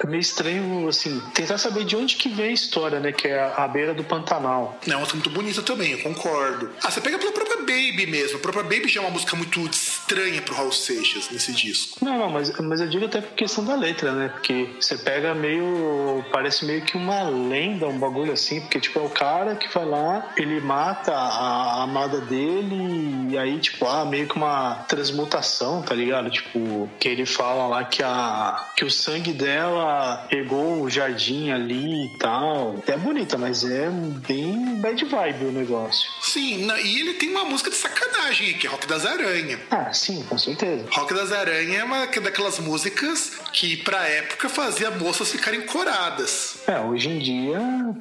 é 0.04 0.08
meio 0.08 0.22
estranho, 0.22 0.88
assim, 0.88 1.20
tentar 1.34 1.58
saber 1.58 1.84
de 1.86 1.96
onde 1.96 2.16
que 2.16 2.30
vem 2.30 2.50
a 2.50 2.54
história, 2.54 3.00
né? 3.00 3.12
Que 3.12 3.28
é 3.28 3.40
a, 3.40 3.66
a 3.66 3.68
beira 3.68 3.94
do 3.94 4.04
Pantanal. 4.04 4.80
É 4.88 4.92
uma 4.92 5.00
música 5.00 5.16
muito 5.16 5.30
bonita 5.30 5.62
também, 5.62 5.92
eu 5.92 6.00
concordo. 6.00 6.70
Ah, 6.84 6.92
você 6.92 7.02
pega 7.02 7.18
pela 7.18 7.32
própria 7.32 7.58
Baby 7.58 8.06
mesmo. 8.08 8.38
A 8.38 8.42
própria 8.42 8.64
Baby 8.64 8.88
já 8.88 9.02
é 9.02 9.04
uma 9.04 9.12
música 9.12 9.36
muito 9.36 9.60
estranha 9.68 10.42
pro 10.42 10.56
Raul 10.56 10.72
Seixas 10.72 11.30
nesse 11.30 11.54
disco. 11.54 12.04
Não, 12.04 12.18
não, 12.18 12.30
mas, 12.30 12.52
mas 12.60 12.82
eu 12.82 12.88
digo 12.88 13.06
até 13.06 13.22
por 13.22 13.34
questão 13.34 13.64
da 13.64 13.76
letra, 13.76 14.12
né? 14.12 14.30
Porque 14.30 14.70
você 14.80 14.98
pega 14.98 15.34
meio. 15.34 16.24
Parece 16.32 16.66
meio 16.66 16.82
que 16.82 16.98
uma 16.98 17.24
lenda, 17.24 17.88
um 17.88 17.98
bagulho 17.98 18.34
assim, 18.34 18.62
porque, 18.62 18.80
tipo, 18.80 19.00
é 19.00 19.02
o 19.02 19.10
cara 19.10 19.56
que 19.56 19.72
vai 19.74 19.86
lá, 19.86 20.34
ele 20.36 20.60
mata 20.60 21.14
a 21.14 21.84
amada 21.84 22.20
dele, 22.22 23.30
e 23.30 23.38
aí, 23.38 23.60
tipo, 23.60 23.86
ah, 23.88 24.06
meio 24.06 24.28
que 24.28 24.36
uma 24.36 24.86
transmutação, 24.88 25.82
tá 25.82 25.94
ligado? 25.94 26.30
Tipo, 26.30 26.90
que 27.00 27.08
ele 27.08 27.26
fala 27.26 27.68
lá 27.68 27.84
que, 27.84 28.04
a, 28.04 28.72
que 28.76 28.86
o 28.86 28.92
sangue 28.92 29.31
dela 29.34 30.26
pegou 30.30 30.82
o 30.82 30.90
jardim 30.90 31.52
ali 31.52 32.06
e 32.06 32.18
tal. 32.18 32.82
É 32.88 32.98
bonita, 32.98 33.38
mas 33.38 33.64
é 33.64 33.90
bem 34.28 34.80
bad 34.82 35.04
vibe 35.06 35.46
o 35.46 35.52
negócio. 35.52 36.10
Sim, 36.22 36.68
e 36.84 37.00
ele 37.00 37.14
tem 37.16 37.30
uma 37.30 37.46
música 37.46 37.70
de 37.70 37.76
sacanagem 37.76 38.52
aqui, 38.52 38.68
Rock 38.68 38.88
das 38.88 39.06
Aranha. 39.06 39.60
Ah, 39.70 39.92
sim, 39.94 40.24
com 40.28 40.38
certeza. 40.38 40.86
Rock 40.92 41.14
das 41.14 41.32
Aranha 41.32 41.80
é 41.80 41.84
uma 41.84 42.08
daquelas 42.08 42.60
músicas 42.60 43.34
que 43.52 43.78
pra 43.78 44.08
época 44.08 44.50
fazia 44.50 44.92
moças 44.92 45.32
ficarem 45.32 45.62
coradas. 45.62 46.58
É, 46.68 46.80
hoje 46.80 47.10
em 47.10 47.20
dia. 47.20 47.60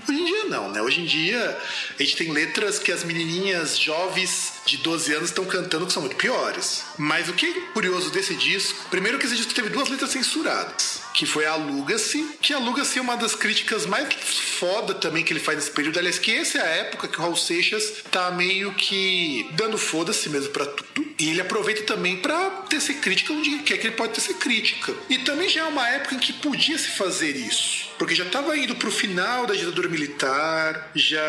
Hoje 0.09 0.21
em 0.21 0.25
dia 0.25 0.45
não, 0.45 0.71
né? 0.71 0.83
Hoje 0.83 1.01
em 1.01 1.07
dia 1.07 1.59
a 1.99 2.03
gente 2.03 2.17
tem 2.17 2.33
letras 2.33 2.79
que 2.79 2.93
as 2.93 3.05
menininhas 3.05 3.79
jovens 3.79 4.55
de 4.67 4.77
12 4.79 5.13
anos 5.15 5.29
estão 5.31 5.45
cantando 5.45 5.87
que 5.87 5.93
são 5.93 6.03
muito 6.03 6.17
piores. 6.17 6.85
Mas 6.99 7.29
o 7.29 7.33
que 7.33 7.47
é 7.47 7.61
curioso 7.73 8.11
desse 8.11 8.35
disco, 8.35 8.89
primeiro 8.91 9.19
que 9.19 9.27
esse 9.27 9.37
disco 9.37 9.55
teve 9.55 9.71
duas 9.71 9.89
letras 9.89 10.11
censuradas 10.11 11.01
que 11.13 11.27
foi 11.27 11.45
Aluga-se, 11.45 12.37
que 12.41 12.53
Aluga-se 12.55 12.99
é 12.99 13.03
uma 13.03 13.17
das 13.17 13.35
críticas 13.35 13.85
mais 13.87 14.13
foda 14.15 14.95
também 14.95 15.25
que 15.25 15.33
ele 15.33 15.41
faz 15.41 15.59
nesse 15.59 15.71
período. 15.71 15.99
Aliás, 15.99 16.19
que 16.19 16.35
essa 16.35 16.59
é 16.59 16.63
a 16.63 16.77
época 16.87 17.09
que 17.09 17.19
o 17.19 17.23
Raul 17.23 17.37
Seixas 17.37 18.05
tá 18.11 18.31
meio 18.31 18.73
que 18.75 19.49
dando 19.53 19.77
foda-se 19.77 20.29
mesmo 20.29 20.51
para 20.51 20.67
tudo. 20.67 21.07
E 21.19 21.31
ele 21.31 21.41
aproveita 21.41 21.83
também 21.83 22.17
para 22.17 22.51
tecer 22.69 23.01
crítica 23.01 23.33
onde 23.33 23.59
quer 23.59 23.79
que 23.79 23.89
ele 23.89 23.97
pode 23.97 24.15
tecer 24.15 24.37
crítica. 24.37 24.95
E 25.09 25.19
também 25.19 25.49
já 25.49 25.63
é 25.63 25.65
uma 25.65 25.89
época 25.89 26.15
em 26.15 26.19
que 26.19 26.33
podia 26.33 26.79
se 26.79 26.89
fazer 26.93 27.37
isso 27.37 27.89
porque 28.01 28.15
já 28.15 28.25
estava 28.25 28.57
indo 28.57 28.75
para 28.77 28.89
o 28.89 28.91
final 28.91 29.47
da 29.47 29.53
ditadura 29.53 29.87
militar, 29.87 30.91
já, 30.95 31.21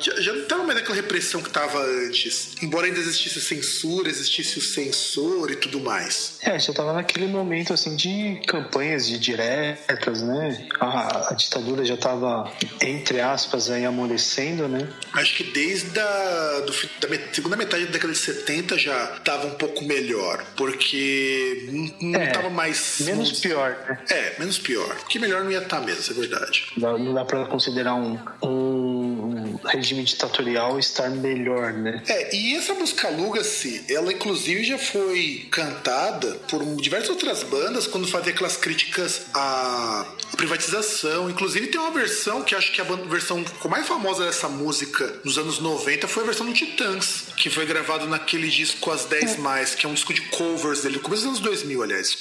já, 0.00 0.18
já 0.22 0.32
não 0.32 0.40
estava 0.40 0.64
mais 0.64 0.78
naquela 0.78 0.96
repressão 0.96 1.42
que 1.42 1.48
estava 1.48 1.78
antes. 1.78 2.54
Embora 2.62 2.86
ainda 2.86 2.98
existisse 2.98 3.38
censura, 3.42 4.08
existisse 4.08 4.58
o 4.58 4.62
censor 4.62 5.50
e 5.50 5.56
tudo 5.56 5.78
mais. 5.80 6.38
É, 6.40 6.58
já 6.58 6.70
estava 6.70 6.94
naquele 6.94 7.26
momento 7.26 7.74
assim 7.74 7.94
de 7.94 8.40
campanhas 8.46 9.06
de 9.06 9.18
diretas, 9.18 10.22
né? 10.22 10.66
A, 10.80 11.32
a 11.32 11.34
ditadura 11.34 11.84
já 11.84 11.92
estava, 11.92 12.50
entre 12.80 13.20
aspas, 13.20 13.68
aí 13.68 13.84
amolecendo, 13.84 14.66
né? 14.66 14.88
Acho 15.12 15.36
que 15.36 15.44
desde 15.44 16.00
a 16.00 16.60
do, 16.60 16.72
da 17.06 17.34
segunda 17.34 17.54
metade 17.54 17.84
da 17.84 17.90
década 17.90 18.14
de 18.14 18.18
70 18.18 18.78
já 18.78 19.16
estava 19.18 19.46
um 19.46 19.56
pouco 19.56 19.84
melhor, 19.84 20.42
porque 20.56 21.68
não 22.00 22.22
estava 22.22 22.46
é, 22.46 22.50
mais. 22.50 23.00
Menos 23.00 23.40
pior, 23.40 23.76
né? 23.86 23.98
É, 24.08 24.38
menos 24.38 24.58
pior. 24.58 24.96
Que 25.06 25.18
melhor 25.18 25.44
não 25.44 25.50
ia 25.50 25.58
estar 25.58 25.80
tá 25.80 25.84
mesmo 25.84 26.13
é 26.16 26.20
verdade. 26.20 26.66
Não 26.76 27.14
dá 27.14 27.24
para 27.24 27.44
considerar 27.46 27.94
um, 27.94 28.18
um 28.42 29.58
regime 29.64 30.04
ditatorial 30.04 30.78
estar 30.78 31.10
melhor, 31.10 31.72
né? 31.72 32.02
É, 32.08 32.34
e 32.34 32.54
essa 32.54 32.74
música 32.74 33.08
Aluga-se, 33.08 33.84
ela 33.88 34.12
inclusive 34.12 34.64
já 34.64 34.78
foi 34.78 35.46
cantada 35.50 36.34
por 36.48 36.64
diversas 36.76 37.10
outras 37.10 37.42
bandas 37.42 37.86
quando 37.86 38.06
fazia 38.08 38.32
aquelas 38.32 38.56
críticas 38.56 39.26
à 39.34 40.06
privatização. 40.36 41.30
Inclusive 41.30 41.68
tem 41.68 41.80
uma 41.80 41.90
versão 41.90 42.42
que 42.42 42.54
acho 42.54 42.72
que 42.72 42.80
a 42.80 42.84
versão 42.84 43.44
mais 43.68 43.86
famosa 43.86 44.24
dessa 44.24 44.48
música 44.48 45.20
nos 45.24 45.38
anos 45.38 45.58
90 45.58 46.06
foi 46.08 46.22
a 46.22 46.26
versão 46.26 46.46
do 46.46 46.52
Titãs, 46.52 47.26
que 47.36 47.50
foi 47.50 47.66
gravado 47.66 48.06
naquele 48.06 48.48
disco 48.48 48.90
As 48.90 49.04
10 49.04 49.34
é. 49.34 49.38
Mais, 49.38 49.74
que 49.74 49.86
é 49.86 49.88
um 49.88 49.94
disco 49.94 50.12
de 50.12 50.22
covers 50.22 50.82
dele, 50.82 50.98
começo 50.98 51.22
dos 51.22 51.30
anos 51.30 51.40
2000, 51.40 51.82
aliás. 51.82 52.18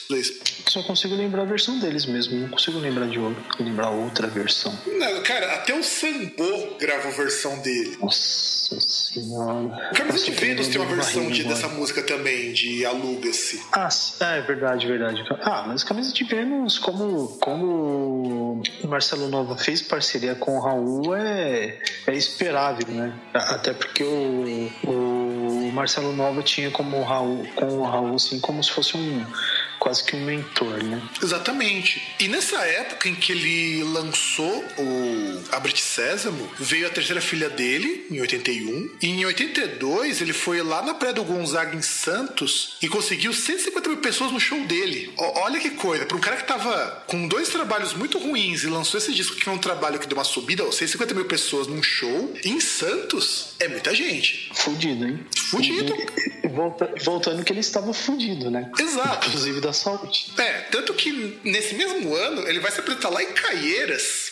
Só 0.68 0.82
consigo 0.84 1.16
lembrar 1.16 1.44
a 1.44 1.46
versão 1.46 1.80
deles 1.80 2.06
mesmo, 2.06 2.40
não 2.40 2.50
consigo 2.50 2.80
lembrar 2.80 3.08
de 3.08 3.20
outro, 3.20 3.44
lembrar 3.60 3.90
outra 3.90 4.28
versão. 4.28 4.78
Não, 4.88 5.24
cara, 5.24 5.54
até 5.54 5.78
o 5.78 5.84
Sambo 5.84 6.78
grava 6.80 7.10
a 7.10 7.12
versão 7.12 7.60
dele. 7.60 7.98
Nossa 8.00 8.80
senhora. 8.80 9.92
Camisa 9.94 10.26
de 10.26 10.32
Vênus 10.32 10.68
tem 10.68 10.82
uma 10.82 10.96
versão 10.96 11.30
de, 11.30 11.44
dessa 11.44 11.68
música 11.68 12.02
também, 12.02 12.54
de 12.54 12.86
Aluga-se. 12.86 13.62
Ah, 13.72 13.90
é 14.22 14.42
verdade, 14.42 14.88
verdade. 14.88 15.24
Ah, 15.42 15.66
mas 15.68 15.84
Camisa 15.84 16.12
de 16.14 16.24
Vênus, 16.24 16.80
como, 16.80 17.38
como 17.40 18.03
o 18.04 18.88
Marcelo 18.88 19.28
Nova 19.30 19.58
fez 19.58 19.82
parceria 19.82 20.36
com 20.36 20.58
o 20.58 20.60
Raul, 20.60 21.16
é, 21.16 21.80
é 22.08 22.14
esperável, 22.14 22.88
né? 22.88 23.14
Até 23.34 23.74
porque 23.74 24.04
o, 24.04 24.70
o 24.86 25.72
Marcelo 25.74 26.14
Nova 26.14 26.42
tinha 26.42 26.70
como 26.72 26.98
o 26.98 27.04
Raul, 27.04 27.46
com 27.56 27.66
o 27.66 27.84
Raul, 27.84 28.16
assim, 28.16 28.40
como 28.40 28.64
se 28.64 28.72
fosse 28.72 28.98
um 28.98 29.26
quase 29.84 30.02
que 30.06 30.16
um 30.16 30.24
mentor, 30.24 30.82
né? 30.82 31.02
Exatamente. 31.22 32.02
E 32.18 32.30
nessa 32.30 32.58
época 32.66 33.10
em 33.10 33.16
que 33.16 33.34
ele 33.34 33.84
lançou 33.84 34.64
o 34.78 35.44
Abrit 35.52 35.82
Sésamo, 35.82 36.50
veio 36.58 36.88
a 36.88 36.90
terceira 36.90 37.20
filha 37.20 37.50
dele, 37.50 38.08
em 38.10 38.22
81. 38.22 38.90
E 39.02 39.08
em 39.08 39.26
82, 39.26 40.22
ele 40.22 40.32
foi 40.32 40.64
lá 40.64 40.82
na 40.82 40.94
Praia 40.94 41.14
do 41.14 41.24
Gonzaga, 41.26 41.76
em 41.76 41.82
Santos, 41.82 42.78
e 42.82 42.88
conseguiu 42.88 43.34
150 43.34 43.90
mil 43.90 43.98
pessoas 43.98 44.32
no 44.32 44.40
show 44.40 44.58
dele. 44.66 45.14
O, 45.18 45.40
olha 45.42 45.60
que 45.60 45.72
coisa. 45.72 46.06
Para 46.06 46.16
um 46.16 46.22
cara 46.22 46.38
que 46.38 46.48
tava 46.48 47.04
com 47.08 47.28
dois 47.28 47.50
trabalhos 47.50 47.94
muito 47.94 48.18
ruins 48.18 48.64
e 48.64 48.68
lançou 48.68 48.98
esse 48.98 49.14
disco 49.14 49.36
que 49.36 49.50
é 49.50 49.52
um 49.52 49.58
trabalho 49.58 50.00
que 50.00 50.08
deu 50.08 50.18
uma 50.18 50.24
subida, 50.24 50.64
150 50.64 51.14
mil 51.14 51.26
pessoas 51.26 51.68
num 51.68 51.84
show, 51.84 52.34
em 52.46 52.62
Santos, 52.62 53.50
é 53.60 53.68
muita 53.68 53.94
gente. 53.94 54.50
Fudido, 54.54 55.06
hein? 55.06 55.26
Fudido. 55.36 55.94
E, 56.42 56.48
volta, 56.48 56.90
voltando 57.04 57.44
que 57.44 57.52
ele 57.52 57.60
estava 57.60 57.94
fudido, 57.94 58.50
né? 58.50 58.72
Exato. 58.80 59.28
Inclusive 59.28 59.60
da 59.60 59.73
saúde. 59.74 60.32
É, 60.38 60.62
tanto 60.72 60.94
que 60.94 61.40
nesse 61.44 61.76
mesmo 61.76 62.14
ano 62.16 62.48
ele 62.48 62.60
vai 62.60 62.72
se 62.72 62.80
apresentar 62.80 63.10
lá 63.10 63.22
em 63.22 63.32
Caieiras 63.34 64.23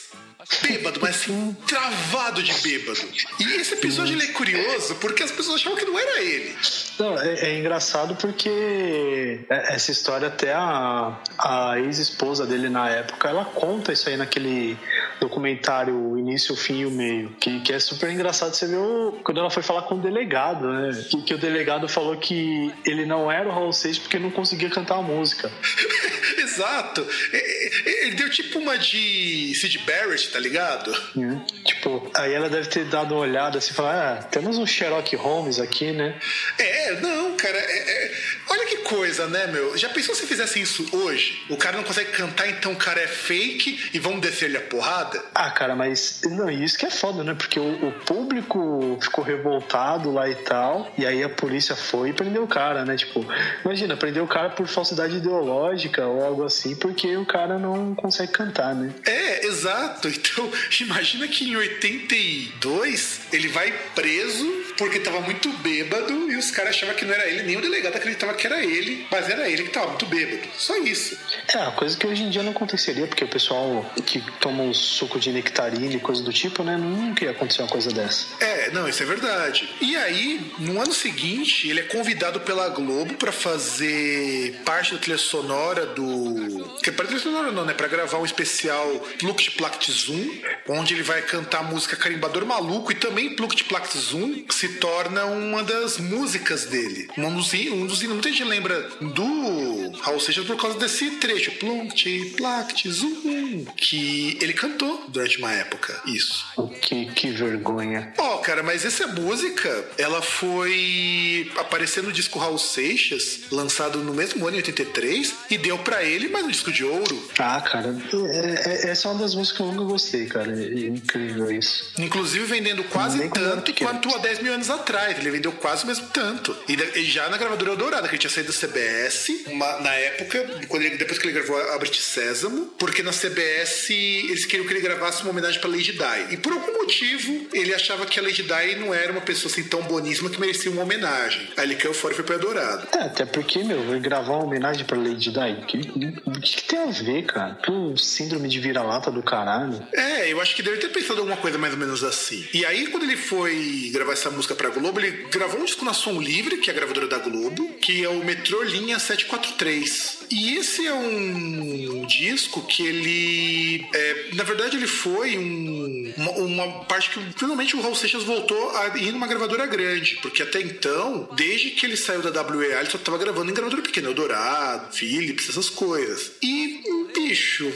bêbado, 0.61 0.99
mas 1.01 1.15
assim, 1.15 1.55
travado 1.67 2.41
de 2.41 2.53
bêbado. 2.61 2.99
E 3.39 3.43
esse 3.55 3.73
episódio 3.73 4.15
ele 4.15 4.23
é 4.23 4.27
curioso 4.27 4.95
porque 4.95 5.23
as 5.23 5.31
pessoas 5.31 5.61
achavam 5.61 5.77
que 5.77 5.85
não 5.85 5.97
era 5.97 6.21
ele. 6.21 6.55
Não, 6.99 7.19
é, 7.19 7.33
é 7.33 7.59
engraçado 7.59 8.15
porque 8.15 9.39
essa 9.49 9.91
história 9.91 10.27
até 10.27 10.53
a, 10.53 11.19
a 11.37 11.79
ex-esposa 11.79 12.45
dele 12.45 12.69
na 12.69 12.89
época, 12.89 13.29
ela 13.29 13.45
conta 13.45 13.91
isso 13.91 14.09
aí 14.09 14.17
naquele 14.17 14.77
documentário 15.19 15.95
o 15.95 16.17
início, 16.17 16.53
o 16.53 16.57
fim 16.57 16.79
e 16.79 16.85
o 16.85 16.91
meio, 16.91 17.29
que, 17.39 17.59
que 17.61 17.73
é 17.73 17.79
super 17.79 18.09
engraçado 18.09 18.53
você 18.53 18.65
ver 18.65 18.77
o, 18.77 19.19
quando 19.23 19.39
ela 19.39 19.49
foi 19.49 19.61
falar 19.61 19.83
com 19.83 19.95
o 19.95 20.01
delegado, 20.01 20.67
né? 20.67 20.91
Que, 21.09 21.21
que 21.21 21.33
o 21.33 21.37
delegado 21.37 21.87
falou 21.87 22.17
que 22.17 22.73
ele 22.85 23.05
não 23.05 23.31
era 23.31 23.47
o 23.47 23.51
Raul 23.51 23.73
Seixas 23.73 24.01
porque 24.01 24.17
não 24.17 24.31
conseguia 24.31 24.69
cantar 24.69 24.95
a 24.95 25.01
música. 25.01 25.51
Exato. 26.37 27.05
Ele 27.31 28.15
deu 28.15 28.29
tipo 28.29 28.59
uma 28.59 28.77
de 28.77 29.53
Sid 29.55 29.77
Barrett, 29.79 30.30
tá 30.31 30.39
ligado? 30.39 30.91
É. 30.91 31.63
Tipo, 31.63 32.09
aí 32.13 32.33
ela 32.33 32.49
deve 32.49 32.67
ter 32.67 32.85
dado 32.85 33.13
uma 33.13 33.21
olhada 33.21 33.57
assim 33.57 33.71
e 33.71 33.75
falar: 33.75 34.19
ah, 34.19 34.23
temos 34.23 34.57
um 34.57 34.65
Sherlock 34.65 35.15
Holmes 35.15 35.59
aqui, 35.59 35.91
né? 35.91 36.15
É, 36.57 36.99
não, 36.99 37.35
cara. 37.35 37.57
É, 37.57 38.05
é... 38.05 38.11
Olha 38.49 38.65
que 38.65 38.77
coisa, 38.77 39.27
né, 39.27 39.47
meu? 39.47 39.77
Já 39.77 39.89
pensou 39.89 40.13
se 40.13 40.25
fizesse 40.25 40.61
isso 40.61 40.85
hoje? 40.91 41.45
O 41.49 41.57
cara 41.57 41.77
não 41.77 41.83
consegue 41.83 42.11
cantar, 42.11 42.49
então 42.49 42.73
o 42.73 42.75
cara 42.75 43.01
é 43.01 43.07
fake 43.07 43.91
e 43.93 43.99
vamos 43.99 44.21
descer-lhe 44.21 44.57
a 44.57 44.61
porrada? 44.61 45.23
Ah, 45.33 45.49
cara, 45.49 45.75
mas 45.75 46.21
não, 46.25 46.49
isso 46.49 46.77
que 46.77 46.85
é 46.85 46.89
foda, 46.89 47.23
né? 47.23 47.33
Porque 47.33 47.59
o, 47.59 47.87
o, 47.87 47.91
público 48.05 48.97
ficou 49.01 49.23
revoltado 49.23 50.11
lá 50.11 50.29
e 50.29 50.35
tal, 50.35 50.91
e 50.97 51.05
aí 51.05 51.23
a 51.23 51.29
polícia 51.29 51.75
foi 51.75 52.09
e 52.09 52.13
prendeu 52.13 52.43
o 52.43 52.47
cara, 52.47 52.83
né? 52.83 52.95
Tipo, 52.95 53.25
imagina, 53.63 53.95
prendeu 53.95 54.23
o 54.23 54.27
cara 54.27 54.49
por 54.49 54.67
falsidade 54.67 55.17
ideológica 55.17 56.05
ou 56.05 56.23
algo 56.23 56.43
assim, 56.43 56.75
porque 56.75 57.15
o 57.15 57.25
cara 57.25 57.57
não 57.57 57.95
consegue 57.95 58.31
cantar, 58.31 58.75
né? 58.75 58.93
É, 59.05 59.45
exato. 59.45 60.11
Então, 60.21 60.51
imagina 60.81 61.27
que 61.27 61.49
em 61.49 61.55
82 61.55 63.21
ele 63.31 63.47
vai 63.47 63.71
preso 63.95 64.61
porque 64.77 64.99
tava 64.99 65.21
muito 65.21 65.49
bêbado 65.57 66.31
e 66.31 66.35
os 66.35 66.49
caras 66.49 66.75
achavam 66.75 66.95
que 66.95 67.05
não 67.05 67.13
era 67.13 67.27
ele, 67.27 67.43
nem 67.43 67.57
o 67.57 67.61
delegado 67.61 67.95
acreditava 67.95 68.33
que 68.33 68.47
era 68.47 68.63
ele, 68.63 69.05
mas 69.11 69.29
era 69.29 69.49
ele 69.49 69.63
que 69.63 69.69
tava 69.69 69.87
muito 69.87 70.05
bêbado. 70.07 70.47
Só 70.57 70.75
isso. 70.77 71.17
É, 71.53 71.59
a 71.59 71.71
coisa 71.71 71.95
que 71.97 72.07
hoje 72.07 72.23
em 72.23 72.29
dia 72.29 72.41
não 72.41 72.51
aconteceria, 72.51 73.05
porque 73.05 73.23
o 73.23 73.27
pessoal 73.27 73.85
que 74.05 74.19
toma 74.39 74.63
um 74.63 74.73
suco 74.73 75.19
de 75.19 75.31
nectarina 75.31 75.93
e 75.93 75.99
coisa 75.99 76.23
do 76.23 76.33
tipo, 76.33 76.63
né, 76.63 76.77
nunca 76.77 77.25
ia 77.25 77.31
acontecer 77.31 77.61
uma 77.61 77.69
coisa 77.69 77.91
dessa. 77.91 78.27
É, 78.39 78.71
não, 78.71 78.87
isso 78.87 79.03
é 79.03 79.05
verdade. 79.05 79.69
E 79.81 79.95
aí, 79.95 80.41
no 80.57 80.81
ano 80.81 80.93
seguinte, 80.93 81.67
ele 81.67 81.81
é 81.81 81.83
convidado 81.83 82.39
pela 82.39 82.69
Globo 82.69 83.15
para 83.15 83.31
fazer 83.31 84.61
parte 84.65 84.93
da 84.93 84.99
trilha 84.99 85.17
sonora 85.17 85.85
do. 85.85 86.77
Que 86.81 86.91
para 86.91 87.05
trilha 87.05 87.21
sonora 87.21 87.51
não, 87.51 87.65
né? 87.65 87.73
Pra 87.73 87.87
gravar 87.87 88.17
um 88.17 88.25
especial 88.25 88.87
Plukt 89.19 89.51
Plakt 89.51 89.91
Zoom, 90.11 90.41
onde 90.69 90.93
ele 90.93 91.03
vai 91.03 91.21
cantar 91.21 91.59
a 91.59 91.63
música 91.63 91.95
Carimbador 91.95 92.45
Maluco 92.45 92.91
e 92.91 92.95
também 92.95 93.35
Plukt 93.35 93.63
Plakt 93.65 93.97
Zoom, 93.97 94.43
que 94.43 94.53
se 94.53 94.69
torna 94.75 95.25
uma 95.25 95.63
das 95.63 95.97
músicas 95.97 96.65
dele. 96.65 97.07
Um 97.17 97.35
dos, 97.35 97.53
um 97.53 97.85
dos 97.85 98.01
muita 98.03 98.29
gente 98.29 98.43
lembra 98.43 98.89
do 98.99 99.91
Raul 100.01 100.19
Seixas 100.19 100.45
por 100.45 100.57
causa 100.57 100.77
desse 100.77 101.11
trecho, 101.11 101.51
Plukt 101.51 102.33
Plakt 102.37 102.89
Zoom, 102.89 103.65
que 103.75 104.37
ele 104.41 104.53
cantou 104.53 105.05
durante 105.07 105.37
uma 105.37 105.51
época. 105.53 106.01
Isso. 106.05 106.45
Que, 106.81 107.05
que 107.05 107.31
vergonha. 107.31 108.13
Ó, 108.17 108.35
oh, 108.35 108.37
cara, 108.39 108.63
mas 108.63 108.85
essa 108.85 109.07
música, 109.07 109.85
ela 109.97 110.21
foi 110.21 111.51
aparecer 111.57 112.03
no 112.03 112.11
disco 112.11 112.39
Raul 112.39 112.57
Seixas, 112.57 113.41
lançado 113.51 113.99
no 113.99 114.13
mesmo 114.13 114.45
ano, 114.47 114.57
em 114.57 114.59
83, 114.59 115.33
e 115.49 115.57
deu 115.57 115.77
para 115.79 116.03
ele 116.03 116.27
mais 116.27 116.45
um 116.45 116.49
disco 116.49 116.71
de 116.71 116.83
ouro. 116.83 117.29
Ah, 117.39 117.61
cara, 117.61 117.95
é, 118.29 118.87
é, 118.87 118.89
essa 118.89 119.07
é 119.07 119.11
uma 119.11 119.21
das 119.21 119.35
músicas 119.35 119.57
que 119.57 119.63
eu 119.63 119.67
nunca 119.67 119.83
gostei, 120.01 120.25
cara. 120.25 120.51
É 120.51 120.87
incrível 120.87 121.51
isso. 121.51 121.93
Inclusive 121.99 122.45
vendendo 122.45 122.83
quase 122.85 123.29
tanto 123.29 123.73
quanto 123.75 124.13
há 124.13 124.17
10 124.17 124.41
mil 124.41 124.53
anos 124.53 124.69
atrás. 124.69 125.17
Ele 125.19 125.29
vendeu 125.29 125.51
quase 125.51 125.83
o 125.83 125.87
mesmo 125.87 126.07
tanto. 126.07 126.55
E, 126.67 127.03
já 127.03 127.29
na 127.29 127.37
gravadora 127.37 127.75
Dourada, 127.75 128.07
que 128.07 128.15
ele 128.15 128.19
tinha 128.19 128.31
saído 128.31 128.51
da 128.51 128.57
CBS, 128.57 129.45
uma, 129.47 129.79
na 129.79 129.93
época, 129.93 130.61
quando 130.67 130.83
ele, 130.83 130.97
depois 130.97 131.19
que 131.19 131.27
ele 131.27 131.33
gravou 131.33 131.57
a 131.57 131.77
Brit 131.77 132.01
Sésamo, 132.01 132.67
porque 132.79 133.03
na 133.03 133.11
CBS 133.11 133.89
eles 133.89 134.45
queriam 134.45 134.65
que 134.65 134.73
ele 134.73 134.81
gravasse 134.81 135.21
uma 135.21 135.31
homenagem 135.31 135.59
pra 135.59 135.69
Lady 135.69 135.93
Di. 135.93 136.33
E 136.33 136.37
por 136.37 136.53
algum 136.53 136.79
motivo, 136.79 137.47
ele 137.53 137.73
achava 137.73 138.05
que 138.05 138.19
a 138.19 138.23
Lady 138.23 138.43
Di 138.43 138.75
não 138.79 138.93
era 138.93 139.11
uma 139.11 139.21
pessoa 139.21 139.51
assim 139.51 139.63
tão 139.63 139.83
boníssima 139.83 140.29
que 140.29 140.39
merecia 140.39 140.71
uma 140.71 140.83
homenagem. 140.83 141.49
Aí 141.57 141.65
ele 141.65 141.75
caiu 141.75 141.93
fora 141.93 142.13
e 142.13 142.15
foi 142.15 142.25
pra 142.25 142.37
Dourado. 142.37 142.87
É, 142.97 143.03
até 143.03 143.25
porque, 143.25 143.63
meu, 143.63 143.81
gravar 143.99 144.33
uma 144.33 144.45
homenagem 144.45 144.85
pra 144.85 144.97
Lady 144.97 145.31
Di. 145.31 145.39
O 145.39 145.65
que, 145.65 145.77
que, 145.77 146.41
que, 146.41 146.63
tem 146.63 146.79
a 146.79 146.85
ver, 146.91 147.23
cara? 147.25 147.55
Que 147.55 147.71
síndrome 147.97 148.47
de 148.47 148.59
vira-lata 148.59 149.11
do 149.11 149.21
caralho. 149.21 149.81
É, 149.93 150.31
eu 150.31 150.39
acho 150.41 150.55
que 150.55 150.63
deve 150.63 150.77
ter 150.77 150.89
pensado 150.89 151.19
alguma 151.19 151.37
coisa 151.37 151.57
mais 151.57 151.73
ou 151.73 151.79
menos 151.79 152.03
assim. 152.03 152.45
E 152.53 152.65
aí, 152.65 152.87
quando 152.87 153.03
ele 153.03 153.17
foi 153.17 153.89
gravar 153.91 154.13
essa 154.13 154.29
música 154.29 154.55
pra 154.55 154.69
Globo, 154.69 154.99
ele 154.99 155.27
gravou 155.29 155.61
um 155.61 155.65
disco 155.65 155.85
na 155.85 155.93
Som 155.93 156.19
Livre, 156.19 156.57
que 156.57 156.69
é 156.69 156.73
a 156.73 156.75
gravadora 156.75 157.07
da 157.07 157.17
Globo, 157.17 157.73
que 157.81 158.03
é 158.03 158.09
o 158.09 158.23
Metrô 158.23 158.61
Linha 158.63 158.99
743. 158.99 160.21
E 160.31 160.57
esse 160.57 160.87
é 160.87 160.93
um 160.93 162.05
disco 162.05 162.65
que 162.65 162.85
ele. 162.85 163.85
É, 163.93 164.29
na 164.33 164.43
verdade, 164.43 164.77
ele 164.77 164.87
foi 164.87 165.37
um, 165.37 166.13
uma, 166.17 166.31
uma, 166.31 166.85
parte 166.85 167.09
que 167.09 167.19
finalmente 167.37 167.75
o 167.75 167.81
Raul 167.81 167.95
Seixas 167.95 168.23
voltou 168.23 168.69
a 168.77 168.97
ir 168.97 169.11
numa 169.11 169.27
gravadora 169.27 169.65
grande. 169.65 170.17
Porque 170.21 170.41
até 170.41 170.61
então, 170.61 171.29
desde 171.35 171.71
que 171.71 171.85
ele 171.85 171.97
saiu 171.97 172.21
da 172.21 172.41
WEA, 172.41 172.79
ele 172.79 172.89
só 172.89 172.97
estava 172.97 173.17
gravando 173.17 173.51
em 173.51 173.53
gravadora 173.53 173.81
pequena, 173.81 174.07
Eldorado, 174.07 174.95
Philips, 174.95 175.49
essas 175.49 175.69
coisas. 175.69 176.31
E, 176.41 176.81
bicho. 177.13 177.71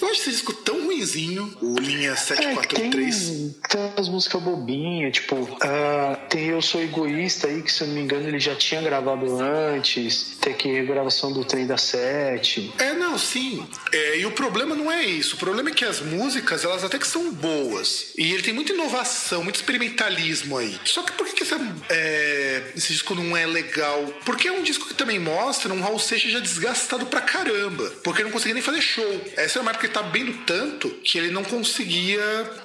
Eu 0.00 0.08
acho 0.08 0.20
esse 0.20 0.30
disco 0.30 0.52
tão 0.52 0.84
ruinzinho, 0.84 1.56
o 1.60 1.78
Linha 1.78 2.16
743. 2.16 3.16
É, 3.16 3.26
tem, 3.26 3.54
tem 3.68 3.80
umas 3.96 4.08
músicas 4.08 4.42
bobinhas, 4.42 5.12
tipo, 5.12 5.36
uh, 5.36 6.28
tem 6.28 6.46
Eu 6.48 6.60
Sou 6.60 6.82
Egoísta 6.82 7.48
aí, 7.48 7.62
que 7.62 7.72
se 7.72 7.82
eu 7.82 7.88
não 7.88 7.94
me 7.94 8.00
engano 8.00 8.28
ele 8.28 8.38
já 8.38 8.54
tinha 8.54 8.80
gravado 8.82 9.40
antes, 9.40 10.36
tem 10.40 10.52
aqui 10.52 10.78
a 10.78 10.84
gravação 10.84 11.32
do 11.32 11.44
Trem 11.44 11.66
da 11.66 11.76
Sete. 11.76 12.72
É, 12.78 12.92
não, 12.92 13.18
sim. 13.18 13.66
É, 13.92 14.18
e 14.18 14.26
o 14.26 14.32
problema 14.32 14.74
não 14.74 14.90
é 14.90 15.04
isso. 15.04 15.36
O 15.36 15.38
problema 15.38 15.70
é 15.70 15.72
que 15.72 15.84
as 15.84 16.00
músicas, 16.00 16.64
elas 16.64 16.84
até 16.84 16.98
que 16.98 17.06
são 17.06 17.32
boas. 17.32 18.12
E 18.16 18.32
ele 18.32 18.42
tem 18.42 18.52
muita 18.52 18.72
inovação, 18.72 19.42
muito 19.42 19.56
experimentalismo 19.56 20.58
aí. 20.58 20.78
Só 20.84 21.02
que 21.02 21.12
por 21.12 21.26
que, 21.26 21.34
que 21.34 21.42
essa, 21.42 21.56
é, 21.88 22.72
esse 22.76 22.92
disco 22.92 23.14
não 23.14 23.36
é 23.36 23.46
legal? 23.46 24.04
Porque 24.24 24.48
é 24.48 24.52
um 24.52 24.62
disco 24.62 24.86
que 24.86 24.94
também 24.94 25.18
mostra 25.18 25.72
um 25.72 25.80
Raul 25.80 25.98
Seixas 25.98 26.32
já 26.32 26.40
desgastado 26.40 27.06
pra 27.06 27.20
caramba. 27.20 27.90
Porque 28.02 28.20
ele 28.20 28.28
não 28.28 28.32
conseguia 28.32 28.54
nem 28.54 28.62
fazer 28.62 28.80
show. 28.80 29.20
Essa 29.36 29.58
é 29.58 29.62
uma 29.62 29.70
época 29.70 29.85
porque 29.86 29.88
tá 29.88 30.02
bem 30.02 30.32
tanto 30.44 30.88
que 31.02 31.18
ele 31.18 31.30
não 31.30 31.44
conseguia 31.44 32.20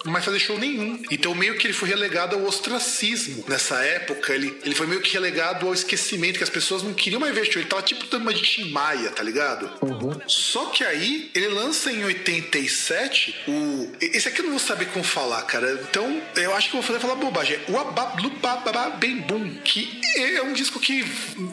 mais 0.06 0.26
fazer 0.26 0.40
show 0.40 0.58
nenhum. 0.58 1.02
Então 1.12 1.36
meio 1.36 1.58
que 1.58 1.68
ele 1.68 1.74
foi 1.74 1.90
relegado 1.90 2.36
ao 2.36 2.44
ostracismo. 2.44 3.44
Nessa 3.48 3.84
época, 3.84 4.34
ele, 4.34 4.58
ele 4.64 4.76
foi 4.76 4.88
meio 4.88 5.02
que 5.02 5.14
relegado 5.14 5.68
ao 5.68 5.74
esquecimento, 5.74 6.38
que 6.38 6.44
as 6.44 6.50
pessoas 6.50 6.84
não 6.84 6.94
queriam 6.94 7.20
mais 7.20 7.34
ver 7.34 7.46
show. 7.46 7.62
Ele 7.62 7.70
tava 7.70 7.82
tipo 7.82 8.06
dando 8.08 8.32
de 8.34 8.42
Tim 8.42 8.72
Maia, 8.72 9.10
tá 9.12 9.24
ligado? 9.24 9.70
Uhum. 9.82 10.20
Só 10.28 10.66
que 10.68 10.84
aí, 10.84 11.30
ele 11.36 11.48
lança 11.50 11.92
em 11.92 12.04
87 12.04 13.36
o... 13.48 13.92
Esse 14.00 14.28
aqui 14.28 14.40
eu 14.40 14.46
não 14.46 14.52
vou 14.52 14.60
saber 14.60 14.86
como 14.86 15.04
falar, 15.04 15.42
cara. 15.44 15.80
Então, 15.90 16.22
eu 16.36 16.56
acho 16.56 16.70
que 16.70 16.78
eu 16.78 16.82
vou 16.82 16.88
fazer 16.88 17.00
falar 17.00 17.16
bobagem. 17.16 17.60
O 17.68 17.78
Abablubababa 17.78 18.92
Bem 18.92 19.18
Boom, 19.18 19.56
que 19.64 20.00
é 20.16 20.42
um 20.42 20.54
disco 20.54 20.80
que, 20.80 21.06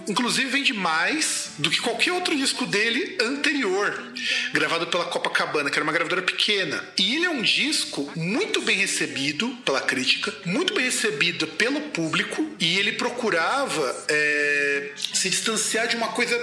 inclusive, 0.06 0.48
vende 0.48 0.72
mais 0.72 1.50
do 1.58 1.70
que 1.70 1.80
qualquer 1.80 2.12
outro 2.12 2.36
disco 2.36 2.64
dele 2.66 3.18
anterior, 3.20 4.12
gravado 4.52 4.86
pela 4.86 5.04
Copacabana 5.06 5.57
Copacabana, 5.58 5.70
que 5.70 5.76
era 5.76 5.84
uma 5.84 5.92
gravadora 5.92 6.22
pequena. 6.22 6.84
E 6.98 7.16
ele 7.16 7.24
é 7.24 7.30
um 7.30 7.42
disco 7.42 8.10
muito 8.14 8.60
bem 8.62 8.76
recebido 8.76 9.48
pela 9.64 9.80
crítica, 9.80 10.32
muito 10.44 10.74
bem 10.74 10.84
recebido 10.84 11.46
pelo 11.46 11.80
público, 11.80 12.48
e 12.60 12.78
ele 12.78 12.92
procurava 12.92 14.04
é, 14.08 14.90
se 15.12 15.28
distanciar 15.28 15.88
de 15.88 15.96
uma 15.96 16.08
coisa 16.08 16.36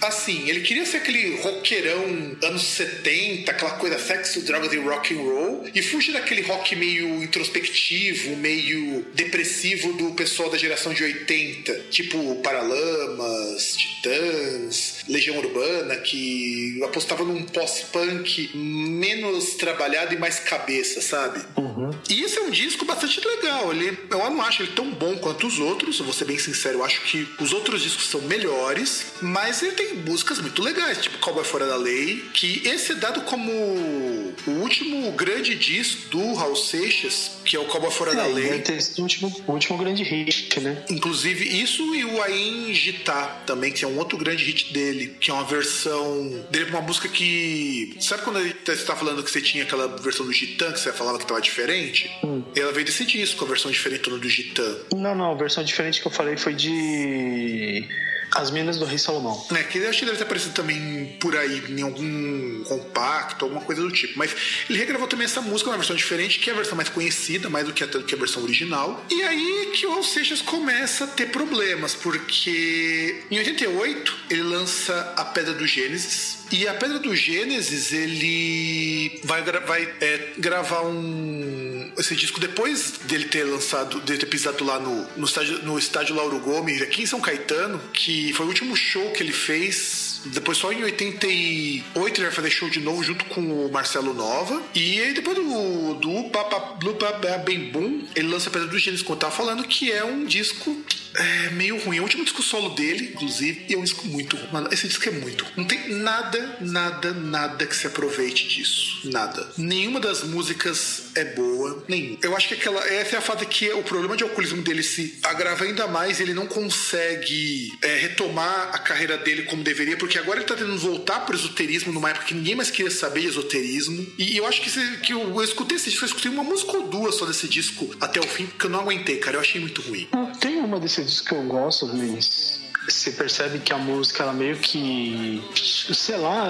assim. 0.00 0.48
Ele 0.48 0.60
queria 0.60 0.86
ser 0.86 0.98
aquele 0.98 1.36
roqueirão 1.36 2.36
anos 2.42 2.62
70, 2.62 3.50
aquela 3.50 3.72
coisa 3.72 3.98
sexo, 3.98 4.40
drogas 4.42 4.72
e 4.72 4.78
rock 4.78 5.14
and 5.14 5.18
roll, 5.18 5.70
e 5.74 5.82
fugir 5.82 6.12
daquele 6.12 6.42
rock 6.42 6.74
meio 6.76 7.22
introspectivo, 7.22 8.36
meio 8.36 9.04
depressivo 9.14 9.92
do 9.94 10.12
pessoal 10.12 10.50
da 10.50 10.56
geração 10.56 10.92
de 10.92 11.02
80, 11.02 11.86
tipo 11.90 12.36
Paralamas, 12.36 13.76
Titãs, 13.76 15.04
Legião 15.08 15.36
Urbana, 15.38 15.96
que 15.96 16.80
apostava 16.84 17.24
num 17.24 17.42
pós-punk 17.42 18.53
menos 18.54 19.54
trabalhado 19.54 20.14
e 20.14 20.18
mais 20.18 20.38
cabeça, 20.40 21.00
sabe? 21.00 21.40
Uhum. 21.56 21.90
E 22.08 22.22
esse 22.22 22.38
é 22.38 22.42
um 22.42 22.50
disco 22.50 22.84
bastante 22.84 23.20
legal. 23.26 23.72
Ele, 23.72 23.98
eu 24.10 24.18
não 24.30 24.42
acho 24.42 24.62
ele 24.62 24.72
tão 24.72 24.90
bom 24.90 25.16
quanto 25.18 25.46
os 25.46 25.58
outros, 25.58 25.98
vou 25.98 26.12
ser 26.12 26.24
bem 26.24 26.38
sincero, 26.38 26.78
eu 26.78 26.84
acho 26.84 27.00
que 27.02 27.26
os 27.40 27.52
outros 27.52 27.82
discos 27.82 28.08
são 28.08 28.20
melhores, 28.22 29.06
mas 29.20 29.62
ele 29.62 29.72
tem 29.72 29.94
músicas 29.94 30.38
muito 30.38 30.62
legais, 30.62 31.02
tipo 31.02 31.18
Cowboy 31.18 31.44
Fora 31.44 31.66
da 31.66 31.76
Lei, 31.76 32.24
que 32.32 32.62
esse 32.66 32.92
é 32.92 32.94
dado 32.94 33.22
como 33.22 33.50
o 33.50 34.50
último 34.60 35.10
grande 35.12 35.54
disco 35.54 36.08
do 36.10 36.34
Raul 36.34 36.56
Seixas, 36.56 37.32
que 37.44 37.56
é 37.56 37.60
o 37.60 37.64
Cowboy 37.64 37.90
Fora 37.90 38.12
é, 38.12 38.16
da 38.16 38.26
Lei. 38.26 38.60
Ter 38.60 38.78
o 38.98 39.02
último, 39.02 39.44
o 39.46 39.52
último 39.52 39.78
grande 39.78 40.02
hit, 40.02 40.60
né? 40.60 40.84
Inclusive 40.90 41.44
isso 41.62 41.94
e 41.94 42.04
o 42.04 42.22
Ain 42.22 42.74
Gitá 42.74 43.42
também, 43.46 43.72
que 43.72 43.84
é 43.84 43.88
um 43.88 43.98
outro 43.98 44.18
grande 44.18 44.44
hit 44.44 44.72
dele, 44.72 45.16
que 45.20 45.30
é 45.30 45.34
uma 45.34 45.44
versão 45.44 46.44
dele 46.50 46.74
uma 46.74 46.80
música 46.80 47.08
que. 47.08 47.96
Sabe 48.00 48.22
quando 48.22 48.38
você 48.64 48.72
está 48.72 48.96
falando 48.96 49.22
que 49.22 49.30
você 49.30 49.40
tinha 49.40 49.64
aquela 49.64 49.88
versão 49.98 50.26
do 50.26 50.32
Gitã, 50.32 50.72
que 50.72 50.80
você 50.80 50.92
falava 50.92 51.18
que 51.18 51.26
tava 51.26 51.40
diferente? 51.40 52.10
Hum. 52.22 52.42
Ela 52.56 52.72
veio 52.72 52.86
desse 52.86 53.04
disco, 53.04 53.44
a 53.44 53.48
versão 53.48 53.70
diferente 53.70 54.08
do 54.08 54.28
Gitã. 54.28 54.76
Não, 54.94 55.14
não, 55.14 55.32
a 55.32 55.34
versão 55.34 55.64
diferente 55.64 56.00
que 56.00 56.06
eu 56.06 56.12
falei 56.12 56.36
foi 56.36 56.54
de. 56.54 57.86
As 58.34 58.50
Minas 58.50 58.78
do 58.78 58.84
Rei 58.84 58.98
Salomão. 58.98 59.46
É, 59.54 59.62
que 59.62 59.78
eu 59.78 59.88
acho 59.88 60.00
que 60.00 60.04
deve 60.06 60.18
ter 60.18 60.24
aparecido 60.24 60.52
também 60.54 61.16
por 61.20 61.36
aí, 61.36 61.62
em 61.68 61.82
algum 61.82 62.64
compacto, 62.64 63.44
alguma 63.44 63.60
coisa 63.60 63.80
do 63.80 63.92
tipo. 63.92 64.18
Mas 64.18 64.34
ele 64.68 64.78
regravou 64.78 65.06
também 65.06 65.24
essa 65.24 65.40
música, 65.40 65.70
uma 65.70 65.76
versão 65.76 65.94
diferente, 65.94 66.40
que 66.40 66.50
é 66.50 66.52
a 66.52 66.56
versão 66.56 66.74
mais 66.74 66.88
conhecida, 66.88 67.48
mais 67.48 67.64
do 67.64 67.72
que 67.72 67.84
a, 67.84 67.86
do 67.86 68.02
que 68.02 68.14
a 68.14 68.18
versão 68.18 68.42
original. 68.42 69.04
E 69.08 69.22
aí 69.22 69.70
que 69.72 69.86
o 69.86 69.92
Alceixas 69.92 70.42
começa 70.42 71.04
a 71.04 71.06
ter 71.06 71.26
problemas, 71.26 71.94
porque 71.94 73.24
em 73.30 73.38
88 73.38 74.18
ele 74.30 74.42
lança 74.42 75.14
A 75.16 75.24
Pedra 75.24 75.54
do 75.54 75.66
Gênesis, 75.66 76.43
e 76.54 76.68
a 76.68 76.74
Pedra 76.74 77.00
do 77.00 77.16
Gênesis, 77.16 77.92
ele 77.92 79.18
vai, 79.24 79.42
vai 79.42 79.92
é, 80.00 80.28
gravar 80.38 80.82
um. 80.82 81.90
Esse 81.98 82.14
disco 82.14 82.38
depois 82.38 82.92
dele 83.04 83.24
ter 83.24 83.42
lançado, 83.42 84.00
dele 84.00 84.20
ter 84.20 84.26
pisado 84.26 84.62
lá 84.64 84.78
no, 84.78 85.04
no, 85.16 85.24
estádio, 85.24 85.58
no 85.64 85.76
estádio 85.76 86.14
Lauro 86.14 86.38
Gomes, 86.38 86.80
aqui 86.80 87.02
em 87.02 87.06
São 87.06 87.20
Caetano, 87.20 87.80
que 87.92 88.32
foi 88.34 88.46
o 88.46 88.48
último 88.48 88.76
show 88.76 89.10
que 89.10 89.20
ele 89.20 89.32
fez. 89.32 90.22
Depois, 90.26 90.56
só 90.56 90.72
em 90.72 90.84
88, 90.84 92.20
ele 92.20 92.26
vai 92.26 92.34
fazer 92.34 92.50
show 92.50 92.70
de 92.70 92.78
novo 92.78 93.02
junto 93.02 93.24
com 93.24 93.40
o 93.40 93.72
Marcelo 93.72 94.14
Nova. 94.14 94.62
E 94.76 95.00
aí, 95.00 95.12
depois 95.12 95.36
do, 95.36 95.94
do 95.94 96.30
Papa 96.30 96.76
Blue 96.76 96.96
Bem 97.44 97.70
Boom, 97.70 98.06
ele 98.14 98.28
lança 98.28 98.48
a 98.48 98.52
Pedra 98.52 98.68
do 98.68 98.78
Gênesis, 98.78 99.04
como 99.04 99.16
eu 99.16 99.20
tava 99.20 99.34
falando, 99.34 99.64
que 99.64 99.90
é 99.90 100.04
um 100.04 100.24
disco 100.24 100.74
é 101.16 101.50
meio 101.50 101.78
ruim. 101.84 101.98
É 101.98 102.00
o 102.00 102.02
último 102.02 102.24
disco 102.24 102.42
solo 102.42 102.70
dele, 102.70 103.10
inclusive, 103.14 103.66
e 103.68 103.74
é 103.74 103.78
um 103.78 103.84
disco 103.84 104.06
muito 104.06 104.36
ruim. 104.36 104.66
Esse 104.70 104.88
disco 104.88 105.08
é 105.08 105.12
muito. 105.12 105.46
Não 105.56 105.64
tem 105.64 105.94
nada, 105.94 106.58
nada, 106.60 107.12
nada 107.12 107.66
que 107.66 107.76
se 107.76 107.86
aproveite 107.86 108.48
disso. 108.48 109.00
Nada. 109.04 109.48
Nenhuma 109.56 110.00
das 110.00 110.22
músicas 110.24 111.03
é 111.14 111.24
boa. 111.24 111.84
Nenhuma. 111.88 112.18
Eu 112.22 112.36
acho 112.36 112.48
que 112.48 112.54
aquela. 112.54 112.84
Essa 112.88 113.16
é 113.16 113.18
a 113.18 113.22
fada 113.22 113.44
que 113.44 113.70
o 113.72 113.82
problema 113.82 114.16
de 114.16 114.24
alcoolismo 114.24 114.62
dele 114.62 114.82
se 114.82 115.18
agrava 115.22 115.64
ainda 115.64 115.86
mais. 115.86 116.20
Ele 116.20 116.34
não 116.34 116.46
consegue 116.46 117.72
é, 117.82 117.96
retomar 117.96 118.70
a 118.72 118.78
carreira 118.78 119.16
dele 119.18 119.44
como 119.44 119.62
deveria, 119.62 119.96
porque 119.96 120.18
agora 120.18 120.38
ele 120.38 120.46
tá 120.46 120.54
tentando 120.54 120.78
voltar 120.78 121.20
pro 121.20 121.36
esoterismo 121.36 121.92
numa 121.92 122.10
época 122.10 122.26
que 122.26 122.34
ninguém 122.34 122.54
mais 122.54 122.70
queria 122.70 122.90
saber 122.90 123.20
de 123.20 123.28
esoterismo. 123.28 124.06
E 124.18 124.36
eu 124.36 124.46
acho 124.46 124.60
que, 124.60 124.96
que 124.98 125.12
eu, 125.12 125.20
eu 125.20 125.44
escutei 125.44 125.76
esse 125.76 125.90
disco, 125.90 126.04
eu 126.04 126.08
escutei 126.08 126.30
uma 126.30 126.44
música 126.44 126.76
ou 126.76 126.88
duas 126.88 127.14
só 127.14 127.26
desse 127.26 127.48
disco 127.48 127.94
até 128.00 128.20
o 128.20 128.24
fim, 128.24 128.46
porque 128.46 128.66
eu 128.66 128.70
não 128.70 128.80
aguentei, 128.80 129.18
cara. 129.18 129.36
Eu 129.36 129.40
achei 129.40 129.60
muito 129.60 129.82
ruim. 129.82 130.08
Tem 130.40 130.56
uma 130.56 130.80
desse 130.80 131.04
disco 131.04 131.28
que 131.28 131.34
eu 131.34 131.42
gosto, 131.44 131.86
Luiz 131.86 132.63
você 132.88 133.10
percebe 133.12 133.58
que 133.58 133.72
a 133.72 133.78
música 133.78 134.22
ela 134.22 134.32
meio 134.32 134.56
que 134.56 135.42
sei 135.54 136.16
lá 136.16 136.48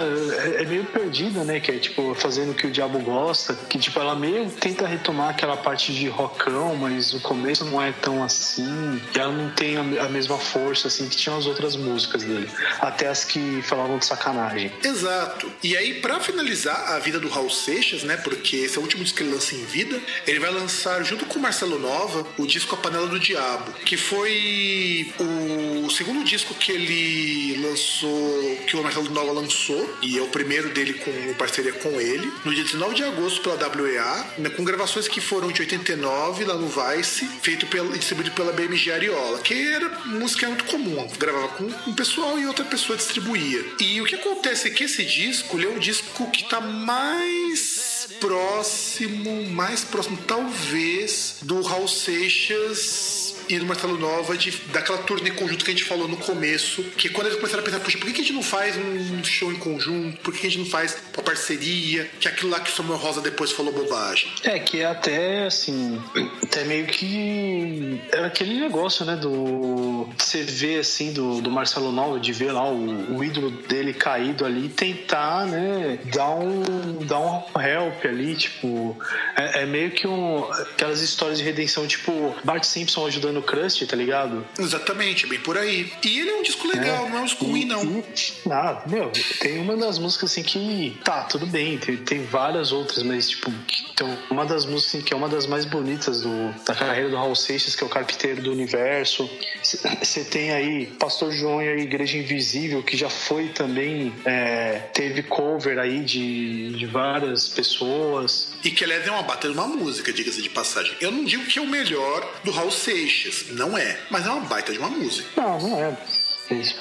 é, 0.57 0.63
é, 0.63 0.67
meio 0.67 0.85
perdida 0.85 1.45
né? 1.45 1.61
Que 1.61 1.73
é 1.73 1.79
tipo 1.79 2.15
fazendo 2.15 2.53
o 2.53 2.55
que 2.55 2.67
o 2.67 2.71
diabo 2.71 2.99
gosta 2.99 3.55
que 3.55 3.79
tipo 3.79 3.99
ela 4.01 4.15
meio 4.15 4.51
tenta 4.51 4.87
retomar 4.87 5.31
aquela 5.31 5.57
parte 5.57 5.95
de 5.95 6.09
rockão 6.09 6.75
mas 6.77 7.13
o 7.13 7.21
começo 7.21 7.65
não 7.65 7.81
é 7.81 7.93
tão 7.93 8.23
assim 8.23 9.01
e 9.15 9.19
ela 9.19 9.33
não 9.33 9.51
tem 9.51 9.77
a, 9.77 10.09
mesma 10.09 10.39
força 10.39 10.89
assim 10.89 11.09
que 11.09 11.17
tinham 11.17 11.37
as 11.37 11.47
outras 11.47 11.77
músicas 11.77 12.23
dele 12.23 12.49
até 12.81 13.09
as 13.09 13.25
que 13.25 13.63
falavam 13.63 13.99
de 13.99 14.07
sacanagem. 14.07 14.73
Exato. 14.83 15.51
E 15.63 15.77
aí 15.77 16.01
para 16.01 16.21
finalizar 16.21 16.93
a 16.93 16.99
vida 16.99 17.21
do 17.21 17.29
Raul 17.29 17.51
Seixas 17.51 18.03
né 18.03 18.17
porque 18.17 18.57
esse 18.57 18.77
é 18.77 18.81
o 18.81 18.83
último 18.83 19.03
disco 19.03 19.19
que 19.19 19.23
ele 19.23 19.33
lança 19.33 19.55
em 19.55 19.65
vida 19.65 20.01
ele 20.27 20.41
vai 20.41 20.51
lançar 20.51 21.03
junto 21.05 21.27
com 21.27 21.39
o 21.39 21.43
Marcelo 21.43 21.79
Nova 21.79 22.27
o 22.39 22.47
disco 22.47 22.75
A 22.75 22.79
Panela 22.79 23.07
do 23.07 23.19
Diabo 23.19 23.73
que 23.85 23.97
foi 23.97 25.13
o 25.19 25.91
segundo 25.91 26.24
disco 26.25 26.55
que 26.55 26.73
ele 26.73 27.57
lançou, 27.63 28.57
que 28.67 28.77
o 28.77 28.83
Marcelo 28.83 29.11
Nova 29.11 29.33
lançou, 29.33 29.99
e 30.03 30.19
é 30.19 30.23
o 30.23 30.29
primeiro 30.29 30.71
dele 30.71 30.95
com 30.95 31.35
parceria 31.35 31.73
com 31.73 32.01
ele, 32.01 32.33
no 32.45 32.55
dia 32.55 32.65
19 32.65 32.95
de 32.95 33.05
agosto 33.05 33.43
pela 33.43 33.83
WEA, 33.83 34.27
né, 34.39 34.51
com 34.51 34.65
gravações 34.65 35.07
que 35.07 35.21
foram 35.21 35.53
de 35.53 35.61
89 35.63 36.45
lá 36.45 36.55
no 36.55 36.69
Vice, 36.69 37.27
feito 37.43 37.67
pelo, 37.67 37.97
distribuído 37.97 38.33
pela 38.33 38.53
BMG 38.53 38.91
Ariola, 38.91 39.39
que 39.41 39.55
era 39.55 39.89
música 40.07 40.47
muito 40.49 40.65
comum, 40.65 41.07
gravava 41.19 41.49
com 41.49 41.65
um 41.87 41.95
pessoal 41.95 42.39
e 42.39 42.47
outra 42.47 42.65
pessoa 42.65 42.97
distribuía. 42.97 43.65
E 43.81 44.01
o 44.01 44.05
que 44.05 44.15
acontece 44.15 44.69
é 44.69 44.71
que 44.71 44.85
esse 44.85 45.05
disco, 45.05 45.57
ele 45.57 45.67
é 45.67 45.71
um 45.71 45.79
disco 45.79 46.31
que 46.31 46.43
está 46.43 46.61
mais 46.61 48.09
próximo, 48.21 49.51
mais 49.51 49.85
próximo 49.85 50.17
talvez 50.27 51.37
do 51.43 51.61
Raul 51.63 51.89
Seixas 51.89 53.34
e 53.49 53.59
do 53.59 53.67
Marcelo 53.67 53.99
Nova 53.99 54.37
de, 54.37 54.51
daquela 54.73 54.99
turnê 54.99 55.31
conjunto 55.31 55.65
que 55.65 55.71
a 55.71 55.75
gente 55.75 55.85
falou 55.85 56.09
no 56.09 56.17
começo, 56.17 56.83
que 56.97 57.09
quando 57.09 57.29
eles 57.29 57.39
começaram 57.39 57.63
a 57.63 57.65
pensar, 57.65 57.81
puxa, 57.81 57.99
por 57.99 58.07
que 58.07 58.21
a 58.21 58.25
gente 58.25 58.33
não 58.33 58.43
faz 58.43 58.77
um 58.77 59.23
show 59.25 59.53
em 59.53 59.57
conjunto? 59.57 60.19
Por 60.21 60.33
que 60.33 60.47
a 60.47 60.51
gente 60.51 60.61
não 60.61 60.67
faz 60.67 60.97
uma 61.15 61.23
parceria? 61.23 62.09
Que 62.21 62.29
é 62.29 62.31
aquilo 62.31 62.51
lá 62.51 62.61
que 62.61 62.71
o 62.71 62.75
Samuel 62.75 62.99
Rosa 62.99 63.21
depois 63.21 63.53
falou 63.53 63.73
bobagem. 63.73 64.31
É, 64.43 64.59
que 64.59 64.81
é 64.81 64.87
até 64.87 65.47
assim, 65.47 66.01
até 66.43 66.65
meio 66.65 66.87
que 66.87 68.01
era 68.13 68.27
aquele 68.27 68.61
negócio, 68.61 69.05
né, 69.05 69.17
do 69.17 70.09
você 70.19 70.43
vê 70.43 70.79
assim 70.79 71.13
do, 71.13 71.41
do 71.41 71.51
Marcelo 71.51 71.93
Nova, 71.93 72.19
de 72.19 72.33
ver 72.33 72.53
lá 72.53 72.69
o, 72.69 73.17
o 73.17 73.25
ídolo 73.25 73.51
dele 73.51 73.93
caído 73.93 74.45
ali 74.45 74.69
tentar, 74.69 75.47
né, 75.47 75.99
dar 76.13 76.31
um, 76.31 76.99
dar 77.05 77.21
um 77.21 77.43
help 77.61 78.05
ali, 78.05 78.35
tipo, 78.37 78.97
é, 79.37 79.63
é 79.63 79.67
meio 79.67 79.91
que 79.91 80.07
um, 80.07 80.45
aquelas 80.45 81.01
histórias 81.01 81.39
de 81.39 81.45
redenção, 81.45 81.87
tipo, 81.87 82.35
Bart 82.45 82.65
Simpson 82.65 83.07
ajudando 83.07 83.34
no 83.35 83.43
Crust, 83.43 83.87
tá 83.87 83.97
ligado? 83.97 84.47
Exatamente, 84.59 85.27
bem 85.27 85.41
por 85.41 85.59
aí. 85.59 85.93
E 86.03 86.21
ele 86.21 86.31
é 86.31 86.37
um 86.37 86.43
disco 86.43 86.67
legal, 86.69 87.07
é. 87.07 87.11
não 87.11 87.19
é 87.19 87.21
um 87.21 87.25
disco 87.25 87.45
ruim, 87.45 87.65
não. 87.65 88.05
Ah, 88.51 88.83
meu, 88.87 89.11
tem 89.41 89.59
uma 89.59 89.77
das 89.77 89.99
músicas 89.99 90.31
assim 90.31 90.43
que. 90.43 90.99
Tá, 91.05 91.25
tudo 91.25 91.47
bem, 91.47 91.79
tem, 91.79 91.97
tem 91.97 92.25
várias 92.25 92.73
outras, 92.73 93.03
mas 93.03 93.29
tipo, 93.29 93.51
tem 93.97 94.07
uma 94.31 94.45
das 94.45 94.65
músicas 94.65 94.95
assim, 94.95 95.01
que 95.03 95.13
é 95.13 95.17
uma 95.17 95.29
das 95.29 95.47
mais 95.47 95.65
bonitas 95.65 96.23
do, 96.23 96.55
da 96.65 96.75
carreira 96.75 97.11
do 97.11 97.17
Raul 97.17 97.35
Seixas, 97.35 97.75
que 97.75 97.83
é 97.83 97.87
o 97.87 97.91
Carpinteiro 97.91 98.43
do 98.43 98.53
Universo. 98.53 99.29
Você 99.63 100.25
tem 100.25 100.53
aí 100.53 100.87
Pastor 100.87 101.33
João 101.33 101.63
e 101.63 101.69
a 101.69 101.77
Igreja 101.77 102.17
Invisível, 102.19 102.83
que 102.83 102.97
já 102.97 103.11
foi 103.11 103.49
também. 103.49 104.13
É, 104.25 104.79
teve 104.93 105.23
cover 105.23 105.79
aí 105.79 106.01
de, 106.01 106.71
de 106.71 106.87
várias 106.87 107.49
pessoas. 107.49 108.54
E 108.65 108.71
que 108.71 108.83
aliás 108.83 109.07
é 109.07 109.11
uma 109.11 109.23
batalha 109.23 109.53
de 109.53 109.61
uma 109.61 109.69
música, 109.69 110.11
diga-se 110.11 110.41
de 110.41 110.49
passagem. 110.49 110.97
Eu 110.99 111.13
não 111.13 111.23
digo 111.23 111.45
que 111.45 111.59
é 111.59 111.63
o 111.63 111.67
melhor 111.67 112.41
do 112.43 112.51
Raul 112.51 112.71
Seixas 112.71 113.51
não 113.51 113.77
é, 113.77 114.01
mas 114.11 114.27
é 114.27 114.31
uma 114.31 114.41
baita 114.47 114.73
de 114.73 114.79
uma 114.79 114.89
música. 114.89 115.29
Não, 115.37 115.61
não 115.61 115.79
é. 115.79 115.97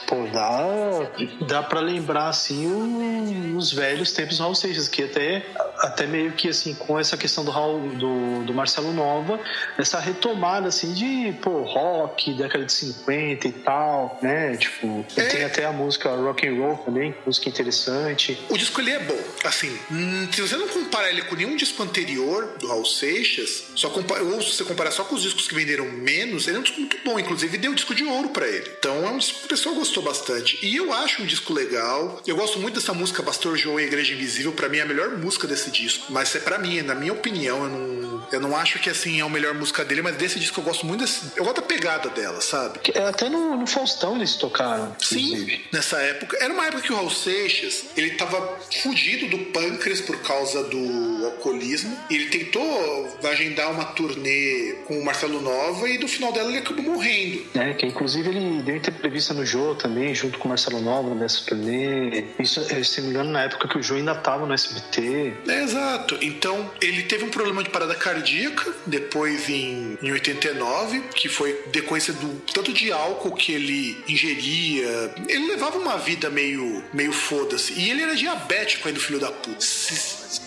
Pô, 0.07 0.27
dá, 0.31 1.10
dá 1.48 1.64
pra 1.64 1.80
lembrar, 1.80 2.30
assim, 2.30 3.56
os 3.56 3.72
velhos 3.72 4.11
tempos 4.11 4.38
do 4.38 4.44
Raul 4.44 4.56
Seixas, 4.56 4.88
que 4.88 5.03
até, 5.03 5.45
até 5.80 6.06
meio 6.06 6.34
que, 6.34 6.49
assim, 6.49 6.73
com 6.73 6.99
essa 6.99 7.15
questão 7.15 7.45
do, 7.45 7.52
Raul, 7.52 7.90
do, 7.95 8.44
do 8.44 8.53
Marcelo 8.53 8.91
Nova, 8.91 9.40
essa 9.77 9.99
retomada, 9.99 10.68
assim, 10.68 10.94
de, 10.94 11.34
pô, 11.41 11.61
rock, 11.61 12.34
década 12.34 12.65
de 12.65 12.73
50 12.73 13.48
e 13.48 13.52
tal, 13.52 14.19
né? 14.22 14.57
Tipo, 14.57 15.06
é. 15.15 15.23
tem 15.23 15.44
até 15.44 15.65
a 15.65 15.72
música 15.72 16.10
rock 16.10 16.48
and 16.48 16.56
roll 16.56 16.77
também, 16.77 17.15
música 17.26 17.49
interessante. 17.49 18.38
O 18.49 18.57
disco, 18.57 18.81
ele 18.81 18.91
é 18.91 18.99
bom, 18.99 19.19
assim, 19.45 19.77
hum, 19.90 20.27
se 20.31 20.41
você 20.41 20.57
não 20.57 20.68
comparar 20.68 21.10
ele 21.10 21.22
com 21.23 21.35
nenhum 21.35 21.56
disco 21.56 21.81
anterior 21.81 22.57
do 22.60 22.68
Raul 22.68 22.85
Seixas, 22.85 23.65
só 23.76 23.94
ou 23.94 24.41
se 24.41 24.53
você 24.53 24.64
comparar 24.64 24.91
só 24.91 25.03
com 25.03 25.15
os 25.15 25.22
discos 25.22 25.48
que 25.48 25.56
venderam 25.56 25.85
menos, 25.85 26.48
ele 26.48 26.57
é 26.57 26.60
um 26.60 26.64
disco 26.64 26.80
muito 26.80 26.98
bom. 27.03 27.19
Inclusive, 27.19 27.57
deu 27.57 27.73
disco 27.73 27.95
de 27.95 28.03
ouro 28.03 28.30
para 28.30 28.48
ele. 28.48 28.72
Então, 28.77 29.06
é 29.06 29.10
um 29.10 29.18
disco 29.18 29.48
pessoal 29.54 29.76
gostou 29.76 30.02
bastante. 30.02 30.58
E 30.66 30.76
eu 30.76 30.92
acho 30.92 31.22
um 31.22 31.26
disco 31.28 31.54
legal. 31.54 32.20
Eu 32.26 32.36
gosto 32.36 32.58
muito 32.58 32.76
dessa 32.76 32.92
música 32.92 33.22
Pastor 33.22 33.56
João 33.56 33.80
e 33.80 33.84
Igreja 33.84 34.14
Invisível. 34.14 34.52
para 34.52 34.68
mim, 34.68 34.80
é 34.80 34.82
a 34.82 34.86
melhor 34.86 35.16
música 35.18 35.48
desse 35.48 35.70
disco. 35.70 36.12
Mas 36.12 36.36
é 36.36 36.40
para 36.40 36.58
mim, 36.58 36.82
na 36.82 36.96
minha 36.96 37.14
opinião, 37.14 37.64
eu 37.64 37.70
não, 37.70 38.28
eu 38.32 38.40
não 38.40 38.58
acho 38.58 38.80
que 38.80 38.90
assim 38.90 39.20
é 39.20 39.24
a 39.24 39.30
melhor 39.30 39.54
música 39.54 39.86
dele, 39.86 40.02
mas 40.02 40.16
desse 40.16 40.40
disco 40.40 40.60
eu 40.60 40.64
gosto 40.64 40.88
muito 40.88 41.02
desse, 41.02 41.32
Eu 41.36 41.44
gosto 41.44 41.58
da 41.58 41.68
pegada 41.68 42.10
dela, 42.10 42.42
sabe? 42.42 42.80
É, 42.96 43.04
até 43.04 43.30
no, 43.30 43.56
no 43.56 43.68
Faustão 43.68 44.16
eles 44.16 44.36
tocaram. 44.36 44.96
Sim, 45.00 45.62
nessa 45.72 45.98
época. 45.98 46.36
Era 46.42 46.52
uma 46.52 46.66
época 46.66 46.82
que 46.82 46.92
o 46.92 46.96
Raul 46.96 47.12
Seixas 47.12 47.86
ele 47.96 48.12
tava 48.12 48.58
fugido 48.82 49.28
do 49.28 49.38
pâncreas 49.52 50.02
por 50.02 50.20
causa 50.22 50.64
do 50.64 51.26
alcoolismo. 51.26 51.96
Ele 52.10 52.26
tentou 52.26 53.20
agendar 53.24 53.72
uma 53.72 53.86
turnê 53.86 54.78
com 54.88 55.00
o 55.00 55.06
Marcelo 55.06 55.42
Nova 55.42 55.88
e 55.88 56.00
no 56.00 56.08
final 56.08 56.32
dela 56.32 56.50
ele 56.50 56.58
acabou 56.58 56.84
morrendo. 56.84 57.46
É, 57.54 57.74
que 57.74 57.86
inclusive 57.86 58.30
ele 58.30 58.64
deu 58.64 58.78
entrevista 58.78 59.34
no 59.34 59.43
Jô 59.45 59.76
também, 59.76 60.14
junto 60.14 60.40
com 60.40 60.45
o 60.45 60.49
Marcelo 60.49 60.82
Nova 60.82 61.14
nessa 61.15 61.45
turnê. 61.45 62.26
Isso, 62.40 62.60
eh, 62.70 62.84
se 62.84 63.02
não 63.02 63.07
me 63.07 63.14
engano, 63.14 63.32
na 63.32 63.44
época 63.44 63.68
que 63.68 63.78
o 63.78 63.84
Jô 63.84 63.95
ainda 63.95 64.15
tava 64.15 64.45
no 64.45 64.53
SBT. 64.53 65.34
É, 65.48 65.64
exato. 65.64 66.18
Então, 66.22 66.70
ele 66.82 67.03
teve 67.03 67.24
um 67.24 67.30
problema 67.30 67.64
de 67.64 67.70
parada 67.70 67.95
cardíaca, 67.95 68.74
depois 68.86 69.49
em, 69.49 69.98
em 70.02 70.11
89, 70.11 71.02
que 71.15 71.30
foi 71.30 71.53
decorrência 71.72 72.14
do 72.14 72.41
tanto 72.53 72.74
de 72.74 72.91
álcool 72.91 73.32
que 73.32 73.52
ele 73.52 74.03
ingeria. 74.07 75.14
Ele 75.28 75.48
levava 75.48 75.78
uma 75.78 75.98
vida 75.98 76.30
meio, 76.30 76.84
meio 76.94 77.11
foda-se. 77.11 77.74
E 77.74 77.90
ele 77.90 78.03
era 78.03 78.15
diabético 78.15 78.88
ainda, 78.88 78.99
filho 78.99 79.20
da 79.20 79.32
puta. 79.32 79.65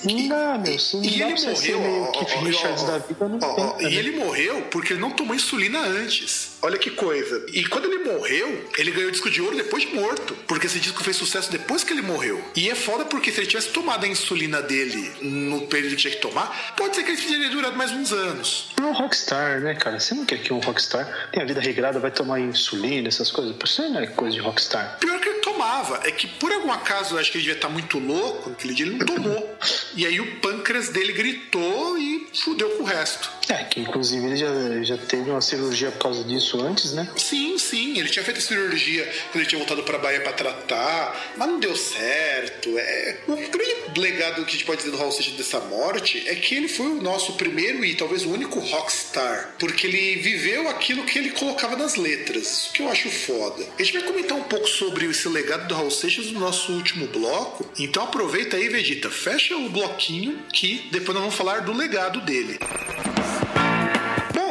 Não, 0.05 0.59
meu, 0.59 0.79
se 0.79 0.97
e 0.99 1.23
ele 1.23 1.35
morreu. 1.41 2.11
Ó, 2.13 2.21
ó, 2.21 2.41
Richards 2.41 2.83
ó, 2.83 2.87
da 2.87 2.99
vida 2.99 3.29
não 3.29 3.39
ó, 3.41 3.71
tem, 3.73 3.89
E 3.89 3.97
ele 3.97 4.17
morreu 4.17 4.63
porque 4.71 4.93
ele 4.93 5.01
não 5.01 5.11
tomou 5.11 5.35
insulina 5.35 5.81
antes. 5.81 6.56
Olha 6.67 6.79
que 6.79 6.91
coisa. 6.91 7.47
E 7.53 7.65
quando 7.65 7.85
ele 7.85 7.99
morreu, 7.99 8.69
ele 8.77 8.91
ganhou 8.91 9.09
disco 9.13 9.31
de 9.31 9.41
ouro 9.41 9.57
depois 9.57 9.85
de 9.85 9.95
morto. 9.95 10.35
Porque 10.49 10.67
esse 10.67 10.81
disco 10.81 11.01
fez 11.05 11.17
sucesso 11.17 11.49
depois 11.49 11.85
que 11.85 11.93
ele 11.93 12.03
morreu. 12.03 12.45
E 12.57 12.69
é 12.69 12.75
foda 12.75 13.05
porque 13.05 13.31
se 13.31 13.39
ele 13.39 13.47
tivesse 13.47 13.69
tomado 13.69 14.05
a 14.05 14.09
insulina 14.09 14.61
dele 14.61 15.13
no 15.23 15.69
período 15.69 15.95
que 15.95 16.03
tinha 16.03 16.15
que 16.15 16.21
tomar, 16.21 16.75
pode 16.77 16.97
ser 16.97 17.05
que 17.05 17.13
ele 17.13 17.23
teria 17.23 17.51
durado 17.51 17.77
mais 17.77 17.93
uns 17.93 18.13
anos. 18.13 18.75
É 18.81 18.83
um 18.83 18.93
rockstar, 18.93 19.61
né, 19.61 19.77
cara? 19.77 20.01
Você 20.01 20.13
não 20.17 20.27
quer 20.27 20.39
que 20.41 20.53
um 20.53 20.59
rockstar 20.59 21.29
tenha 21.31 21.45
a 21.45 21.47
vida 21.47 21.61
regrada, 21.61 22.01
vai 22.01 22.11
tomar 22.11 22.41
insulina, 22.41 23.07
essas 23.07 23.31
coisas. 23.31 23.55
Por 23.55 23.69
isso 23.69 23.89
não 23.89 24.01
é 24.01 24.09
coisa 24.09 24.35
de 24.35 24.43
rockstar. 24.43 24.99
Pior 24.99 25.21
que 25.21 25.29
ele 25.29 25.39
tomava. 25.39 26.01
É 26.03 26.11
que 26.11 26.27
por 26.27 26.51
algum 26.51 26.73
acaso, 26.73 27.15
eu 27.15 27.21
acho 27.21 27.31
que 27.31 27.39
ele 27.39 27.45
devia 27.45 27.59
estar 27.59 27.69
muito 27.69 28.01
louco 28.01 28.51
naquele 28.51 28.75
dia, 28.75 28.87
ele 28.87 28.97
não 28.97 29.07
tomou. 29.07 29.57
e 29.95 30.05
aí 30.05 30.21
o 30.21 30.41
pâncreas 30.41 30.89
dele 30.89 31.13
gritou 31.13 31.97
e 31.97 32.27
fudeu 32.35 32.71
com 32.71 32.83
o 32.83 32.87
resto. 32.87 33.36
É, 33.49 33.65
que 33.65 33.81
inclusive 33.81 34.27
ele 34.27 34.37
já, 34.37 34.49
já 34.83 34.99
teve 34.99 35.31
uma 35.31 35.41
cirurgia 35.41 35.91
por 35.93 35.99
causa 35.99 36.25
disso 36.25 36.61
antes, 36.61 36.93
né? 36.93 37.09
Sim, 37.17 37.57
sim. 37.59 37.99
Ele 37.99 38.09
tinha 38.09 38.25
feito 38.25 38.39
a 38.39 38.41
cirurgia 38.41 39.05
quando 39.31 39.37
ele 39.37 39.47
tinha 39.47 39.59
voltado 39.59 39.83
pra 39.85 39.99
Bahia 39.99 40.21
pra 40.21 40.33
tratar, 40.33 41.35
mas 41.37 41.49
não 41.49 41.61
deu 41.61 41.77
certo. 41.77 42.77
É... 42.77 43.19
O 43.29 43.37
grande 43.37 43.77
legado 43.97 44.45
que 44.45 44.51
a 44.51 44.53
gente 44.53 44.65
pode 44.65 44.79
dizer 44.79 44.91
do 44.91 44.97
Hall 44.97 45.13
Seixas 45.13 45.35
dessa 45.35 45.61
morte 45.61 46.29
é 46.29 46.35
que 46.35 46.55
ele 46.55 46.69
foi 46.69 46.87
o 46.87 47.03
nosso 47.03 47.35
primeiro 47.35 47.85
e 47.85 47.95
talvez 47.95 48.25
o 48.25 48.31
único 48.31 48.59
rockstar, 48.59 49.55
porque 49.59 49.87
ele 49.87 50.17
viveu 50.17 50.69
aquilo 50.69 51.05
que 51.05 51.19
ele 51.19 51.31
colocava 51.31 51.77
nas 51.77 51.95
letras. 51.95 52.47
Isso 52.47 52.73
que 52.73 52.83
eu 52.83 52.91
acho 52.91 53.09
foda. 53.11 53.65
A 53.79 53.83
gente 53.83 53.99
vai 53.99 54.03
comentar 54.03 54.37
um 54.37 54.43
pouco 54.43 54.67
sobre 54.67 55.07
esse 55.07 55.29
legado 55.29 55.69
do 55.69 55.75
Raul 55.75 55.91
Seixas 55.91 56.31
no 56.33 56.41
nosso 56.41 56.73
último 56.73 57.07
bloco. 57.07 57.69
Então 57.79 58.03
aproveita 58.03 58.57
aí, 58.57 58.69
Vegeta, 58.69 59.11
fecha 59.11 59.57
o 59.57 59.69
bloquinho 59.69 60.43
que 60.53 60.89
depois 60.91 61.15
nós 61.15 61.23
vamos 61.23 61.35
falar 61.35 61.61
do 61.61 61.73
legado 61.73 62.21
dele. 62.23 62.59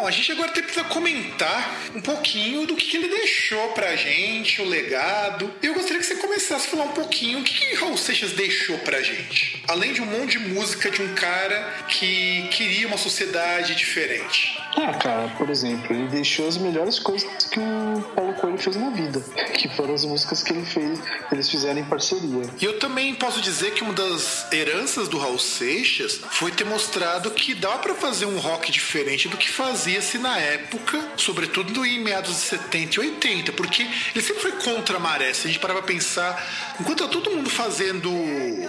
Bom, 0.06 0.10
a 0.10 0.12
gente 0.12 0.32
agora 0.34 0.52
precisa 0.52 0.84
comentar 0.84 1.90
um 1.96 2.00
pouquinho 2.00 2.68
do 2.68 2.76
que, 2.76 2.86
que 2.86 2.98
ele 2.98 3.08
deixou 3.08 3.70
pra 3.70 3.96
gente, 3.96 4.62
o 4.62 4.66
legado. 4.66 5.52
Eu 5.64 5.74
gostaria 5.74 5.98
que 5.98 6.06
você 6.06 6.18
começasse 6.18 6.68
a 6.68 6.70
falar 6.70 6.84
um 6.84 6.92
pouquinho 6.92 7.40
o 7.40 7.44
que, 7.44 7.54
que 7.56 7.74
Raul 7.74 7.98
Seixas 7.98 8.34
deixou 8.34 8.78
pra 8.80 9.02
gente. 9.02 9.64
Além 9.68 9.94
de 9.94 10.04
um 10.04 10.06
monte 10.06 10.38
de 10.38 10.50
música 10.50 10.92
de 10.92 11.02
um 11.02 11.16
cara 11.16 11.86
que 11.88 12.48
queria 12.52 12.88
uma 12.88 13.00
sociedade 13.00 13.74
diferente. 13.74 14.56
Ah, 14.78 14.94
cara, 14.94 15.30
por 15.38 15.50
exemplo, 15.50 15.96
ele 15.96 16.08
deixou 16.10 16.48
as 16.48 16.58
melhores 16.58 17.00
coisas 17.00 17.46
que 17.46 17.60
o 17.60 18.02
Paulo 18.14 18.34
Coelho 18.34 18.58
fez 18.58 18.76
na 18.76 18.90
vida, 18.90 19.22
que 19.54 19.70
foram 19.70 19.94
as 19.94 20.04
músicas 20.04 20.44
que 20.44 20.52
ele 20.52 20.66
fez, 20.66 21.00
eles 21.32 21.50
fizeram 21.50 21.80
em 21.80 21.86
parceria. 21.86 22.44
E 22.60 22.66
eu 22.66 22.78
também 22.78 23.16
posso 23.16 23.40
dizer 23.42 23.72
que 23.72 23.82
uma 23.82 23.94
das 23.94 24.52
heranças 24.52 25.08
do 25.08 25.18
Raul 25.18 25.40
Seixas 25.40 26.20
foi 26.32 26.52
ter 26.52 26.66
mostrado 26.66 27.32
que 27.32 27.54
dá 27.54 27.78
para 27.78 27.96
fazer 27.96 28.26
um 28.26 28.38
rock 28.38 28.70
diferente 28.70 29.30
do 29.30 29.38
que 29.38 29.50
fazia-se 29.96 30.18
na 30.18 30.38
época, 30.38 31.12
sobretudo 31.16 31.86
em 31.86 32.00
meados 32.00 32.32
de 32.32 32.42
70 32.42 32.96
e 32.96 33.00
80, 33.00 33.52
porque 33.54 33.84
ele 34.14 34.24
sempre 34.24 34.42
foi 34.42 34.52
contra 34.54 34.98
a 34.98 35.00
maré. 35.00 35.34
Se 35.34 35.48
a 35.48 35.50
gente 35.50 35.60
parar 35.60 35.76
pra 35.76 35.84
pensar, 35.84 36.76
enquanto 36.80 37.04
tá 37.04 37.08
todo 37.08 37.32
mundo 37.32 37.50
fazendo 37.50 38.10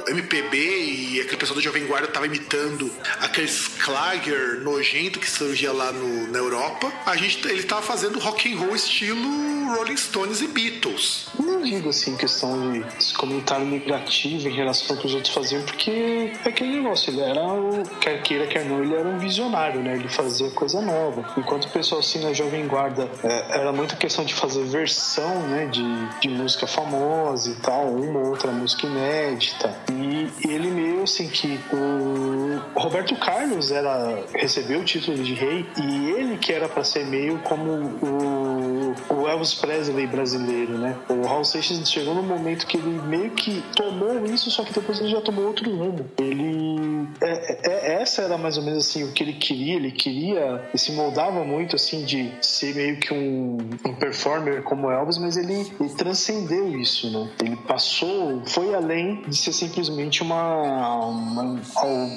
MPB 0.09 0.57
e 0.57 1.21
aquele 1.21 1.37
pessoal 1.37 1.57
do 1.57 1.63
Jovem 1.63 1.87
Guarda 1.87 2.09
tava 2.09 2.27
imitando 2.27 2.93
aqueles 3.21 3.69
Klager 3.69 4.61
nojento 4.63 5.19
que 5.19 5.29
surgia 5.29 5.73
lá 5.73 5.93
no, 5.93 6.29
na 6.29 6.39
Europa, 6.39 6.93
a 7.05 7.17
gente, 7.17 7.47
ele 7.49 7.63
tava 7.65 7.83
fazendo 7.83 8.19
rock 8.19 8.53
and 8.53 8.59
roll 8.59 8.77
estilo 8.77 9.57
Rolling 9.75 9.97
Stones 9.97 10.41
e 10.41 10.49
Beatles. 10.49 11.27
Não 11.39 11.63
digo 11.63 11.89
assim 11.89 12.17
questão 12.17 12.73
de 12.73 13.15
comentário 13.15 13.67
negativo 13.67 14.49
em 14.49 14.55
relação 14.55 14.95
ao 14.95 15.01
que 15.01 15.07
os 15.07 15.15
outros 15.15 15.35
faziam, 15.35 15.63
porque 15.63 16.33
é 16.45 16.49
aquele 16.49 16.77
negócio, 16.77 17.11
ele 17.13 17.21
era 17.21 17.43
o, 17.43 17.83
quer 18.01 18.23
queira, 18.23 18.47
quer 18.47 18.65
não, 18.65 18.83
ele 18.83 18.95
era 18.95 19.09
um 19.09 19.19
visionário, 19.19 19.83
né? 19.83 19.95
Ele 19.95 20.09
fazia 20.09 20.51
coisa 20.51 20.81
nova. 20.81 21.16
Enquanto 21.37 21.65
o 21.65 21.71
pessoal 21.71 22.01
assim 22.01 22.23
na 22.23 22.33
Jovem 22.33 22.67
Guarda 22.67 23.09
é, 23.23 23.61
era 23.61 23.73
muita 23.73 23.97
questão 23.97 24.25
de 24.25 24.35
fazer 24.35 24.65
versão, 24.65 25.47
né? 25.49 25.67
De, 25.67 26.21
de 26.21 26.29
música 26.29 26.67
famosa 26.67 27.51
e 27.51 27.55
tal, 27.57 27.87
uma 27.87 28.21
ou 28.21 28.29
outra 28.29 28.51
música 28.51 28.87
inédita. 28.87 29.75
E, 29.93 30.31
ele 30.47 30.71
meio 30.71 31.03
assim 31.03 31.29
que 31.29 31.61
o 31.73 32.79
Roberto 32.79 33.15
Carlos 33.17 33.71
era 33.71 34.25
recebeu 34.35 34.81
o 34.81 34.85
título 34.85 35.19
de 35.23 35.35
rei 35.35 35.67
e 35.77 36.11
ele 36.11 36.39
que 36.39 36.53
era 36.53 36.69
para 36.69 36.85
ser 36.85 37.05
meio 37.07 37.39
como 37.41 37.71
o 38.03 38.95
Elvis 39.37 39.55
Presley 39.55 40.07
brasileiro, 40.07 40.79
né? 40.79 40.97
O 41.09 41.27
Raul 41.27 41.45
Seixas 41.45 41.91
chegou 41.91 42.15
no 42.15 42.23
momento 42.23 42.67
que 42.67 42.79
ele 42.79 43.01
meio 43.03 43.31
que 43.31 43.63
tomou 43.75 44.25
isso, 44.27 44.51
só 44.51 44.65
que 44.65 44.73
depois 44.73 44.99
ele 44.99 45.11
já 45.11 45.21
tomou 45.21 45.47
outro 45.47 45.71
rumo. 45.71 46.11
Ele 46.19 47.07
é, 47.21 47.69
é, 47.71 48.03
essa 48.03 48.23
era 48.23 48.39
mais 48.39 48.57
ou 48.57 48.65
menos 48.65 48.87
assim 48.87 49.05
o 49.05 49.13
que 49.13 49.23
ele 49.23 49.35
queria. 49.35 49.77
Ele 49.77 49.93
queria 49.93 50.69
e 50.73 50.79
se 50.79 50.93
moldava 50.93 51.45
muito 51.45 51.77
assim 51.77 52.05
de 52.05 52.33
ser 52.41 52.75
meio 52.75 52.99
que 52.99 53.13
um, 53.13 53.59
um 53.85 53.95
performer 53.95 54.63
como 54.63 54.91
Elvis, 54.91 55.19
mas 55.19 55.37
ele, 55.37 55.67
ele 55.79 55.91
transcendeu 55.91 56.79
isso, 56.81 57.11
né? 57.11 57.31
Ele 57.43 57.57
passou, 57.57 58.43
foi 58.47 58.75
além 58.75 59.23
de 59.29 59.37
ser 59.37 59.53
simplesmente 59.53 60.23
uma, 60.23 61.07
uma 61.07 61.61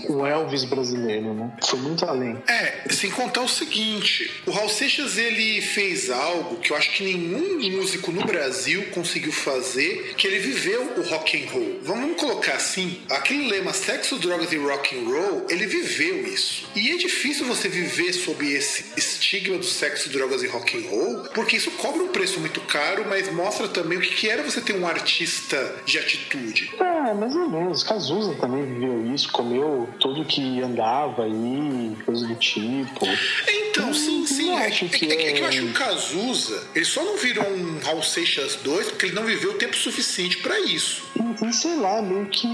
um 0.10 0.26
Elvis 0.26 0.64
brasileiro, 0.64 1.34
né? 1.34 1.52
Foi 1.64 1.80
muito 1.80 2.06
além. 2.06 2.38
É, 2.48 2.90
sem 2.90 3.12
contar 3.12 3.42
o 3.42 3.48
seguinte, 3.48 4.32
o 4.46 4.52
Raul 4.52 4.70
Seixas 4.70 5.18
ele 5.18 5.62
fez 5.62 6.10
algo 6.10 6.58
que 6.58 6.72
eu 6.72 6.78
acho 6.78 6.92
que 6.92 7.09
nenhum 7.18 7.78
músico 7.78 8.12
no 8.12 8.26
Brasil 8.26 8.86
conseguiu 8.92 9.32
fazer, 9.32 10.14
que 10.18 10.28
ele 10.28 10.40
viveu 10.40 10.94
o 10.98 11.02
rock 11.02 11.42
and 11.42 11.50
roll. 11.50 11.80
Vamos 11.84 12.20
colocar 12.20 12.54
assim, 12.54 13.02
aquele 13.10 13.48
lema 13.48 13.74
sexo, 13.74 14.18
drogas 14.18 14.52
e 14.52 14.58
rock 14.58 14.98
and 14.98 15.10
roll, 15.10 15.46
ele 15.50 15.66
viveu 15.66 16.26
isso. 16.28 16.68
E 16.76 16.92
é 16.92 16.98
difícil 16.98 17.46
você 17.46 17.68
viver 17.68 18.14
sob 18.14 18.46
esse 18.46 18.86
estigma 18.98 19.58
do 19.58 19.66
sexo, 19.66 20.10
drogas 20.10 20.44
e 20.44 20.48
rock 20.48 20.78
and 20.78 20.90
roll, 20.90 21.24
porque 21.34 21.58
isso 21.58 21.72
cobra 21.72 22.04
um 22.04 22.10
preço 22.10 22.40
muito 22.40 22.62
caro, 22.62 23.06
mas 23.08 23.32
mostra 23.32 23.68
também 23.68 23.98
o 23.98 24.02
que 24.02 24.30
era 24.30 24.44
você 24.44 24.62
ter 24.62 24.76
um 24.76 24.88
artista 24.88 25.76
de 25.86 25.98
atitude. 25.98 26.72
É, 26.80 27.14
mais 27.14 27.36
ou 27.36 27.50
menos. 27.50 27.84
Cazuza 27.84 28.36
também 28.36 28.66
viveu 28.66 29.14
isso, 29.14 29.32
comeu 29.32 29.90
tudo 30.00 30.26
que 30.26 30.62
andava 30.62 31.24
aí, 31.24 31.96
coisa 32.06 32.28
do 32.28 32.36
tipo. 32.36 33.06
Então, 33.48 33.94
sim, 33.94 34.26
sim. 34.26 34.52
É, 34.52 34.66
acho 34.68 34.86
que 34.90 35.06
é, 35.06 35.16
é, 35.16 35.30
é 35.30 35.34
que 35.34 35.42
eu 35.42 35.48
acho 35.48 35.60
que 35.60 35.66
o 35.66 35.74
Cazuza, 35.74 36.64
ele 36.76 36.86
só 36.86 36.99
não 37.06 37.18
virou 37.18 37.48
um 37.50 37.80
Raul 37.80 38.04
Seixas 38.04 38.56
2 38.58 38.88
porque 38.90 39.08
ele 39.08 39.16
não 39.16 39.26
viveu 39.26 39.58
tempo 39.58 39.76
suficiente 39.76 40.38
para 40.38 40.60
isso. 40.60 41.04
E, 41.46 41.54
sei 41.54 41.76
lá, 41.76 42.02
meio 42.02 42.26
que 42.28 42.48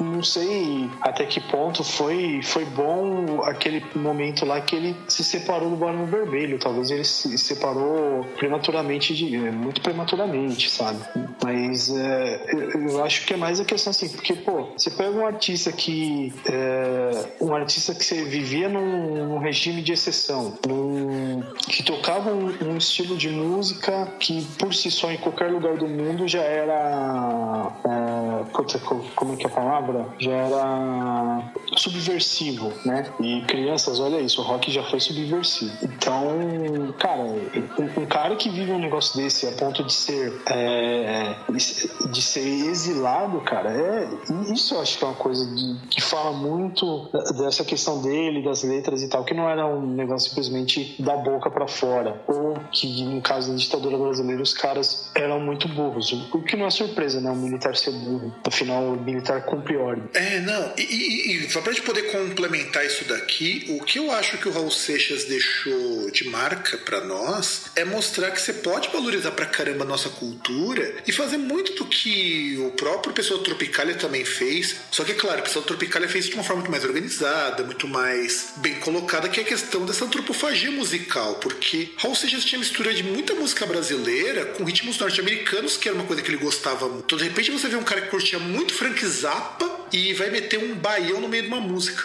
não 0.00 0.22
sei 0.22 0.88
até 1.00 1.24
que 1.26 1.40
ponto 1.40 1.82
foi, 1.84 2.40
foi 2.42 2.64
bom 2.64 3.42
aquele 3.42 3.84
momento 3.94 4.44
lá 4.44 4.60
que 4.60 4.76
ele 4.76 4.96
se 5.08 5.24
separou 5.24 5.70
do 5.70 5.76
Barão 5.76 6.06
Vermelho. 6.06 6.58
Talvez 6.58 6.90
ele 6.90 7.04
se 7.04 7.36
separou 7.38 8.24
prematuramente, 8.36 9.14
de, 9.14 9.36
muito 9.50 9.80
prematuramente, 9.80 10.70
sabe? 10.70 11.00
Mas 11.42 11.90
é, 11.90 12.44
eu, 12.74 13.04
acho 13.04 13.26
que 13.26 13.34
é 13.34 13.36
mais 13.36 13.60
a 13.60 13.64
questão 13.64 13.90
assim, 13.90 14.08
porque, 14.08 14.34
pô, 14.34 14.68
você 14.76 14.90
pega 14.90 15.10
um 15.10 15.26
artista 15.26 15.72
que. 15.72 16.32
É, 16.46 17.26
um 17.40 17.54
artista 17.54 17.94
que 17.94 18.04
você 18.04 18.24
vivia 18.24 18.68
num, 18.68 19.28
num 19.28 19.38
regime 19.38 19.82
de 19.82 19.92
exceção, 19.92 20.58
num, 20.66 21.42
que 21.68 21.82
tocavam 21.82 22.34
um, 22.34 22.70
um, 22.70 22.76
estilo 22.76 23.16
de 23.16 23.28
música 23.28 23.73
que 24.18 24.44
por 24.58 24.74
si 24.74 24.90
só 24.90 25.10
em 25.10 25.18
qualquer 25.18 25.50
lugar 25.50 25.76
do 25.76 25.86
mundo 25.86 26.26
já 26.26 26.42
era 26.42 27.70
é, 27.84 28.44
puta, 28.52 28.78
como 29.14 29.34
é 29.34 29.36
que 29.36 29.44
é 29.44 29.46
a 29.46 29.52
palavra? 29.52 30.06
Já 30.18 30.32
era 30.32 31.52
subversivo, 31.76 32.72
né? 32.84 33.06
E 33.20 33.42
crianças, 33.42 34.00
olha 34.00 34.20
isso, 34.20 34.40
o 34.40 34.44
rock 34.44 34.70
já 34.70 34.82
foi 34.82 35.00
subversivo. 35.00 35.72
Então, 35.82 36.94
cara, 36.98 37.22
um, 37.22 38.06
cara 38.06 38.36
que 38.36 38.48
vive 38.48 38.72
um 38.72 38.78
negócio 38.78 39.16
desse 39.20 39.46
a 39.46 39.52
ponto 39.52 39.84
de 39.84 39.92
ser 39.92 40.42
é, 40.50 41.34
de 41.50 42.22
ser 42.22 42.46
exilado, 42.46 43.40
cara, 43.40 43.70
é 43.70 44.08
isso 44.52 44.74
eu 44.74 44.80
acho 44.80 44.98
que 44.98 45.04
é 45.04 45.08
uma 45.08 45.16
coisa 45.16 45.46
de, 45.46 45.76
que 45.88 46.00
fala 46.00 46.32
muito 46.32 47.08
dessa 47.36 47.64
questão 47.64 48.02
dele, 48.02 48.42
das 48.42 48.62
letras 48.62 49.02
e 49.02 49.08
tal, 49.08 49.24
que 49.24 49.34
não 49.34 49.48
era 49.48 49.66
um 49.66 49.80
negócio 49.80 50.28
simplesmente 50.28 51.00
da 51.02 51.16
boca 51.16 51.50
para 51.50 51.66
fora, 51.66 52.22
ou 52.26 52.54
que 52.72 53.04
no 53.04 53.20
caso 53.20 53.54
ditadura 53.64 53.98
brasileira 53.98 54.42
os 54.42 54.54
caras 54.54 55.10
eram 55.14 55.40
muito 55.40 55.68
burros, 55.68 56.12
o 56.12 56.42
que 56.42 56.56
não 56.56 56.66
é 56.66 56.70
surpresa, 56.70 57.20
né? 57.20 57.30
O 57.30 57.36
militar 57.36 57.76
ser 57.76 57.92
burro. 57.92 58.34
Afinal, 58.44 58.82
o 58.92 59.00
militar 59.00 59.42
cumpre 59.44 59.76
ordem. 59.76 60.04
É, 60.14 60.40
não, 60.40 60.72
e, 60.76 60.82
e, 60.82 61.36
e 61.36 61.50
só 61.50 61.60
pra 61.60 61.72
gente 61.72 61.84
poder 61.84 62.10
complementar 62.12 62.84
isso 62.84 63.04
daqui, 63.04 63.76
o 63.80 63.84
que 63.84 63.98
eu 63.98 64.10
acho 64.10 64.38
que 64.38 64.48
o 64.48 64.52
Raul 64.52 64.70
Seixas 64.70 65.24
deixou 65.24 66.10
de 66.10 66.28
marca 66.28 66.76
para 66.78 67.00
nós 67.00 67.64
é 67.76 67.84
mostrar 67.84 68.30
que 68.30 68.40
você 68.40 68.52
pode 68.52 68.88
valorizar 68.88 69.30
pra 69.32 69.46
caramba 69.46 69.84
a 69.84 69.86
nossa 69.86 70.08
cultura 70.08 70.94
e 71.06 71.12
fazer 71.12 71.36
muito 71.36 71.74
do 71.74 71.84
que 71.86 72.58
o 72.58 72.70
próprio 72.72 73.14
Pessoa 73.14 73.42
Tropicália 73.42 73.94
também 73.94 74.24
fez. 74.24 74.76
Só 74.90 75.04
que, 75.04 75.14
claro, 75.14 75.40
o 75.40 75.44
Pessoa 75.44 75.64
Tropicália 75.64 76.08
fez 76.08 76.26
de 76.26 76.34
uma 76.34 76.42
forma 76.42 76.62
muito 76.62 76.70
mais 76.70 76.84
organizada, 76.84 77.62
muito 77.62 77.86
mais 77.86 78.54
bem 78.56 78.74
colocada, 78.80 79.28
que 79.28 79.40
é 79.40 79.42
a 79.42 79.46
questão 79.46 79.84
dessa 79.86 80.04
antropofagia 80.04 80.70
musical, 80.70 81.36
porque 81.36 81.90
Raul 81.96 82.14
Seixas 82.14 82.44
tinha 82.44 82.58
mistura 82.58 82.92
de 82.92 83.02
muita 83.02 83.34
música 83.34 83.53
brasileira 83.66 84.46
com 84.46 84.64
ritmos 84.64 84.98
norte-americanos, 84.98 85.76
que 85.76 85.88
era 85.88 85.96
uma 85.96 86.06
coisa 86.06 86.22
que 86.22 86.30
ele 86.30 86.38
gostava 86.38 86.88
muito. 86.88 87.04
Então, 87.04 87.18
de 87.18 87.24
repente, 87.24 87.50
você 87.50 87.68
vê 87.68 87.76
um 87.76 87.84
cara 87.84 88.00
que 88.00 88.08
curtia 88.08 88.38
muito 88.38 88.74
Frank 88.74 89.04
Zappa 89.06 89.70
e 89.92 90.12
vai 90.14 90.30
meter 90.30 90.58
um 90.58 90.74
baião 90.74 91.20
no 91.20 91.28
meio 91.28 91.44
de 91.44 91.48
uma 91.48 91.60
música. 91.60 92.02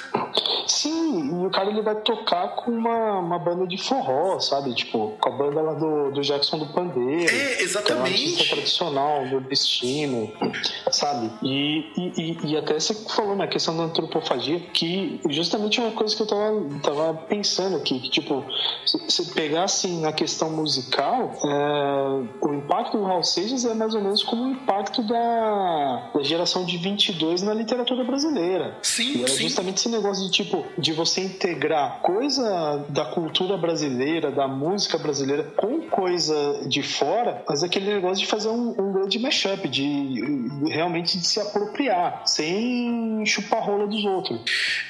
Sim, 0.68 1.42
e 1.42 1.46
o 1.48 1.50
cara 1.50 1.72
ele 1.72 1.82
vai 1.82 1.96
tocar 1.96 2.50
com 2.50 2.72
uma, 2.72 3.20
uma 3.20 3.40
banda 3.40 3.66
de 3.66 3.78
forró, 3.78 4.40
sabe? 4.40 4.74
Tipo, 4.76 5.18
com 5.20 5.30
a 5.30 5.32
banda 5.32 5.62
lá 5.62 5.74
do, 5.74 6.12
do 6.12 6.22
Jackson 6.22 6.60
do 6.60 6.68
Pandeiro. 6.68 7.34
É, 7.34 7.64
exatamente. 7.64 8.36
Que 8.36 8.44
é 8.44 8.50
tradicional, 8.50 9.26
nordestino, 9.26 10.32
sabe? 10.92 11.32
E, 11.42 11.92
e, 11.98 12.38
e, 12.52 12.58
até 12.58 12.80
você 12.80 12.94
falou 12.94 13.36
na 13.36 13.48
questão 13.48 13.76
da 13.76 13.84
antropofagia, 13.84 14.60
que 14.72 15.20
justamente 15.30 15.80
é 15.80 15.84
uma 15.84 15.92
coisa 15.94 16.16
que 16.16 16.22
eu 16.22 16.28
tava, 16.28 16.66
tava 16.84 17.14
pensando 17.28 17.76
aqui, 17.76 18.00
que 18.00 18.10
tipo, 18.12 18.46
se 18.86 19.34
pegar 19.34 19.64
assim 19.64 20.02
na 20.02 20.14
questão 20.14 20.52
musical, 20.52 21.34
é, 21.44 22.46
o 22.46 22.54
impacto 22.54 22.98
do 22.98 23.04
Raul 23.04 23.24
Seixas 23.24 23.66
é 23.66 23.74
mais 23.74 23.94
ou 23.96 24.02
menos 24.02 24.24
como 24.24 24.44
o 24.44 24.52
impacto 24.52 25.02
da, 25.04 26.12
da 26.14 26.24
geração 26.24 26.66
de 26.66 26.78
22 26.78 27.42
na 27.42 27.54
literatura 27.54 28.04
brasileira. 28.04 28.78
Sim, 28.82 29.24
e 29.24 29.28
sim. 29.28 29.44
justamente 29.44 29.78
esse 29.78 29.90
negócio 29.90 30.26
de 30.26 30.32
tipo, 30.32 30.66
de 30.78 30.94
você 30.94 31.22
integrar 31.22 32.00
coisa 32.02 32.86
da 32.90 33.06
cultura 33.06 33.58
brasileira, 33.58 34.32
da 34.32 34.48
música 34.48 34.98
brasileira 34.98 35.44
com 35.56 35.82
coisa 35.82 36.62
de 36.68 36.84
fora, 36.84 37.44
mas 37.48 37.64
aquele 37.64 37.94
negócio 37.94 38.24
de 38.24 38.28
fazer 38.28 38.50
um, 38.50 38.70
um 38.78 38.92
grande 38.92 39.20
mashup, 39.20 39.68
de 39.68 40.22
realmente 40.68 41.18
de 41.18 41.26
se 41.26 41.40
apropriar, 41.40 42.24
sem 42.26 43.24
chupar 43.26 43.64
rola 43.64 43.88
dos 43.88 44.04
outros. 44.04 44.40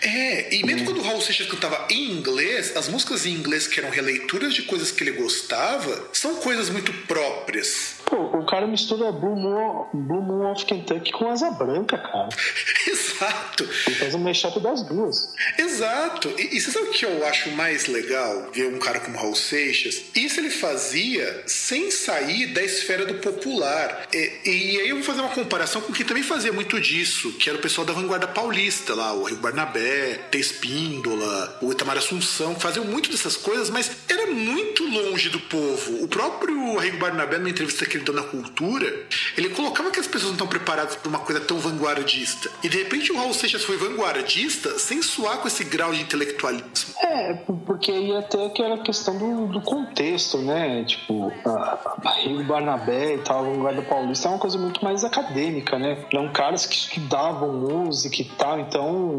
É, 0.02 0.56
e 0.56 0.66
mesmo 0.66 0.82
hum. 0.82 0.86
quando 0.86 0.98
o 1.00 1.04
Raul 1.04 1.22
Seixas 1.22 1.48
cantava 1.48 1.88
em 1.90 2.12
inglês, 2.12 2.76
as 2.76 2.88
músicas 2.88 3.26
em 3.26 3.34
inglês 3.34 3.68
que 3.68 3.80
eram 3.80 3.90
releituras 3.90 4.54
de 4.54 4.64
coisas 4.64 4.92
que 4.92 5.04
ele 5.04 5.12
gostava, 5.12 6.10
são 6.14 6.39
coisas 6.40 6.70
muito 6.70 6.92
próprias. 7.06 7.99
Pô, 8.10 8.40
o 8.40 8.46
cara 8.46 8.66
mistura 8.66 9.12
Blue 9.12 9.36
Moon, 9.36 9.86
Blue 9.94 10.22
Moon 10.22 10.52
of 10.52 10.66
Kentucky 10.66 11.12
com 11.12 11.30
Asa 11.30 11.52
Branca, 11.52 11.96
cara. 11.96 12.30
Exato. 12.88 13.70
Ele 13.86 13.96
faz 13.98 14.16
um 14.16 14.20
mashup 14.20 14.60
das 14.60 14.82
duas. 14.84 15.34
Exato. 15.58 16.34
E, 16.38 16.58
e 16.58 16.60
você 16.60 16.72
sabe 16.72 16.88
o 16.88 16.92
que 16.92 17.06
eu 17.06 17.26
acho 17.28 17.52
mais 17.52 17.86
legal? 17.86 18.50
Ver 18.52 18.68
um 18.74 18.80
cara 18.80 19.00
como 19.00 19.18
Raul 19.18 19.36
Seixas? 19.36 20.02
Isso 20.16 20.40
ele 20.40 20.50
fazia 20.50 21.44
sem 21.46 21.92
sair 21.92 22.48
da 22.48 22.64
esfera 22.64 23.06
do 23.06 23.16
popular. 23.16 24.08
E, 24.12 24.32
e 24.44 24.82
aí 24.82 24.90
eu 24.90 24.96
vou 24.96 25.06
fazer 25.06 25.22
uma 25.22 25.30
comparação 25.30 25.82
com 25.82 25.94
quem 25.94 26.06
também 26.06 26.24
fazia 26.24 26.52
muito 26.52 26.80
disso, 26.82 27.34
que 27.34 27.48
era 27.48 27.60
o 27.60 27.62
pessoal 27.62 27.86
da 27.86 27.94
vanguarda 27.94 28.28
paulista 28.28 28.96
lá, 28.96 29.14
o 29.14 29.24
Rio 29.24 29.38
Barnabé, 29.38 30.20
Tespíndola, 30.32 31.60
o 31.62 31.72
Itamar 31.72 31.98
Assunção, 31.98 32.56
que 32.56 32.62
faziam 32.62 32.86
muito 32.86 33.12
dessas 33.12 33.38
coisas, 33.38 33.70
mas 33.70 33.92
era 34.08 34.26
muito 34.28 34.84
longe 34.84 35.30
do 35.30 35.40
povo. 35.42 36.04
O 36.04 36.08
próprio 36.08 36.78
Rio 36.78 36.98
Barnabé, 36.98 37.38
numa 37.38 37.50
entrevista 37.50 37.86
que 37.86 37.99
deu 38.00 38.14
na 38.14 38.24
Cultura, 38.24 39.08
ele 39.38 39.50
colocava 39.50 39.92
que 39.92 40.00
as 40.00 40.08
pessoas 40.08 40.26
não 40.26 40.34
estão 40.34 40.48
preparadas 40.48 40.96
para 40.96 41.10
uma 41.10 41.20
coisa 41.20 41.42
tão 41.42 41.58
vanguardista. 41.60 42.50
E 42.64 42.70
de 42.70 42.78
repente 42.78 43.12
o 43.12 43.18
Raul 43.18 43.34
Seixas 43.34 43.64
foi 43.64 43.78
vanguardista 43.78 44.78
sem 44.80 45.02
suar 45.02 45.38
com 45.40 45.48
esse 45.48 45.64
grau 45.64 45.92
de 45.92 46.02
intelectualismo. 46.02 46.70
É, 47.02 47.34
porque 47.66 47.92
até 48.18 48.46
aquela 48.46 48.78
questão 48.80 49.18
do, 49.18 49.48
do 49.48 49.62
contexto, 49.62 50.38
né? 50.40 50.84
Tipo, 50.84 51.32
a, 51.46 51.98
a 52.06 52.12
Rio 52.22 52.44
Barnabé 52.44 53.16
e 53.16 53.18
tal, 53.20 53.40
a 53.40 53.50
vanguarda 53.50 53.82
paulista 53.82 54.28
é 54.28 54.32
uma 54.32 54.40
coisa 54.40 54.58
muito 54.58 54.84
mais 54.84 55.04
acadêmica, 55.04 55.78
né? 55.80 56.06
Eram 56.12 56.32
caras 56.32 56.66
que 56.66 56.76
estudavam 56.76 57.54
música 57.54 58.22
e 58.22 58.26
tal, 58.26 58.60
então 58.60 59.18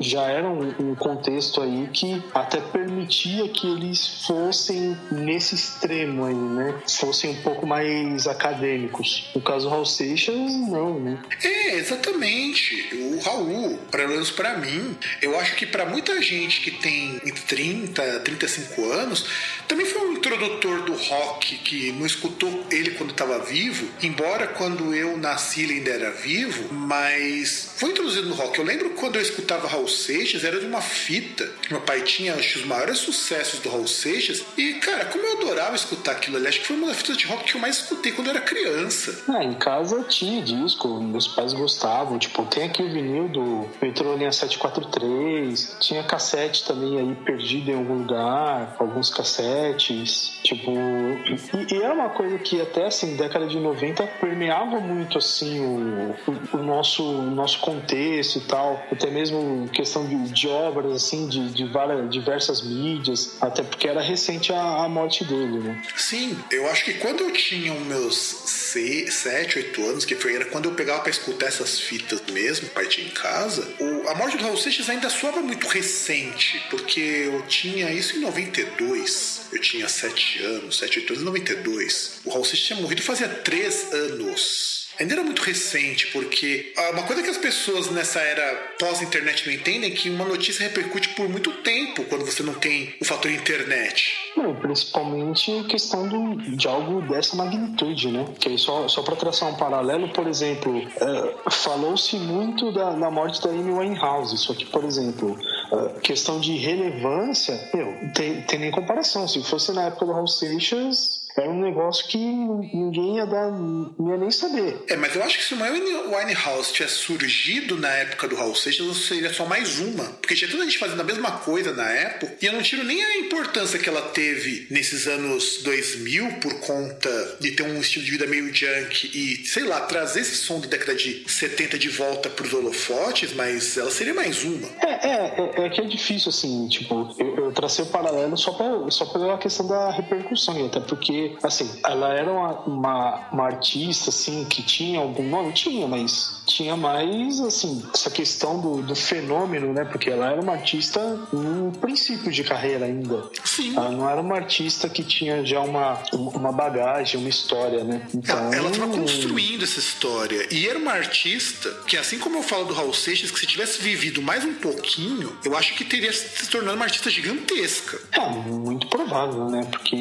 já 0.00 0.22
era 0.22 0.48
um, 0.48 0.74
um 0.80 0.94
contexto 0.94 1.60
aí 1.60 1.88
que 1.92 2.22
até 2.34 2.60
permitia 2.60 3.48
que 3.48 3.70
eles 3.70 4.24
fossem 4.26 4.96
nesse 5.10 5.54
extremo 5.54 6.24
aí, 6.24 6.34
né? 6.34 6.74
Fossem 6.88 7.30
um 7.30 7.42
pouco 7.42 7.66
mais 7.66 7.77
acadêmicos. 8.26 9.30
No 9.34 9.40
caso 9.40 9.68
Raul 9.68 9.86
Seixas, 9.86 10.34
não, 10.36 10.98
né? 10.98 11.18
É, 11.42 11.74
exatamente. 11.76 12.88
O 12.94 13.18
Raul, 13.20 13.78
pelo 13.90 14.08
menos 14.08 14.30
para 14.30 14.56
mim, 14.58 14.96
eu 15.22 15.38
acho 15.38 15.54
que 15.56 15.66
para 15.66 15.84
muita 15.84 16.20
gente 16.20 16.60
que 16.60 16.70
tem 16.70 17.16
entre 17.24 17.42
30, 17.42 18.20
35 18.20 18.90
anos, 18.92 19.26
também 19.66 19.86
foi 19.86 20.08
um 20.08 20.12
introdutor 20.12 20.82
do 20.82 20.94
rock 20.94 21.56
que 21.58 21.92
não 21.92 22.06
escutou 22.06 22.66
ele 22.70 22.92
quando 22.92 23.10
estava 23.10 23.38
vivo, 23.38 23.88
embora 24.02 24.46
quando 24.46 24.94
eu 24.94 25.16
nasci 25.16 25.62
ele 25.62 25.74
ainda 25.74 25.90
era 25.90 26.10
vivo, 26.10 26.72
mas 26.72 27.72
foi 27.76 27.90
introduzido 27.90 28.28
no 28.28 28.34
rock. 28.34 28.58
Eu 28.58 28.64
lembro 28.64 28.90
quando 28.90 29.16
eu 29.16 29.22
escutava 29.22 29.68
Raul 29.68 29.88
Seixas, 29.88 30.44
era 30.44 30.58
de 30.58 30.66
uma 30.66 30.80
fita. 30.80 31.50
Meu 31.70 31.80
pai 31.80 32.02
tinha 32.02 32.34
os 32.34 32.64
maiores 32.64 32.98
sucessos 32.98 33.60
do 33.60 33.68
Raul 33.68 33.86
Seixas, 33.86 34.42
e 34.56 34.74
cara, 34.74 35.06
como 35.06 35.24
eu 35.24 35.38
adorava 35.38 35.76
escutar 35.76 36.12
aquilo 36.12 36.36
ali, 36.36 36.48
acho 36.48 36.60
que 36.60 36.66
foi 36.66 36.76
uma 36.76 36.88
das 36.88 36.96
fitas 36.96 37.16
de 37.16 37.26
rock 37.26 37.44
que 37.44 37.54
eu 37.54 37.60
mais 37.60 37.67
escutei 37.68 38.12
quando 38.12 38.30
era 38.30 38.40
criança. 38.40 39.24
Ah, 39.28 39.44
em 39.44 39.54
casa 39.54 40.02
tinha 40.04 40.42
disco, 40.42 41.00
meus 41.00 41.28
pais 41.28 41.52
gostavam. 41.52 42.18
Tipo, 42.18 42.44
tem 42.46 42.64
aqui 42.64 42.82
o 42.82 42.90
vinil 42.90 43.28
do 43.28 43.68
Metrô 43.80 44.14
Linha 44.14 44.32
743, 44.32 45.76
tinha 45.80 46.02
cassete 46.02 46.64
também 46.64 46.98
aí 46.98 47.14
perdido 47.24 47.70
em 47.70 47.74
algum 47.74 47.98
lugar, 47.98 48.76
alguns 48.78 49.10
cassetes. 49.10 50.38
Tipo, 50.42 50.70
e, 50.70 51.74
e 51.74 51.82
era 51.82 51.94
uma 51.94 52.10
coisa 52.10 52.38
que 52.38 52.60
até 52.60 52.86
assim, 52.86 53.16
década 53.16 53.46
de 53.46 53.58
90 53.58 54.06
permeava 54.20 54.80
muito 54.80 55.18
assim 55.18 55.60
o, 55.60 56.14
o, 56.26 56.56
o 56.58 56.62
nosso, 56.62 57.02
o 57.02 57.30
nosso 57.30 57.60
contexto 57.60 58.38
e 58.38 58.40
tal, 58.42 58.82
até 58.90 59.10
mesmo 59.10 59.68
questão 59.68 60.06
de, 60.06 60.16
de 60.32 60.48
obras 60.48 60.92
assim, 60.92 61.28
de, 61.28 61.50
de 61.50 61.64
várias, 61.66 62.08
diversas 62.10 62.62
mídias, 62.62 63.36
até 63.40 63.62
porque 63.62 63.88
era 63.88 64.00
recente 64.00 64.52
a, 64.52 64.84
a 64.84 64.88
morte 64.88 65.24
dele, 65.24 65.58
né? 65.58 65.82
Sim, 65.96 66.38
eu 66.50 66.68
acho 66.70 66.84
que 66.84 66.94
quando 66.94 67.20
eu 67.20 67.32
tinha 67.32 67.57
os 67.66 67.86
meus 67.86 68.16
7, 68.16 69.58
8 69.58 69.86
anos, 69.86 70.04
que 70.04 70.14
foi, 70.14 70.34
era 70.34 70.44
quando 70.46 70.68
eu 70.68 70.74
pegava 70.74 71.00
para 71.00 71.10
escutar 71.10 71.46
essas 71.46 71.80
fitas 71.80 72.22
mesmo, 72.32 72.68
pai 72.68 72.86
tinha 72.86 73.06
em 73.06 73.10
casa, 73.10 73.66
o, 73.80 74.08
a 74.08 74.14
morte 74.14 74.36
do 74.36 74.44
Raul 74.44 74.56
Seixas 74.56 74.88
ainda 74.88 75.10
soava 75.10 75.40
muito 75.40 75.66
recente, 75.66 76.62
porque 76.70 77.00
eu 77.00 77.42
tinha 77.46 77.92
isso 77.92 78.16
em 78.16 78.20
92. 78.20 79.40
Eu 79.52 79.60
tinha 79.60 79.88
7 79.88 80.42
anos, 80.42 80.78
7, 80.78 81.00
8 81.00 81.12
anos, 81.14 81.24
92. 81.24 82.12
O 82.24 82.30
Raul 82.30 82.44
Seixas 82.44 82.66
tinha 82.66 82.80
morrido 82.80 83.02
fazia 83.02 83.28
3 83.28 83.92
anos 83.92 84.77
ainda 84.98 85.14
era 85.14 85.22
muito 85.22 85.42
recente, 85.42 86.08
porque 86.08 86.72
ah, 86.76 86.90
uma 86.92 87.02
coisa 87.04 87.22
que 87.22 87.30
as 87.30 87.38
pessoas 87.38 87.90
nessa 87.90 88.20
era 88.20 88.74
pós-internet 88.78 89.46
não 89.46 89.54
entendem 89.54 89.92
é 89.92 89.94
que 89.94 90.10
uma 90.10 90.24
notícia 90.24 90.62
repercute 90.64 91.10
por 91.10 91.28
muito 91.28 91.52
tempo 91.62 92.04
quando 92.04 92.24
você 92.24 92.42
não 92.42 92.54
tem 92.54 92.94
o 93.00 93.04
fator 93.04 93.30
internet. 93.30 94.14
Não, 94.36 94.54
principalmente 94.54 95.64
questão 95.64 96.08
do, 96.08 96.56
de 96.56 96.66
algo 96.66 97.02
dessa 97.02 97.36
magnitude, 97.36 98.10
né? 98.10 98.26
Que 98.38 98.56
só, 98.58 98.88
só 98.88 99.02
para 99.02 99.16
traçar 99.16 99.48
um 99.48 99.56
paralelo, 99.56 100.08
por 100.10 100.26
exemplo, 100.26 100.78
uh, 100.78 101.50
falou-se 101.50 102.16
muito 102.16 102.72
da, 102.72 102.90
da 102.90 103.10
morte 103.10 103.42
da 103.42 103.50
Amy 103.50 103.70
Winehouse, 103.70 104.36
só 104.38 104.54
que, 104.54 104.64
por 104.66 104.84
exemplo, 104.84 105.38
uh, 105.72 106.00
questão 106.00 106.40
de 106.40 106.56
relevância, 106.56 107.70
meu, 107.72 107.94
tem, 108.14 108.42
tem 108.42 108.58
nem 108.58 108.70
comparação. 108.70 109.26
Se 109.28 109.42
fosse 109.42 109.72
na 109.72 109.86
época 109.86 110.06
do 110.06 110.12
Raul 110.12 110.26
Seixas, 110.26 111.27
era 111.40 111.50
um 111.50 111.60
negócio 111.60 112.06
que 112.08 112.18
ninguém 112.18 113.16
ia 113.16 113.26
dar, 113.26 113.50
não 113.50 114.10
ia 114.10 114.16
nem 114.16 114.30
saber. 114.30 114.76
É, 114.88 114.96
mas 114.96 115.14
eu 115.14 115.22
acho 115.22 115.38
que 115.38 115.44
se 115.44 115.54
o 115.54 116.16
Winehouse 116.16 116.72
tivesse 116.72 116.96
surgido 116.96 117.76
na 117.76 117.88
época 117.88 118.28
do 118.28 118.36
Raul 118.36 118.54
Seixas, 118.54 118.96
seria 118.96 119.32
só 119.32 119.44
mais 119.46 119.78
uma. 119.78 120.04
Porque 120.04 120.34
tinha 120.34 120.50
tanta 120.50 120.64
gente 120.64 120.78
fazendo 120.78 121.00
a 121.00 121.04
mesma 121.04 121.30
coisa 121.32 121.72
na 121.72 121.88
época, 121.88 122.34
e 122.40 122.46
eu 122.46 122.52
não 122.52 122.62
tiro 122.62 122.84
nem 122.84 123.02
a 123.02 123.18
importância 123.18 123.78
que 123.78 123.88
ela 123.88 124.02
teve 124.02 124.66
nesses 124.70 125.06
anos 125.06 125.62
2000 125.62 126.38
por 126.40 126.54
conta 126.60 127.36
de 127.40 127.52
ter 127.52 127.62
um 127.62 127.80
estilo 127.80 128.04
de 128.04 128.10
vida 128.10 128.26
meio 128.26 128.54
junk 128.54 129.10
e, 129.14 129.46
sei 129.46 129.64
lá, 129.64 129.80
trazer 129.80 130.20
esse 130.20 130.36
som 130.36 130.60
da 130.60 130.66
década 130.66 130.94
de 130.94 131.24
70 131.30 131.78
de 131.78 131.88
volta 131.88 132.28
pros 132.30 132.52
holofotes, 132.52 133.32
mas 133.34 133.76
ela 133.76 133.90
seria 133.90 134.14
mais 134.14 134.44
uma. 134.44 134.68
É, 134.80 135.08
é, 135.08 135.52
é, 135.56 135.66
é 135.66 135.70
que 135.70 135.80
é 135.80 135.84
difícil, 135.84 136.30
assim, 136.30 136.68
tipo, 136.68 137.14
eu, 137.18 137.36
eu 137.36 137.52
tracei 137.52 137.84
o 137.84 137.88
paralelo 137.88 138.36
só, 138.36 138.52
pra, 138.52 138.90
só 138.90 139.06
pela 139.06 139.38
questão 139.38 139.66
da 139.66 139.90
repercussão, 139.90 140.66
até 140.66 140.80
porque, 140.80 141.27
assim, 141.42 141.68
ela 141.84 142.12
era 142.14 142.30
uma, 142.30 142.60
uma, 142.60 143.28
uma 143.32 143.44
artista, 143.44 144.10
assim, 144.10 144.44
que 144.44 144.62
tinha 144.62 145.00
algum 145.00 145.28
nome? 145.28 145.52
Tinha, 145.52 145.86
mas 145.86 146.42
tinha 146.46 146.76
mais, 146.76 147.40
assim, 147.40 147.82
essa 147.92 148.10
questão 148.10 148.60
do, 148.60 148.82
do 148.82 148.94
fenômeno, 148.94 149.72
né? 149.72 149.84
Porque 149.84 150.10
ela 150.10 150.30
era 150.30 150.40
uma 150.40 150.52
artista 150.52 151.00
no 151.32 151.72
princípio 151.72 152.32
de 152.32 152.42
carreira 152.42 152.86
ainda. 152.86 153.30
Sim. 153.44 153.76
Ela 153.76 153.90
não 153.90 154.08
era 154.08 154.20
uma 154.20 154.36
artista 154.36 154.88
que 154.88 155.02
tinha 155.02 155.44
já 155.44 155.60
uma, 155.60 156.02
uma 156.12 156.52
bagagem, 156.52 157.20
uma 157.20 157.28
história, 157.28 157.84
né? 157.84 158.06
Então... 158.14 158.52
Ela 158.52 158.70
estava 158.70 158.92
construindo 158.92 159.64
essa 159.64 159.78
história. 159.78 160.48
E 160.50 160.68
era 160.68 160.78
uma 160.78 160.92
artista 160.92 161.70
que, 161.86 161.96
assim 161.96 162.18
como 162.18 162.38
eu 162.38 162.42
falo 162.42 162.64
do 162.64 162.74
Raul 162.74 162.94
Seixas, 162.94 163.30
que 163.30 163.38
se 163.38 163.46
tivesse 163.46 163.82
vivido 163.82 164.22
mais 164.22 164.44
um 164.44 164.54
pouquinho, 164.54 165.36
eu 165.44 165.56
acho 165.56 165.74
que 165.74 165.84
teria 165.84 166.12
se 166.12 166.48
tornado 166.48 166.76
uma 166.76 166.84
artista 166.84 167.10
gigantesca. 167.10 168.00
É, 168.12 168.20
muito 168.28 168.86
provável, 168.88 169.48
né? 169.48 169.66
Porque 169.70 169.96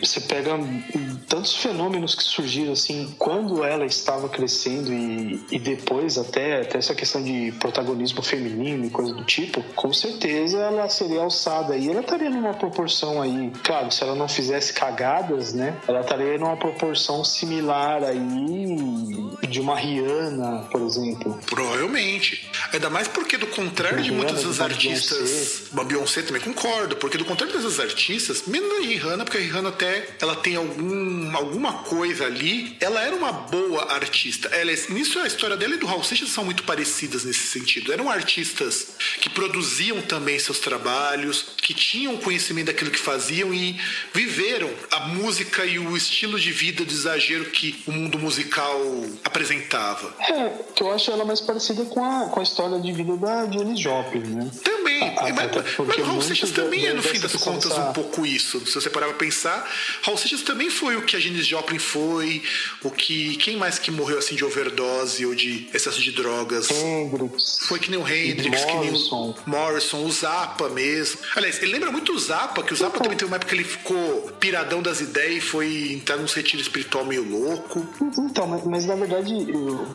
você 0.00 0.20
pega 0.20 0.53
tantos 1.28 1.56
fenômenos 1.56 2.14
que 2.14 2.22
surgiram 2.22 2.72
assim 2.72 3.14
quando 3.18 3.64
ela 3.64 3.84
estava 3.84 4.28
crescendo 4.28 4.92
e, 4.92 5.44
e 5.50 5.58
depois 5.58 6.18
até, 6.18 6.62
até 6.62 6.78
essa 6.78 6.94
questão 6.94 7.22
de 7.22 7.52
protagonismo 7.58 8.22
feminino 8.22 8.84
e 8.84 8.90
coisa 8.90 9.14
do 9.14 9.24
tipo, 9.24 9.62
com 9.74 9.92
certeza 9.92 10.58
ela 10.58 10.88
seria 10.88 11.20
alçada 11.20 11.76
e 11.76 11.88
ela 11.88 12.00
estaria 12.00 12.30
numa 12.30 12.54
proporção 12.54 13.20
aí, 13.20 13.50
claro, 13.62 13.90
se 13.90 14.02
ela 14.02 14.14
não 14.14 14.28
fizesse 14.28 14.72
cagadas, 14.72 15.52
né? 15.52 15.78
Ela 15.86 16.00
estaria 16.00 16.38
numa 16.38 16.56
proporção 16.56 17.24
similar 17.24 18.02
aí 18.02 18.76
de 19.48 19.60
uma 19.60 19.76
Rihanna, 19.76 20.68
por 20.70 20.82
exemplo. 20.82 21.38
Provavelmente. 21.46 22.48
Ainda 22.72 22.90
mais 22.90 23.08
porque 23.08 23.36
do 23.36 23.46
contrário 23.48 24.02
de 24.02 24.10
muitas 24.10 24.42
das 24.44 24.60
artistas, 24.60 25.64
uma 25.72 25.84
Beyoncé 25.84 26.22
também 26.22 26.42
concordo, 26.42 26.96
porque 26.96 27.18
do 27.18 27.24
contrário 27.24 27.54
dessas 27.54 27.80
artistas, 27.80 28.44
menos 28.46 28.78
a 28.78 28.80
Rihanna, 28.80 29.24
porque 29.24 29.38
a 29.38 29.40
Rihanna 29.40 29.68
até 29.68 30.08
ela 30.20 30.33
tem 30.36 30.56
algum, 30.56 31.36
alguma 31.36 31.72
coisa 31.84 32.26
ali, 32.26 32.76
ela 32.80 33.02
era 33.02 33.14
uma 33.14 33.32
boa 33.32 33.92
artista. 33.92 34.48
Ela, 34.48 34.72
nisso 34.90 35.18
a 35.18 35.26
história 35.26 35.56
dela 35.56 35.74
e 35.74 35.78
do 35.78 35.86
Raul 35.86 36.02
Seixas 36.02 36.30
são 36.30 36.44
muito 36.44 36.62
parecidas 36.64 37.24
nesse 37.24 37.46
sentido. 37.46 37.92
Eram 37.92 38.10
artistas 38.10 38.88
que 39.20 39.28
produziam 39.30 40.00
também 40.02 40.38
seus 40.38 40.58
trabalhos, 40.58 41.46
que 41.56 41.74
tinham 41.74 42.16
conhecimento 42.16 42.66
daquilo 42.66 42.90
que 42.90 42.98
faziam 42.98 43.52
e 43.52 43.78
viveram 44.12 44.70
a 44.90 45.00
música 45.00 45.64
e 45.64 45.78
o 45.78 45.96
estilo 45.96 46.38
de 46.38 46.52
vida 46.52 46.84
do 46.84 46.92
exagero 46.92 47.46
que 47.46 47.82
o 47.86 47.92
mundo 47.92 48.18
musical 48.18 48.80
apresentava. 49.24 50.14
É, 50.20 50.50
que 50.74 50.82
eu 50.82 50.92
acho 50.92 51.10
ela 51.10 51.24
mais 51.24 51.40
parecida 51.40 51.84
com 51.86 52.04
a, 52.04 52.28
com 52.28 52.40
a 52.40 52.42
história 52.42 52.80
de 52.80 52.92
vida 52.92 53.16
da 53.16 53.50
Janis 53.50 53.80
Joplin, 53.80 54.20
né? 54.20 54.50
Também, 54.62 55.02
a, 55.02 55.22
mas, 55.22 55.34
mas 55.78 55.98
o 55.98 56.02
Raul 56.02 56.22
Seixas 56.22 56.50
também 56.50 56.86
é, 56.86 56.94
no 56.94 57.02
fim 57.02 57.20
das 57.20 57.34
contas, 57.36 57.76
um 57.76 57.92
pouco 57.92 58.26
isso. 58.26 58.64
Se 58.66 58.74
você 58.74 58.90
parar 58.90 59.06
pra 59.08 59.16
pensar, 59.16 59.70
Raul 60.02 60.16
Também 60.44 60.70
foi 60.70 60.96
o 60.96 61.02
que 61.02 61.16
a 61.16 61.20
Janis 61.20 61.46
Joplin 61.46 61.78
foi, 61.78 62.42
o 62.82 62.90
que. 62.90 63.36
Quem 63.36 63.56
mais 63.56 63.78
que 63.78 63.90
morreu 63.90 64.18
assim 64.18 64.34
de 64.34 64.44
overdose 64.44 65.24
ou 65.26 65.34
de 65.34 65.68
excesso 65.72 66.00
de 66.00 66.12
drogas? 66.12 66.70
Hendrix. 66.70 67.58
Foi 67.66 67.78
que 67.78 67.90
nem 67.90 67.98
o 67.98 68.08
Hendrix, 68.08 68.64
que 68.64 68.74
nem 68.74 68.90
o 68.90 69.34
Morrison, 69.46 70.04
o 70.04 70.10
Zappa 70.10 70.68
mesmo. 70.68 71.20
Aliás, 71.36 71.62
ele 71.62 71.72
lembra 71.72 71.90
muito 71.90 72.12
o 72.12 72.18
Zappa, 72.18 72.62
que 72.62 72.72
o 72.72 72.76
Zappa 72.76 72.96
então, 72.96 73.02
também 73.04 73.18
teve 73.18 73.30
uma 73.30 73.36
época 73.36 73.50
que 73.50 73.56
ele 73.56 73.64
ficou 73.64 74.30
piradão 74.38 74.82
das 74.82 75.00
ideias 75.00 75.36
e 75.36 75.40
foi 75.40 75.92
entrar 75.92 76.16
num 76.16 76.26
retiro 76.26 76.60
espiritual 76.60 77.04
meio 77.04 77.28
louco. 77.28 77.86
Então, 78.18 78.46
mas, 78.46 78.64
mas 78.64 78.86
na 78.86 78.94
verdade, 78.94 79.32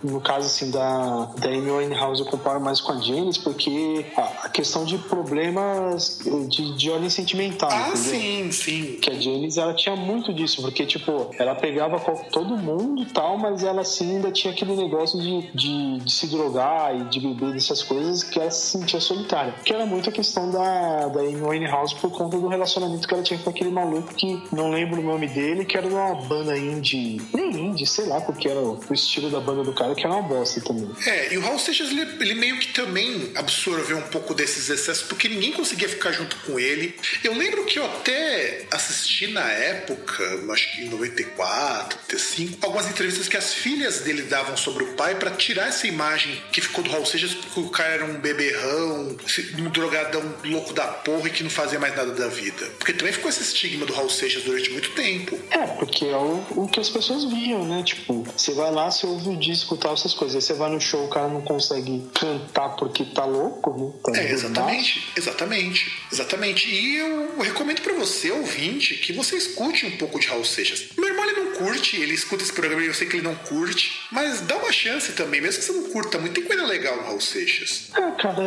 no 0.04 0.22
caso 0.22 0.48
assim 0.48 0.72
da, 0.72 1.26
da 1.38 1.50
Amy 1.50 1.70
Winehouse, 1.70 2.22
eu 2.22 2.26
comparo 2.28 2.60
mais 2.60 2.82
com 2.82 2.94
a 2.94 3.02
Janis, 3.02 3.38
porque 3.38 4.06
a, 4.16 4.46
a 4.46 4.50
questão 4.50 4.86
de 4.86 4.98
problemas 4.98 6.20
de, 6.50 6.76
de 6.76 6.90
ordem 6.90 7.10
sentimental. 7.10 7.70
Ah, 7.72 7.90
entendeu? 7.90 7.98
sim, 7.98 8.52
sim. 8.52 8.98
Que 9.02 9.12
a 9.12 9.14
Janis, 9.14 9.58
ela 9.58 9.74
tinha 9.74 9.96
muito 9.96 10.19
disso, 10.34 10.62
porque, 10.62 10.86
tipo, 10.86 11.32
ela 11.38 11.56
pegava 11.56 12.00
todo 12.32 12.58
mundo 12.58 13.06
tal, 13.14 13.38
mas 13.38 13.64
ela 13.64 13.82
assim 13.82 14.16
ainda 14.16 14.32
tinha 14.32 14.54
aquele 14.54 14.76
negócio 14.76 15.20
de, 15.20 15.52
de, 15.54 16.00
de 16.00 16.12
se 16.12 16.28
drogar 16.28 16.96
e 16.96 17.04
de 17.06 17.20
beber 17.20 17.54
dessas 17.54 17.82
coisas 17.84 18.24
que 18.24 18.40
ela 18.40 18.52
se 18.52 18.78
sentia 18.78 19.00
solitária. 19.00 19.54
Que 19.64 19.74
era 19.74 19.86
muito 19.86 20.10
a 20.10 20.12
questão 20.12 20.50
da, 20.52 21.08
da 21.08 21.22
Amy 21.22 21.42
Winehouse 21.42 21.96
por 21.96 22.12
conta 22.12 22.38
do 22.38 22.48
relacionamento 22.48 23.08
que 23.08 23.14
ela 23.14 23.24
tinha 23.24 23.40
com 23.40 23.50
aquele 23.50 23.70
maluco 23.70 24.14
que 24.14 24.42
não 24.52 24.70
lembro 24.72 25.02
o 25.02 25.04
nome 25.04 25.28
dele, 25.28 25.66
que 25.66 25.78
era 25.78 25.88
uma 25.88 26.16
banda 26.16 26.58
indie, 26.58 27.22
nem 27.34 27.68
indie, 27.68 27.86
sei 27.86 28.06
lá 28.06 28.22
porque 28.22 28.48
era 28.48 28.60
o 28.60 28.80
estilo 28.94 29.30
da 29.30 29.40
banda 29.40 29.64
do 29.64 29.74
cara, 29.74 29.96
que 29.96 30.06
era 30.06 30.14
uma 30.14 30.22
bosta 30.22 30.62
também. 30.62 30.90
É, 31.06 31.34
e 31.34 31.38
o 31.38 31.42
Raul 31.42 31.60
Seixas, 31.60 31.90
ele, 31.90 32.02
ele 32.02 32.34
meio 32.36 32.60
que 32.60 32.74
também 32.74 33.32
absorveu 33.36 33.98
um 33.98 34.04
pouco 34.04 34.34
desses 34.34 34.70
excessos, 34.70 35.04
porque 35.04 35.28
ninguém 35.28 35.52
conseguia 35.52 35.90
ficar 35.90 36.12
junto 36.12 36.36
com 36.46 36.60
ele. 36.60 36.96
Eu 37.24 37.34
lembro 37.34 37.66
que 37.66 37.80
eu 37.80 37.86
até 37.86 38.66
assisti 38.72 39.28
na 39.28 39.50
época, 39.52 40.09
acho 40.52 40.76
que 40.76 40.84
em 40.84 40.90
94, 40.90 42.00
95, 42.10 42.66
algumas 42.66 42.88
entrevistas 42.90 43.28
que 43.28 43.38
as 43.38 43.54
filhas 43.54 44.02
dele 44.02 44.24
davam 44.24 44.56
sobre 44.58 44.84
o 44.84 44.94
pai 44.94 45.16
para 45.16 45.32
tirar 45.32 45.68
essa 45.68 45.88
imagem 45.88 46.42
que 46.52 46.62
ficou 46.62 46.84
do 46.84 46.90
Raul 46.90 47.06
Seixas, 47.06 47.34
porque 47.34 47.60
o 47.60 47.70
cara 47.70 47.94
era 47.94 48.06
um 48.06 48.20
beberrão, 48.20 49.16
um 49.58 49.70
drogadão 49.70 50.22
louco 50.44 50.74
da 50.74 50.88
porra 50.88 51.28
e 51.28 51.32
que 51.32 51.44
não 51.44 51.50
fazia 51.50 51.80
mais 51.80 51.96
nada 51.96 52.12
da 52.12 52.28
vida. 52.28 52.66
Porque 52.78 52.94
também 52.94 53.14
ficou 53.14 53.30
esse 53.30 53.42
estigma 53.42 53.86
do 53.86 53.94
Raul 53.94 54.10
Seixas 54.10 54.44
durante 54.44 54.70
muito 54.72 54.92
tempo. 54.92 55.40
É, 55.52 55.66
porque 55.68 56.06
é 56.06 56.18
o, 56.18 56.44
o 56.52 56.68
que 56.68 56.80
as 56.80 56.90
pessoas 56.90 57.26
viam, 57.26 57.66
né? 57.66 57.84
Tipo, 57.84 58.26
você 58.36 58.54
vai 58.54 58.72
lá, 58.72 58.90
você 58.90 59.06
ouve 59.06 59.30
o 59.30 59.38
disco 59.38 59.76
e 59.76 59.78
tal, 59.78 59.94
essas 59.94 60.14
coisas. 60.14 60.36
Aí 60.36 60.42
você 60.42 60.54
vai 60.54 60.70
no 60.70 60.80
show, 60.80 61.06
o 61.06 61.10
cara 61.10 61.28
não 61.28 61.42
consegue 61.42 62.04
cantar 62.14 62.70
porque 62.76 63.06
tá 63.06 63.26
louco, 63.26 63.72
né? 63.78 63.94
Tá 64.04 64.22
é, 64.22 64.32
exatamente, 64.32 65.12
exatamente, 65.16 66.00
exatamente. 66.12 66.70
E 66.70 66.96
eu 66.98 67.40
recomendo 67.40 67.82
para 67.82 67.94
você, 67.94 68.32
ouvinte, 68.32 68.96
que 68.96 69.14
você 69.14 69.38
escute 69.38 69.86
um 69.86 69.92
pouco 70.00 70.20
de 70.20 70.28
Raul 70.28 70.44
Seixas. 70.44 70.90
Meu 70.98 71.10
irmão, 71.10 71.26
ele 71.26 71.42
não 71.42 71.52
curte, 71.54 71.98
ele 71.98 72.14
escuta 72.14 72.44
esse 72.44 72.54
programa 72.54 72.82
e 72.82 72.88
eu 72.88 72.94
sei 72.94 73.08
que 73.08 73.18
ele 73.18 73.24
não 73.24 73.36
curte, 73.36 74.08
mas 74.12 74.42
dá 74.42 74.58
uma 74.58 74.72
chance 74.72 75.12
também, 75.12 75.42
mesmo 75.42 75.60
que 75.60 75.66
você 75.66 75.74
não 75.74 75.90
curta 75.92 76.18
muito, 76.18 76.34
tem 76.34 76.44
coisa 76.44 76.66
legal 76.66 76.96
no 76.96 77.04
Raul 77.04 77.22
Seixas. 77.22 77.90
É, 77.96 78.12
cara, 78.12 78.44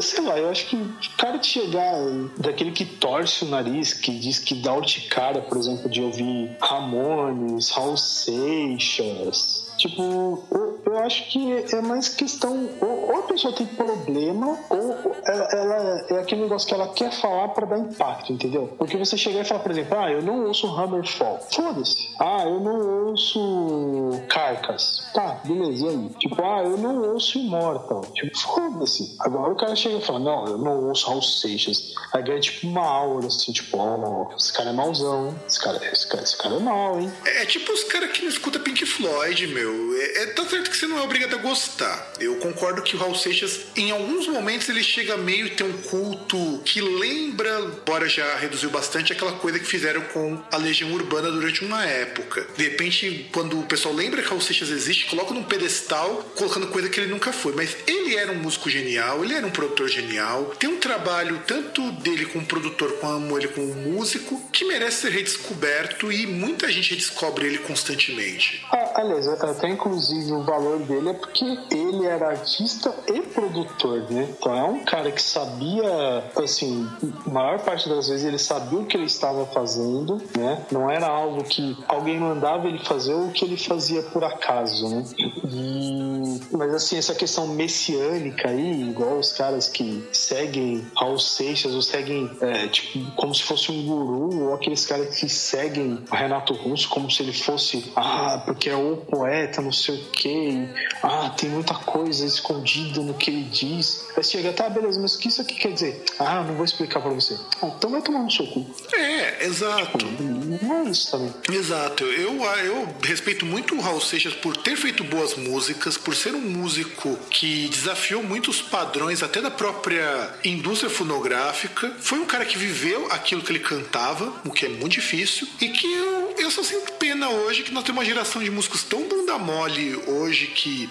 sei 0.00 0.20
lá, 0.20 0.38
eu 0.38 0.50
acho 0.50 0.68
que 0.68 0.76
o 0.76 1.16
cara 1.16 1.38
de 1.38 1.46
chegar 1.46 1.94
daquele 2.36 2.70
que 2.72 2.84
torce 2.84 3.44
o 3.44 3.48
nariz, 3.48 3.94
que 3.94 4.12
diz 4.12 4.38
que 4.38 4.54
dá 4.54 4.74
urticária, 4.74 5.40
por 5.40 5.56
exemplo, 5.56 5.88
de 5.90 6.00
ouvir 6.00 6.56
Ramones, 6.60 7.70
Raul 7.70 7.96
Seixas, 7.96 9.62
Tipo, 9.82 10.44
eu, 10.52 10.71
eu, 10.92 10.98
acho 10.98 11.28
que 11.30 11.74
é 11.74 11.80
mais 11.80 12.08
questão. 12.08 12.68
Ou, 12.80 13.10
ou, 13.10 13.18
a 13.18 13.22
pessoa 13.22 13.54
tem 13.54 13.66
problema, 13.66 14.58
ou 14.68 15.16
ela, 15.24 15.44
ela, 15.52 16.06
é 16.10 16.18
aquele 16.20 16.42
negócio 16.42 16.68
que 16.68 16.74
ela 16.74 16.88
quer 16.88 17.10
falar 17.12 17.48
para 17.48 17.66
dar 17.66 17.78
impacto, 17.78 18.32
entendeu? 18.32 18.72
Porque 18.78 18.96
você 18.96 19.16
chegar 19.16 19.40
e 19.40 19.44
falar, 19.44 19.60
por 19.60 19.72
exemplo, 19.72 19.98
ah, 19.98 20.10
eu 20.10 20.22
não 20.22 20.46
ouço 20.46 20.66
Hammerfall. 20.66 21.40
Foda-se. 21.52 22.08
Ah, 22.20 22.44
eu 22.44 22.60
não 22.60 23.08
ouço 23.08 24.10
Carcas. 24.28 25.10
Tá, 25.14 25.40
beleza, 25.44 25.88
aí? 25.88 26.08
Tipo, 26.18 26.42
ah, 26.42 26.62
eu 26.62 26.76
não 26.76 27.12
ouço 27.12 27.38
Immortal. 27.38 28.02
Tipo, 28.14 28.38
foda-se. 28.38 29.16
Agora 29.20 29.52
o 29.52 29.56
cara 29.56 29.74
chega 29.74 29.96
e 29.96 30.02
fala, 30.02 30.18
não, 30.18 30.46
eu 30.46 30.58
não 30.58 30.88
ouço 30.88 31.08
Raul 31.08 31.22
Seixas. 31.22 31.94
Aí 32.12 32.22
ganha 32.22 32.40
tipo 32.40 32.66
uma 32.66 32.86
aura, 32.86 33.26
assim, 33.26 33.52
tipo, 33.52 33.78
oh, 33.78 34.36
esse 34.36 34.52
cara 34.52 34.70
é 34.70 34.72
mauzão. 34.72 35.34
Esse 35.46 35.60
cara, 35.60 35.80
esse 35.92 36.06
cara, 36.06 36.22
esse 36.22 36.36
cara 36.36 36.54
é 36.56 36.58
mau, 36.58 37.00
hein? 37.00 37.12
É, 37.24 37.42
é 37.42 37.46
tipo 37.46 37.72
os 37.72 37.84
caras 37.84 38.10
que 38.12 38.22
não 38.22 38.28
escutam 38.28 38.62
Pink 38.62 38.84
Floyd, 38.84 39.46
meu 39.46 39.62
meu. 39.62 39.96
É, 39.96 40.22
é, 40.22 40.26
tá 40.26 40.44
certo 40.48 40.70
que 40.70 40.76
você 40.82 40.88
não 40.88 40.98
é 40.98 41.02
obrigado 41.02 41.34
a 41.36 41.38
gostar. 41.38 42.12
Eu 42.18 42.36
concordo 42.36 42.82
que 42.82 42.96
o 42.96 42.98
Raul 42.98 43.14
Seixas, 43.14 43.66
em 43.76 43.92
alguns 43.92 44.26
momentos, 44.26 44.68
ele 44.68 44.82
chega 44.82 45.16
meio 45.16 45.46
a 45.46 45.50
ter 45.50 45.62
um 45.62 45.78
culto 45.82 46.60
que 46.64 46.80
lembra, 46.80 47.60
embora 47.60 48.08
já 48.08 48.36
reduziu 48.36 48.68
bastante, 48.68 49.12
aquela 49.12 49.32
coisa 49.32 49.60
que 49.60 49.64
fizeram 49.64 50.00
com 50.12 50.42
a 50.50 50.56
Legião 50.56 50.92
Urbana 50.92 51.30
durante 51.30 51.64
uma 51.64 51.84
época. 51.84 52.44
De 52.56 52.64
repente, 52.64 53.30
quando 53.32 53.60
o 53.60 53.62
pessoal 53.62 53.94
lembra 53.94 54.20
que 54.22 54.26
o 54.26 54.30
Raul 54.30 54.40
Seixas 54.40 54.70
existe, 54.70 55.06
coloca 55.06 55.32
num 55.32 55.44
pedestal, 55.44 56.24
colocando 56.36 56.66
coisa 56.66 56.88
que 56.88 56.98
ele 56.98 57.12
nunca 57.12 57.32
foi. 57.32 57.52
Mas 57.54 57.76
ele 57.86 58.16
era 58.16 58.32
um 58.32 58.38
músico 58.38 58.68
genial, 58.68 59.24
ele 59.24 59.34
era 59.34 59.46
um 59.46 59.50
produtor 59.50 59.88
genial. 59.88 60.46
Tem 60.58 60.68
um 60.68 60.80
trabalho 60.80 61.42
tanto 61.46 61.92
dele 61.92 62.26
como 62.26 62.44
produtor, 62.44 62.94
como 62.94 63.38
ele 63.38 63.46
como 63.46 63.72
músico, 63.72 64.42
que 64.52 64.64
merece 64.64 65.02
ser 65.02 65.12
redescoberto 65.12 66.10
e 66.10 66.26
muita 66.26 66.72
gente 66.72 66.90
redescobre 66.90 67.46
ele 67.46 67.58
constantemente. 67.58 68.66
Ah, 68.72 68.92
Aliás, 68.96 69.26
até 69.28 69.68
inclusive 69.68 70.32
o 70.32 70.42
valor 70.42 70.71
dele 70.80 71.10
é 71.10 71.12
porque 71.12 71.44
ele 71.70 72.06
era 72.06 72.28
artista 72.28 72.94
e 73.08 73.20
produtor, 73.22 74.10
né? 74.10 74.28
Então 74.38 74.56
é 74.56 74.64
um 74.64 74.84
cara 74.84 75.10
que 75.10 75.22
sabia, 75.22 76.24
assim, 76.36 76.88
maior 77.26 77.60
parte 77.60 77.88
das 77.88 78.08
vezes 78.08 78.24
ele 78.24 78.38
sabia 78.38 78.78
o 78.78 78.86
que 78.86 78.96
ele 78.96 79.06
estava 79.06 79.46
fazendo, 79.46 80.20
né? 80.36 80.64
Não 80.70 80.90
era 80.90 81.06
algo 81.06 81.44
que 81.44 81.76
alguém 81.88 82.18
mandava 82.18 82.68
ele 82.68 82.78
fazer 82.78 83.14
ou 83.14 83.30
que 83.30 83.44
ele 83.44 83.56
fazia 83.56 84.02
por 84.02 84.24
acaso, 84.24 84.88
né? 84.88 85.04
E... 85.18 86.40
Mas 86.52 86.74
assim, 86.74 86.96
essa 86.96 87.14
questão 87.14 87.46
messiânica 87.48 88.48
aí, 88.48 88.90
igual 88.90 89.18
os 89.18 89.32
caras 89.32 89.68
que 89.68 90.06
seguem 90.12 90.86
Raul 90.96 91.18
Seixas 91.18 91.74
ou 91.74 91.82
seguem, 91.82 92.30
é, 92.40 92.68
tipo, 92.68 93.10
como 93.12 93.34
se 93.34 93.42
fosse 93.42 93.70
um 93.70 93.86
guru, 93.86 94.48
ou 94.48 94.54
aqueles 94.54 94.84
caras 94.86 95.16
que 95.16 95.28
seguem 95.28 96.02
o 96.10 96.14
Renato 96.14 96.54
Russo 96.54 96.88
como 96.88 97.10
se 97.10 97.22
ele 97.22 97.32
fosse, 97.32 97.92
ah, 97.96 98.42
porque 98.44 98.70
é 98.70 98.76
o 98.76 98.96
poeta, 98.96 99.60
não 99.60 99.72
sei 99.72 99.96
o 99.96 100.04
quê, 100.10 100.61
ah, 101.02 101.30
tem 101.30 101.50
muita 101.50 101.74
coisa 101.74 102.24
escondida 102.24 103.00
no 103.00 103.14
que 103.14 103.30
ele 103.30 103.44
diz. 103.44 104.06
Aí 104.16 104.22
chega, 104.22 104.52
tá, 104.52 104.68
beleza, 104.68 105.00
mas 105.00 105.14
o 105.14 105.18
que 105.18 105.28
isso 105.28 105.42
aqui 105.42 105.54
quer 105.54 105.72
dizer? 105.72 106.04
Ah, 106.18 106.42
não 106.42 106.54
vou 106.54 106.64
explicar 106.64 107.00
pra 107.00 107.10
você. 107.10 107.38
Ah, 107.60 107.72
então 107.76 107.90
vai 107.90 108.02
tomar 108.02 108.20
no 108.20 108.30
seu 108.30 108.46
cu. 108.46 108.66
É, 108.94 109.46
exato. 109.46 110.06
Não 110.06 110.86
é 110.86 110.90
isso 110.90 111.10
também. 111.10 111.32
Exato. 111.50 112.04
Eu, 112.04 112.42
eu 112.42 112.88
respeito 113.02 113.44
muito 113.44 113.74
o 113.74 113.80
Raul 113.80 114.00
Seixas 114.00 114.34
por 114.34 114.56
ter 114.56 114.76
feito 114.76 115.04
boas 115.04 115.34
músicas, 115.34 115.96
por 115.96 116.14
ser 116.14 116.34
um 116.34 116.40
músico 116.40 117.16
que 117.30 117.68
desafiou 117.68 118.22
muitos 118.22 118.62
padrões 118.62 119.22
até 119.22 119.40
da 119.40 119.50
própria 119.50 120.34
indústria 120.44 120.90
fonográfica. 120.90 121.94
Foi 122.00 122.18
um 122.18 122.26
cara 122.26 122.44
que 122.44 122.56
viveu 122.56 123.06
aquilo 123.10 123.42
que 123.42 123.52
ele 123.52 123.60
cantava, 123.60 124.32
o 124.44 124.50
que 124.50 124.66
é 124.66 124.68
muito 124.68 124.92
difícil, 124.92 125.48
e 125.60 125.68
que 125.68 125.92
eu, 125.92 126.34
eu 126.38 126.50
só 126.50 126.62
sinto 126.62 126.92
pena 126.92 127.28
hoje 127.28 127.62
que 127.62 127.72
nós 127.72 127.84
temos 127.84 127.98
uma 127.98 128.04
geração 128.04 128.42
de 128.42 128.50
músicos 128.50 128.84
tão 128.84 129.02
bunda 129.08 129.38
mole 129.38 129.96
hoje 130.06 130.46
que 130.52 130.88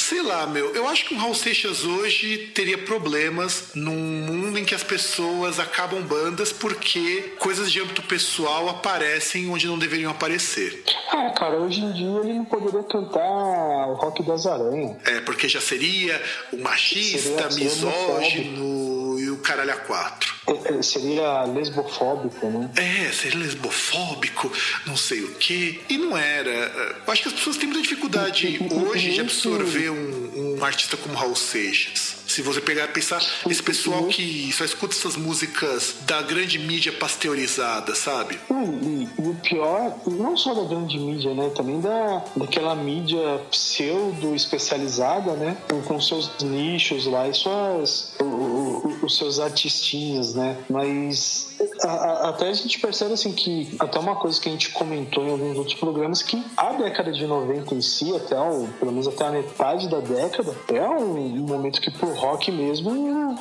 Sei 0.00 0.22
lá, 0.22 0.46
meu. 0.46 0.74
Eu 0.74 0.88
acho 0.88 1.04
que 1.04 1.14
o 1.14 1.18
Raul 1.18 1.34
Seixas 1.34 1.84
hoje 1.84 2.50
teria 2.54 2.78
problemas 2.78 3.72
num 3.74 3.94
mundo 3.94 4.58
em 4.58 4.64
que 4.64 4.74
as 4.74 4.82
pessoas 4.82 5.60
acabam 5.60 6.02
bandas 6.02 6.52
porque 6.52 7.34
coisas 7.38 7.70
de 7.70 7.80
âmbito 7.80 8.02
pessoal 8.02 8.68
aparecem 8.70 9.50
onde 9.50 9.66
não 9.66 9.78
deveriam 9.78 10.10
aparecer. 10.10 10.82
Ah, 11.12 11.30
cara, 11.30 11.56
hoje 11.56 11.80
em 11.82 11.92
dia 11.92 12.18
ele 12.24 12.32
não 12.32 12.44
poderia 12.46 12.82
cantar 12.82 13.20
o 13.20 13.94
rock 13.94 14.22
das 14.22 14.46
aranhas. 14.46 14.96
É, 15.06 15.20
porque 15.20 15.48
já 15.48 15.60
seria 15.60 16.20
o 16.50 16.56
machista, 16.56 17.50
seria 17.50 17.64
misógino 17.64 19.20
e 19.20 19.30
o 19.30 19.36
caralho 19.38 19.72
a 19.72 19.76
quatro. 19.76 20.34
É, 20.50 20.74
é, 20.74 20.82
seria 20.82 21.44
lesbofóbico, 21.44 22.46
né? 22.46 22.70
É, 22.76 23.12
seria 23.12 23.38
lesbofóbico, 23.38 24.52
não 24.86 24.96
sei 24.96 25.22
o 25.22 25.34
quê. 25.34 25.80
E 25.88 25.96
não 25.96 26.16
era. 26.16 26.50
Eu 26.50 27.12
acho 27.12 27.22
que 27.22 27.28
as 27.28 27.34
pessoas 27.34 27.56
têm 27.56 27.68
muita 27.68 27.82
dificuldade 27.82 28.58
hoje 28.70 29.12
de 29.12 29.20
absorver 29.20 29.90
um, 29.90 30.56
um 30.58 30.64
artista 30.64 30.96
como 30.96 31.14
Raul 31.14 31.36
Seixas. 31.36 32.19
Se 32.30 32.42
você 32.42 32.60
pegar 32.60 32.84
e 32.84 32.88
pensar, 32.88 33.20
esse 33.48 33.60
pessoal 33.60 34.04
que 34.04 34.52
só 34.52 34.64
escuta 34.64 34.94
essas 34.94 35.16
músicas 35.16 35.96
da 36.02 36.22
grande 36.22 36.60
mídia 36.60 36.92
pasteurizada, 36.92 37.92
sabe? 37.96 38.38
E, 38.48 39.08
e, 39.18 39.28
o 39.28 39.34
pior, 39.34 39.96
não 40.06 40.36
só 40.36 40.54
da 40.54 40.62
grande 40.62 40.96
mídia, 40.96 41.34
né? 41.34 41.50
Também 41.56 41.80
da, 41.80 42.24
daquela 42.36 42.76
mídia 42.76 43.40
pseudo 43.50 44.32
especializada, 44.32 45.32
né? 45.32 45.56
Com, 45.68 45.82
com 45.82 46.00
seus 46.00 46.30
nichos 46.40 47.04
lá 47.06 47.26
e 47.26 47.34
suas, 47.34 48.14
o, 48.20 48.24
o, 48.24 48.98
os 49.02 49.16
seus 49.16 49.40
artistinhas, 49.40 50.32
né? 50.32 50.56
Mas 50.70 51.56
a, 51.82 51.88
a, 51.88 52.28
até 52.28 52.48
a 52.48 52.52
gente 52.52 52.78
percebe 52.78 53.14
assim 53.14 53.32
que 53.32 53.74
até 53.80 53.98
uma 53.98 54.14
coisa 54.14 54.40
que 54.40 54.48
a 54.48 54.52
gente 54.52 54.70
comentou 54.70 55.26
em 55.26 55.32
alguns 55.32 55.58
outros 55.58 55.74
programas 55.74 56.22
que 56.22 56.40
a 56.56 56.74
década 56.74 57.10
de 57.10 57.26
90 57.26 57.74
em 57.74 57.80
si, 57.80 58.14
até 58.14 58.38
o, 58.38 58.68
pelo 58.78 58.92
menos 58.92 59.08
até 59.08 59.26
a 59.26 59.32
metade 59.32 59.88
da 59.88 59.98
década, 59.98 60.54
é 60.68 60.88
um, 60.88 61.16
um 61.16 61.46
momento 61.46 61.80
que 61.80 61.90
pro 61.90 62.19
rock 62.20 62.52
mesmo 62.52 62.90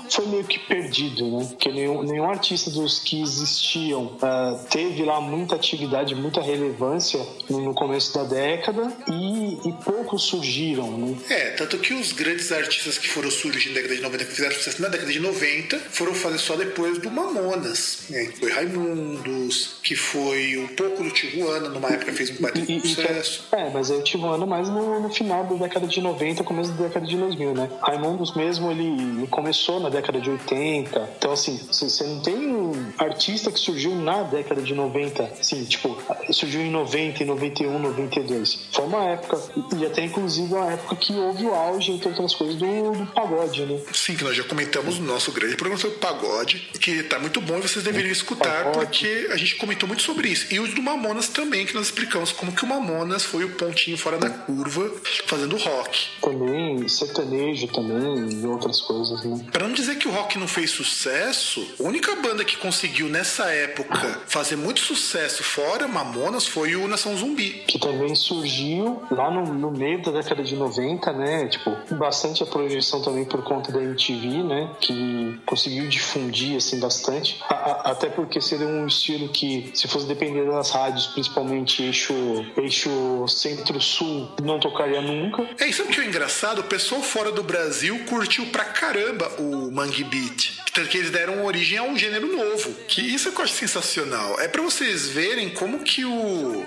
foi 0.10 0.26
meio 0.28 0.44
que 0.44 0.58
perdido, 0.60 1.26
né? 1.38 1.46
Porque 1.50 1.72
nenhum, 1.72 2.02
nenhum 2.04 2.30
artista 2.30 2.70
dos 2.72 3.00
que 3.00 3.22
existiam 3.22 4.06
uh, 4.06 4.68
teve 4.70 5.04
lá 5.04 5.20
muita 5.20 5.56
atividade, 5.56 6.16
muita 6.16 6.42
relevância 6.42 7.20
no, 7.50 7.74
começo 7.74 8.14
da 8.14 8.24
década 8.24 8.92
e, 9.08 9.70
e, 9.70 9.74
poucos 9.84 10.24
surgiram, 10.24 10.98
né? 10.98 11.18
É, 11.30 11.50
tanto 11.52 11.78
que 11.78 11.94
os 11.94 12.12
grandes 12.12 12.52
artistas 12.52 12.98
que 12.98 13.08
foram 13.08 13.30
surgir 13.30 13.70
na 13.70 13.76
década 13.76 13.96
de 13.96 14.02
90, 14.02 14.26
que 14.26 14.32
fizeram 14.32 14.56
sucesso 14.56 14.82
na 14.82 14.90
década 14.90 15.12
de 15.12 15.20
90, 15.20 15.80
foram 15.92 16.14
fazer 16.14 16.38
só 16.38 16.56
depois 16.56 16.98
do 17.00 17.12
Mamonas, 17.12 18.06
né? 18.10 18.26
Que 18.26 18.40
foi 18.40 18.52
Raimundos, 18.52 19.76
que 19.84 19.96
foi 19.96 20.58
um 20.58 20.68
pouco 20.76 21.04
do 21.04 21.12
Tijuana, 21.12 21.70
numa 21.70 21.90
época 21.90 22.14
fez 22.14 22.32
um 22.32 22.42
baita 22.42 22.60
e, 22.60 22.80
sucesso. 22.80 23.48
é, 23.52 23.70
mas 23.70 23.92
é 23.92 23.96
o 23.96 24.04
Tijuana 24.04 24.46
mais 24.46 24.70
no, 24.70 25.00
no 25.00 25.10
final 25.10 25.46
da 25.46 25.56
década 25.56 25.88
de 25.88 26.02
90, 26.02 26.44
começo 26.44 26.72
da 26.72 26.88
década 26.88 27.06
de 27.06 27.18
2000, 27.18 27.54
né? 27.54 27.70
Raimundos 27.82 28.36
mesmo 28.36 28.69
ele 28.72 29.28
começou 29.28 29.80
na 29.80 29.90
década 29.90 30.20
de 30.20 30.30
80. 30.30 31.10
Então, 31.18 31.32
assim, 31.32 31.58
você 31.72 32.04
não 32.04 32.22
tem 32.22 32.36
um 32.36 32.72
artista 32.98 33.52
que 33.52 33.60
surgiu 33.60 33.96
na 33.96 34.24
década 34.24 34.62
de 34.62 34.74
90, 34.74 35.24
assim, 35.40 35.64
tipo, 35.66 35.98
surgiu 36.32 36.62
em 36.62 36.72
90, 36.72 37.24
em 37.24 37.26
91, 37.26 37.80
92. 37.80 38.68
Foi 38.72 38.86
uma 38.86 39.04
época, 39.06 39.41
e 39.78 39.86
até 39.86 40.04
inclusive 40.06 40.54
uma 40.54 40.72
época 40.72 40.96
que 40.96 41.14
houve 41.14 41.46
o 41.46 41.54
auge, 41.54 41.91
entre 41.91 42.10
outras 42.10 42.34
coisas, 42.36 42.56
do, 42.56 42.91
do 42.91 43.06
pagode, 43.08 43.66
né? 43.66 43.80
Sim, 43.94 44.16
que 44.16 44.24
nós 44.24 44.36
já 44.36 44.44
comentamos 44.44 45.00
no 45.00 45.06
nosso 45.06 45.32
grande 45.32 45.56
programa 45.56 45.82
sobre 45.82 45.98
pagode, 45.98 46.70
que 46.80 47.04
tá 47.04 47.20
muito 47.20 47.41
bom 47.41 47.58
e 47.58 47.62
vocês 47.62 47.84
deveriam 47.84 48.12
escutar, 48.12 48.66
pagode. 48.66 48.78
porque 48.80 49.30
a 49.32 49.38
gente 49.38 49.56
comentou 49.56 49.88
muito 49.88 50.04
sobre 50.04 50.30
isso. 50.30 50.54
E 50.54 50.60
o 50.60 50.68
do 50.68 50.82
Mamonas 50.82 51.28
também, 51.30 51.66
que 51.66 51.74
nós 51.74 51.88
explicamos 51.88 52.32
como 52.32 52.52
que 52.52 52.64
o 52.64 52.68
Mamonas 52.68 53.24
foi 53.24 53.44
o 53.44 53.50
pontinho 53.50 53.98
fora 53.98 54.18
da 54.18 54.30
curva, 54.30 54.91
fazendo 55.26 55.58
rock. 55.58 56.08
Também, 56.22 56.88
sertanejo 56.88 57.68
também, 57.68 58.30
outras 58.60 58.81
coisas, 58.81 59.23
né? 59.23 59.45
Pra 59.52 59.68
não 59.68 59.73
dizer 59.73 59.95
que 59.98 60.07
o 60.07 60.11
rock 60.11 60.38
não 60.38 60.48
fez 60.48 60.72
sucesso, 60.72 61.65
a 61.80 61.84
única 61.84 62.15
banda 62.15 62.44
que 62.44 62.57
conseguiu 62.57 63.07
nessa 63.07 63.45
época 63.45 64.22
fazer 64.27 64.56
muito 64.56 64.81
sucesso 64.81 65.44
fora 65.44 65.88
Mamonas 65.88 66.45
foi 66.45 66.76
o 66.76 66.88
Nação 66.88 67.15
Zumbi. 67.18 67.64
Que 67.68 67.80
também 67.80 68.14
surgiu 68.15 69.02
lá 69.10 69.31
no, 69.31 69.53
no 69.53 69.72
meio 69.72 70.02
da 70.02 70.11
década 70.11 70.44
de 70.44 70.56
90, 70.56 71.11
né? 71.14 71.48
Tipo, 71.48 71.76
bastante 71.95 72.44
a 72.44 72.45
projeção 72.45 73.02
também 73.02 73.26
por 73.26 73.44
conta 73.44 73.72
da 73.72 73.81
MTV, 73.81 74.44
né? 74.44 74.72
Que 74.80 75.40
conseguiu 75.45 75.88
difundir, 75.88 76.57
assim, 76.57 76.80
bastante. 76.80 77.41
A, 77.49 77.53
a, 77.53 77.72
até 77.91 78.10
porque 78.10 78.41
seria 78.41 78.68
um 78.68 78.86
estilo 78.86 79.30
que, 79.30 79.72
se 79.73 79.88
fosse 79.88 80.06
depender 80.07 80.45
das 80.45 80.72
rádios, 80.72 81.07
principalmente 81.07 81.84
eixo, 81.84 82.14
eixo 82.57 83.27
centro-sul, 83.27 84.30
não 84.44 84.60
tocaria 84.60 85.02
nunca. 85.02 85.48
É, 85.60 85.68
isso 85.68 85.86
que 85.86 86.02
é 86.02 86.06
engraçado, 86.06 86.60
o 86.60 86.64
pessoal 86.64 87.02
fora 87.02 87.31
do 87.31 87.44
Brasil 87.44 87.99
curtiu 88.06 88.48
pra 88.50 88.66
caramba 88.66 89.28
o 89.40 89.72
Mangue 89.72 90.04
Beat. 90.04 90.60
Tanto 90.74 90.90
que 90.90 90.98
eles 90.98 91.12
deram 91.12 91.46
origem 91.46 91.78
a 91.78 91.84
um 91.84 91.98
gênero 91.98 92.28
novo. 92.36 92.74
Que 92.88 93.02
isso 93.02 93.30
é 93.30 93.32
eu 93.32 93.42
acho 93.42 93.54
sensacional. 93.54 94.40
É 94.40 94.48
para 94.48 94.62
vocês 94.62 95.08
verem 95.08 95.50
como 95.50 95.80
que 95.80 96.06
o 96.06 96.66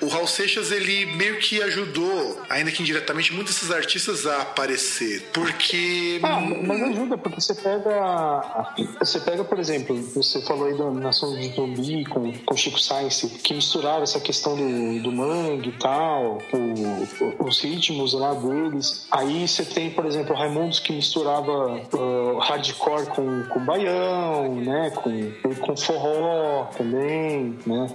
o 0.00 0.06
Raul 0.06 0.26
Seixas 0.26 0.70
ele 0.70 1.06
meio 1.06 1.38
que 1.38 1.62
ajudou, 1.62 2.40
ainda 2.48 2.70
que 2.70 2.82
indiretamente, 2.82 3.32
muitos 3.32 3.54
desses 3.54 3.70
artistas 3.70 4.26
a 4.26 4.42
aparecer. 4.42 5.22
Porque. 5.32 6.20
Ah, 6.22 6.40
mas 6.40 6.82
ajuda, 6.82 7.18
porque 7.18 7.40
você 7.40 7.54
pega. 7.54 8.74
Você 9.00 9.20
pega, 9.20 9.44
por 9.44 9.58
exemplo, 9.58 9.96
você 10.14 10.40
falou 10.42 10.66
aí 10.66 10.76
da 10.76 10.90
Nação 10.90 11.34
de 11.36 11.48
Zumbi 11.54 12.04
com, 12.04 12.56
Chico 12.56 12.80
Science, 12.80 13.28
que 13.42 13.54
misturava 13.54 14.02
essa 14.02 14.20
questão 14.20 14.56
do, 14.56 15.02
do 15.02 15.12
mangue 15.12 15.70
e 15.70 15.78
tal, 15.78 16.38
o, 16.52 17.46
os 17.46 17.60
ritmos 17.60 18.12
lá 18.12 18.34
deles. 18.34 19.06
Aí 19.10 19.46
você 19.46 19.64
tem, 19.64 19.90
por 19.90 20.06
exemplo, 20.06 20.34
o 20.34 20.38
Raimundos 20.38 20.80
que 20.80 20.92
misturava 20.92 21.80
uh, 21.94 22.38
hardcore 22.38 23.06
com, 23.06 23.44
com 23.44 23.64
baião, 23.64 24.54
né? 24.56 24.90
Com, 24.90 25.32
com 25.60 25.76
forró 25.76 26.66
também, 26.76 27.58
né? 27.66 27.86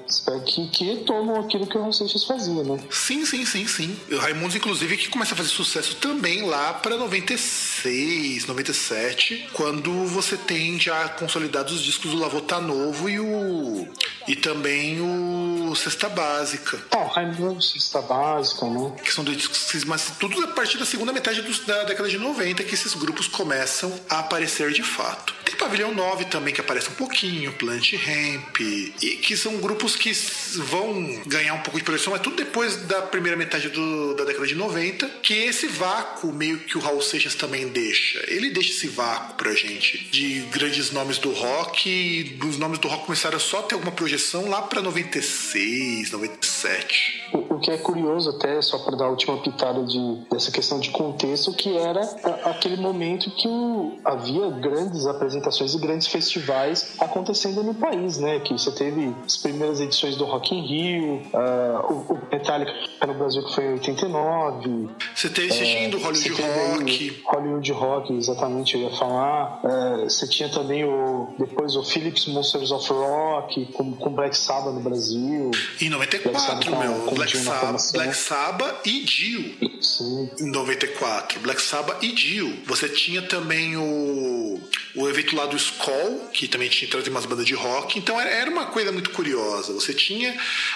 Que, 0.45 0.67
que 0.67 0.97
tomam 1.05 1.39
aquilo 1.39 1.67
que 1.67 1.77
o 1.77 1.92
Seixas 1.93 2.23
fazia, 2.25 2.63
né? 2.63 2.79
Sim, 2.89 3.25
sim, 3.25 3.45
sim, 3.45 3.67
sim. 3.67 3.95
O 4.11 4.17
Raimundos, 4.17 4.55
inclusive, 4.55 4.97
que 4.97 5.09
começa 5.09 5.33
a 5.33 5.37
fazer 5.37 5.49
sucesso 5.49 5.95
também 5.95 6.43
lá 6.43 6.73
para 6.73 6.97
96, 6.97 8.45
97, 8.45 9.49
quando 9.53 10.05
você 10.07 10.37
tem 10.37 10.79
já 10.79 11.09
consolidados 11.09 11.73
os 11.73 11.81
discos 11.83 12.11
do 12.11 12.17
Lavota 12.17 12.59
Novo 12.59 13.09
e 13.09 13.19
o. 13.19 13.87
E 14.27 14.35
também 14.35 15.01
o 15.01 15.75
Cesta 15.75 16.07
Básica. 16.07 16.81
Ah, 16.91 16.99
o 16.99 17.07
Raimundos, 17.07 17.71
Cesta 17.71 18.01
Básica, 18.01 18.65
né? 18.65 18.93
Que 19.03 19.11
são 19.13 19.23
dois 19.23 19.37
discos, 19.37 19.83
mas 19.85 20.13
tudo 20.19 20.43
a 20.43 20.47
partir 20.47 20.77
da 20.77 20.85
segunda 20.85 21.11
metade 21.11 21.41
da 21.65 21.83
década 21.83 22.09
de 22.09 22.17
90 22.17 22.63
que 22.63 22.73
esses 22.73 22.93
grupos 22.93 23.27
começam 23.27 23.93
a 24.09 24.19
aparecer 24.19 24.71
de 24.71 24.83
fato. 24.83 25.33
Tem 25.43 25.55
Pavilhão 25.55 25.93
9 25.93 26.25
também 26.25 26.53
que 26.53 26.61
aparece 26.61 26.89
um 26.89 26.93
pouquinho, 26.93 27.53
Plant 27.53 27.93
Ramp, 27.93 28.59
e 28.59 29.17
que 29.21 29.35
são 29.35 29.57
grupos 29.57 29.95
que 29.95 30.11
vão 30.55 31.21
ganhar 31.25 31.53
um 31.53 31.59
pouco 31.59 31.77
de 31.83 31.85
projeção, 31.85 32.15
é 32.15 32.19
tudo 32.19 32.37
depois 32.37 32.77
da 32.87 33.01
primeira 33.01 33.37
metade 33.37 33.69
do, 33.69 34.15
da 34.15 34.23
década 34.23 34.47
de 34.47 34.55
90, 34.55 35.07
que 35.21 35.33
esse 35.33 35.67
vácuo 35.67 36.31
meio 36.31 36.59
que 36.59 36.77
o 36.77 36.81
Raul 36.81 37.01
Seixas 37.01 37.35
também 37.35 37.67
deixa. 37.67 38.23
Ele 38.27 38.49
deixa 38.49 38.71
esse 38.71 38.87
vácuo 38.87 39.35
pra 39.35 39.53
gente 39.53 40.05
de 40.09 40.41
grandes 40.51 40.91
nomes 40.91 41.17
do 41.17 41.31
rock 41.31 41.89
e 41.89 42.39
os 42.45 42.57
nomes 42.57 42.79
do 42.79 42.87
rock 42.87 43.05
começaram 43.05 43.39
só 43.39 43.59
a 43.59 43.63
ter 43.63 43.75
alguma 43.75 43.91
projeção 43.91 44.49
lá 44.49 44.61
pra 44.61 44.81
96, 44.81 46.11
97. 46.11 47.29
O, 47.33 47.52
o 47.55 47.59
que 47.59 47.71
é 47.71 47.77
curioso 47.77 48.29
até, 48.29 48.61
só 48.61 48.77
para 48.79 48.95
dar 48.95 49.05
a 49.05 49.09
última 49.09 49.37
pitada 49.37 49.83
de, 49.83 50.17
dessa 50.31 50.51
questão 50.51 50.79
de 50.79 50.89
contexto, 50.91 51.53
que 51.53 51.77
era 51.77 52.01
aquele 52.45 52.77
momento 52.77 53.29
que 53.31 53.47
o, 53.47 53.97
havia 54.03 54.49
grandes 54.49 55.05
apresentações 55.05 55.73
e 55.73 55.77
grandes 55.77 56.07
festivais 56.07 56.95
acontecendo 56.99 57.63
no 57.63 57.73
país, 57.73 58.17
né? 58.17 58.39
Que 58.39 58.53
você 58.53 58.71
teve 58.71 59.13
as 59.25 59.37
primeiras 59.37 59.79
edições 59.79 60.15
do 60.15 60.25
Rock 60.25 60.55
in 60.55 60.61
Rio, 60.61 61.13
uh, 61.33 61.93
o, 61.93 62.13
o 62.13 62.19
Metallica 62.31 62.73
no 63.05 63.13
Brasil 63.13 63.43
que 63.43 63.53
foi 63.53 63.65
em 63.65 63.73
89. 63.73 64.89
Você 65.15 65.29
teve 65.29 65.47
assistindo 65.53 65.97
uh, 65.97 66.01
Hollywood 66.01 66.41
Rock. 66.41 67.23
Hollywood 67.25 67.71
Rock, 67.71 68.13
exatamente, 68.13 68.75
eu 68.75 68.83
ia 68.83 68.91
falar. 68.91 69.61
Uh, 69.63 70.03
você 70.09 70.27
tinha 70.27 70.49
também 70.49 70.83
o 70.85 71.33
depois 71.37 71.75
o 71.75 71.83
Philips 71.83 72.25
Monsters 72.27 72.71
of 72.71 72.91
Rock 72.91 73.65
com, 73.73 73.93
com 73.93 74.09
Black 74.11 74.37
Sabbath 74.37 74.73
no 74.73 74.81
Brasil. 74.81 75.51
Em 75.81 75.89
94, 75.89 76.77
meu. 76.77 76.93
Com, 77.05 77.15
Black, 77.15 77.37
Sabbath, 77.43 77.91
Black 77.93 78.15
Sabbath 78.15 78.87
e 78.87 79.03
Dio. 79.03 79.55
Sim. 79.81 80.29
Em 80.39 80.51
94. 80.51 81.39
Black 81.39 81.61
Sabbath 81.61 82.01
e 82.03 82.11
Dio. 82.11 82.61
Você 82.65 82.89
tinha 82.89 83.21
também 83.21 83.75
o, 83.77 84.61
o 84.95 85.09
evento 85.09 85.35
lá 85.35 85.45
do 85.45 85.55
Skoll, 85.55 86.29
que 86.33 86.47
também 86.47 86.69
tinha 86.69 86.89
trazido 86.89 87.11
umas 87.11 87.25
bandas 87.25 87.45
de 87.45 87.53
rock. 87.53 87.99
Então 87.99 88.19
era, 88.19 88.29
era 88.29 88.49
uma 88.49 88.67
coisa 88.67 88.91
muito 88.91 89.09
curiosa. 89.11 89.73
Você 89.73 89.93
tinha, 89.93 90.31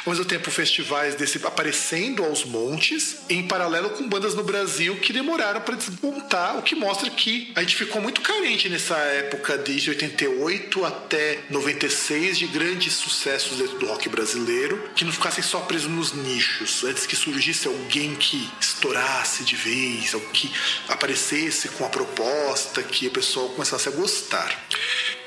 ao 0.06 0.12
mesmo 0.12 0.26
tempo, 0.26 0.50
festivais 0.52 1.16
desse 1.16 1.38
aparecendo 1.46 2.24
aos 2.24 2.44
montes, 2.44 3.18
em 3.30 3.48
paralelo 3.48 3.92
com 3.92 4.08
bandas 4.08 4.34
no 4.34 4.44
Brasil 4.44 4.96
que 4.98 5.14
demoraram 5.14 5.62
para 5.62 5.76
desmontar, 5.76 6.58
o 6.58 6.62
que 6.62 6.76
mostra 6.76 7.10
que 7.10 7.52
a 7.56 7.62
gente 7.62 7.76
ficou 7.76 8.02
muito 8.02 8.22
carente 8.22 8.70
nessa 8.70 8.98
época 8.98 9.58
desde 9.58 9.90
88 9.90 10.86
até 10.86 11.40
96 11.50 12.38
de 12.38 12.48
grandes 12.48 12.94
sucessos 12.94 13.58
dentro 13.58 13.78
do 13.78 13.86
rock 13.86 14.10
brasileiro, 14.10 14.90
que 14.96 15.06
não 15.06 15.12
ficassem 15.12 15.44
só 15.44 15.60
presos 15.62 15.90
nos 15.90 16.14
nichos, 16.14 16.57
antes 16.86 17.06
que 17.06 17.16
surgisse 17.16 17.68
alguém 17.68 18.16
que 18.16 18.50
estourasse 18.60 19.44
de 19.44 19.56
vez, 19.56 20.14
ou 20.14 20.22
que 20.22 20.52
aparecesse 20.88 21.70
com 21.70 21.86
a 21.86 21.90
proposta 21.90 22.84
que 22.84 23.08
o 23.08 23.12
pessoal 23.12 23.50
começasse 23.50 23.88
a 23.88 23.92
gostar. 23.92 24.68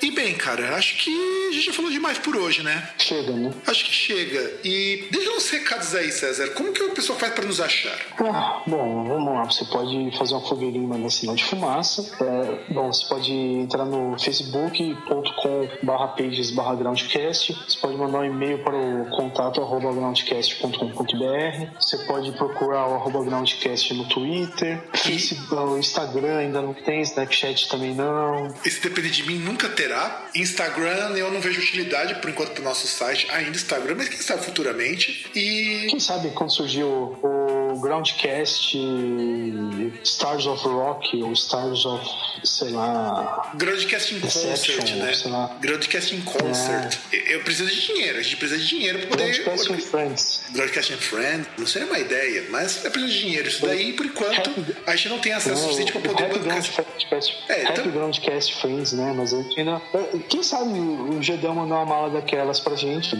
E 0.02 0.10
bem, 0.10 0.34
cara, 0.34 0.76
acho 0.76 0.96
que 0.96 1.10
a 1.48 1.52
gente 1.52 1.66
já 1.66 1.72
falou 1.72 1.90
demais 1.90 2.18
por 2.18 2.34
hoje, 2.36 2.62
né? 2.62 2.88
Chega, 2.98 3.32
né? 3.32 3.52
Acho 3.66 3.84
que 3.84 3.92
chega. 3.92 4.60
E 4.64 5.08
deixa 5.10 5.30
uns 5.30 5.50
recados 5.50 5.94
aí, 5.94 6.10
César. 6.10 6.48
Como 6.50 6.72
que 6.72 6.82
o 6.82 6.92
pessoal 6.92 7.18
faz 7.18 7.34
para 7.34 7.44
nos 7.44 7.60
achar? 7.60 7.98
Ah, 8.18 8.62
bom, 8.66 9.04
vamos 9.06 9.34
lá. 9.34 9.44
Você 9.44 9.64
pode 9.66 10.16
fazer 10.16 10.34
uma 10.34 10.48
fogueirinha 10.48 10.88
mandar 10.88 11.10
sinal 11.10 11.34
de 11.34 11.44
fumaça. 11.44 12.10
É, 12.20 12.72
bom, 12.72 12.90
você 12.90 13.06
pode 13.08 13.30
entrar 13.30 13.84
no 13.84 14.18
facebook.com 14.18 15.68
barra 15.82 16.08
pages 16.08 16.50
barra 16.50 16.74
groundcast. 16.74 17.52
Você 17.52 17.78
pode 17.78 17.96
mandar 17.96 18.20
um 18.20 18.24
e-mail 18.24 18.62
para 18.64 18.76
o 18.76 19.10
contato 19.10 19.60
arroba 19.60 19.92
groundcast.com.br. 19.92 21.78
Você 21.78 21.98
pode 22.06 22.32
procurar 22.32 22.88
o 22.88 22.94
arroba 22.94 23.22
groundcast 23.22 23.92
no 23.94 24.08
Twitter. 24.08 24.82
Facebook, 24.94 25.54
o 25.54 25.78
Instagram 25.78 26.38
ainda 26.38 26.62
não 26.62 26.72
tem, 26.72 27.02
Snapchat 27.02 27.68
também 27.68 27.94
não. 27.94 28.48
Esse 28.64 28.80
depende 28.80 29.10
de 29.10 29.24
mim 29.24 29.38
nunca 29.38 29.68
terá. 29.68 29.89
Instagram 30.34 31.16
eu 31.16 31.30
não 31.30 31.40
vejo 31.40 31.60
utilidade 31.60 32.14
por 32.16 32.30
enquanto 32.30 32.52
para 32.52 32.60
o 32.60 32.64
nosso 32.64 32.86
site, 32.86 33.28
ainda 33.30 33.50
Instagram, 33.50 33.94
mas 33.96 34.08
quem 34.08 34.18
sabe 34.18 34.44
futuramente. 34.44 35.26
E. 35.34 35.86
Quem 35.90 36.00
sabe 36.00 36.30
quando 36.30 36.50
surgiu 36.50 37.18
o 37.22 37.59
Groundcast 37.78 38.76
Stars 40.02 40.46
of 40.46 40.64
Rock 40.66 41.22
ou 41.22 41.32
Stars 41.32 41.84
of, 41.84 42.04
sei 42.44 42.70
lá. 42.70 43.52
Groundcast 43.54 44.14
in 44.14 44.20
Concert, 44.20 44.96
né? 44.96 45.12
Sei 45.14 45.30
lá. 45.30 45.56
Groundcast 45.60 46.14
in 46.14 46.20
Concert. 46.22 46.98
É. 47.12 47.34
Eu 47.34 47.40
preciso 47.40 47.70
de 47.70 47.80
dinheiro, 47.86 48.18
a 48.18 48.22
gente 48.22 48.36
precisa 48.36 48.60
de 48.60 48.66
dinheiro 48.66 48.98
para 49.00 49.08
poder. 49.08 49.32
Groundcast 49.32 49.72
in 49.72 49.78
Friends. 49.78 50.40
Groundcast 50.50 50.92
in 50.92 50.96
Friends, 50.96 51.48
não 51.58 51.66
seria 51.66 51.86
uma 51.86 51.98
ideia, 51.98 52.46
mas 52.50 52.84
é 52.84 52.90
preciso 52.90 53.12
de 53.12 53.20
dinheiro. 53.20 53.48
Isso 53.48 53.66
daí, 53.66 53.92
por 53.92 54.06
enquanto, 54.06 54.50
a 54.86 54.96
gente 54.96 55.08
não 55.08 55.18
tem 55.18 55.32
acesso 55.32 55.62
suficiente 55.62 55.92
para 55.92 56.00
poder 56.02 56.28
bancar. 56.28 56.62
É, 57.48 57.64
então... 57.64 57.90
Groundcast 57.90 58.60
Friends, 58.60 58.92
né? 58.92 59.12
Mas 59.16 59.32
ainda. 59.32 59.80
Quem 60.28 60.42
sabe 60.42 60.78
o 60.78 61.22
Gedão 61.22 61.54
mandar 61.54 61.76
uma 61.76 61.86
mala 61.86 62.10
daquelas 62.10 62.60
pra 62.60 62.74
gente? 62.74 63.16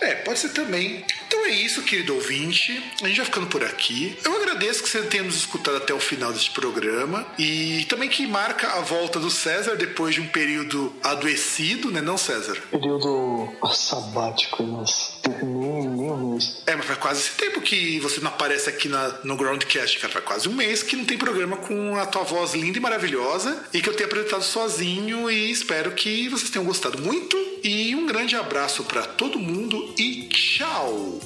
É, 0.00 0.14
pode 0.16 0.38
ser 0.38 0.50
também. 0.50 1.04
Então 1.26 1.44
é 1.46 1.50
isso, 1.50 1.82
querido 1.82 2.14
ouvinte. 2.14 2.82
A 3.02 3.08
gente 3.08 3.16
vai 3.16 3.26
ficando 3.26 3.46
por 3.46 3.62
aqui. 3.64 3.85
Eu 4.24 4.34
agradeço 4.36 4.82
que 4.82 4.88
você 4.88 5.02
tenha 5.02 5.22
nos 5.22 5.36
escutado 5.36 5.76
até 5.76 5.94
o 5.94 6.00
final 6.00 6.32
deste 6.32 6.50
programa 6.50 7.26
e 7.38 7.84
também 7.88 8.08
que 8.08 8.26
marca 8.26 8.68
a 8.72 8.80
volta 8.80 9.18
do 9.18 9.30
César 9.30 9.76
depois 9.76 10.14
de 10.14 10.20
um 10.20 10.28
período 10.28 10.92
adoecido, 11.02 11.90
né, 11.90 12.00
não, 12.00 12.16
César? 12.16 12.56
Período 12.70 13.48
sabático, 13.72 14.62
mas 14.62 15.18
nem, 15.42 15.88
nem 15.88 16.10
um 16.10 16.30
mês. 16.32 16.62
É, 16.66 16.74
mas 16.74 16.86
faz 16.86 16.98
quase 16.98 17.20
esse 17.20 17.32
tempo 17.32 17.60
que 17.60 18.00
você 18.00 18.20
não 18.20 18.28
aparece 18.28 18.68
aqui 18.68 18.88
na, 18.88 19.20
no 19.24 19.36
Groundcast, 19.36 19.98
cara. 19.98 20.12
Faz 20.12 20.24
quase 20.24 20.48
um 20.48 20.54
mês 20.54 20.82
que 20.82 20.96
não 20.96 21.04
tem 21.04 21.18
programa 21.18 21.56
com 21.56 21.96
a 21.96 22.06
tua 22.06 22.22
voz 22.22 22.54
linda 22.54 22.78
e 22.78 22.80
maravilhosa 22.80 23.64
e 23.72 23.80
que 23.80 23.88
eu 23.88 23.94
tenho 23.94 24.08
apresentado 24.08 24.42
sozinho 24.42 25.30
e 25.30 25.50
espero 25.50 25.92
que 25.92 26.28
vocês 26.28 26.50
tenham 26.50 26.64
gostado 26.64 27.00
muito. 27.00 27.36
E 27.62 27.94
um 27.94 28.06
grande 28.06 28.36
abraço 28.36 28.84
para 28.84 29.02
todo 29.02 29.38
mundo 29.38 29.92
e 29.98 30.28
tchau! 30.28 31.18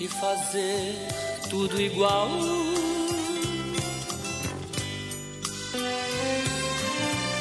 E 0.00 0.08
fazer 0.08 1.33
tudo 1.54 1.80
igual. 1.80 2.28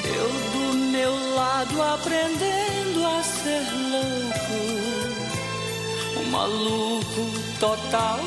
Eu 0.06 0.30
do 0.53 0.77
meu 0.91 1.35
lado 1.35 1.81
aprendendo 1.81 3.07
a 3.07 3.23
ser 3.23 3.65
louco, 3.91 4.60
um 6.19 6.26
maluco 6.30 7.23
total. 7.60 8.19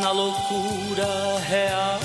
Na 0.00 0.10
loucura 0.10 1.38
real. 1.48 2.00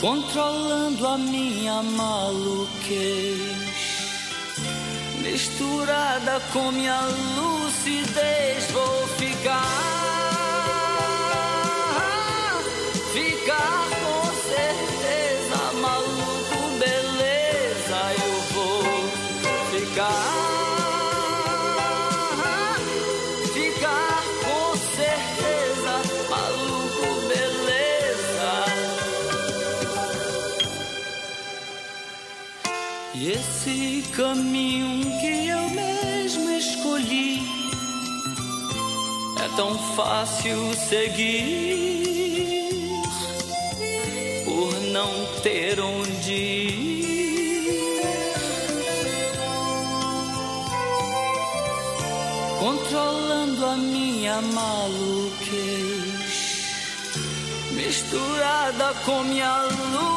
controlando 0.00 1.06
a 1.06 1.18
minha 1.18 1.82
maluquez, 1.82 3.75
misturada 5.32 6.40
com 6.52 6.70
minha 6.70 7.00
lucidez, 7.36 8.70
vou 8.70 9.08
ficar, 9.18 9.60
ficar 13.12 13.88
com 14.02 14.22
certeza, 14.48 15.58
maluco, 15.80 16.58
beleza, 16.78 17.98
eu 18.24 18.34
vou 18.54 18.84
ficar. 19.72 20.26
Ficar 23.52 24.22
com 24.44 24.66
certeza, 24.94 25.94
maluco, 26.30 27.06
beleza. 27.28 28.54
Esse 33.14 34.04
caminho 34.14 35.05
tão 39.56 39.76
fácil 39.96 40.74
seguir 40.74 41.86
por 44.44 44.72
não 44.92 45.10
ter 45.42 45.80
onde 45.80 46.32
ir. 46.32 47.06
Controlando 52.60 53.64
a 53.64 53.76
minha 53.76 54.42
maluquez, 54.42 55.46
misturada 57.72 58.92
com 59.06 59.24
minha 59.24 59.62
lucidez. 59.62 60.15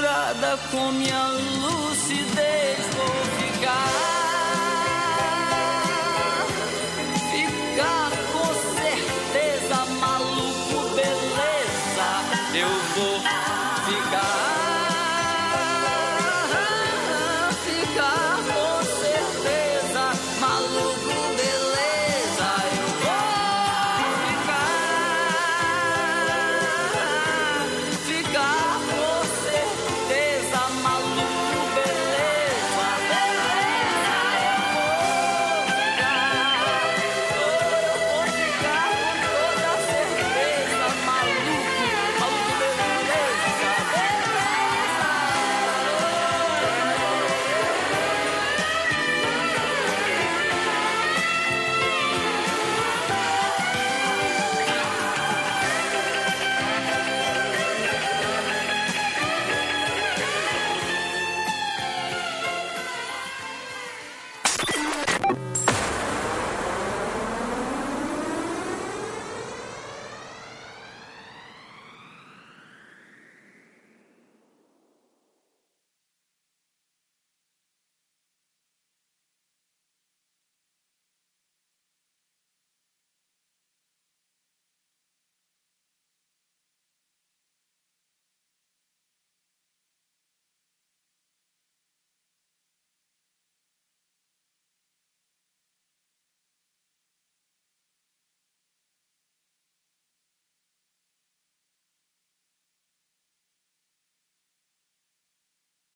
Misturada 0.00 0.58
com 0.70 0.92
minha 0.92 1.28
lucidez, 1.28 2.78
vou. 2.96 3.39